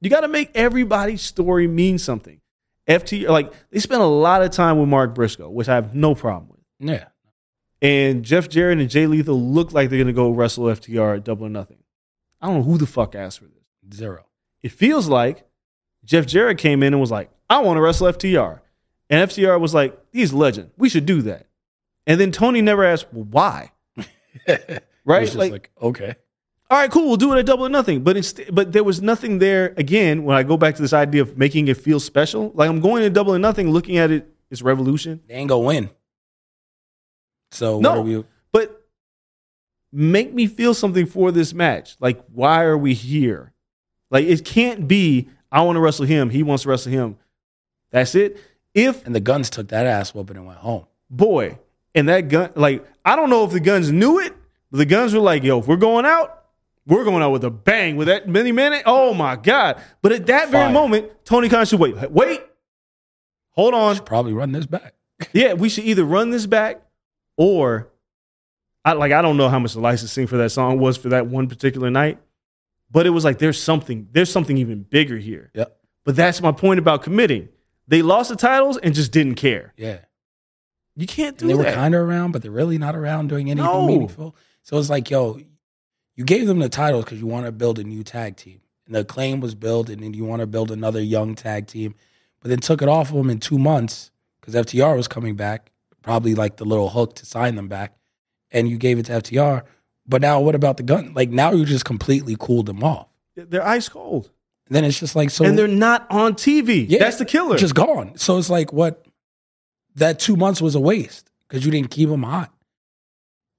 You 0.00 0.10
gotta 0.10 0.28
make 0.28 0.50
everybody's 0.54 1.22
story 1.22 1.66
mean 1.66 1.98
something. 1.98 2.40
FT 2.86 3.28
like 3.28 3.52
they 3.70 3.78
spent 3.78 4.02
a 4.02 4.06
lot 4.06 4.42
of 4.42 4.50
time 4.50 4.78
with 4.78 4.88
Mark 4.88 5.14
Briscoe, 5.14 5.48
which 5.48 5.68
I 5.68 5.74
have 5.76 5.94
no 5.94 6.14
problem 6.14 6.50
with. 6.50 6.60
Yeah. 6.80 7.06
And 7.80 8.24
Jeff 8.24 8.48
Jarrett 8.48 8.78
and 8.78 8.90
Jay 8.90 9.06
Lethal 9.06 9.40
look 9.40 9.72
like 9.72 9.88
they're 9.88 9.98
gonna 9.98 10.12
go 10.12 10.30
wrestle 10.30 10.64
FTR 10.64 11.16
at 11.16 11.24
Double 11.24 11.46
or 11.46 11.50
Nothing. 11.50 11.78
I 12.40 12.48
don't 12.48 12.56
know 12.56 12.62
who 12.62 12.76
the 12.76 12.86
fuck 12.86 13.14
asked 13.14 13.38
for 13.38 13.46
this. 13.46 13.96
Zero. 13.96 14.26
It 14.62 14.72
feels 14.72 15.08
like 15.08 15.46
Jeff 16.04 16.26
Jarrett 16.26 16.58
came 16.58 16.82
in 16.82 16.92
and 16.92 17.00
was 17.00 17.10
like, 17.10 17.30
I 17.48 17.60
want 17.60 17.78
to 17.78 17.80
wrestle 17.80 18.08
FTR. 18.08 18.60
And 19.14 19.30
FTR 19.30 19.60
was 19.60 19.72
like, 19.72 19.96
he's 20.12 20.32
a 20.32 20.36
legend. 20.36 20.72
We 20.76 20.88
should 20.88 21.06
do 21.06 21.22
that. 21.22 21.46
And 22.04 22.20
then 22.20 22.32
Tony 22.32 22.62
never 22.62 22.84
asked, 22.84 23.06
well, 23.12 23.24
why? 23.24 23.72
Right? 25.06 25.34
Like, 25.34 25.52
like, 25.52 25.70
okay. 25.82 26.14
all 26.70 26.78
right, 26.78 26.90
cool, 26.90 27.06
we'll 27.08 27.18
do 27.18 27.34
it 27.34 27.38
at 27.38 27.44
double 27.44 27.66
or 27.66 27.68
nothing. 27.68 28.02
But 28.02 28.16
it's, 28.16 28.32
but 28.50 28.72
there 28.72 28.82
was 28.82 29.02
nothing 29.02 29.38
there. 29.38 29.74
Again, 29.76 30.24
when 30.24 30.34
I 30.34 30.42
go 30.42 30.56
back 30.56 30.76
to 30.76 30.82
this 30.82 30.94
idea 30.94 31.20
of 31.20 31.36
making 31.36 31.68
it 31.68 31.76
feel 31.76 32.00
special, 32.00 32.50
like 32.54 32.70
I'm 32.70 32.80
going 32.80 33.02
to 33.02 33.10
double 33.10 33.34
or 33.34 33.38
nothing, 33.38 33.70
looking 33.70 33.98
at 33.98 34.10
it, 34.10 34.34
it's 34.50 34.62
revolution. 34.62 35.20
They 35.28 35.34
ain't 35.34 35.50
gonna 35.50 35.62
win. 35.62 35.90
So 37.50 37.80
No. 37.80 38.00
we? 38.00 38.24
But 38.50 38.82
make 39.92 40.32
me 40.32 40.46
feel 40.46 40.72
something 40.72 41.04
for 41.04 41.30
this 41.30 41.52
match. 41.52 41.96
Like, 42.00 42.24
why 42.32 42.62
are 42.64 42.78
we 42.78 42.94
here? 42.94 43.52
Like, 44.10 44.24
it 44.24 44.44
can't 44.44 44.88
be, 44.88 45.28
I 45.52 45.60
want 45.60 45.76
to 45.76 45.80
wrestle 45.80 46.06
him, 46.06 46.30
he 46.30 46.42
wants 46.42 46.62
to 46.62 46.70
wrestle 46.70 46.92
him. 46.92 47.18
That's 47.90 48.14
it. 48.14 48.40
If 48.74 49.06
And 49.06 49.14
the 49.14 49.20
Gunns 49.20 49.50
took 49.50 49.68
that 49.68 49.86
ass 49.86 50.14
whooping 50.14 50.36
and 50.36 50.46
went 50.46 50.58
home. 50.58 50.86
boy, 51.08 51.58
and 51.94 52.08
that 52.08 52.28
gun, 52.28 52.50
like, 52.56 52.84
I 53.04 53.14
don't 53.14 53.30
know 53.30 53.44
if 53.44 53.52
the 53.52 53.60
Gunns 53.60 53.92
knew 53.92 54.18
it, 54.18 54.34
but 54.70 54.78
the 54.78 54.84
Gunns 54.84 55.14
were 55.14 55.20
like, 55.20 55.44
yo, 55.44 55.60
if 55.60 55.68
we're 55.68 55.76
going 55.76 56.04
out, 56.04 56.42
we're 56.86 57.04
going 57.04 57.22
out 57.22 57.30
with 57.30 57.44
a 57.44 57.50
bang 57.50 57.96
with 57.96 58.08
that 58.08 58.28
many 58.28 58.52
minute. 58.52 58.82
Oh 58.84 59.14
my 59.14 59.36
God. 59.36 59.80
But 60.02 60.12
at 60.12 60.26
that 60.26 60.50
very 60.50 60.72
moment, 60.72 61.10
Tony 61.24 61.48
Khan 61.48 61.64
should 61.64 61.80
wait. 61.80 62.10
Wait. 62.10 62.42
Hold 63.50 63.74
on. 63.74 63.94
Should 63.94 64.04
probably 64.04 64.32
run 64.32 64.52
this 64.52 64.66
back. 64.66 64.94
Yeah, 65.32 65.54
we 65.54 65.68
should 65.68 65.84
either 65.84 66.04
run 66.04 66.30
this 66.30 66.44
back 66.44 66.82
or 67.36 67.88
I 68.84 68.92
like 68.92 69.12
I 69.12 69.22
don't 69.22 69.36
know 69.36 69.48
how 69.48 69.60
much 69.60 69.72
the 69.72 69.80
licensing 69.80 70.26
for 70.26 70.36
that 70.38 70.50
song 70.50 70.78
was 70.78 70.96
for 70.98 71.10
that 71.10 71.28
one 71.28 71.48
particular 71.48 71.88
night. 71.88 72.18
But 72.90 73.06
it 73.06 73.10
was 73.10 73.24
like 73.24 73.38
there's 73.38 73.62
something, 73.62 74.08
there's 74.12 74.30
something 74.30 74.58
even 74.58 74.82
bigger 74.82 75.16
here. 75.16 75.50
Yep. 75.54 75.76
But 76.04 76.16
that's 76.16 76.42
my 76.42 76.52
point 76.52 76.80
about 76.80 77.02
committing. 77.02 77.48
They 77.86 78.02
lost 78.02 78.30
the 78.30 78.36
titles 78.36 78.78
and 78.78 78.94
just 78.94 79.12
didn't 79.12 79.34
care. 79.34 79.72
Yeah. 79.76 79.98
You 80.96 81.06
can't 81.06 81.36
do 81.36 81.44
And 81.44 81.50
they 81.50 81.54
were 81.54 81.64
kind 81.72 81.94
of 81.94 82.02
around, 82.02 82.32
but 82.32 82.42
they're 82.42 82.50
really 82.50 82.78
not 82.78 82.94
around 82.94 83.28
doing 83.28 83.50
anything 83.50 83.64
No. 83.70 83.86
meaningful. 83.86 84.36
So 84.62 84.78
it's 84.78 84.88
like, 84.88 85.10
yo, 85.10 85.40
you 86.14 86.24
gave 86.24 86.46
them 86.46 86.60
the 86.60 86.68
titles 86.68 87.04
because 87.04 87.20
you 87.20 87.26
want 87.26 87.46
to 87.46 87.52
build 87.52 87.78
a 87.78 87.84
new 87.84 88.02
tag 88.04 88.36
team. 88.36 88.60
And 88.86 88.94
the 88.94 89.04
claim 89.04 89.40
was 89.40 89.54
built, 89.54 89.88
and 89.88 90.02
then 90.02 90.14
you 90.14 90.24
want 90.24 90.40
to 90.40 90.46
build 90.46 90.70
another 90.70 91.00
young 91.00 91.34
tag 91.34 91.66
team. 91.66 91.94
But 92.40 92.50
then 92.50 92.60
took 92.60 92.82
it 92.82 92.88
off 92.88 93.08
of 93.10 93.16
them 93.16 93.30
in 93.30 93.40
two 93.40 93.58
months 93.58 94.10
because 94.40 94.54
FTR 94.54 94.96
was 94.96 95.08
coming 95.08 95.34
back, 95.36 95.72
probably 96.02 96.34
like 96.34 96.56
the 96.58 96.64
little 96.66 96.90
hook 96.90 97.14
to 97.16 97.26
sign 97.26 97.56
them 97.56 97.68
back. 97.68 97.96
And 98.50 98.68
you 98.68 98.76
gave 98.76 98.98
it 98.98 99.06
to 99.06 99.12
FTR. 99.12 99.62
But 100.06 100.20
now 100.20 100.40
what 100.40 100.54
about 100.54 100.76
the 100.76 100.82
gun? 100.82 101.12
Like 101.14 101.30
now 101.30 101.52
you 101.52 101.64
just 101.64 101.86
completely 101.86 102.36
cooled 102.38 102.66
them 102.66 102.84
off. 102.84 103.08
They're 103.34 103.66
ice 103.66 103.88
cold. 103.88 104.30
Then 104.68 104.84
it's 104.84 104.98
just 104.98 105.14
like 105.14 105.30
so 105.30 105.44
and 105.44 105.58
they're 105.58 105.68
not 105.68 106.06
on 106.10 106.34
TV. 106.34 106.86
Yeah, 106.88 107.00
that's 107.00 107.18
the 107.18 107.24
killer. 107.24 107.58
Just 107.58 107.74
gone. 107.74 108.16
So 108.16 108.38
it's 108.38 108.48
like 108.48 108.72
what 108.72 109.06
that 109.96 110.18
two 110.18 110.36
months 110.36 110.62
was 110.62 110.74
a 110.74 110.80
waste 110.80 111.30
because 111.48 111.64
you 111.64 111.70
didn't 111.70 111.90
keep 111.90 112.08
them 112.08 112.22
hot. 112.22 112.52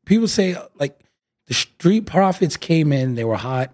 People 0.06 0.27
say 0.27 0.57
like 0.76 0.99
The 1.48 1.53
Street 1.53 2.06
Profits 2.07 2.57
came 2.57 2.91
in, 2.91 3.15
they 3.15 3.23
were 3.23 3.36
hot. 3.36 3.73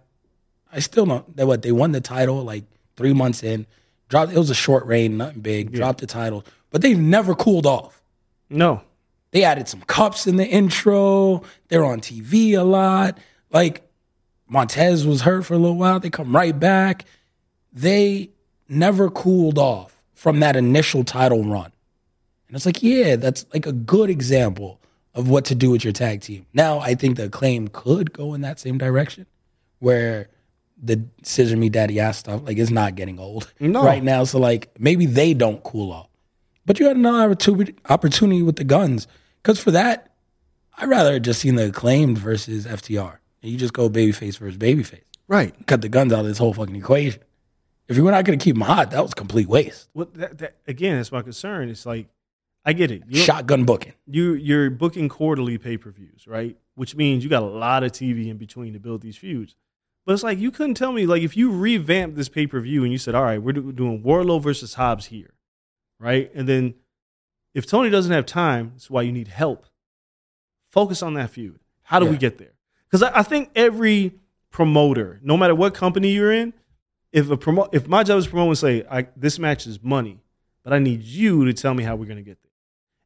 I 0.74 0.80
still 0.80 1.06
don't. 1.06 1.36
They 1.36 1.44
what? 1.44 1.62
They 1.62 1.72
won 1.72 1.92
the 1.92 2.02
title 2.02 2.44
like 2.44 2.66
three 2.96 3.14
months 3.14 3.44
in. 3.44 3.66
Dropped. 4.10 4.34
It 4.34 4.38
was 4.38 4.50
a 4.50 4.56
short 4.56 4.86
reign, 4.86 5.18
nothing 5.18 5.42
big. 5.42 5.72
Dropped 5.72 6.02
the 6.02 6.08
title, 6.08 6.46
but 6.70 6.82
they've 6.82 7.00
never 7.00 7.34
cooled 7.34 7.66
off. 7.66 8.02
No. 8.50 8.82
They 9.32 9.46
added 9.46 9.70
some 9.70 9.82
cups 9.82 10.28
in 10.28 10.36
the 10.36 10.46
intro. 10.46 11.44
They're 11.70 11.86
on 11.86 12.02
TV 12.02 12.58
a 12.58 12.64
lot. 12.64 13.18
Like 13.50 13.90
Montez 14.50 15.06
was 15.06 15.22
hurt 15.22 15.46
for 15.46 15.54
a 15.54 15.58
little 15.58 15.78
while. 15.78 16.02
They 16.02 16.10
come 16.10 16.36
right 16.36 16.58
back. 16.58 17.06
They 17.72 18.32
never 18.68 19.10
cooled 19.10 19.58
off 19.58 20.02
from 20.14 20.40
that 20.42 20.56
initial 20.56 21.04
title 21.04 21.44
run. 21.44 21.72
And 22.48 22.56
it's 22.56 22.66
like, 22.66 22.84
yeah, 22.84 23.16
that's 23.16 23.46
like 23.54 23.66
a 23.66 23.72
good 23.72 24.10
example 24.10 24.80
of 25.14 25.30
what 25.30 25.46
to 25.46 25.56
do 25.56 25.70
with 25.72 25.84
your 25.84 25.94
tag 25.94 26.22
team. 26.22 26.46
Now, 26.54 26.80
I 26.80 26.96
think 26.96 27.18
the 27.18 27.30
claim 27.30 27.68
could 27.70 28.14
go 28.14 28.34
in 28.34 28.42
that 28.42 28.60
same 28.60 28.78
direction 28.78 29.26
where 29.80 30.30
the 30.82 31.04
scissor 31.24 31.58
me 31.58 31.70
daddy 31.70 32.00
ass 32.00 32.18
stuff 32.18 32.42
like 32.44 32.58
it's 32.58 32.72
not 32.72 32.96
getting 32.96 33.20
old 33.20 33.52
No. 33.60 33.84
right 33.86 34.04
now. 34.04 34.24
So 34.24 34.40
like 34.40 34.70
maybe 34.80 35.06
they 35.06 35.34
don't 35.34 35.64
cool 35.64 35.92
off. 35.92 36.08
But 36.66 36.80
you 36.80 36.88
had 36.88 36.96
another 36.98 37.36
opportu- 37.36 37.76
opportunity 37.90 38.42
with 38.44 38.56
the 38.56 38.64
Gunns. 38.64 39.08
Because 39.42 39.60
for 39.60 39.72
that, 39.72 40.12
I'd 40.78 40.90
rather 40.90 41.14
have 41.14 41.24
just 41.24 41.42
seen 41.42 41.56
the 41.56 41.68
acclaimed 41.68 42.18
versus 42.18 42.66
FTR. 42.66 43.18
And 43.42 43.52
you 43.52 43.58
just 43.58 43.74
go 43.74 43.90
babyface 43.90 44.38
versus 44.38 44.58
babyface. 44.58 45.02
Right. 45.28 45.54
Cut 45.68 45.82
the 45.82 45.90
Gunns 45.90 46.14
out 46.14 46.20
of 46.22 46.28
this 46.28 46.38
whole 46.38 46.54
fucking 46.54 46.76
equation. 46.76 47.22
If 47.92 47.98
you 47.98 48.06
were 48.06 48.12
not 48.12 48.24
going 48.24 48.40
to 48.40 48.44
keep 48.44 48.56
them 48.56 48.62
hot, 48.62 48.92
that 48.92 49.02
was 49.02 49.14
complete 49.14 49.50
waste. 49.50 49.90
Well, 49.94 50.08
that, 50.14 50.38
that, 50.38 50.56
again, 50.66 50.96
that's 50.96 51.12
my 51.12 51.22
concern. 51.22 51.68
It's 51.70 51.86
like, 51.86 52.08
I 52.64 52.72
get 52.72 52.90
it. 52.90 53.04
You, 53.06 53.20
Shotgun 53.20 53.66
booking. 53.66 53.94
you 54.08 54.34
you're 54.34 54.70
booking 54.70 55.10
quarterly 55.10 55.58
pay 55.58 55.78
per 55.78 55.92
views, 55.92 56.26
right? 56.26 56.56
Which 56.76 56.96
means 56.96 57.24
you 57.24 57.30
got 57.30 57.44
a 57.44 57.48
lot 57.48 57.84
of 57.84 57.92
TV 57.92 58.28
in 58.28 58.38
between 58.38 58.74
to 58.74 58.80
build 58.80 59.02
these 59.02 59.18
feuds. 59.18 59.56
But 60.06 60.14
it's 60.14 60.24
like 60.24 60.40
you 60.40 60.52
couldn't 60.52 60.76
tell 60.76 60.94
me 60.94 61.06
like 61.06 61.22
if 61.22 61.36
you 61.36 61.52
revamped 61.52 62.16
this 62.16 62.30
pay 62.30 62.48
per 62.48 62.62
view 62.62 62.84
and 62.84 62.92
you 62.94 62.98
said, 62.98 63.14
all 63.14 63.24
right, 63.24 63.42
we're 63.42 63.54
doing 63.54 64.04
Wardlow 64.04 64.42
versus 64.42 64.76
Hobbs 64.76 65.08
here, 65.08 65.34
right? 66.00 66.32
And 66.34 66.48
then 66.48 66.76
if 67.54 67.66
Tony 67.66 67.90
doesn't 67.90 68.12
have 68.12 68.26
time, 68.26 68.72
that's 68.74 68.90
why 68.90 69.02
you 69.02 69.12
need 69.12 69.28
help. 69.28 69.66
Focus 70.70 71.04
on 71.04 71.16
that 71.16 71.32
feud. 71.32 71.60
How 71.84 72.00
do 72.00 72.06
we 72.06 72.16
get 72.16 72.38
there? 72.38 72.54
Because 72.88 73.04
I, 73.04 73.20
I 73.20 73.24
think 73.24 73.50
every 73.54 74.14
promoter, 74.50 75.20
no 75.24 75.36
matter 75.36 75.54
what 75.54 75.74
company 75.74 76.12
you're 76.12 76.32
in, 76.32 76.54
if 77.12 77.30
a 77.30 77.38
promo, 77.38 77.68
if 77.74 77.88
my 77.88 78.04
job 78.04 78.18
is 78.20 78.26
to 78.26 78.30
promote 78.32 78.48
and 78.50 78.58
say 78.58 78.86
I, 78.90 79.08
this 79.16 79.38
match 79.40 79.68
is 79.68 79.82
money, 79.84 80.20
but 80.64 80.74
I 80.74 80.80
need 80.80 81.02
you 81.04 81.46
to 81.46 81.54
tell 81.54 81.74
me 81.74 81.84
how 81.84 81.96
we're 81.96 82.06
going 82.06 82.18
to 82.18 82.24
get 82.24 82.38
there. 82.42 82.52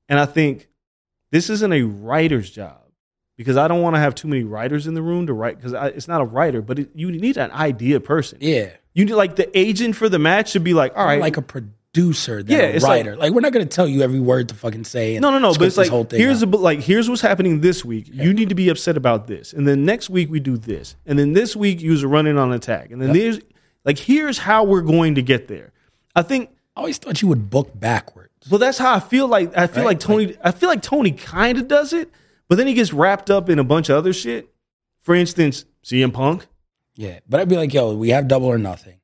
And 0.09 0.19
I 0.19 0.25
think 0.25 0.67
this 1.31 1.49
isn't 1.49 1.73
a 1.73 1.81
writer's 1.83 2.49
job 2.49 2.81
because 3.37 3.57
I 3.57 3.67
don't 3.67 3.81
want 3.81 3.95
to 3.95 3.99
have 3.99 4.13
too 4.15 4.27
many 4.27 4.43
writers 4.43 4.87
in 4.87 4.93
the 4.93 5.01
room 5.01 5.27
to 5.27 5.33
write 5.33 5.57
because 5.57 5.73
it's 5.95 6.07
not 6.07 6.21
a 6.21 6.25
writer, 6.25 6.61
but 6.61 6.79
it, 6.79 6.89
you 6.93 7.11
need 7.11 7.37
an 7.37 7.51
idea 7.51 7.99
person. 7.99 8.37
Yeah. 8.41 8.69
You 8.93 9.05
need 9.05 9.13
like 9.13 9.35
the 9.35 9.57
agent 9.57 9.95
for 9.95 10.07
the 10.07 10.19
match 10.19 10.51
should 10.51 10.63
be 10.63 10.73
like, 10.73 10.95
all 10.95 11.05
right, 11.05 11.19
Like 11.19 11.35
a 11.37 11.41
producer 11.41 12.43
than 12.43 12.55
Yeah, 12.55 12.63
a 12.65 12.69
it's 12.69 12.83
like- 12.83 13.05
writer. 13.05 13.17
Like, 13.17 13.33
we're 13.33 13.41
not 13.41 13.51
going 13.53 13.67
to 13.67 13.75
tell 13.75 13.87
you 13.87 14.01
every 14.03 14.19
word 14.19 14.49
to 14.49 14.55
fucking 14.55 14.83
say. 14.85 15.15
And 15.15 15.21
no, 15.23 15.31
no, 15.31 15.39
no. 15.39 15.53
But 15.53 15.63
it's 15.63 15.75
like 15.77 15.89
whole 15.89 16.03
thing 16.05 16.19
here's 16.19 16.41
a, 16.43 16.45
like 16.45 16.79
here's 16.79 17.09
what's 17.09 17.21
happening 17.21 17.59
this 17.61 17.83
week. 17.83 18.07
You 18.11 18.33
need 18.33 18.49
to 18.49 18.55
be 18.55 18.69
upset 18.69 18.95
about 18.97 19.27
this, 19.27 19.51
and 19.53 19.67
then 19.67 19.83
next 19.85 20.09
week 20.09 20.29
we 20.29 20.39
do 20.39 20.57
this, 20.57 20.95
and 21.05 21.17
then 21.19 21.33
this 21.33 21.55
week 21.55 21.81
you 21.81 21.91
was 21.91 22.05
running 22.05 22.37
on 22.37 22.53
attack, 22.53 22.91
and 22.91 23.01
then 23.01 23.11
there's 23.13 23.39
like 23.85 23.97
here's 23.99 24.37
how 24.39 24.63
we're 24.63 24.81
going 24.81 25.15
to 25.15 25.21
get 25.21 25.47
there. 25.47 25.71
I 26.15 26.21
think 26.23 26.49
I 26.75 26.81
always 26.81 26.97
thought 26.97 27.21
you 27.21 27.27
would 27.29 27.49
book 27.49 27.71
backwards. 27.79 28.31
Well, 28.49 28.59
that's 28.59 28.77
how 28.77 28.93
I 28.95 28.99
feel 28.99 29.27
like. 29.27 29.55
I 29.57 29.67
feel 29.67 29.83
Right? 29.83 29.89
like 29.91 29.99
Tony. 29.99 30.35
I 30.43 30.51
feel 30.51 30.69
like 30.69 30.81
Tony 30.81 31.11
kind 31.11 31.57
of 31.57 31.67
does 31.67 31.93
it, 31.93 32.09
but 32.47 32.57
then 32.57 32.67
he 32.67 32.73
gets 32.73 32.91
wrapped 32.93 33.29
up 33.31 33.49
in 33.49 33.59
a 33.59 33.63
bunch 33.63 33.89
of 33.89 33.95
other 33.97 34.13
shit. 34.13 34.49
For 35.01 35.15
instance, 35.15 35.65
CM 35.83 36.11
Punk. 36.13 36.45
Yeah. 36.95 37.19
But 37.29 37.39
I'd 37.41 37.49
be 37.49 37.57
like, 37.57 37.73
yo, 37.73 37.93
we 37.95 38.09
have 38.09 38.27
double 38.27 38.47
or 38.47 38.57
nothing. 38.57 38.99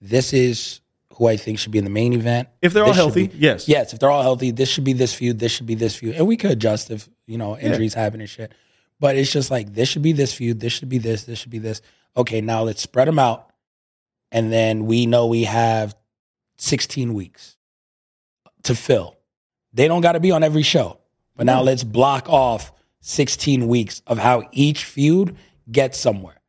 This 0.00 0.32
is 0.32 0.80
who 1.14 1.26
I 1.28 1.36
think 1.36 1.58
should 1.58 1.72
be 1.72 1.78
in 1.78 1.84
the 1.84 1.90
main 1.90 2.12
event. 2.12 2.48
If 2.62 2.72
they're 2.72 2.82
all 2.84 2.88
This 2.88 2.96
should 2.96 3.02
healthy, 3.04 3.26
be- 3.28 3.38
yes. 3.38 3.68
Yes, 3.68 3.92
if 3.92 3.98
they're 4.00 4.10
all 4.10 4.22
healthy, 4.22 4.50
this 4.50 4.68
should 4.68 4.84
be 4.84 4.94
this 4.94 5.12
feud, 5.14 5.38
this 5.38 5.52
should 5.52 5.66
be 5.66 5.74
this 5.74 5.94
feud. 5.94 6.16
And 6.16 6.26
we 6.26 6.36
could 6.36 6.50
adjust 6.50 6.90
if, 6.90 7.08
you 7.26 7.38
know, 7.38 7.56
injuries 7.58 7.94
happen 7.94 8.20
and 8.20 8.28
shit. 8.30 8.52
But 8.98 9.16
it's 9.16 9.30
just 9.30 9.50
like, 9.50 9.74
this 9.74 9.88
should 9.88 10.02
be 10.02 10.12
this 10.12 10.32
feud, 10.32 10.58
this 10.60 10.72
should 10.72 10.88
be 10.88 10.98
this, 10.98 11.24
this 11.24 11.38
should 11.38 11.50
be 11.50 11.58
this. 11.58 11.82
Okay, 12.16 12.40
now 12.40 12.62
let's 12.62 12.80
spread 12.82 13.08
them 13.08 13.18
out. 13.18 13.51
And 14.32 14.52
then 14.52 14.86
we 14.86 15.06
know 15.06 15.26
we 15.26 15.44
have 15.44 15.94
16 16.56 17.14
weeks 17.14 17.56
to 18.64 18.74
fill. 18.74 19.16
They 19.72 19.86
don't 19.88 20.00
got 20.00 20.12
to 20.12 20.20
be 20.20 20.30
on 20.32 20.42
every 20.42 20.62
show. 20.62 20.98
But 21.36 21.46
now 21.46 21.62
let's 21.62 21.84
block 21.84 22.28
off 22.28 22.72
16 23.00 23.68
weeks 23.68 24.02
of 24.06 24.18
how 24.18 24.42
each 24.52 24.84
feud 24.84 25.36
gets 25.70 25.98
somewhere. 25.98 26.40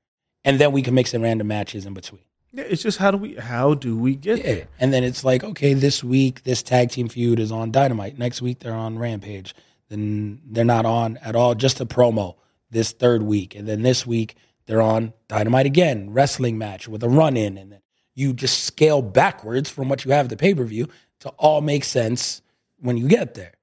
And 0.46 0.60
then 0.60 0.72
we 0.72 0.82
can 0.82 0.94
mix 0.94 1.14
in 1.14 1.22
random 1.22 1.48
matches 1.48 1.86
in 1.86 1.94
between. 1.94 2.22
Yeah, 2.52 2.66
it's 2.66 2.84
just 2.84 3.00
how 3.00 3.12
do 3.12 3.18
we 3.18 3.36
how 3.36 3.74
do 3.74 3.98
we 3.98 4.16
get 4.16 4.38
Yeah. 4.38 4.44
there? 4.44 4.68
And 4.80 4.94
then 4.94 5.04
it's 5.04 5.24
like, 5.24 5.44
okay, 5.44 5.74
this 5.74 6.04
week 6.04 6.44
this 6.44 6.62
tag 6.62 6.90
team 6.92 7.08
feud 7.10 7.40
is 7.40 7.52
on 7.52 7.72
Dynamite. 7.72 8.18
Next 8.20 8.42
week 8.42 8.60
they're 8.60 8.76
on 8.76 9.00
Rampage. 9.00 9.56
Then 9.90 10.42
they're 10.46 10.64
not 10.64 10.86
on 10.86 11.18
at 11.18 11.36
all, 11.36 11.56
just 11.56 11.82
a 11.82 11.86
promo 11.86 12.36
this 12.70 12.92
third 12.92 13.24
week. 13.24 13.56
And 13.56 13.68
then 13.68 13.82
this 13.82 14.06
week 14.06 14.36
they're 14.66 14.82
on 14.82 15.14
Dynamite 15.28 15.66
again, 15.66 16.12
wrestling 16.12 16.58
match 16.58 16.88
with 16.88 17.04
a 17.04 17.10
run 17.10 17.36
in. 17.38 17.58
And 17.58 17.72
then 17.72 17.82
you 18.16 18.34
just 18.34 18.64
scale 18.64 19.02
backwards 19.02 19.70
from 19.70 19.90
what 19.90 20.06
you 20.06 20.12
have 20.12 20.30
the 20.30 20.38
pay 20.38 20.54
per 20.54 20.64
view 20.64 20.88
to 21.22 21.30
all 21.30 21.62
make 21.62 21.84
sense 21.84 22.42
when 22.80 22.98
you 22.98 23.08
get 23.08 23.34
there. 23.34 23.54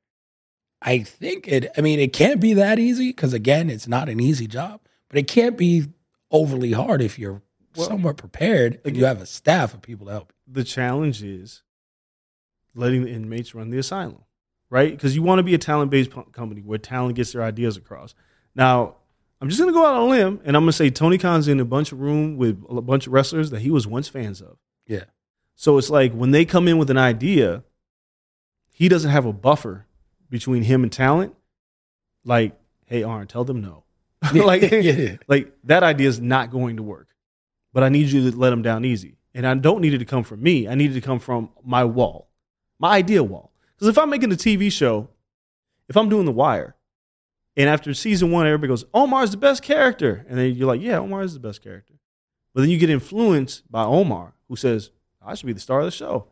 I 0.83 1.01
think 1.01 1.47
it, 1.47 1.71
I 1.77 1.83
mean, 1.83 2.01
it 2.01 2.13
can't 2.13 2.41
be 2.41 2.55
that 2.55 2.79
easy 2.79 3.11
because, 3.11 3.35
again, 3.35 3.69
it's 3.69 3.87
not 3.87 4.09
an 4.09 4.19
easy 4.19 4.47
job, 4.47 4.81
but 5.09 5.19
it 5.19 5.29
can't 5.29 5.59
be 5.59 5.89
overly 6.31 6.73
hard 6.73 7.03
if 7.03 7.19
you're 7.19 7.43
somewhat 7.75 8.17
prepared 8.17 8.81
and 8.85 8.97
you 8.97 9.05
have 9.05 9.21
a 9.21 9.27
staff 9.27 9.75
of 9.75 9.83
people 9.83 10.07
to 10.07 10.13
help. 10.13 10.33
The 10.47 10.65
challenge 10.65 11.23
is 11.23 11.63
letting 12.75 13.05
the 13.05 13.11
inmates 13.11 13.55
run 13.55 13.71
the 13.71 13.79
asylum, 13.79 14.25
right? 14.71 14.91
Because 14.91 15.15
you 15.15 15.23
want 15.23 15.39
to 15.39 15.43
be 15.43 15.55
a 15.55 15.59
talent 15.59 15.91
based 15.91 16.11
company 16.33 16.63
where 16.63 16.79
talent 16.79 17.17
gets 17.17 17.33
their 17.33 17.43
ideas 17.43 17.77
across. 17.77 18.15
Now, 18.55 18.97
I'm 19.41 19.49
just 19.49 19.59
gonna 19.61 19.73
go 19.73 19.87
out 19.87 19.95
on 19.95 20.03
a 20.03 20.07
limb 20.07 20.41
and 20.45 20.57
I'm 20.57 20.62
gonna 20.62 20.73
say 20.73 20.91
Tony 20.91 21.17
Khan's 21.19 21.49
in 21.49 21.61
a 21.61 21.65
bunch 21.65 21.93
of 21.93 22.01
room 22.01 22.37
with 22.37 22.62
a 22.69 22.83
bunch 22.83 23.07
of 23.07 23.12
wrestlers 23.12 23.51
that 23.51 23.61
he 23.61 23.71
was 23.71 23.87
once 23.87 24.09
fans 24.09 24.41
of. 24.41 24.59
Yeah. 24.87 25.05
So 25.55 25.79
it's 25.79 25.91
like 25.91 26.12
when 26.12 26.31
they 26.31 26.45
come 26.45 26.69
in 26.69 26.79
with 26.79 26.91
an 26.91 26.99
idea, 26.99 27.65
he 28.73 28.89
doesn't 28.89 29.11
have 29.11 29.27
a 29.27 29.33
buffer 29.33 29.87
between 30.29 30.62
him 30.62 30.83
and 30.83 30.93
talent. 30.93 31.35
Like, 32.25 32.59
hey, 32.87 33.03
Arn, 33.03 33.27
tell 33.27 33.45
them 33.45 33.61
no. 33.61 33.85
like, 34.35 34.62
Yeah. 34.71 35.17
like 35.29 35.53
that 35.65 35.83
idea 35.83 36.09
is 36.09 36.21
not 36.21 36.51
going 36.51 36.77
to 36.77 36.83
work. 36.83 37.09
But 37.73 37.83
I 37.83 37.89
need 37.89 38.09
you 38.09 38.31
to 38.31 38.37
let 38.37 38.51
them 38.51 38.62
down 38.62 38.85
easy. 38.85 39.17
And 39.35 39.47
I 39.47 39.55
don't 39.55 39.81
need 39.81 39.95
it 39.95 39.99
to 39.99 40.05
come 40.05 40.25
from 40.25 40.43
me. 40.43 40.67
I 40.67 40.75
need 40.75 40.91
it 40.91 40.95
to 40.95 41.01
come 41.01 41.19
from 41.21 41.51
my 41.65 41.85
wall, 41.85 42.29
my 42.79 42.97
idea 42.97 43.23
wall. 43.23 43.53
Because 43.77 43.89
if 43.89 43.97
I'm 43.97 44.11
making 44.11 44.33
a 44.33 44.37
TV 44.37 44.73
show, 44.73 45.09
if 45.89 45.97
I'm 45.97 46.09
doing 46.09 46.25
The 46.27 46.33
Wire, 46.33 46.75
and 47.57 47.69
after 47.69 47.93
season 47.95 48.31
one, 48.31 48.47
everybody 48.47 48.69
goes, 48.69 48.85
Omar's 48.95 49.33
the 49.33 49.37
best 49.37 49.63
character. 49.63 50.25
And 50.29 50.39
then 50.39 50.55
you're 50.55 50.69
like, 50.69 50.81
yeah, 50.81 50.99
Omar 50.99 51.23
is 51.23 51.35
the 51.35 51.41
best 51.41 51.63
character. 51.63 51.95
But 52.55 52.63
then 52.63 52.71
you 52.71 52.79
get 52.79 52.91
influenced 52.91 53.71
by 53.71 53.85
Omar, 53.85 54.35
who 54.49 54.57
says, 54.57 54.91
I 55.25 55.35
should 55.35 55.47
be 55.47 55.53
the 55.53 55.61
star 55.61 55.81
of 55.81 55.85
the 55.85 55.91
show. 55.91 56.29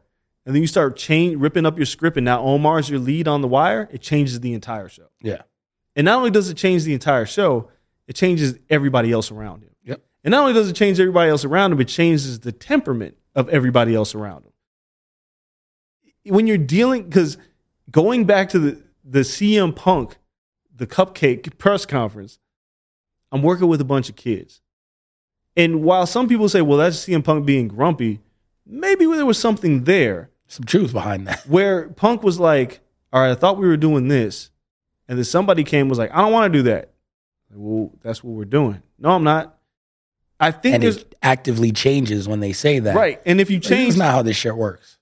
And 0.46 0.54
then 0.54 0.62
you 0.62 0.66
start 0.66 0.96
change, 0.96 1.36
ripping 1.36 1.66
up 1.66 1.76
your 1.76 1.86
script, 1.86 2.16
and 2.16 2.24
now 2.24 2.40
Omar's 2.40 2.88
your 2.88 2.98
lead 2.98 3.28
on 3.28 3.42
The 3.42 3.48
Wire. 3.48 3.88
It 3.92 4.00
changes 4.00 4.40
the 4.40 4.54
entire 4.54 4.88
show. 4.88 5.08
Yeah. 5.20 5.42
And 5.94 6.04
not 6.06 6.16
only 6.16 6.30
does 6.30 6.48
it 6.48 6.56
change 6.56 6.84
the 6.84 6.94
entire 6.94 7.26
show, 7.26 7.70
it 8.06 8.14
changes 8.16 8.58
everybody 8.70 9.12
else 9.12 9.30
around 9.30 9.62
him. 9.62 9.74
Yep. 9.84 10.00
And 10.24 10.32
not 10.32 10.42
only 10.42 10.54
does 10.54 10.70
it 10.70 10.74
change 10.74 10.98
everybody 10.98 11.30
else 11.30 11.44
around 11.44 11.72
him, 11.72 11.80
it 11.80 11.88
changes 11.88 12.40
the 12.40 12.52
temperament 12.52 13.16
of 13.34 13.48
everybody 13.50 13.94
else 13.94 14.14
around 14.14 14.44
him. 14.46 14.52
When 16.32 16.46
you're 16.46 16.56
dealing, 16.56 17.04
because 17.04 17.36
going 17.90 18.24
back 18.24 18.48
to 18.50 18.58
the, 18.58 18.82
the 19.04 19.20
CM 19.20 19.76
Punk, 19.76 20.16
the 20.78 20.86
cupcake 20.86 21.58
press 21.58 21.84
conference, 21.84 22.38
I'm 23.30 23.42
working 23.42 23.68
with 23.68 23.80
a 23.80 23.84
bunch 23.84 24.08
of 24.08 24.16
kids. 24.16 24.60
And 25.56 25.82
while 25.82 26.06
some 26.06 26.28
people 26.28 26.48
say, 26.48 26.62
well, 26.62 26.78
that's 26.78 27.04
CM 27.04 27.22
Punk 27.22 27.44
being 27.44 27.68
grumpy, 27.68 28.20
maybe 28.64 29.04
there 29.06 29.26
was 29.26 29.38
something 29.38 29.84
there 29.84 30.30
Some 30.46 30.64
truth 30.64 30.92
behind 30.92 31.26
that. 31.26 31.40
where 31.46 31.88
Punk 31.88 32.22
was 32.22 32.38
like, 32.40 32.80
all 33.12 33.20
right, 33.20 33.30
I 33.32 33.34
thought 33.34 33.58
we 33.58 33.66
were 33.66 33.76
doing 33.76 34.08
this. 34.08 34.50
And 35.08 35.18
then 35.18 35.24
somebody 35.24 35.64
came 35.64 35.82
and 35.82 35.90
was 35.90 35.98
like, 35.98 36.12
I 36.12 36.18
don't 36.18 36.32
want 36.32 36.52
to 36.52 36.58
do 36.58 36.62
that. 36.64 36.92
Well, 37.52 37.90
that's 38.02 38.22
what 38.22 38.34
we're 38.34 38.44
doing. 38.44 38.82
No, 38.98 39.10
I'm 39.10 39.24
not. 39.24 39.58
I 40.38 40.50
think 40.52 40.76
And 40.76 40.84
it 40.84 41.16
actively 41.22 41.72
changes 41.72 42.28
when 42.28 42.40
they 42.40 42.52
say 42.52 42.78
that. 42.78 42.94
right. 42.94 43.20
And 43.26 43.40
if 43.40 43.50
you 43.50 43.58
Change 43.58 43.92
change, 43.92 43.96
not 43.96 44.12
how 44.12 44.22
this 44.22 44.36
shit 44.36 44.54
works. 44.54 44.98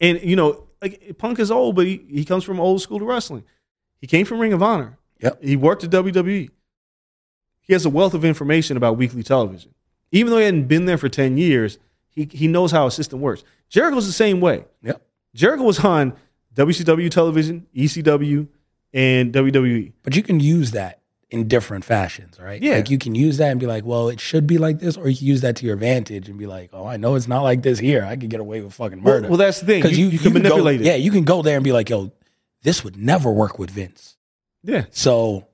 and 0.00 0.20
you 0.22 0.34
know, 0.36 0.64
like 0.82 1.16
Punk 1.18 1.38
is 1.38 1.50
old, 1.50 1.76
but 1.76 1.86
he, 1.86 2.02
he 2.08 2.24
comes 2.24 2.42
from 2.44 2.58
old 2.58 2.82
school 2.82 2.98
to 2.98 3.04
wrestling. 3.04 3.44
He 4.00 4.06
came 4.06 4.26
from 4.26 4.38
Ring 4.38 4.52
of 4.52 4.62
Honor. 4.62 4.95
Yep. 5.20 5.42
He 5.42 5.56
worked 5.56 5.84
at 5.84 5.90
WWE. 5.90 6.50
He 7.62 7.72
has 7.72 7.84
a 7.84 7.90
wealth 7.90 8.14
of 8.14 8.24
information 8.24 8.76
about 8.76 8.96
weekly 8.96 9.22
television. 9.22 9.74
Even 10.12 10.30
though 10.30 10.38
he 10.38 10.44
hadn't 10.44 10.68
been 10.68 10.84
there 10.84 10.98
for 10.98 11.08
10 11.08 11.36
years, 11.36 11.78
he, 12.08 12.28
he 12.30 12.46
knows 12.46 12.70
how 12.70 12.86
a 12.86 12.90
system 12.90 13.20
works. 13.20 13.42
Jericho's 13.68 14.06
the 14.06 14.12
same 14.12 14.40
way. 14.40 14.64
Yep. 14.82 15.02
Jericho 15.34 15.64
was 15.64 15.84
on 15.84 16.14
WCW 16.54 17.10
television, 17.10 17.66
ECW, 17.74 18.48
and. 18.92 19.32
WWE. 19.32 19.92
But 20.02 20.16
you 20.16 20.22
can 20.22 20.40
use 20.40 20.70
that 20.70 21.00
in 21.30 21.48
different 21.48 21.84
fashions, 21.84 22.38
right? 22.38 22.62
Yeah. 22.62 22.76
Like 22.76 22.90
you 22.90 22.98
can 22.98 23.14
use 23.14 23.38
that 23.38 23.50
and 23.50 23.58
be 23.58 23.66
like, 23.66 23.84
well, 23.84 24.08
it 24.08 24.20
should 24.20 24.46
be 24.46 24.58
like 24.58 24.78
this, 24.78 24.96
or 24.96 25.08
you 25.08 25.16
can 25.16 25.26
use 25.26 25.40
that 25.40 25.56
to 25.56 25.66
your 25.66 25.74
advantage 25.74 26.28
and 26.28 26.38
be 26.38 26.46
like, 26.46 26.70
oh, 26.72 26.86
I 26.86 26.96
know 26.96 27.16
it's 27.16 27.26
not 27.26 27.42
like 27.42 27.62
this 27.62 27.78
here. 27.78 28.04
I 28.04 28.16
could 28.16 28.30
get 28.30 28.40
away 28.40 28.60
with 28.60 28.72
fucking 28.74 29.02
murder. 29.02 29.28
well, 29.28 29.36
that's 29.36 29.60
the 29.60 29.66
thing. 29.66 29.82
because 29.82 29.98
You, 29.98 30.06
you, 30.06 30.18
can 30.18 30.32
manipulate 30.32 30.80
go, 30.80 30.84
it. 30.84 30.86
Yeah, 30.86 30.94
you 30.94 31.10
can 31.10 31.24
go 31.24 31.42
there 31.42 31.56
and 31.56 31.64
be 31.64 31.72
like, 31.72 31.90
yo, 31.90 32.12
this 32.62 32.84
would 32.84 32.96
never 32.96 33.30
work 33.30 33.58
with 33.58 33.70
Vince. 33.70 34.16
Yeah. 34.66 34.84
So 34.90 35.46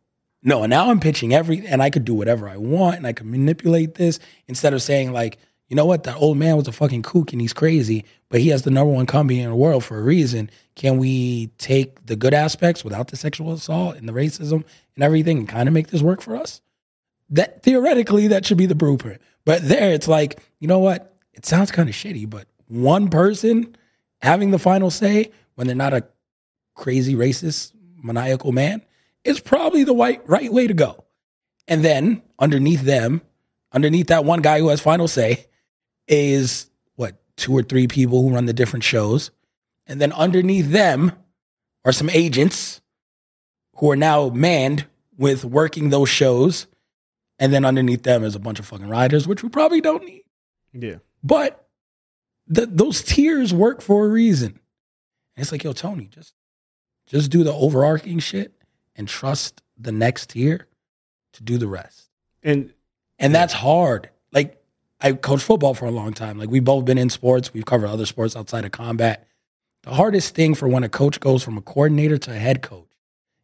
no, 0.43 0.65
and 0.65 0.71
now 0.71 0.91
I'm 0.91 0.99
pitching 0.99 1.33
every, 1.33 1.65
and 1.67 1.81
I 1.83 1.91
could 1.91 2.05
do 2.05 2.15
whatever 2.15 2.49
I 2.49 2.57
want, 2.57 2.97
and 2.97 3.07
I 3.07 3.13
can 3.13 3.31
manipulate 3.31 3.95
this 3.95 4.19
instead 4.49 4.75
of 4.75 4.83
saying 4.83 5.13
like, 5.13 5.39
you 5.69 5.77
know 5.77 5.85
what, 5.85 6.03
that 6.03 6.17
old 6.17 6.37
man 6.37 6.57
was 6.57 6.67
a 6.67 6.73
fucking 6.73 7.03
kook 7.03 7.33
and 7.33 7.41
he's 7.41 7.53
crazy, 7.53 8.05
but 8.29 8.41
he 8.41 8.49
has 8.49 8.63
the 8.63 8.71
number 8.71 8.93
one 8.93 9.07
company 9.07 9.41
in 9.41 9.49
the 9.49 9.57
world 9.57 9.85
for 9.85 9.99
a 9.99 10.03
reason. 10.03 10.51
Can 10.75 10.99
we 10.99 11.47
take 11.59 12.05
the 12.07 12.17
good 12.17 12.35
aspects 12.35 12.85
without 12.85 13.09
the 13.09 13.17
sexual 13.17 13.53
assault 13.53 13.97
and 13.97 14.09
the 14.09 14.13
racism 14.13 14.65
and 14.95 15.05
everything, 15.05 15.39
and 15.39 15.49
kind 15.49 15.69
of 15.69 15.73
make 15.73 15.89
this 15.89 16.03
work 16.03 16.21
for 16.21 16.37
us? 16.37 16.61
That 17.31 17.63
theoretically, 17.63 18.29
that 18.29 18.45
should 18.45 18.59
be 18.59 18.67
the 18.67 18.75
blueprint. 18.75 19.23
But 19.45 19.67
there, 19.67 19.93
it's 19.93 20.09
like, 20.09 20.43
you 20.59 20.69
know 20.69 20.81
what? 20.81 21.15
It 21.33 21.47
sounds 21.47 21.71
kind 21.71 21.89
of 21.89 21.95
shitty, 21.95 22.29
but 22.29 22.47
one 22.67 23.09
person 23.09 23.75
having 24.21 24.51
the 24.51 24.59
final 24.59 24.91
say 24.91 25.31
when 25.55 25.67
they're 25.67 25.77
not 25.77 25.95
a 25.95 26.05
crazy 26.75 27.15
racist 27.15 27.73
maniacal 28.03 28.53
man 28.53 28.83
is 29.25 29.41
probably 29.41 29.85
the 29.85 29.95
right 29.95 30.21
right 30.29 30.53
way 30.53 30.67
to 30.67 30.75
go. 30.75 31.05
And 31.69 31.85
then 31.85 32.23
underneath 32.39 32.83
them, 32.83 33.23
underneath 33.73 34.09
that 34.09 34.25
one 34.25 34.43
guy 34.43 34.59
who 34.59 34.69
has 34.69 34.81
final 34.81 35.09
say, 35.09 35.47
is 36.09 36.71
what 36.97 37.21
two 37.37 37.57
or 37.57 37.63
three 37.63 37.87
people 37.87 38.23
who 38.23 38.35
run 38.35 38.47
the 38.47 38.53
different 38.53 38.85
shows, 38.85 39.31
and 39.87 40.01
then 40.01 40.13
underneath 40.13 40.71
them 40.71 41.13
are 41.85 41.93
some 41.93 42.11
agents 42.11 42.81
who 43.77 43.91
are 43.91 43.97
now 43.97 44.29
manned 44.29 44.87
with 45.17 45.45
working 45.45 45.91
those 45.91 46.09
shows, 46.09 46.67
and 47.39 47.53
then 47.53 47.65
underneath 47.65 48.03
them 48.03 48.25
is 48.25 48.35
a 48.35 48.41
bunch 48.41 48.59
of 48.59 48.67
fucking 48.67 48.89
riders, 48.89 49.27
which 49.27 49.43
we 49.43 49.49
probably 49.49 49.81
don't 49.81 50.05
need. 50.05 50.25
Yeah. 50.73 50.97
But 51.23 51.65
th- 52.53 52.69
those 52.71 53.03
tiers 53.03 53.53
work 53.55 53.81
for 53.81 54.05
a 54.05 54.09
reason. 54.09 54.59
And 55.37 55.43
it's 55.43 55.53
like, 55.53 55.65
yo, 55.65 55.73
Tony, 55.73 56.07
just 56.07 56.35
just 57.07 57.31
do 57.31 57.45
the 57.45 57.53
overarching 57.53 58.19
shit 58.19 58.55
and 58.97 59.09
trust 59.09 59.63
the 59.79 59.93
next 59.93 60.31
tier 60.31 60.67
to 61.35 61.43
do 61.43 61.59
the 61.59 61.67
rest. 61.67 62.09
And 62.43 62.73
And 63.19 63.35
that's 63.35 63.53
hard. 63.53 64.11
Like 64.33 64.63
I 65.01 65.13
coached 65.13 65.45
football 65.45 65.75
for 65.75 65.87
a 65.87 65.91
long 65.91 66.13
time. 66.13 66.39
Like 66.39 66.51
we've 66.51 66.65
both 66.65 66.85
been 66.85 66.99
in 66.99 67.11
sports. 67.11 67.53
We've 67.53 67.65
covered 67.65 67.89
other 67.89 68.07
sports 68.07 68.37
outside 68.37 68.65
of 68.65 68.73
combat. 68.73 69.27
The 69.83 69.95
hardest 69.95 70.35
thing 70.35 70.55
for 70.55 70.69
when 70.69 70.85
a 70.85 70.89
coach 70.89 71.19
goes 71.21 71.43
from 71.43 71.59
a 71.59 71.63
coordinator 71.63 72.17
to 72.19 72.31
a 72.31 72.39
head 72.39 72.63
coach 72.63 72.91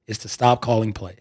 is 0.07 0.19
to 0.19 0.29
stop 0.29 0.63
calling 0.63 0.93
plays. 0.93 1.19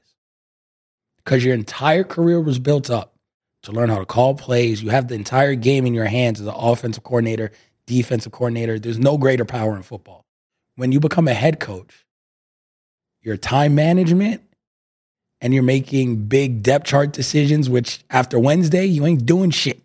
Because 1.18 1.44
your 1.44 1.56
entire 1.56 2.04
career 2.04 2.40
was 2.40 2.60
built 2.60 2.90
up 2.90 3.16
to 3.64 3.72
learn 3.72 3.90
how 3.90 3.98
to 4.00 4.06
call 4.06 4.36
plays. 4.36 4.82
You 4.82 4.90
have 4.90 5.08
the 5.08 5.16
entire 5.16 5.56
game 5.56 5.86
in 5.86 5.94
your 5.94 6.06
hands 6.06 6.40
as 6.40 6.48
an 6.48 6.54
offensive 6.56 7.04
coordinator, 7.04 7.52
defensive 7.86 8.32
coordinator. 8.32 8.80
There's 8.80 9.00
no 9.00 9.18
greater 9.18 9.44
power 9.44 9.76
in 9.76 9.84
football. 9.84 10.26
When 10.76 10.92
you 10.92 11.00
become 11.00 11.28
a 11.28 11.34
head 11.34 11.60
coach, 11.60 12.06
your 13.28 13.38
time 13.38 13.76
management 13.76 14.42
and 15.42 15.54
you're 15.54 15.62
making 15.62 16.26
big 16.26 16.64
depth 16.64 16.88
chart 16.88 17.12
decisions, 17.12 17.70
which 17.70 18.00
after 18.10 18.40
Wednesday, 18.40 18.86
you 18.86 19.06
ain't 19.06 19.26
doing 19.26 19.52
shit. 19.52 19.84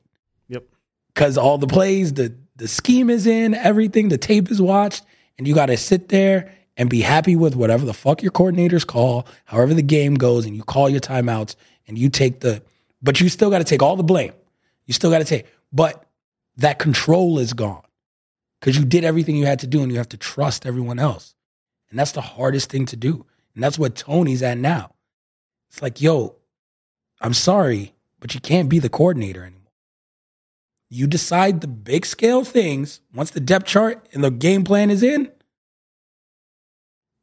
Yep. 0.48 0.64
Because 1.12 1.36
all 1.36 1.58
the 1.58 1.66
plays, 1.66 2.14
the 2.14 2.32
the 2.56 2.68
scheme 2.68 3.10
is 3.10 3.26
in, 3.26 3.54
everything, 3.54 4.08
the 4.08 4.18
tape 4.18 4.50
is 4.50 4.62
watched, 4.62 5.04
and 5.36 5.48
you 5.48 5.54
gotta 5.54 5.76
sit 5.76 6.08
there 6.08 6.54
and 6.76 6.88
be 6.88 7.00
happy 7.00 7.34
with 7.34 7.56
whatever 7.56 7.84
the 7.84 7.92
fuck 7.92 8.22
your 8.22 8.30
coordinators 8.30 8.86
call, 8.86 9.26
however 9.44 9.74
the 9.74 9.82
game 9.82 10.14
goes, 10.14 10.46
and 10.46 10.56
you 10.56 10.62
call 10.62 10.88
your 10.88 11.00
timeouts 11.00 11.56
and 11.88 11.98
you 11.98 12.08
take 12.08 12.40
the 12.40 12.62
but 13.02 13.20
you 13.20 13.28
still 13.28 13.50
gotta 13.50 13.64
take 13.64 13.82
all 13.82 13.96
the 13.96 14.04
blame. 14.04 14.32
You 14.86 14.94
still 14.94 15.10
gotta 15.10 15.24
take, 15.24 15.46
but 15.72 16.06
that 16.58 16.78
control 16.78 17.40
is 17.40 17.52
gone. 17.52 17.82
Because 18.60 18.78
you 18.78 18.84
did 18.84 19.02
everything 19.02 19.34
you 19.34 19.46
had 19.46 19.58
to 19.58 19.66
do 19.66 19.82
and 19.82 19.90
you 19.90 19.98
have 19.98 20.10
to 20.10 20.16
trust 20.16 20.64
everyone 20.64 21.00
else. 21.00 21.34
And 21.90 21.98
that's 21.98 22.12
the 22.12 22.20
hardest 22.20 22.70
thing 22.70 22.86
to 22.86 22.96
do. 22.96 23.26
And 23.54 23.62
that's 23.62 23.78
what 23.78 23.94
Tony's 23.96 24.42
at 24.42 24.58
now. 24.58 24.94
It's 25.70 25.82
like, 25.82 26.00
yo, 26.00 26.36
I'm 27.20 27.34
sorry, 27.34 27.94
but 28.20 28.34
you 28.34 28.40
can't 28.40 28.68
be 28.68 28.78
the 28.78 28.88
coordinator 28.88 29.42
anymore. 29.44 29.58
You 30.90 31.06
decide 31.06 31.60
the 31.60 31.68
big 31.68 32.04
scale 32.04 32.44
things 32.44 33.00
once 33.14 33.30
the 33.30 33.40
depth 33.40 33.66
chart 33.66 34.06
and 34.12 34.22
the 34.22 34.30
game 34.30 34.64
plan 34.64 34.90
is 34.90 35.02
in, 35.02 35.30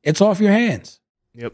it's 0.03 0.22
off 0.22 0.39
your 0.39 0.51
hands. 0.51 0.99
Yep. 1.35 1.53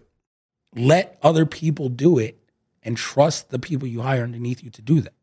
Let 0.76 1.18
other 1.22 1.46
people 1.46 1.90
do 1.90 2.18
it 2.20 2.38
and 2.84 2.96
trust 2.96 3.50
the 3.50 3.60
people 3.60 3.88
you 3.88 4.02
hire 4.02 4.24
underneath 4.24 4.64
you 4.64 4.70
to 4.72 4.82
do 4.82 5.02
that. 5.02 5.14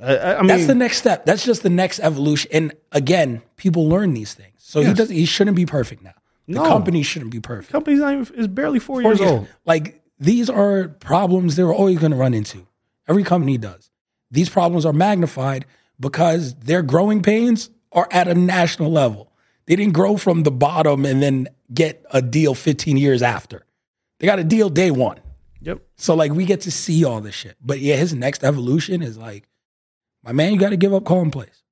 I, 0.00 0.34
I 0.34 0.38
mean, 0.38 0.46
That's 0.46 0.66
the 0.66 0.74
next 0.74 0.98
step. 0.98 1.24
That's 1.24 1.44
just 1.44 1.62
the 1.62 1.70
next 1.70 1.98
evolution. 2.00 2.50
And 2.52 2.72
again, 2.92 3.42
people 3.56 3.88
learn 3.88 4.14
these 4.14 4.34
things. 4.34 4.54
So 4.58 4.80
he 4.80 4.88
Yes. 4.88 4.96
does 4.96 5.08
he 5.08 5.24
shouldn't 5.24 5.56
be 5.56 5.66
perfect 5.66 6.02
now. 6.02 6.14
The 6.48 6.62
company 6.62 7.02
shouldn't 7.02 7.30
be 7.30 7.40
perfect. 7.40 7.70
company's 7.72 8.00
not 8.00 8.12
even, 8.14 8.34
is 8.34 8.48
barely 8.48 8.78
four, 8.78 9.02
Four 9.02 9.10
years 9.12 9.20
years. 9.20 9.30
old. 9.30 9.48
Like 9.66 10.02
these 10.18 10.48
are 10.50 10.88
problems 10.88 11.56
they're 11.56 11.72
always 11.72 11.98
going 11.98 12.12
to 12.12 12.16
run 12.16 12.34
into. 12.34 12.66
Every 13.06 13.22
company 13.22 13.58
does. 13.58 13.90
These 14.30 14.48
problems 14.48 14.84
are 14.84 14.92
magnified 14.92 15.66
because 16.00 16.54
their 16.56 16.82
growing 16.82 17.22
pains 17.22 17.70
are 17.92 18.08
at 18.10 18.28
a 18.28 18.34
national 18.34 18.90
level. 18.90 19.32
They 19.66 19.76
didn't 19.76 19.94
grow 19.94 20.16
from 20.16 20.42
the 20.42 20.50
bottom 20.50 21.04
and 21.04 21.22
then 21.22 21.48
get 21.72 22.04
a 22.10 22.22
deal 22.22 22.54
15 22.54 22.96
years 22.96 23.22
after. 23.22 23.64
They 24.18 24.26
got 24.26 24.38
a 24.38 24.44
deal 24.44 24.70
day 24.70 24.90
one. 24.90 25.20
Yep. 25.60 25.82
So 25.96 26.14
like 26.14 26.32
we 26.32 26.44
get 26.46 26.62
to 26.62 26.70
see 26.70 27.04
all 27.04 27.20
this 27.20 27.34
shit. 27.34 27.56
But 27.60 27.80
yeah, 27.80 27.96
his 27.96 28.14
next 28.14 28.44
evolution 28.44 29.02
is 29.02 29.18
like, 29.18 29.46
my 30.24 30.32
man, 30.32 30.52
you 30.52 30.58
got 30.58 30.70
to 30.70 30.76
give 30.76 30.94
up 30.94 31.04
calling 31.04 31.30
plays. 31.30 31.62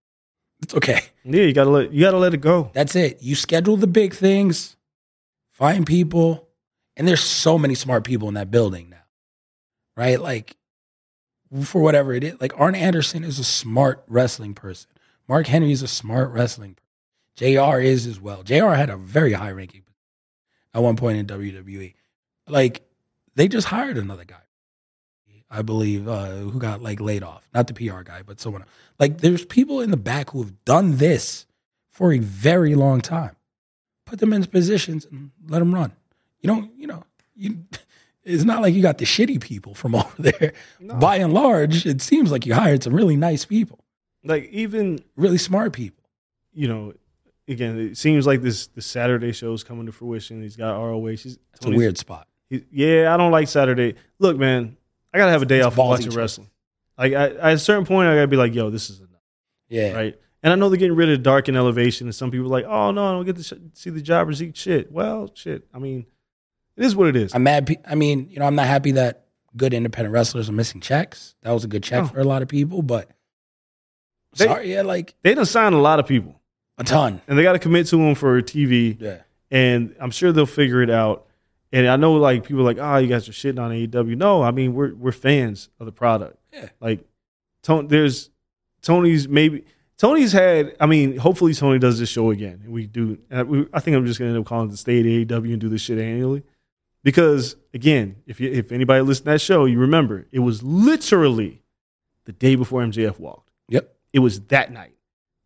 It's 0.63 0.75
okay. 0.75 1.01
Yeah, 1.25 1.43
you 1.43 1.53
gotta 1.53 1.71
let 1.71 1.93
you 1.93 2.01
gotta 2.03 2.19
let 2.19 2.35
it 2.35 2.41
go. 2.41 2.71
That's 2.73 2.97
it. 2.97 3.23
You 3.23 3.35
schedule 3.35 3.77
the 3.77 3.87
big 3.87 4.15
things, 4.15 4.77
find 5.53 5.87
people, 5.87 6.49
and 6.97 7.07
there's 7.07 7.23
so 7.23 7.59
many 7.59 7.75
smart 7.75 8.05
people 8.05 8.29
in 8.29 8.35
that 8.35 8.51
building 8.51 8.89
now, 8.91 9.05
right? 9.97 10.21
Like, 10.21 10.57
for 11.63 11.81
whatever 11.83 12.13
it 12.15 12.25
is, 12.25 12.41
like 12.41 12.59
Arn 12.59 12.75
Anderson 12.75 13.23
is 13.23 13.39
a 13.39 13.45
smart 13.45 14.03
wrestling 14.09 14.55
person. 14.55 14.91
Mark 15.29 15.47
Henry 15.47 15.73
is 15.73 15.83
a 15.83 15.89
smart 15.89 16.31
wrestling 16.31 16.75
person. 16.75 16.83
JR 17.37 17.79
is 17.81 18.07
as 18.07 18.19
well. 18.19 18.43
JR 18.43 18.71
had 18.71 18.89
a 18.89 18.97
very 18.97 19.35
high 19.35 19.51
ranking 19.51 19.83
at 20.73 20.83
one 20.83 20.97
point 20.97 21.19
in 21.19 21.27
WWE. 21.27 21.93
Like, 22.49 22.83
they 23.35 23.47
just 23.49 23.67
hired 23.67 23.99
another 23.99 24.25
guy, 24.25 24.41
I 25.51 25.63
believe, 25.63 26.09
uh, 26.09 26.31
who 26.37 26.59
got 26.59 26.83
like 26.83 27.01
laid 27.01 27.23
off. 27.23 27.49
Not 27.55 27.67
the 27.69 27.75
PR 27.75 28.03
guy, 28.03 28.23
but 28.27 28.41
someone. 28.41 28.65
Like, 28.99 29.19
there's 29.19 29.45
people 29.45 29.81
in 29.81 29.91
the 29.91 29.97
back 29.97 30.31
who 30.31 30.43
have 30.43 30.65
done 30.65 30.97
this 30.97 31.47
for 31.91 32.13
a 32.13 32.19
very 32.19 32.75
long 32.75 33.01
time. 33.01 33.37
Put 34.07 34.19
them 34.19 34.33
in 34.33 34.45
positions 34.47 35.05
and 35.11 35.31
let 35.49 35.59
them 35.61 35.75
run. 35.75 35.93
You 36.41 36.49
don't, 36.49 36.71
you 36.79 36.87
know, 36.87 37.05
you. 37.35 37.59
It's 38.29 38.43
not 38.43 38.61
like 38.61 38.75
you 38.75 38.83
got 38.83 38.99
the 38.99 39.05
shitty 39.05 39.41
people 39.41 39.73
from 39.77 39.95
over 40.01 40.11
there. 40.19 40.53
By 40.81 41.19
and 41.19 41.33
large, 41.33 41.87
it 41.87 42.03
seems 42.03 42.33
like 42.33 42.45
you 42.45 42.55
hired 42.55 42.83
some 42.83 42.93
really 42.93 43.15
nice 43.15 43.45
people, 43.45 43.85
Like 44.25 44.49
even 44.51 44.99
really 45.15 45.39
smart 45.39 45.73
people. 45.73 46.03
you 46.53 46.67
know, 46.67 46.93
again, 47.47 47.79
it 47.79 47.97
seems 47.97 48.27
like 48.27 48.43
this 48.43 48.67
the 48.67 48.83
Saturday 48.83 49.31
show 49.31 49.53
is 49.53 49.63
coming 49.63 49.87
to 49.87 49.93
fruition. 49.93 50.43
He's 50.43 50.57
got 50.57 50.77
ROH. 50.77 51.07
He's, 51.07 51.39
It's 51.55 51.67
a 51.67 51.71
weird 51.71 51.99
spot. 51.99 52.27
he- 52.51 52.65
yeah, 52.73 53.15
I 53.15 53.17
don't 53.17 53.31
like 53.31 53.47
Saturday. 53.47 53.95
Look, 54.19 54.37
man, 54.37 54.76
I 55.17 55.19
gotta 55.19 55.33
have 55.33 55.43
a 55.43 55.47
day 55.47 55.59
It's 55.59 55.67
off 55.67 55.73
of 55.75 55.79
watching 55.79 56.11
wrestling. 56.11 56.51
Like 56.99 57.13
I, 57.15 57.29
at 57.31 57.53
a 57.55 57.59
certain 57.59 57.87
point, 57.87 58.09
I 58.09 58.15
gotta 58.15 58.27
be 58.29 58.37
like, 58.37 58.55
yo, 58.55 58.71
this 58.71 58.91
is 58.91 58.99
enough, 59.01 59.11
Yeah, 59.69 59.93
right? 59.93 60.19
And 60.43 60.53
I 60.53 60.57
know 60.57 60.69
they're 60.69 60.79
getting 60.79 60.97
rid 60.97 61.09
of 61.11 61.23
dark 61.23 61.49
and 61.49 61.57
elevation, 61.57 62.07
and 62.07 62.15
some 62.15 62.31
people 62.31 62.47
are 62.47 62.51
like, 62.51 62.65
oh 62.67 62.91
no, 62.91 63.07
I 63.09 63.13
don't 63.13 63.25
get 63.25 63.37
to 63.37 63.43
sh- 63.43 63.53
see 63.75 63.91
the 63.91 64.01
jobbers 64.03 64.43
eat 64.43 64.57
shit. 64.57 64.93
Well, 64.93 65.31
shit. 65.35 65.67
I 65.75 65.79
mean, 65.79 66.07
it 66.77 66.85
is 66.85 66.95
what 66.95 67.09
it 67.09 67.17
is. 67.17 67.35
I'm 67.35 67.43
mad. 67.43 67.67
pe- 67.67 67.77
I 67.87 67.95
mean, 67.95 68.29
you 68.31 68.39
know, 68.39 68.47
I'm 68.47 68.55
not 68.55 68.67
happy 68.67 68.93
that 68.93 69.25
good 69.57 69.73
independent 69.75 70.13
wrestlers 70.13 70.49
are 70.49 70.53
missing 70.53 70.81
checks. 70.81 71.35
That 71.43 71.51
was 71.53 71.65
a 71.65 71.69
good 71.69 71.83
check 71.83 72.03
No. 72.03 72.09
for 72.09 72.21
a 72.21 72.25
lot 72.25 72.43
of 72.43 72.49
people, 72.49 72.83
but 72.83 73.11
They- 74.37 74.45
sorry, 74.47 74.73
yeah, 74.73 74.83
like 74.83 75.15
they 75.23 75.35
done 75.35 75.47
signed 75.47 75.75
a 75.75 75.79
lot 75.79 75.99
of 75.99 76.07
people, 76.07 76.41
a 76.79 76.85
ton. 76.85 77.21
and 77.27 77.39
they 77.39 77.43
got 77.43 77.55
to 77.55 77.59
commit 77.59 77.87
to 77.89 77.97
them 77.97 78.15
for 78.15 78.41
TV. 78.43 78.97
Yeah, 79.01 79.23
and 79.51 79.95
I'm 80.01 80.11
sure 80.11 80.31
they'll 80.33 80.47
figure 80.47 80.83
it 80.83 80.91
out. 80.91 81.26
And 81.77 81.87
I 81.89 81.97
know 81.97 82.15
like 82.15 82.45
people 82.47 82.63
are 82.63 82.65
like, 82.65 82.79
oh, 82.81 82.97
you 82.97 83.07
guys 83.07 83.29
are 83.29 83.33
shitting 83.33 83.61
on 83.61 83.71
AEW. 83.71 84.17
No, 84.17 84.43
I 84.43 84.51
mean 84.51 84.73
we're 84.73 84.95
we're 84.95 85.13
fans 85.13 85.69
of 85.79 85.85
the 85.85 85.93
product. 85.93 86.39
Yeah. 86.51 86.71
Like, 86.81 87.05
Tony, 87.63 87.87
there's 87.87 88.31
Tony's 88.81 89.29
maybe 89.29 89.67
Tony's 89.99 90.33
had. 90.33 90.75
I 90.81 90.87
mean, 90.87 91.19
hopefully 91.19 91.53
Tony 91.53 91.79
does 91.79 91.99
this 91.99 92.09
show 92.09 92.31
again. 92.31 92.63
And 92.65 92.73
we 92.73 92.87
do. 92.87 93.19
I, 93.31 93.43
we, 93.43 93.67
I 93.75 93.81
think 93.81 93.95
I'm 93.95 94.07
just 94.07 94.19
gonna 94.19 94.31
end 94.31 94.39
up 94.39 94.47
calling 94.47 94.69
it 94.69 94.71
the 94.71 94.79
State 94.79 95.05
AEW 95.05 95.53
and 95.53 95.61
do 95.61 95.69
this 95.69 95.83
shit 95.83 95.99
annually. 95.99 96.45
Because 97.05 97.57
again, 97.75 98.23
if 98.27 98.41
you, 98.41 98.51
if 98.51 98.73
anybody 98.73 99.03
listened 99.03 99.27
to 99.27 99.33
that 99.33 99.43
show, 99.43 99.67
you 99.67 99.79
remember 99.79 100.27
it 100.33 100.39
was 100.39 100.63
literally 100.63 101.63
the 102.25 102.33
day 102.33 102.55
before 102.55 102.81
MJF 102.81 103.19
walked. 103.19 103.51
yep. 103.69 103.95
It 104.15 104.21
was 104.21 104.41
that 104.47 104.73
night. 104.73 104.95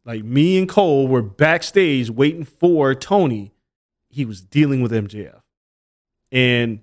Like 0.04 0.22
me 0.22 0.58
and 0.58 0.68
Cole 0.68 1.08
were 1.08 1.22
backstage 1.22 2.08
waiting 2.08 2.44
for 2.44 2.94
Tony. 2.94 3.52
He 4.08 4.24
was 4.24 4.40
dealing 4.40 4.80
with 4.80 4.92
MJF. 4.92 5.39
And 6.32 6.80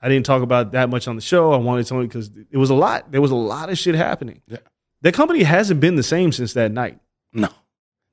I 0.00 0.08
didn't 0.08 0.26
talk 0.26 0.42
about 0.42 0.72
that 0.72 0.88
much 0.88 1.08
on 1.08 1.16
the 1.16 1.22
show. 1.22 1.52
I 1.52 1.56
wanted 1.56 1.86
to 1.86 2.02
because 2.02 2.30
it 2.50 2.56
was 2.56 2.70
a 2.70 2.74
lot. 2.74 3.10
There 3.12 3.20
was 3.20 3.30
a 3.30 3.36
lot 3.36 3.68
of 3.70 3.78
shit 3.78 3.94
happening. 3.94 4.42
Yeah. 4.46 4.58
The 5.02 5.12
company 5.12 5.42
hasn't 5.42 5.80
been 5.80 5.96
the 5.96 6.02
same 6.02 6.32
since 6.32 6.52
that 6.54 6.72
night. 6.72 6.98
No, 7.32 7.48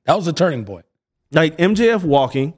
that 0.04 0.14
was 0.14 0.26
a 0.26 0.32
turning 0.32 0.64
point. 0.64 0.86
Like 1.32 1.56
MJF 1.58 2.02
walking, 2.02 2.54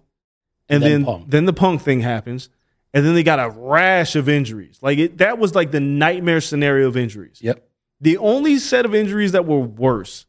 and 0.69 0.83
Then 0.83 0.91
then 0.91 1.05
Punk. 1.05 1.31
then 1.31 1.45
the 1.47 1.53
Punk 1.53 1.83
thing 1.83 2.01
happens, 2.01 2.49
and 2.95 3.05
then 3.05 3.15
they 3.15 3.23
got 3.25 3.41
a 3.41 3.51
rash 3.51 4.15
of 4.15 4.29
injuries. 4.29 4.79
Like 4.83 4.99
it, 4.99 5.19
that 5.19 5.39
was 5.39 5.55
like 5.55 5.71
the 5.73 5.81
nightmare 5.81 6.41
scenario 6.41 6.87
of 6.89 6.97
injuries. 6.97 7.39
Yep. 7.43 7.67
The 8.01 8.19
only 8.19 8.59
set 8.59 8.85
of 8.85 8.95
injuries 8.95 9.33
that 9.33 9.47
were 9.47 9.59
worse 9.59 10.27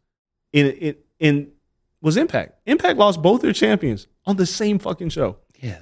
in 0.52 0.68
in, 0.72 0.95
in 1.19 1.52
was 2.02 2.18
Impact. 2.18 2.56
Impact 2.65 2.98
lost 2.98 3.22
both 3.22 3.41
their 3.43 3.53
champions 3.53 4.07
on 4.26 4.35
the 4.38 4.45
same 4.48 4.80
fucking 4.80 5.10
show. 5.10 5.38
Yeah. 5.60 5.77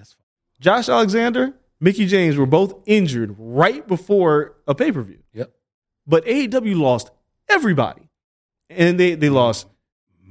Josh 0.59 0.89
Alexander, 0.89 1.53
Mickie 1.79 2.05
James 2.05 2.35
were 2.37 2.45
both 2.45 2.75
injured 2.85 3.35
right 3.37 3.87
before 3.87 4.55
a 4.67 4.75
pay 4.75 4.91
per 4.91 5.01
view. 5.01 5.19
Yep. 5.33 5.51
But 6.07 6.25
AEW 6.25 6.79
lost 6.79 7.11
everybody, 7.47 8.09
and 8.69 8.99
they 8.99 9.15
they 9.15 9.29
lost. 9.29 9.67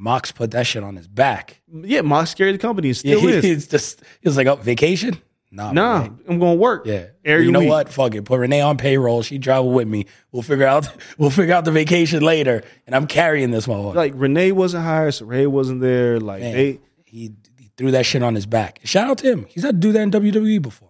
Mox 0.00 0.30
put 0.30 0.52
that 0.52 0.64
shit 0.64 0.84
on 0.84 0.94
his 0.94 1.08
back. 1.08 1.60
Yeah, 1.72 2.02
Mox 2.02 2.32
carried 2.32 2.54
the 2.54 2.58
company. 2.58 2.90
It 2.90 3.00
Yeah, 3.04 3.16
still 3.16 3.28
is. 3.44 3.66
just 3.66 4.00
he 4.20 4.28
was 4.28 4.36
like, 4.36 4.46
"Oh, 4.46 4.54
vacation? 4.54 5.20
Nah, 5.50 5.72
Nah, 5.72 6.00
man. 6.02 6.20
I'm 6.28 6.38
going 6.38 6.56
to 6.56 6.60
work. 6.60 6.86
Yeah. 6.86 7.06
every 7.24 7.46
you 7.46 7.50
know 7.50 7.60
week. 7.60 7.68
what? 7.70 7.88
Fuck 7.88 8.14
it. 8.14 8.24
Put 8.24 8.38
Renee 8.38 8.60
on 8.60 8.76
payroll. 8.76 9.22
She 9.22 9.38
travel 9.40 9.72
with 9.72 9.88
me. 9.88 10.04
We'll 10.30 10.42
figure 10.42 10.66
out. 10.66 10.88
We'll 11.18 11.30
figure 11.30 11.54
out 11.54 11.64
the 11.64 11.72
vacation 11.72 12.22
later. 12.22 12.62
And 12.86 12.94
I'm 12.94 13.06
carrying 13.08 13.50
this 13.50 13.66
motherfucker. 13.66 13.94
Like 13.96 14.12
Renee 14.14 14.52
wasn't 14.52 14.84
hired, 14.84 15.14
Saraya 15.14 15.48
wasn't 15.48 15.80
there. 15.80 16.20
Like 16.20 16.42
Man, 16.42 16.52
they, 16.52 16.80
he, 17.06 17.32
he 17.56 17.70
threw 17.76 17.90
that 17.92 18.04
shit 18.06 18.22
on 18.22 18.34
his 18.36 18.46
back. 18.46 18.78
Shout 18.84 19.08
out 19.10 19.18
to 19.18 19.32
him. 19.32 19.46
He's 19.48 19.64
had 19.64 19.76
to 19.76 19.78
do 19.80 19.90
that 19.92 20.02
in 20.02 20.10
WWE 20.12 20.60
before. 20.62 20.87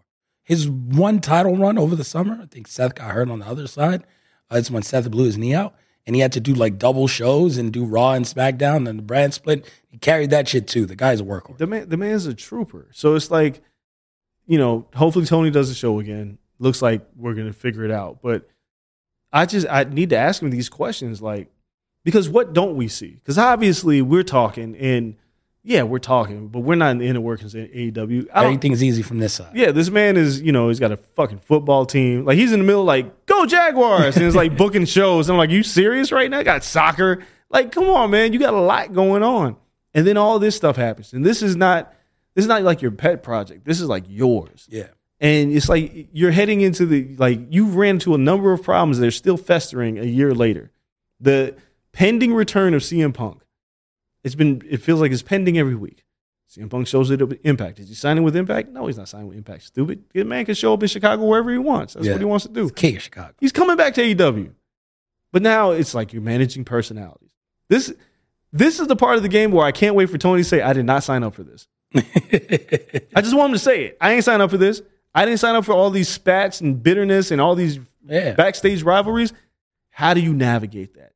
His 0.48 0.66
one 0.66 1.20
title 1.20 1.58
run 1.58 1.76
over 1.76 1.94
the 1.94 2.04
summer, 2.04 2.38
I 2.42 2.46
think 2.46 2.68
Seth 2.68 2.94
got 2.94 3.10
hurt 3.10 3.28
on 3.28 3.40
the 3.40 3.46
other 3.46 3.66
side. 3.66 4.04
Uh, 4.50 4.56
it's 4.56 4.70
when 4.70 4.82
Seth 4.82 5.10
blew 5.10 5.26
his 5.26 5.36
knee 5.36 5.54
out, 5.54 5.74
and 6.06 6.16
he 6.16 6.22
had 6.22 6.32
to 6.32 6.40
do 6.40 6.54
like 6.54 6.78
double 6.78 7.06
shows 7.06 7.58
and 7.58 7.70
do 7.70 7.84
Raw 7.84 8.12
and 8.12 8.24
SmackDown 8.24 8.88
and 8.88 8.98
the 8.98 9.02
brand 9.02 9.34
split. 9.34 9.70
He 9.88 9.98
carried 9.98 10.30
that 10.30 10.48
shit 10.48 10.66
too. 10.66 10.86
The 10.86 10.96
guy's 10.96 11.20
a 11.20 11.24
workhorse. 11.24 11.58
the 11.58 11.66
man, 11.66 11.90
the 11.90 11.98
man's 11.98 12.24
a 12.24 12.32
trooper. 12.32 12.88
So 12.92 13.14
it's 13.14 13.30
like, 13.30 13.60
you 14.46 14.56
know, 14.56 14.86
hopefully 14.94 15.26
Tony 15.26 15.50
does 15.50 15.68
the 15.68 15.74
show 15.74 16.00
again. 16.00 16.38
Looks 16.58 16.80
like 16.80 17.06
we're 17.14 17.34
gonna 17.34 17.52
figure 17.52 17.84
it 17.84 17.90
out. 17.90 18.22
But 18.22 18.48
I 19.30 19.44
just 19.44 19.66
I 19.68 19.84
need 19.84 20.08
to 20.10 20.16
ask 20.16 20.40
him 20.40 20.48
these 20.48 20.70
questions, 20.70 21.20
like, 21.20 21.50
because 22.04 22.26
what 22.26 22.54
don't 22.54 22.74
we 22.74 22.88
see? 22.88 23.16
Because 23.16 23.36
obviously 23.36 24.00
we're 24.00 24.22
talking, 24.22 24.74
and 24.76 25.16
yeah, 25.68 25.82
we're 25.82 25.98
talking, 25.98 26.48
but 26.48 26.60
we're 26.60 26.76
not 26.76 26.92
in 26.92 26.98
the 26.98 27.06
inner 27.06 27.20
workings 27.20 27.54
of 27.54 27.60
AEW. 27.60 28.28
I 28.32 28.46
Everything's 28.46 28.82
easy 28.82 29.02
from 29.02 29.18
this 29.18 29.34
side. 29.34 29.54
yeah, 29.54 29.70
this 29.70 29.90
man 29.90 30.16
is, 30.16 30.40
you 30.40 30.50
know, 30.50 30.68
he's 30.68 30.80
got 30.80 30.92
a 30.92 30.96
fucking 30.96 31.40
football 31.40 31.84
team. 31.84 32.24
Like 32.24 32.38
he's 32.38 32.52
in 32.52 32.60
the 32.60 32.64
middle, 32.64 32.84
like, 32.84 33.26
go 33.26 33.44
Jaguars. 33.44 34.16
And 34.16 34.24
it's 34.24 34.34
like 34.34 34.56
booking 34.56 34.86
shows. 34.86 35.28
I'm 35.28 35.36
like, 35.36 35.50
you 35.50 35.62
serious 35.62 36.10
right 36.10 36.30
now? 36.30 36.42
Got 36.42 36.64
soccer. 36.64 37.22
Like, 37.50 37.70
come 37.70 37.84
on, 37.84 38.10
man. 38.10 38.32
You 38.32 38.38
got 38.38 38.54
a 38.54 38.60
lot 38.60 38.94
going 38.94 39.22
on. 39.22 39.56
And 39.92 40.06
then 40.06 40.16
all 40.16 40.38
this 40.38 40.56
stuff 40.56 40.76
happens. 40.76 41.12
And 41.12 41.22
this 41.22 41.42
is 41.42 41.54
not 41.54 41.92
this 42.34 42.44
is 42.44 42.48
not 42.48 42.62
like 42.62 42.80
your 42.80 42.90
pet 42.90 43.22
project. 43.22 43.66
This 43.66 43.78
is 43.78 43.88
like 43.88 44.04
yours. 44.08 44.66
Yeah. 44.70 44.88
And 45.20 45.52
it's 45.52 45.68
like 45.68 46.08
you're 46.12 46.30
heading 46.30 46.62
into 46.62 46.86
the 46.86 47.14
like 47.18 47.40
you've 47.50 47.76
ran 47.76 47.96
into 47.96 48.14
a 48.14 48.18
number 48.18 48.54
of 48.54 48.62
problems 48.62 49.00
that 49.00 49.06
are 49.06 49.10
still 49.10 49.36
festering 49.36 49.98
a 49.98 50.04
year 50.04 50.32
later. 50.32 50.70
The 51.20 51.56
pending 51.92 52.32
return 52.32 52.72
of 52.72 52.80
CM 52.80 53.12
Punk. 53.12 53.42
It's 54.24 54.34
been 54.34 54.62
it 54.68 54.82
feels 54.82 55.00
like 55.00 55.12
it's 55.12 55.22
pending 55.22 55.58
every 55.58 55.74
week. 55.74 56.04
CM 56.50 56.70
Punk 56.70 56.86
shows 56.86 57.10
it 57.10 57.20
up 57.20 57.32
Impact. 57.44 57.78
Is 57.78 57.88
he 57.90 57.94
signing 57.94 58.24
with 58.24 58.34
Impact? 58.34 58.70
No, 58.70 58.86
he's 58.86 58.96
not 58.96 59.08
signing 59.08 59.28
with 59.28 59.36
Impact. 59.36 59.64
Stupid. 59.64 60.04
The 60.14 60.24
man 60.24 60.44
can 60.46 60.54
show 60.54 60.72
up 60.72 60.82
in 60.82 60.88
Chicago 60.88 61.24
wherever 61.24 61.50
he 61.50 61.58
wants. 61.58 61.94
That's 61.94 62.06
Yeah. 62.06 62.12
what 62.12 62.20
he 62.20 62.24
wants 62.24 62.46
to 62.46 62.52
do. 62.52 62.70
King 62.70 62.96
of 62.96 63.02
Chicago. 63.02 63.34
He's 63.38 63.52
coming 63.52 63.76
back 63.76 63.94
to 63.94 64.02
AEW. 64.02 64.52
But 65.30 65.42
now 65.42 65.72
it's 65.72 65.94
like 65.94 66.12
you're 66.14 66.22
managing 66.22 66.64
personalities. 66.64 67.30
This 67.68 67.92
this 68.50 68.80
is 68.80 68.86
the 68.86 68.96
part 68.96 69.16
of 69.16 69.22
the 69.22 69.28
game 69.28 69.52
where 69.52 69.66
I 69.66 69.72
can't 69.72 69.94
wait 69.94 70.08
for 70.08 70.16
Tony 70.16 70.40
to 70.42 70.48
say, 70.48 70.62
I 70.62 70.72
did 70.72 70.86
not 70.86 71.04
sign 71.04 71.22
up 71.22 71.34
for 71.34 71.42
this. 71.42 71.68
I 71.94 73.20
just 73.20 73.36
want 73.36 73.50
him 73.50 73.52
to 73.54 73.58
say 73.58 73.84
it. 73.86 73.98
I 74.00 74.12
ain't 74.12 74.24
signed 74.24 74.40
up 74.40 74.50
for 74.50 74.56
this. 74.56 74.80
I 75.14 75.24
didn't 75.26 75.40
sign 75.40 75.54
up 75.54 75.64
for 75.66 75.72
all 75.72 75.90
these 75.90 76.08
spats 76.08 76.60
and 76.62 76.82
bitterness 76.82 77.30
and 77.30 77.40
all 77.42 77.54
these 77.54 77.78
Yeah. 78.06 78.32
backstage 78.32 78.82
rivalries. 78.82 79.32
How 79.90 80.14
do 80.14 80.20
you 80.20 80.32
navigate 80.32 80.94
that? 80.94 81.12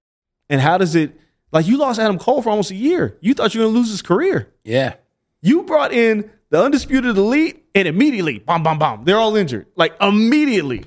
And 0.50 0.60
how 0.60 0.76
does 0.76 0.94
it 0.94 1.18
like 1.52 1.66
you 1.66 1.76
lost 1.76 2.00
Adam 2.00 2.18
Cole 2.18 2.42
for 2.42 2.50
almost 2.50 2.70
a 2.70 2.74
year? 2.74 3.16
You 3.20 3.34
thought 3.34 3.54
you 3.54 3.60
were 3.60 3.66
gonna 3.66 3.78
lose 3.78 3.90
his 3.90 4.02
career. 4.02 4.52
Yeah. 4.64 4.94
You 5.40 5.62
brought 5.62 5.92
in 5.92 6.30
the 6.50 6.62
undisputed 6.62 7.16
elite, 7.16 7.64
and 7.74 7.88
immediately, 7.88 8.38
bam, 8.38 8.62
bam, 8.62 8.78
bam, 8.78 9.04
they're 9.04 9.18
all 9.18 9.36
injured. 9.36 9.66
Like 9.76 9.94
immediately. 10.00 10.84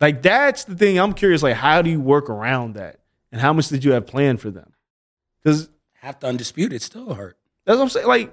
Like 0.00 0.22
that's 0.22 0.64
the 0.64 0.76
thing. 0.76 0.98
I'm 0.98 1.12
curious. 1.12 1.42
Like, 1.42 1.56
how 1.56 1.82
do 1.82 1.90
you 1.90 2.00
work 2.00 2.28
around 2.30 2.74
that? 2.74 3.00
And 3.32 3.40
how 3.40 3.52
much 3.52 3.68
did 3.68 3.84
you 3.84 3.92
have 3.92 4.06
planned 4.06 4.40
for 4.40 4.50
them? 4.50 4.72
Because 5.42 5.68
Half 5.94 6.20
the 6.20 6.28
undisputed 6.28 6.80
still 6.82 7.14
hurt. 7.14 7.36
that's 7.64 7.76
what 7.76 7.82
I'm 7.82 7.88
saying. 7.88 8.06
Like, 8.06 8.32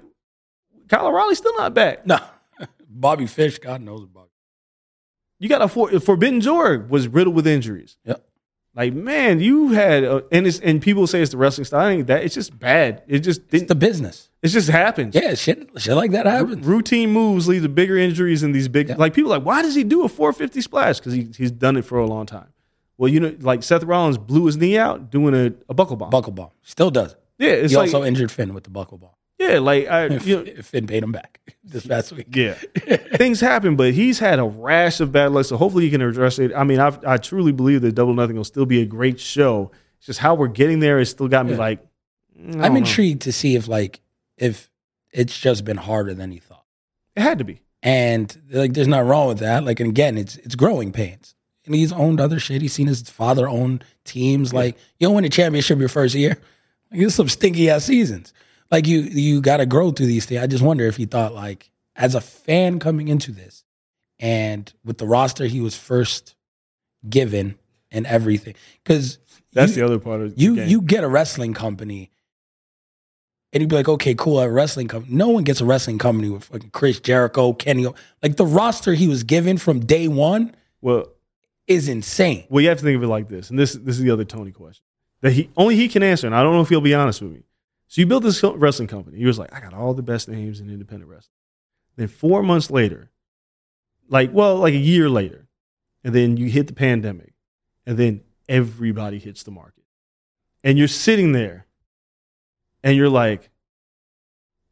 Kyle 0.87 1.07
O'Reilly's 1.07 1.39
still 1.39 1.55
not 1.57 1.73
back. 1.73 2.05
No. 2.05 2.19
Bobby 2.87 3.25
Fish, 3.25 3.57
God 3.57 3.81
knows 3.81 4.03
about. 4.03 4.29
You 5.39 5.49
got 5.49 5.61
a 5.61 5.67
for, 5.67 5.89
Forbidden 5.99 6.39
Door 6.39 6.85
was 6.89 7.07
riddled 7.07 7.35
with 7.35 7.47
injuries. 7.47 7.97
Yep. 8.05 8.23
Like, 8.75 8.93
man, 8.93 9.39
you 9.39 9.69
had, 9.69 10.03
uh, 10.03 10.21
and 10.31 10.47
it's 10.47 10.59
and 10.59 10.81
people 10.81 11.05
say 11.05 11.21
it's 11.21 11.29
the 11.31 11.37
wrestling 11.37 11.65
style. 11.65 11.85
I 11.85 11.93
think 11.95 12.07
that 12.07 12.23
it's 12.23 12.33
just 12.33 12.57
bad. 12.57 13.03
It 13.07 13.19
just 13.19 13.41
It's 13.41 13.49
didn't. 13.51 13.67
the 13.67 13.75
business. 13.75 14.29
it 14.41 14.47
just 14.47 14.67
happens. 14.69 15.13
Yeah, 15.13 15.35
shit, 15.35 15.69
shit 15.77 15.95
like 15.95 16.09
that 16.11 16.25
happens. 16.25 16.65
routine 16.65 17.11
moves 17.11 17.47
lead 17.47 17.61
to 17.61 17.69
bigger 17.69 17.97
injuries 17.97 18.41
and 18.41 18.53
these 18.55 18.67
big 18.67 18.89
Yeah. 18.89 18.95
like 18.97 19.13
people 19.13 19.31
are 19.31 19.37
like 19.37 19.45
why 19.45 19.61
does 19.61 19.75
he 19.75 19.83
do 19.83 20.03
a 20.03 20.09
450 20.09 20.61
splash 20.61 20.97
because 20.99 21.13
he, 21.13 21.29
he's 21.37 21.51
done 21.51 21.77
it 21.77 21.85
for 21.85 21.99
a 21.99 22.05
long 22.07 22.25
time 22.25 22.47
well 22.97 23.09
you 23.09 23.19
know 23.19 23.35
like 23.41 23.61
seth 23.63 23.83
rollins 23.83 24.17
blew 24.17 24.45
his 24.47 24.57
knee 24.57 24.77
out 24.77 25.11
doing 25.11 25.33
a, 25.35 25.53
a 25.69 25.73
buckle 25.75 25.95
bomb 25.95 26.09
Buckle 26.09 26.33
bomb. 26.33 26.49
Still 26.63 26.89
does 26.89 27.11
it. 27.13 27.19
yeah 27.37 27.51
it's 27.51 27.71
he 27.71 27.77
like 27.77 27.93
also 27.93 28.03
injured 28.03 28.31
Finn 28.31 28.53
with 28.55 28.63
the 28.63 28.69
buckle 28.71 28.97
bomb. 28.97 29.11
Yeah 29.51 29.59
like 29.59 29.87
I, 29.87 30.07
you 30.07 30.43
know, 30.43 30.61
Finn 30.61 30.87
paid 30.87 31.03
him 31.03 31.11
back 31.11 31.39
this 31.63 31.85
past 31.85 32.11
week. 32.13 32.27
yeah 32.35 32.53
things 33.15 33.39
happen 33.39 33.75
but 33.75 33.93
he's 33.93 34.19
had 34.19 34.39
a 34.39 34.43
rash 34.43 34.99
of 34.99 35.11
bad 35.11 35.31
luck 35.31 35.45
so 35.45 35.57
hopefully 35.57 35.85
he 35.85 35.89
can 35.91 36.01
address 36.01 36.39
it 36.39 36.51
i 36.55 36.63
mean 36.63 36.79
I've, 36.79 37.03
i 37.05 37.17
truly 37.17 37.51
believe 37.51 37.81
that 37.81 37.93
double 37.95 38.13
nothing 38.13 38.35
will 38.35 38.43
still 38.43 38.65
be 38.65 38.81
a 38.81 38.85
great 38.85 39.19
show 39.19 39.71
it's 39.97 40.05
just 40.07 40.19
how 40.19 40.35
we're 40.35 40.47
getting 40.47 40.79
there 40.79 40.99
has 40.99 41.09
still 41.09 41.27
got 41.27 41.45
me 41.45 41.53
Yeah. 41.53 41.57
like 41.59 41.79
I 42.35 42.51
don't 42.51 42.63
I'm 42.63 42.73
know. 42.73 42.77
intrigued 42.79 43.21
to 43.23 43.31
see 43.31 43.55
if 43.55 43.67
like 43.67 44.01
if 44.37 44.69
it's 45.11 45.37
just 45.39 45.63
been 45.65 45.77
harder 45.77 46.13
than 46.15 46.31
he 46.31 46.39
thought. 46.39 46.65
it 47.15 47.21
had 47.21 47.37
to 47.37 47.43
be 47.43 47.61
And 47.83 48.35
like 48.49 48.73
there's 48.73 48.87
nothing 48.87 49.07
wrong 49.07 49.27
with 49.27 49.39
that. 49.39 49.63
Like 49.63 49.79
and 49.79 49.89
again, 49.91 50.17
it's 50.17 50.37
it's 50.37 50.55
growing 50.55 50.91
pains. 50.91 51.35
And 51.65 51.75
he's 51.75 51.93
owned 51.93 52.19
other 52.19 52.39
shit. 52.39 52.61
He's 52.63 52.73
seen 52.73 52.87
his 52.87 53.03
father 53.09 53.47
own 53.47 53.81
teams. 54.03 54.51
Like 54.53 54.75
you 54.99 55.07
don't 55.07 55.15
win 55.15 55.25
a 55.25 55.29
championship 55.29 55.77
your 55.79 55.89
first 55.89 56.15
year. 56.15 56.35
Like 56.89 56.99
there's 57.01 57.13
some 57.15 57.29
stinky 57.29 57.69
ass 57.69 57.85
seasons. 57.85 58.33
Like 58.73 58.87
you 58.87 59.01
you 59.01 59.39
gotta 59.39 59.65
grow 59.67 59.91
through 59.91 60.07
these 60.07 60.25
things. 60.25 60.41
I 60.41 60.47
just 60.47 60.63
wonder 60.63 60.85
if 60.87 60.97
he 60.97 61.05
thought 61.05 61.33
like 61.33 61.69
as 61.95 62.15
a 62.15 62.21
fan 62.21 62.79
coming 62.79 63.07
into 63.07 63.31
this 63.31 63.63
and 64.19 64.71
with 64.83 64.97
the 64.97 65.05
roster 65.07 65.45
he 65.45 65.61
was 65.61 65.77
first 65.77 66.35
given 67.07 67.55
and 67.91 68.07
everything. 68.07 68.55
Because 68.83 69.19
that's 69.53 69.75
the 69.75 69.83
other 69.85 69.99
part 69.99 70.21
of 70.21 70.35
the 70.35 70.41
you 70.41 70.55
game. 70.55 70.67
you 70.67 70.81
get 70.81 71.03
a 71.03 71.07
wrestling 71.07 71.53
company 71.53 72.09
and 73.53 73.61
you'd 73.61 73.69
be 73.69 73.75
like, 73.75 73.87
okay, 73.87 74.15
cool, 74.15 74.39
I 74.39 74.41
have 74.41 74.49
a 74.49 74.53
wrestling 74.53 74.87
company. 74.87 75.15
No 75.15 75.29
one 75.29 75.43
gets 75.43 75.61
a 75.61 75.65
wrestling 75.65 75.99
company 75.99 76.29
with 76.31 76.45
fucking 76.45 76.71
Chris 76.71 76.99
Jericho, 76.99 77.53
Kenny. 77.53 77.85
O- 77.85 77.93
Like 78.23 78.37
the 78.37 78.45
roster 78.47 78.95
he 78.95 79.07
was 79.07 79.21
given 79.23 79.59
from 79.59 79.81
day 79.81 80.07
one 80.07 80.55
well 80.81 81.09
is 81.67 81.87
insane. 81.87 82.45
Well, 82.49 82.61
you 82.61 82.69
have 82.69 82.79
to 82.79 82.83
think 82.83 82.97
of 82.97 83.03
it 83.03 83.07
like 83.07 83.29
this, 83.29 83.51
and 83.51 83.59
this 83.59 83.73
this 83.73 83.97
is 83.97 84.01
the 84.03 84.09
other 84.09 84.25
Tony 84.25 84.51
question 84.51 84.83
that 85.21 85.33
he 85.33 85.51
only 85.55 85.75
he 85.75 85.87
can 85.87 86.01
answer, 86.01 86.25
and 86.25 86.35
I 86.35 86.41
don't 86.41 86.53
know 86.53 86.61
if 86.61 86.69
he'll 86.69 86.81
be 86.81 86.95
honest 86.95 87.21
with 87.21 87.31
me. 87.33 87.43
So 87.93 88.01
you 88.01 88.07
built 88.07 88.23
this 88.23 88.41
wrestling 88.41 88.87
company. 88.87 89.19
He 89.19 89.25
was 89.27 89.37
like, 89.37 89.53
I 89.53 89.59
got 89.59 89.75
all 89.75 89.93
the 89.93 90.01
best 90.01 90.27
names 90.27 90.59
in 90.59 90.67
independent 90.67 91.11
wrestling. 91.11 91.35
Then 91.95 92.07
four 92.07 92.41
months 92.41 92.71
later, 92.71 93.11
like 94.09 94.31
well, 94.33 94.55
like 94.55 94.73
a 94.73 94.77
year 94.77 95.07
later, 95.11 95.47
and 96.03 96.15
then 96.15 96.35
you 96.35 96.49
hit 96.49 96.65
the 96.65 96.73
pandemic, 96.73 97.33
and 97.85 97.95
then 97.95 98.21
everybody 98.49 99.19
hits 99.19 99.43
the 99.43 99.51
market, 99.51 99.83
and 100.63 100.79
you're 100.79 100.87
sitting 100.87 101.33
there, 101.33 101.67
and 102.83 102.97
you're 102.97 103.09
like, 103.09 103.51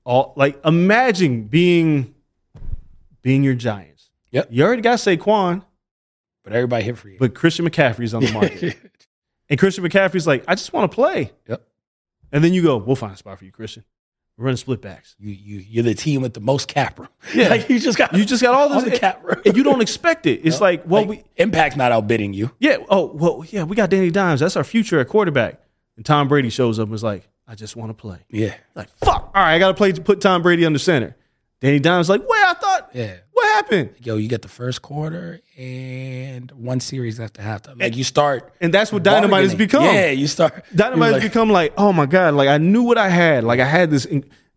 all 0.04 0.34
like 0.36 0.60
imagine 0.66 1.44
being 1.44 2.16
being 3.22 3.44
your 3.44 3.54
Giants. 3.54 4.10
Yep. 4.32 4.48
You 4.50 4.64
already 4.64 4.82
got 4.82 4.98
Saquon. 4.98 5.64
But 6.44 6.54
everybody 6.54 6.86
hit 6.86 6.98
for 6.98 7.08
you. 7.08 7.18
But 7.20 7.36
Christian 7.36 7.70
McCaffrey's 7.70 8.16
on 8.16 8.24
the 8.24 8.32
market. 8.32 8.80
and 9.48 9.60
Christian 9.60 9.84
McCaffrey's 9.84 10.26
like, 10.26 10.44
I 10.48 10.56
just 10.56 10.74
want 10.74 10.92
to 10.92 10.96
play. 10.96 11.32
Yep. 11.48 11.68
And 12.32 12.44
then 12.44 12.54
you 12.54 12.62
go, 12.64 12.78
we'll 12.78 12.96
find 12.96 13.14
a 13.14 13.18
spot 13.18 13.38
for 13.40 13.46
you, 13.46 13.52
Christian. 13.52 13.84
We're 14.38 14.46
running 14.46 14.58
split 14.58 14.82
backs. 14.82 15.16
you 15.20 15.32
you 15.34 15.58
you're 15.68 15.84
the 15.84 15.94
team 15.94 16.22
with 16.22 16.34
the 16.34 16.40
most 16.40 16.68
cap 16.68 16.98
room. 17.00 17.10
Yeah. 17.36 17.50
like 17.50 17.70
you 17.70 17.80
just 17.80 17.98
got 17.98 18.14
You 18.16 18.24
just 18.26 18.42
got 18.42 18.56
all 18.56 18.70
this. 18.70 18.78
all 18.84 18.90
the 18.90 18.98
cap 18.98 19.24
room. 19.24 19.42
And 19.46 19.56
you 19.58 19.64
don't 19.64 19.82
expect 19.82 20.26
it. 20.26 20.42
It's 20.44 20.62
like, 20.68 20.84
well, 20.88 21.06
we, 21.06 21.24
Impact's 21.38 21.76
not 21.76 21.92
outbidding 21.92 22.34
you. 22.34 22.52
yeah, 22.60 22.78
oh, 22.90 23.12
well, 23.14 23.44
yeah, 23.50 23.64
we 23.64 23.76
got 23.76 23.90
Danny 23.90 24.10
Dimes. 24.10 24.40
That's 24.40 24.56
our 24.56 24.64
future 24.64 25.00
at 25.00 25.08
quarterback. 25.10 25.62
And 25.98 26.06
Tom 26.06 26.28
Brady 26.30 26.50
shows 26.50 26.80
up 26.80 26.86
and 26.88 26.96
is 26.96 27.04
like, 27.04 27.28
I 27.48 27.56
just 27.56 27.76
want 27.76 27.90
to 27.90 27.94
play. 27.94 28.20
Yeah. 28.30 28.56
Like, 28.76 28.90
fuck. 29.04 29.32
All 29.36 29.44
right, 29.44 29.56
I 29.56 29.60
got 29.60 29.68
to 29.68 29.74
play 29.74 29.92
to 29.92 30.02
put 30.02 30.22
Tom 30.22 30.42
Brady 30.42 30.66
under 30.66 30.80
center. 30.80 31.18
Danny 31.62 31.80
Dimes 31.80 32.10
like, 32.10 32.22
wait, 32.28 32.42
I 32.42 32.54
thought, 32.56 32.90
Yeah. 32.94 33.14
what 33.32 33.46
happened? 33.54 33.92
Yo, 34.04 34.18
you 34.18 34.28
get 34.28 34.42
the 34.42 34.48
first 34.48 34.82
quarter 34.82 35.40
and 35.58 36.52
one 36.52 36.80
series 36.80 37.20
after 37.20 37.42
halftime. 37.42 37.80
Like 37.80 37.96
you 37.96 38.04
start 38.04 38.52
And 38.60 38.74
that's 38.74 38.92
what 38.92 39.04
Dynamite 39.04 39.44
has 39.44 39.56
become. 39.56 39.84
Yeah, 39.84 40.10
you 40.10 40.26
start 40.28 40.66
Dynamite 40.76 40.98
you're 40.98 41.14
has 41.14 41.24
like, 41.24 41.32
become 41.32 41.50
like, 41.52 41.74
oh 41.78 41.94
my 41.94 42.08
god, 42.08 42.34
like 42.34 42.50
I 42.50 42.58
knew 42.58 42.82
what 42.84 42.98
I 42.98 43.10
had. 43.10 43.44
Like 43.44 43.60
I 43.60 43.66
had 43.66 43.92
this. 43.92 44.08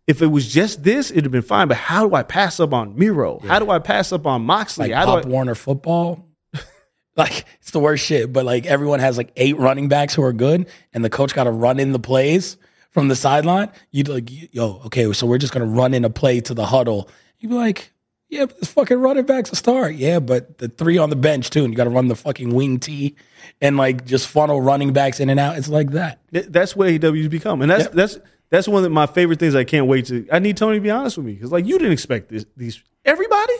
If 0.07 0.21
it 0.21 0.27
was 0.27 0.47
just 0.51 0.83
this, 0.83 1.09
it'd 1.11 1.23
have 1.25 1.31
been 1.31 1.41
fine. 1.41 1.67
But 1.67 1.77
how 1.77 2.07
do 2.07 2.13
I 2.15 2.23
pass 2.23 2.59
up 2.59 2.73
on 2.73 2.95
Miro? 2.97 3.39
How 3.39 3.59
do 3.59 3.69
I 3.71 3.79
pass 3.79 4.11
up 4.11 4.25
on 4.27 4.43
Moxley? 4.43 4.87
like 4.89 4.95
how 4.95 5.05
Pop 5.05 5.23
do 5.23 5.29
I, 5.29 5.31
Warner 5.31 5.55
football. 5.55 6.27
like 7.15 7.45
it's 7.59 7.71
the 7.71 7.79
worst 7.79 8.03
shit. 8.05 8.31
But 8.33 8.45
like 8.45 8.65
everyone 8.65 8.99
has 8.99 9.17
like 9.17 9.31
eight 9.35 9.57
running 9.57 9.89
backs 9.89 10.13
who 10.15 10.23
are 10.23 10.33
good, 10.33 10.67
and 10.93 11.03
the 11.05 11.09
coach 11.09 11.33
got 11.35 11.43
to 11.45 11.51
run 11.51 11.79
in 11.79 11.91
the 11.91 11.99
plays 11.99 12.57
from 12.95 13.09
the 13.09 13.15
sideline. 13.15 13.69
You'd 13.91 14.07
like, 14.07 14.29
yo, 14.53 14.81
okay, 14.85 15.11
so 15.11 15.27
we're 15.27 15.37
just 15.37 15.51
gonna 15.51 15.65
run 15.65 15.93
in 15.93 16.05
a 16.05 16.09
play 16.09 16.39
to 16.39 16.53
the 16.53 16.65
huddle. 16.65 17.09
You'd 17.39 17.49
be 17.49 17.55
like, 17.55 17.91
yeah, 18.29 18.45
but 18.45 18.57
this 18.59 18.69
fucking 18.71 18.97
running 18.97 19.25
back's 19.25 19.51
a 19.51 19.55
star. 19.57 19.89
Yeah, 19.89 20.19
but 20.19 20.57
the 20.59 20.69
three 20.69 20.97
on 20.97 21.09
the 21.09 21.15
bench 21.17 21.49
too, 21.49 21.65
and 21.65 21.73
you 21.73 21.77
got 21.77 21.83
to 21.83 21.89
run 21.89 22.07
the 22.07 22.15
fucking 22.15 22.55
wing 22.55 22.79
T 22.79 23.15
and 23.61 23.75
like 23.77 24.05
just 24.05 24.27
funnel 24.29 24.61
running 24.61 24.93
backs 24.93 25.19
in 25.19 25.29
and 25.29 25.39
out. 25.39 25.57
It's 25.57 25.67
like 25.67 25.91
that. 25.91 26.19
That's 26.31 26.73
what 26.75 26.87
AEW's 26.87 27.27
become, 27.27 27.61
and 27.61 27.69
that's 27.69 27.83
Yep. 27.83 27.91
that's 27.93 28.19
that's 28.49 28.67
one 28.69 28.83
of 28.85 28.91
my 28.91 29.05
favorite 29.07 29.39
things. 29.39 29.55
I 29.55 29.63
can't 29.65 29.87
wait 29.87 30.05
to. 30.05 30.25
I 30.31 30.39
need 30.39 30.55
Tony 30.55 30.77
to 30.77 30.81
be 30.81 30.89
honest 30.89 31.17
with 31.17 31.25
me 31.25 31.33
because 31.33 31.51
like 31.51 31.65
you 31.65 31.77
didn't 31.77 31.91
expect 31.93 32.29
this. 32.29 32.45
These 32.55 32.81
everybody, 33.03 33.53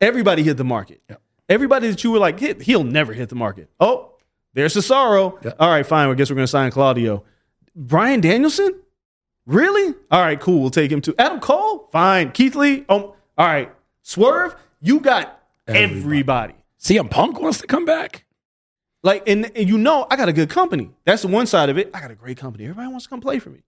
everybody 0.00 0.42
hit 0.42 0.56
the 0.56 0.64
market. 0.64 1.00
Everybody 1.48 1.88
that 1.90 2.02
you 2.04 2.10
were 2.10 2.18
like, 2.18 2.40
hit, 2.40 2.60
he'll 2.62 2.84
never 2.84 3.12
hit 3.12 3.28
the 3.28 3.34
market. 3.36 3.70
Oh, 3.78 4.14
there's 4.54 4.74
Cesaro. 4.74 5.42
Yep. 5.44 5.56
All 5.60 5.68
right, 5.70 5.86
fine. 5.86 6.08
I 6.08 6.14
guess 6.14 6.28
we're 6.30 6.36
gonna 6.36 6.46
sign 6.48 6.70
Claudio. 6.72 7.22
Bryan 7.78 8.20
Danielson, 8.20 8.74
really? 9.46 9.94
All 10.10 10.20
right, 10.20 10.38
cool. 10.38 10.60
We'll 10.60 10.70
take 10.70 10.90
him 10.90 11.00
to 11.02 11.14
Adam 11.18 11.38
Cole. 11.38 11.88
Fine. 11.92 12.32
Keith 12.32 12.56
Lee. 12.56 12.84
Oh, 12.88 13.14
all 13.36 13.46
right. 13.46 13.72
Swerve. 14.02 14.56
You 14.80 15.00
got 15.00 15.40
Everybody. 15.66 15.98
everybody. 16.00 16.54
CM 16.80 17.10
Punk 17.10 17.40
wants 17.40 17.60
to 17.60 17.66
come 17.66 17.84
back. 17.84 18.24
Like, 19.02 19.28
and, 19.28 19.50
and 19.54 19.68
you 19.68 19.78
know, 19.78 20.06
I 20.10 20.16
got 20.16 20.28
a 20.28 20.32
good 20.32 20.50
company. 20.50 20.90
That's 21.04 21.22
the 21.22 21.28
one 21.28 21.46
side 21.46 21.68
of 21.68 21.78
it. 21.78 21.90
I 21.94 22.00
got 22.00 22.10
a 22.10 22.14
great 22.16 22.36
company. 22.36 22.64
Everybody 22.64 22.88
wants 22.88 23.04
to 23.04 23.10
come 23.10 23.20
play 23.20 23.38
for 23.38 23.50
me. 23.50 23.62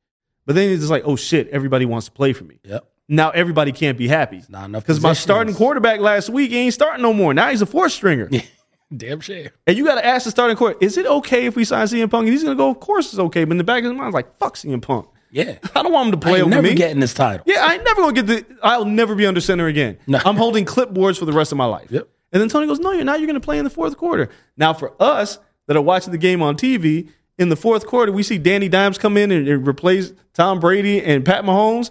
But 0.45 0.57
then 0.57 0.70
it's 0.70 0.81
just 0.81 0.91
like, 0.91 1.05
oh 1.07 1.15
shit, 1.16 1.49
everybody 1.49 1.85
wants 1.87 2.07
to 2.07 2.12
play 2.12 2.32
for 2.32 2.45
me. 2.45 2.59
Yep. 2.65 2.85
Now 3.09 3.31
everybody 3.31 3.70
can't 3.73 3.99
be 3.99 4.09
happy. 4.09 4.39
It's 4.39 4.49
Not 4.49 4.66
enough 4.66 4.82
Because 4.82 5.01
my 5.01 5.12
starting 5.12 5.55
quarterback 5.55 6.01
last 6.01 6.31
week 6.31 6.51
he 6.51 6.59
ain't 6.59 6.74
starting 6.74 7.03
no 7.03 7.12
more. 7.12 7.35
Now 7.35 7.51
he's 7.51 7.62
a 7.62 7.66
fourth 7.66 7.93
stringer. 7.93 8.28
Damn 8.96 9.20
shit. 9.20 9.52
And 9.66 9.76
you 9.76 9.84
got 9.84 9.96
to 9.96 10.04
ask 10.04 10.24
the 10.24 10.30
starting 10.30 10.56
court, 10.56 10.78
is 10.82 10.96
it 10.98 11.06
okay 11.06 11.46
if 11.46 11.54
we 11.56 11.64
sign 11.64 11.86
CM 11.86 12.10
Punk? 12.10 12.24
And 12.24 12.32
he's 12.32 12.42
going 12.42 12.56
to 12.56 12.60
go, 12.60 12.70
of 12.70 12.80
course 12.80 13.06
it's 13.12 13.18
okay. 13.20 13.44
But 13.44 13.52
in 13.52 13.58
the 13.58 13.64
back 13.64 13.78
of 13.78 13.84
his 13.84 13.92
mind, 13.94 14.08
it's 14.08 14.14
like, 14.14 14.36
fuck 14.38 14.56
CM 14.56 14.82
Punk. 14.82 15.06
Yeah. 15.30 15.58
I 15.76 15.82
don't 15.82 15.92
want 15.92 16.12
him 16.12 16.20
to 16.20 16.26
I 16.26 16.30
play 16.30 16.38
ain't 16.38 16.46
over 16.46 16.50
never 16.50 16.66
me. 16.66 16.74
getting 16.74 16.98
this 17.00 17.14
title. 17.14 17.44
Yeah, 17.46 17.64
I 17.64 17.74
ain't 17.74 17.84
never 17.84 18.00
gonna 18.02 18.12
get 18.20 18.26
the. 18.26 18.44
I'll 18.64 18.84
never 18.84 19.14
be 19.14 19.26
under 19.26 19.40
center 19.40 19.68
again. 19.68 19.96
No. 20.08 20.18
I'm 20.24 20.36
holding 20.36 20.64
clipboards 20.64 21.18
for 21.18 21.24
the 21.24 21.32
rest 21.32 21.52
of 21.52 21.58
my 21.58 21.66
life. 21.66 21.86
Yep. 21.90 22.08
And 22.32 22.42
then 22.42 22.48
Tony 22.48 22.66
goes, 22.66 22.80
"No, 22.80 22.90
you're 22.90 23.04
not. 23.04 23.20
You're 23.20 23.28
gonna 23.28 23.38
play 23.38 23.58
in 23.58 23.64
the 23.64 23.70
fourth 23.70 23.96
quarter." 23.96 24.28
Now, 24.56 24.74
for 24.74 24.92
us 25.00 25.38
that 25.68 25.76
are 25.76 25.82
watching 25.82 26.10
the 26.10 26.18
game 26.18 26.42
on 26.42 26.56
TV, 26.56 27.10
in 27.38 27.48
the 27.48 27.54
fourth 27.54 27.86
quarter, 27.86 28.10
we 28.10 28.24
see 28.24 28.38
Danny 28.38 28.68
Dimes 28.68 28.98
come 28.98 29.16
in 29.16 29.30
and, 29.30 29.46
and 29.46 29.66
replace 29.68 30.12
Tom 30.34 30.58
Brady 30.58 31.00
and 31.00 31.24
Pat 31.24 31.44
Mahomes, 31.44 31.90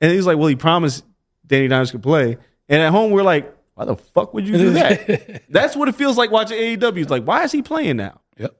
and 0.00 0.10
he's 0.10 0.26
like, 0.26 0.36
"Well, 0.36 0.48
he 0.48 0.56
promised 0.56 1.04
Danny 1.46 1.68
Dimes 1.68 1.92
could 1.92 2.02
play." 2.02 2.38
And 2.68 2.82
at 2.82 2.90
home, 2.90 3.12
we're 3.12 3.22
like, 3.22 3.54
"Why 3.80 3.86
the 3.86 3.96
fuck 3.96 4.34
would 4.34 4.46
you 4.46 4.56
do 4.58 4.70
that?" 4.74 5.42
That's 5.48 5.74
what 5.74 5.88
it 5.88 5.94
feels 5.94 6.16
like 6.18 6.30
watching 6.30 6.58
AEW. 6.58 6.98
It's 7.02 7.10
like, 7.10 7.24
why 7.24 7.44
is 7.44 7.52
he 7.52 7.62
playing 7.62 7.96
now? 7.96 8.20
Yep. 8.38 8.54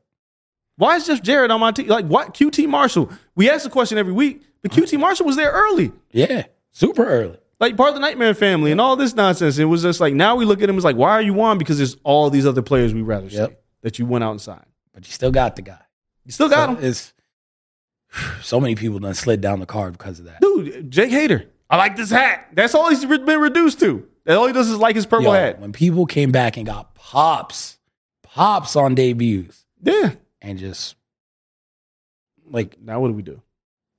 Why 0.76 0.96
is 0.96 1.06
Jeff 1.06 1.22
Jarrett 1.22 1.50
on 1.50 1.60
my 1.60 1.72
team? 1.72 1.88
Like, 1.88 2.06
what? 2.06 2.34
QT 2.34 2.66
Marshall. 2.68 3.10
We 3.34 3.50
ask 3.50 3.64
the 3.64 3.70
question 3.70 3.98
every 3.98 4.12
week, 4.14 4.42
but 4.62 4.70
QT 4.72 4.98
Marshall 4.98 5.26
was 5.26 5.36
there 5.36 5.50
early 5.50 5.92
Yeah. 6.12 6.44
Super 6.72 7.04
early. 7.04 7.36
like 7.58 7.76
part 7.76 7.90
of 7.90 7.94
the 7.96 8.00
Nightmare 8.00 8.32
Family 8.34 8.72
and 8.72 8.80
all 8.80 8.96
this 8.96 9.14
nonsense. 9.14 9.58
It 9.58 9.64
was 9.66 9.82
just 9.82 10.00
like 10.00 10.14
now 10.14 10.36
we 10.36 10.44
look 10.44 10.62
at 10.62 10.68
him 10.70 10.78
as 10.78 10.84
like, 10.84 10.96
why 10.96 11.10
are 11.10 11.22
you 11.22 11.40
on? 11.42 11.58
Because 11.58 11.76
there's 11.78 11.96
all 12.04 12.30
these 12.30 12.46
other 12.46 12.62
players 12.62 12.94
we 12.94 13.02
rather 13.02 13.26
Yep. 13.26 13.50
see 13.50 13.56
that 13.82 13.98
you 13.98 14.06
went 14.06 14.24
out 14.24 14.30
and 14.30 14.40
signed. 14.40 14.64
But 14.94 15.06
you 15.06 15.12
still 15.12 15.30
got 15.32 15.56
the 15.56 15.62
guy. 15.62 15.80
You 16.24 16.32
still 16.32 16.48
got 16.48 16.68
So 16.70 16.74
him, 16.76 16.84
It's 16.84 17.12
so 18.42 18.60
many 18.60 18.74
people 18.74 18.98
done 18.98 19.14
slid 19.14 19.40
down 19.40 19.60
the 19.60 19.66
card 19.66 19.92
because 19.98 20.18
of 20.20 20.26
that. 20.26 20.40
dude. 20.40 20.90
Jake 20.90 21.10
Hager. 21.10 21.46
I 21.68 21.76
like 21.76 21.96
this 21.96 22.10
hat. 22.10 22.48
That's 22.52 22.74
all 22.74 22.88
he's 22.90 23.04
been 23.04 23.40
reduced 23.40 23.78
to. 23.80 24.06
And 24.26 24.36
all 24.36 24.46
he 24.46 24.52
does 24.52 24.68
is 24.68 24.76
like 24.78 24.96
his 24.96 25.06
purple 25.06 25.24
Yo, 25.26 25.32
hat. 25.32 25.60
when 25.60 25.72
people 25.72 26.06
came 26.06 26.30
back 26.32 26.56
and 26.56 26.66
got 26.66 26.94
pops, 26.94 27.78
pops 28.22 28.76
on 28.76 28.94
debuts, 28.94 29.64
Yeah. 29.82 30.12
and 30.42 30.58
just 30.58 30.96
like 32.50 32.80
Now 32.80 33.00
what 33.00 33.08
do 33.08 33.14
we 33.14 33.22
do? 33.22 33.40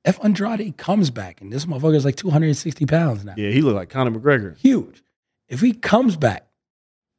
F. 0.04 0.20
Andrade 0.24 0.78
comes 0.78 1.12
back, 1.12 1.42
and 1.42 1.54
this 1.54 1.66
motherfucker 1.66 1.96
is 1.96 2.06
like 2.06 2.16
260 2.16 2.86
pounds 2.88 3.24
now. 3.24 3.36
Yeah, 3.38 3.52
he 3.52 3.62
looked 3.62 3.76
like 3.76 3.90
Conor 3.90 4.12
McGregor. 4.12 4.58
Huge. 4.58 5.04
If 5.48 5.62
he 5.62 5.74
comes 5.74 6.16
back, 6.18 6.48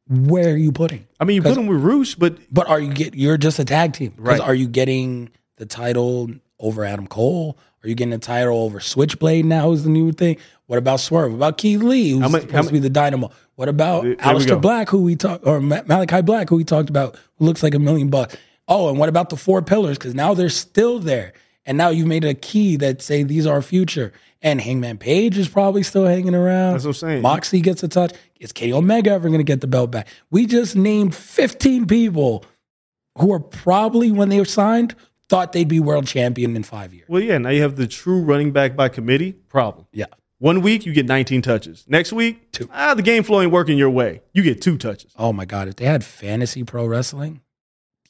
where 0.08 0.52
are 0.52 0.56
you 0.56 0.72
putting? 0.72 1.06
I 1.20 1.24
mean, 1.24 1.36
you 1.36 1.42
put 1.42 1.56
him 1.56 1.66
with 1.68 1.80
Rush, 1.80 2.16
but 2.16 2.38
But 2.52 2.66
are 2.68 2.80
you 2.80 2.92
get 2.92 3.14
you're 3.14 3.36
just 3.36 3.58
a 3.60 3.64
tag 3.64 3.92
team? 3.92 4.14
Right. 4.16 4.40
are 4.40 4.54
you 4.54 4.66
getting 4.66 5.30
the 5.58 5.66
title 5.66 6.28
over 6.62 6.84
Adam 6.84 7.06
Cole? 7.06 7.58
Are 7.84 7.88
you 7.88 7.94
getting 7.94 8.14
a 8.14 8.18
title 8.18 8.56
over 8.58 8.80
Switchblade 8.80 9.44
now? 9.44 9.68
Who's 9.68 9.82
the 9.82 9.90
new 9.90 10.12
thing? 10.12 10.36
What 10.66 10.78
about 10.78 11.00
Swerve? 11.00 11.32
What 11.32 11.36
about 11.36 11.58
Keith 11.58 11.82
Lee, 11.82 12.12
who's 12.12 12.22
How 12.22 12.28
many- 12.28 12.42
supposed 12.42 12.54
how 12.56 12.62
to 12.62 12.72
be 12.72 12.78
the 12.78 12.88
dynamo? 12.88 13.30
What 13.56 13.68
about 13.68 14.04
There- 14.04 14.14
there 14.14 14.34
we 14.34 14.40
Aleister 14.40 14.48
go. 14.48 14.58
Black, 14.60 14.88
who 14.88 15.02
we 15.02 15.16
talked, 15.16 15.46
or 15.46 15.60
Malachi 15.60 16.22
Black, 16.22 16.48
who 16.48 16.56
we 16.56 16.64
talked 16.64 16.88
about, 16.88 17.16
who 17.36 17.44
looks 17.44 17.62
like 17.62 17.74
a 17.74 17.78
million 17.78 18.08
bucks? 18.08 18.36
Oh, 18.68 18.88
and 18.88 18.98
what 18.98 19.08
about 19.08 19.28
the 19.28 19.36
four 19.36 19.60
pillars? 19.60 19.98
Because 19.98 20.14
now 20.14 20.32
they're 20.32 20.48
still 20.48 20.98
there, 21.00 21.32
and 21.66 21.76
now 21.76 21.88
you've 21.90 22.06
made 22.06 22.24
a 22.24 22.32
key 22.34 22.76
that 22.76 23.02
say 23.02 23.24
these 23.24 23.46
are 23.46 23.54
our 23.54 23.62
future. 23.62 24.12
And 24.40 24.60
Hangman 24.60 24.98
Page 24.98 25.36
is 25.38 25.48
probably 25.48 25.82
still 25.82 26.04
hanging 26.06 26.34
around. 26.34 26.72
That's 26.74 26.84
what 26.84 26.90
I'm 26.90 26.94
saying. 26.94 27.22
Moxie 27.22 27.60
gets 27.60 27.82
a 27.82 27.88
touch. 27.88 28.12
Is 28.40 28.52
Kenny 28.52 28.72
Omega 28.72 29.10
ever 29.10 29.28
going 29.28 29.38
to 29.40 29.44
get 29.44 29.60
the 29.60 29.68
belt 29.68 29.90
back? 29.92 30.08
We 30.32 30.46
just 30.46 30.74
named 30.74 31.14
15 31.14 31.86
people 31.86 32.44
who 33.18 33.32
are 33.32 33.38
probably, 33.40 34.10
when 34.10 34.30
they 34.30 34.38
were 34.38 34.44
signed, 34.44 34.94
thought 35.32 35.52
they'd 35.52 35.66
be 35.66 35.80
world 35.80 36.06
champion 36.06 36.54
in 36.54 36.62
five 36.62 36.92
years. 36.92 37.08
well, 37.08 37.22
yeah. 37.22 37.38
Now 37.38 37.48
you 37.48 37.62
have 37.62 37.76
the 37.76 37.86
true 37.86 38.20
running 38.20 38.52
back 38.52 38.76
by 38.76 38.90
committee 38.90 39.32
problem. 39.32 39.86
Yeah. 39.90 40.04
One 40.40 40.60
week 40.60 40.84
you 40.84 40.92
get 40.92 41.06
19 41.06 41.40
touches. 41.40 41.84
Next 41.88 42.12
week, 42.12 42.52
Two. 42.52 42.68
ah, 42.70 42.92
the 42.92 43.00
game 43.00 43.22
flow 43.22 43.40
ain't 43.40 43.50
working 43.50 43.78
your 43.78 43.88
way. 43.88 44.20
You 44.34 44.42
get 44.42 44.60
two 44.60 44.76
touches. 44.76 45.10
Oh 45.16 45.32
my 45.32 45.46
God. 45.46 45.68
If 45.68 45.76
they 45.76 45.86
had 45.86 46.04
fantasy 46.04 46.64
pro 46.64 46.84
wrestling, 46.84 47.40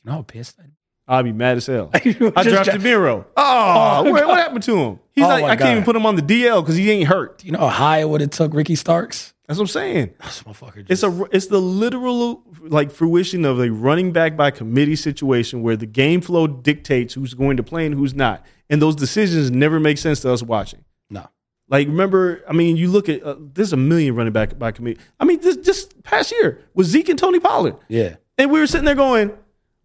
you 0.02 0.10
know 0.10 0.12
how 0.16 0.22
pissed 0.22 0.58
I'd 0.58 0.72
I'll 1.06 1.22
be 1.22 1.30
mad 1.30 1.58
as 1.58 1.66
hell. 1.66 1.90
I 1.94 1.98
Just 2.00 2.18
drafted 2.18 2.74
dra- 2.74 2.82
Miro. 2.82 3.26
Oh, 3.36 4.02
Oh, 4.04 4.10
what, 4.10 4.26
what 4.26 4.38
happened 4.38 4.64
to 4.64 4.76
him? 4.76 4.98
He's 5.12 5.24
Oh, 5.24 5.28
like, 5.28 5.42
my 5.42 5.50
I 5.50 5.56
can't 5.56 5.70
even 5.72 5.84
put 5.84 5.94
him 5.94 6.06
on 6.06 6.16
the 6.16 6.22
DL 6.22 6.60
because 6.62 6.74
he 6.74 6.90
ain't 6.90 7.06
hurt. 7.08 7.44
You 7.44 7.52
know 7.52 7.58
how 7.60 7.68
high 7.68 7.98
it 7.98 8.08
would 8.08 8.20
have 8.20 8.30
took 8.30 8.52
Ricky 8.52 8.74
Starks? 8.74 9.32
That's 9.46 9.58
what 9.60 9.64
I'm 9.64 9.68
saying. 9.68 10.14
This 10.24 10.42
motherfucker 10.42 10.86
It's 10.88 11.02
just, 11.02 11.04
a 11.04 11.28
it's 11.30 11.46
the 11.46 11.60
literal 11.60 12.42
like 12.68 12.90
fruition 12.90 13.44
of 13.44 13.60
a 13.60 13.70
running 13.70 14.12
back 14.12 14.36
by 14.36 14.50
committee 14.50 14.96
situation 14.96 15.62
where 15.62 15.76
the 15.76 15.86
game 15.86 16.20
flow 16.20 16.46
dictates 16.46 17.14
who's 17.14 17.34
going 17.34 17.56
to 17.56 17.62
play 17.62 17.86
and 17.86 17.94
who's 17.94 18.14
not, 18.14 18.44
and 18.70 18.80
those 18.80 18.94
decisions 18.96 19.50
never 19.50 19.78
make 19.80 19.98
sense 19.98 20.20
to 20.20 20.32
us 20.32 20.42
watching. 20.42 20.84
no. 21.10 21.26
Like 21.68 21.86
remember, 21.88 22.42
I 22.48 22.52
mean, 22.52 22.76
you 22.76 22.88
look 22.88 23.08
at 23.08 23.22
uh, 23.22 23.36
there's 23.38 23.72
a 23.72 23.76
million 23.78 24.14
running 24.14 24.32
back 24.32 24.58
by 24.58 24.72
committee. 24.72 25.00
I 25.18 25.24
mean, 25.24 25.40
this 25.40 25.56
just 25.56 26.02
past 26.02 26.30
year 26.30 26.60
was 26.74 26.88
Zeke 26.88 27.08
and 27.08 27.18
Tony 27.18 27.40
Pollard, 27.40 27.76
Yeah. 27.88 28.16
and 28.36 28.50
we 28.50 28.60
were 28.60 28.66
sitting 28.66 28.84
there 28.84 28.94
going, 28.94 29.32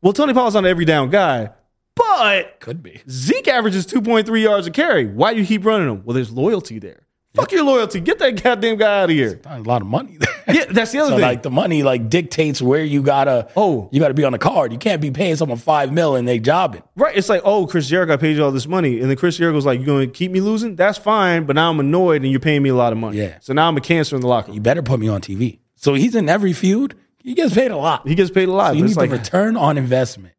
"Well, 0.01 0.11
Tony 0.11 0.33
Pollard's 0.33 0.55
not 0.55 0.65
an 0.65 0.69
every 0.69 0.83
down 0.85 1.09
guy, 1.09 1.51
but 1.95 2.59
Could 2.59 2.83
be. 2.83 3.01
Zeke 3.09 3.47
averages 3.47 3.85
2.3 3.87 4.41
yards 4.43 4.67
a 4.67 4.71
carry. 4.71 5.05
Why 5.05 5.33
do 5.33 5.39
you 5.39 5.45
keep 5.45 5.65
running 5.65 5.87
him? 5.89 6.03
Well, 6.03 6.13
there's 6.13 6.31
loyalty 6.31 6.77
there. 6.79 7.06
Fuck 7.37 7.51
your 7.53 7.63
loyalty. 7.63 7.99
Get 8.01 8.19
that 8.19 8.41
goddamn 8.43 8.75
guy 8.77 9.01
out 9.03 9.09
of 9.09 9.15
here. 9.15 9.39
Not 9.45 9.59
a 9.59 9.63
lot 9.63 9.81
of 9.81 9.87
money. 9.87 10.17
Yeah, 10.47 10.65
that's 10.69 10.91
the 10.91 10.99
other 10.99 11.09
So 11.11 11.15
thing. 11.15 11.21
like 11.21 11.43
the 11.43 11.49
money 11.51 11.83
like 11.83 12.09
dictates 12.09 12.61
where 12.61 12.83
you 12.83 13.01
gotta 13.01 13.47
Oh. 13.55 13.87
you 13.91 13.99
gotta 13.99 14.13
be 14.13 14.23
on 14.23 14.31
the 14.31 14.37
card. 14.37 14.71
You 14.73 14.77
can't 14.77 15.01
be 15.01 15.11
paying 15.11 15.35
someone 15.35 15.57
five 15.57 15.91
mil 15.93 16.15
and 16.15 16.27
they 16.27 16.39
jobbing. 16.39 16.83
right. 16.95 17.15
It's 17.15 17.29
like, 17.29 17.41
oh, 17.45 17.67
Chris 17.67 17.87
Jericho, 17.87 18.13
I 18.13 18.17
paid 18.17 18.35
you 18.37 18.43
all 18.43 18.51
this 18.51 18.67
money. 18.67 18.99
And 18.99 19.09
then 19.09 19.17
Chris 19.17 19.37
Jericho's 19.37 19.65
like, 19.65 19.79
you're 19.79 19.85
going 19.85 20.07
to 20.07 20.13
keep 20.13 20.31
me 20.31 20.41
losing? 20.41 20.75
That's 20.75 20.97
fine. 20.97 21.45
But 21.45 21.55
now 21.55 21.69
I'm 21.69 21.79
annoyed 21.79 22.21
and 22.23 22.31
you're 22.31 22.39
paying 22.39 22.63
me 22.63 22.69
a 22.69 22.75
lot 22.75 22.91
of 22.93 22.99
money. 22.99 23.17
Yeah. 23.17 23.37
So 23.41 23.53
now 23.53 23.67
I'm 23.67 23.77
a 23.77 23.81
cancer 23.81 24.15
in 24.15 24.21
the 24.21 24.27
locker 24.27 24.51
You 24.51 24.61
better 24.61 24.81
put 24.81 24.99
me 24.99 25.07
on 25.07 25.21
TV. 25.21 25.59
So 25.75 25.93
he's 25.93 26.15
in 26.15 26.27
every 26.29 26.53
feud. 26.53 26.95
He 27.23 27.33
gets 27.33 27.53
paid 27.53 27.71
a 27.71 27.77
lot. 27.77 28.07
He 28.07 28.15
gets 28.15 28.31
paid 28.31 28.47
a 28.47 28.51
lot. 28.53 28.69
So 28.69 28.73
you 28.73 28.83
need 28.83 28.91
it's 28.91 28.97
the 28.97 29.07
return 29.07 29.57
on 29.57 29.77
investment. 29.77 30.33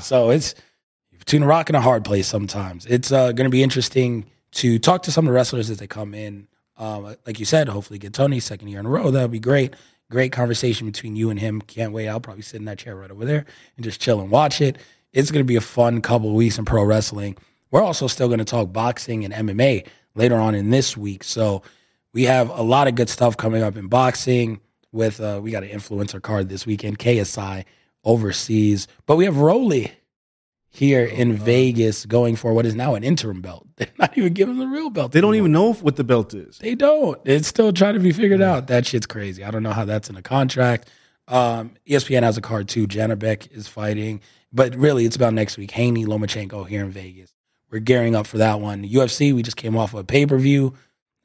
So 0.00 0.30
it's 0.30 0.54
between 1.18 1.42
a 1.42 1.46
rock 1.46 1.68
and 1.68 1.76
a 1.76 1.80
hard 1.80 2.04
place 2.04 2.26
sometimes. 2.28 2.86
It's 2.86 3.10
uh, 3.12 3.32
going 3.32 3.44
to 3.46 3.50
be 3.50 3.62
interesting 3.62 4.26
to 4.58 4.78
talk 4.80 5.04
to 5.04 5.12
some 5.12 5.24
of 5.24 5.30
the 5.30 5.34
wrestlers 5.34 5.70
as 5.70 5.78
they 5.78 5.86
come 5.86 6.14
in. 6.14 6.48
Um, 6.76 7.16
like 7.26 7.38
you 7.38 7.44
said, 7.44 7.68
hopefully 7.68 7.98
get 7.98 8.12
Tony 8.12 8.40
second 8.40 8.68
year 8.68 8.80
in 8.80 8.86
a 8.86 8.88
row. 8.88 9.10
That 9.10 9.22
would 9.22 9.30
be 9.30 9.40
great. 9.40 9.74
Great 10.10 10.32
conversation 10.32 10.86
between 10.86 11.14
you 11.14 11.30
and 11.30 11.38
him. 11.38 11.60
Can't 11.60 11.92
wait. 11.92 12.08
I'll 12.08 12.20
probably 12.20 12.42
sit 12.42 12.58
in 12.58 12.64
that 12.64 12.78
chair 12.78 12.96
right 12.96 13.10
over 13.10 13.24
there 13.24 13.44
and 13.76 13.84
just 13.84 14.00
chill 14.00 14.20
and 14.20 14.30
watch 14.30 14.60
it. 14.60 14.78
It's 15.12 15.30
going 15.30 15.44
to 15.44 15.48
be 15.48 15.56
a 15.56 15.60
fun 15.60 16.00
couple 16.00 16.32
weeks 16.34 16.58
in 16.58 16.64
pro 16.64 16.82
wrestling. 16.82 17.36
We're 17.70 17.82
also 17.82 18.08
still 18.08 18.26
going 18.28 18.38
to 18.38 18.44
talk 18.44 18.72
boxing 18.72 19.24
and 19.24 19.32
MMA 19.32 19.86
later 20.14 20.36
on 20.36 20.54
in 20.54 20.70
this 20.70 20.96
week. 20.96 21.22
So 21.22 21.62
we 22.12 22.24
have 22.24 22.50
a 22.50 22.62
lot 22.62 22.88
of 22.88 22.96
good 22.96 23.08
stuff 23.08 23.36
coming 23.36 23.62
up 23.62 23.76
in 23.76 23.86
boxing. 23.88 24.60
With 24.90 25.20
uh, 25.20 25.38
we 25.42 25.50
got 25.50 25.62
an 25.62 25.68
influencer 25.68 26.20
card 26.20 26.48
this 26.48 26.64
weekend, 26.66 26.98
KSI 26.98 27.64
overseas, 28.04 28.88
but 29.04 29.16
we 29.16 29.26
have 29.26 29.36
Rolly 29.36 29.92
here 30.78 31.04
in 31.04 31.34
Vegas 31.34 32.06
going 32.06 32.36
for 32.36 32.54
what 32.54 32.64
is 32.64 32.74
now 32.74 32.94
an 32.94 33.04
interim 33.04 33.40
belt. 33.40 33.66
They're 33.76 33.88
not 33.98 34.16
even 34.16 34.32
giving 34.32 34.58
them 34.58 34.70
the 34.70 34.76
real 34.76 34.90
belt. 34.90 35.12
They 35.12 35.20
don't 35.20 35.34
anymore. 35.34 35.48
even 35.48 35.52
know 35.52 35.72
what 35.74 35.96
the 35.96 36.04
belt 36.04 36.34
is. 36.34 36.58
They 36.58 36.74
don't. 36.74 37.20
It's 37.24 37.48
still 37.48 37.72
trying 37.72 37.94
to 37.94 38.00
be 38.00 38.12
figured 38.12 38.40
out. 38.40 38.68
That 38.68 38.86
shit's 38.86 39.06
crazy. 39.06 39.44
I 39.44 39.50
don't 39.50 39.62
know 39.62 39.72
how 39.72 39.84
that's 39.84 40.08
in 40.08 40.16
a 40.16 40.22
contract. 40.22 40.88
Um, 41.26 41.72
ESPN 41.86 42.22
has 42.22 42.38
a 42.38 42.40
card 42.40 42.68
too. 42.68 42.86
Janibek 42.86 43.52
is 43.52 43.68
fighting, 43.68 44.20
but 44.52 44.74
really 44.76 45.04
it's 45.04 45.16
about 45.16 45.34
next 45.34 45.58
week. 45.58 45.72
Haney, 45.72 46.06
Lomachenko 46.06 46.66
here 46.66 46.84
in 46.84 46.90
Vegas. 46.90 47.34
We're 47.70 47.80
gearing 47.80 48.14
up 48.16 48.26
for 48.26 48.38
that 48.38 48.60
one. 48.60 48.84
UFC, 48.84 49.34
we 49.34 49.42
just 49.42 49.56
came 49.58 49.76
off 49.76 49.92
of 49.92 50.00
a 50.00 50.04
pay 50.04 50.24
per 50.24 50.38
view. 50.38 50.74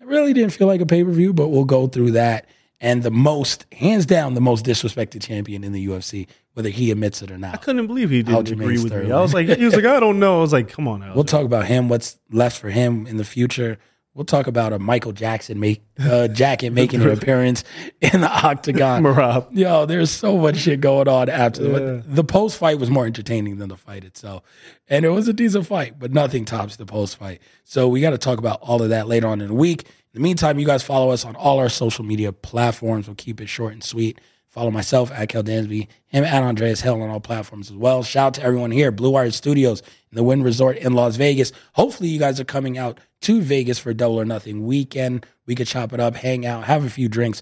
It 0.02 0.08
really 0.08 0.34
didn't 0.34 0.52
feel 0.52 0.68
like 0.68 0.82
a 0.82 0.86
pay 0.86 1.04
per 1.04 1.12
view, 1.12 1.32
but 1.34 1.50
we'll 1.50 1.64
go 1.64 1.88
through 1.88 2.12
that. 2.12 2.48
And 2.84 3.02
the 3.02 3.12
most, 3.12 3.66
hands 3.72 4.06
down, 4.06 4.34
the 4.34 4.42
most 4.42 4.66
disrespected 4.66 5.22
champion 5.24 5.64
in 5.64 5.72
the 5.72 5.88
UFC, 5.88 6.28
whether 6.54 6.68
he 6.70 6.92
admits 6.92 7.22
it 7.22 7.32
or 7.32 7.38
not. 7.38 7.54
I 7.56 7.58
couldn't 7.58 7.88
believe 7.88 8.10
he 8.10 8.22
didn't 8.24 8.46
Aljamain 8.46 8.52
agree 8.62 8.78
with 8.78 8.88
Sterling. 8.88 9.08
me. 9.08 9.14
I 9.14 9.22
was 9.22 9.34
like, 9.34 9.48
he 9.48 9.64
was 9.64 9.74
like, 9.74 9.86
I 9.86 10.00
don't 10.02 10.20
know. 10.20 10.40
I 10.40 10.42
was 10.42 10.52
like, 10.52 10.68
come 10.68 10.88
on. 10.90 11.00
We'll 11.16 11.24
talk 11.24 11.46
about 11.46 11.66
him, 11.66 11.88
what's 11.88 12.20
left 12.30 12.60
for 12.60 12.70
him 12.70 13.08
in 13.08 13.16
the 13.16 13.24
future. 13.24 13.78
We'll 14.16 14.26
talk 14.26 14.46
about 14.46 14.74
a 14.74 14.80
Michael 14.80 15.12
Jackson 15.14 15.60
make 15.60 15.82
uh, 15.98 16.28
jacket 16.42 16.72
making 16.72 17.02
an 17.02 17.10
appearance 17.10 17.64
in 18.02 18.20
the 18.22 18.30
octagon. 18.30 19.02
Merab. 19.04 19.48
Yo, 19.52 19.86
there's 19.88 20.12
so 20.12 20.38
much 20.38 20.58
shit 20.58 20.82
going 20.82 21.08
on 21.08 21.30
after 21.30 21.64
Yeah. 21.64 21.72
the, 21.72 22.04
the 22.06 22.24
post 22.24 22.58
fight 22.58 22.78
was 22.80 22.92
more 22.92 23.06
entertaining 23.08 23.58
than 23.58 23.70
the 23.70 23.78
fight 23.78 24.04
itself, 24.04 24.44
and 24.88 25.04
it 25.04 25.10
was 25.10 25.28
a 25.30 25.34
decent 25.34 25.66
fight, 25.66 25.98
but 25.98 26.12
nothing 26.12 26.46
tops 26.46 26.76
the 26.76 26.86
post 26.86 27.18
fight. 27.18 27.42
So 27.64 27.88
we 27.88 28.02
got 28.02 28.12
to 28.12 28.20
talk 28.20 28.38
about 28.38 28.60
all 28.62 28.84
of 28.84 28.90
that 28.90 29.08
later 29.08 29.28
on 29.28 29.42
in 29.42 29.48
the 29.48 29.54
week. 29.56 29.88
In 30.14 30.22
the 30.22 30.24
meantime, 30.24 30.60
you 30.60 30.66
guys 30.68 30.84
follow 30.84 31.10
us 31.10 31.26
on 31.26 31.36
all 31.36 31.58
our 31.58 31.70
social 31.70 32.06
media 32.06 32.32
platforms. 32.32 33.08
We'll 33.08 33.16
keep 33.16 33.42
it 33.42 33.48
short 33.48 33.74
and 33.74 33.84
sweet. 33.84 34.22
Follow 34.48 34.70
myself 34.70 35.10
at 35.12 35.30
Kel 35.30 35.42
Dansby, 35.42 35.88
him 36.06 36.24
at 36.24 36.44
Andreas 36.44 36.82
Hale 36.82 37.02
on 37.02 37.10
all 37.10 37.20
platforms 37.20 37.72
as 37.72 37.76
well. 37.76 38.04
Shout 38.04 38.28
out 38.28 38.34
to 38.36 38.44
everyone 38.44 38.70
here, 38.70 38.92
Blue 38.92 39.10
Wire 39.10 39.32
Studios 39.32 39.82
in 39.82 40.16
the 40.16 40.24
Wynn 40.24 40.44
Resort 40.44 40.78
in 40.78 40.94
Las 40.94 41.16
Vegas. 41.16 41.52
Hopefully, 41.72 42.10
you 42.10 42.20
guys 42.20 42.40
are 42.40 42.46
coming 42.46 42.78
out 42.78 43.00
to 43.22 43.42
Vegas 43.42 43.80
for 43.80 43.92
Double 43.96 44.20
or 44.20 44.26
Nothing 44.26 44.68
weekend. 44.68 45.26
We 45.48 45.56
could 45.56 45.66
chop 45.66 45.92
it 45.92 46.00
up, 46.00 46.16
hang 46.16 46.46
out, 46.46 46.66
have 46.66 46.86
a 46.86 46.90
few 46.92 47.10
drinks, 47.10 47.42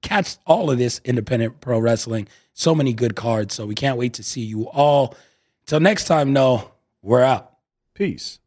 catch 0.00 0.36
all 0.46 0.70
of 0.70 0.78
this 0.78 1.00
independent 1.04 1.60
pro 1.60 1.80
wrestling. 1.80 2.28
So 2.52 2.72
many 2.72 2.92
good 2.92 3.16
cards. 3.16 3.52
So 3.52 3.66
we 3.66 3.74
can't 3.74 3.98
wait 3.98 4.14
to 4.14 4.22
see 4.22 4.42
you 4.42 4.68
all. 4.68 5.16
Till 5.66 5.80
next 5.80 6.04
time, 6.04 6.32
no, 6.32 6.70
we're 7.02 7.24
out. 7.24 7.50
Peace. 7.94 8.38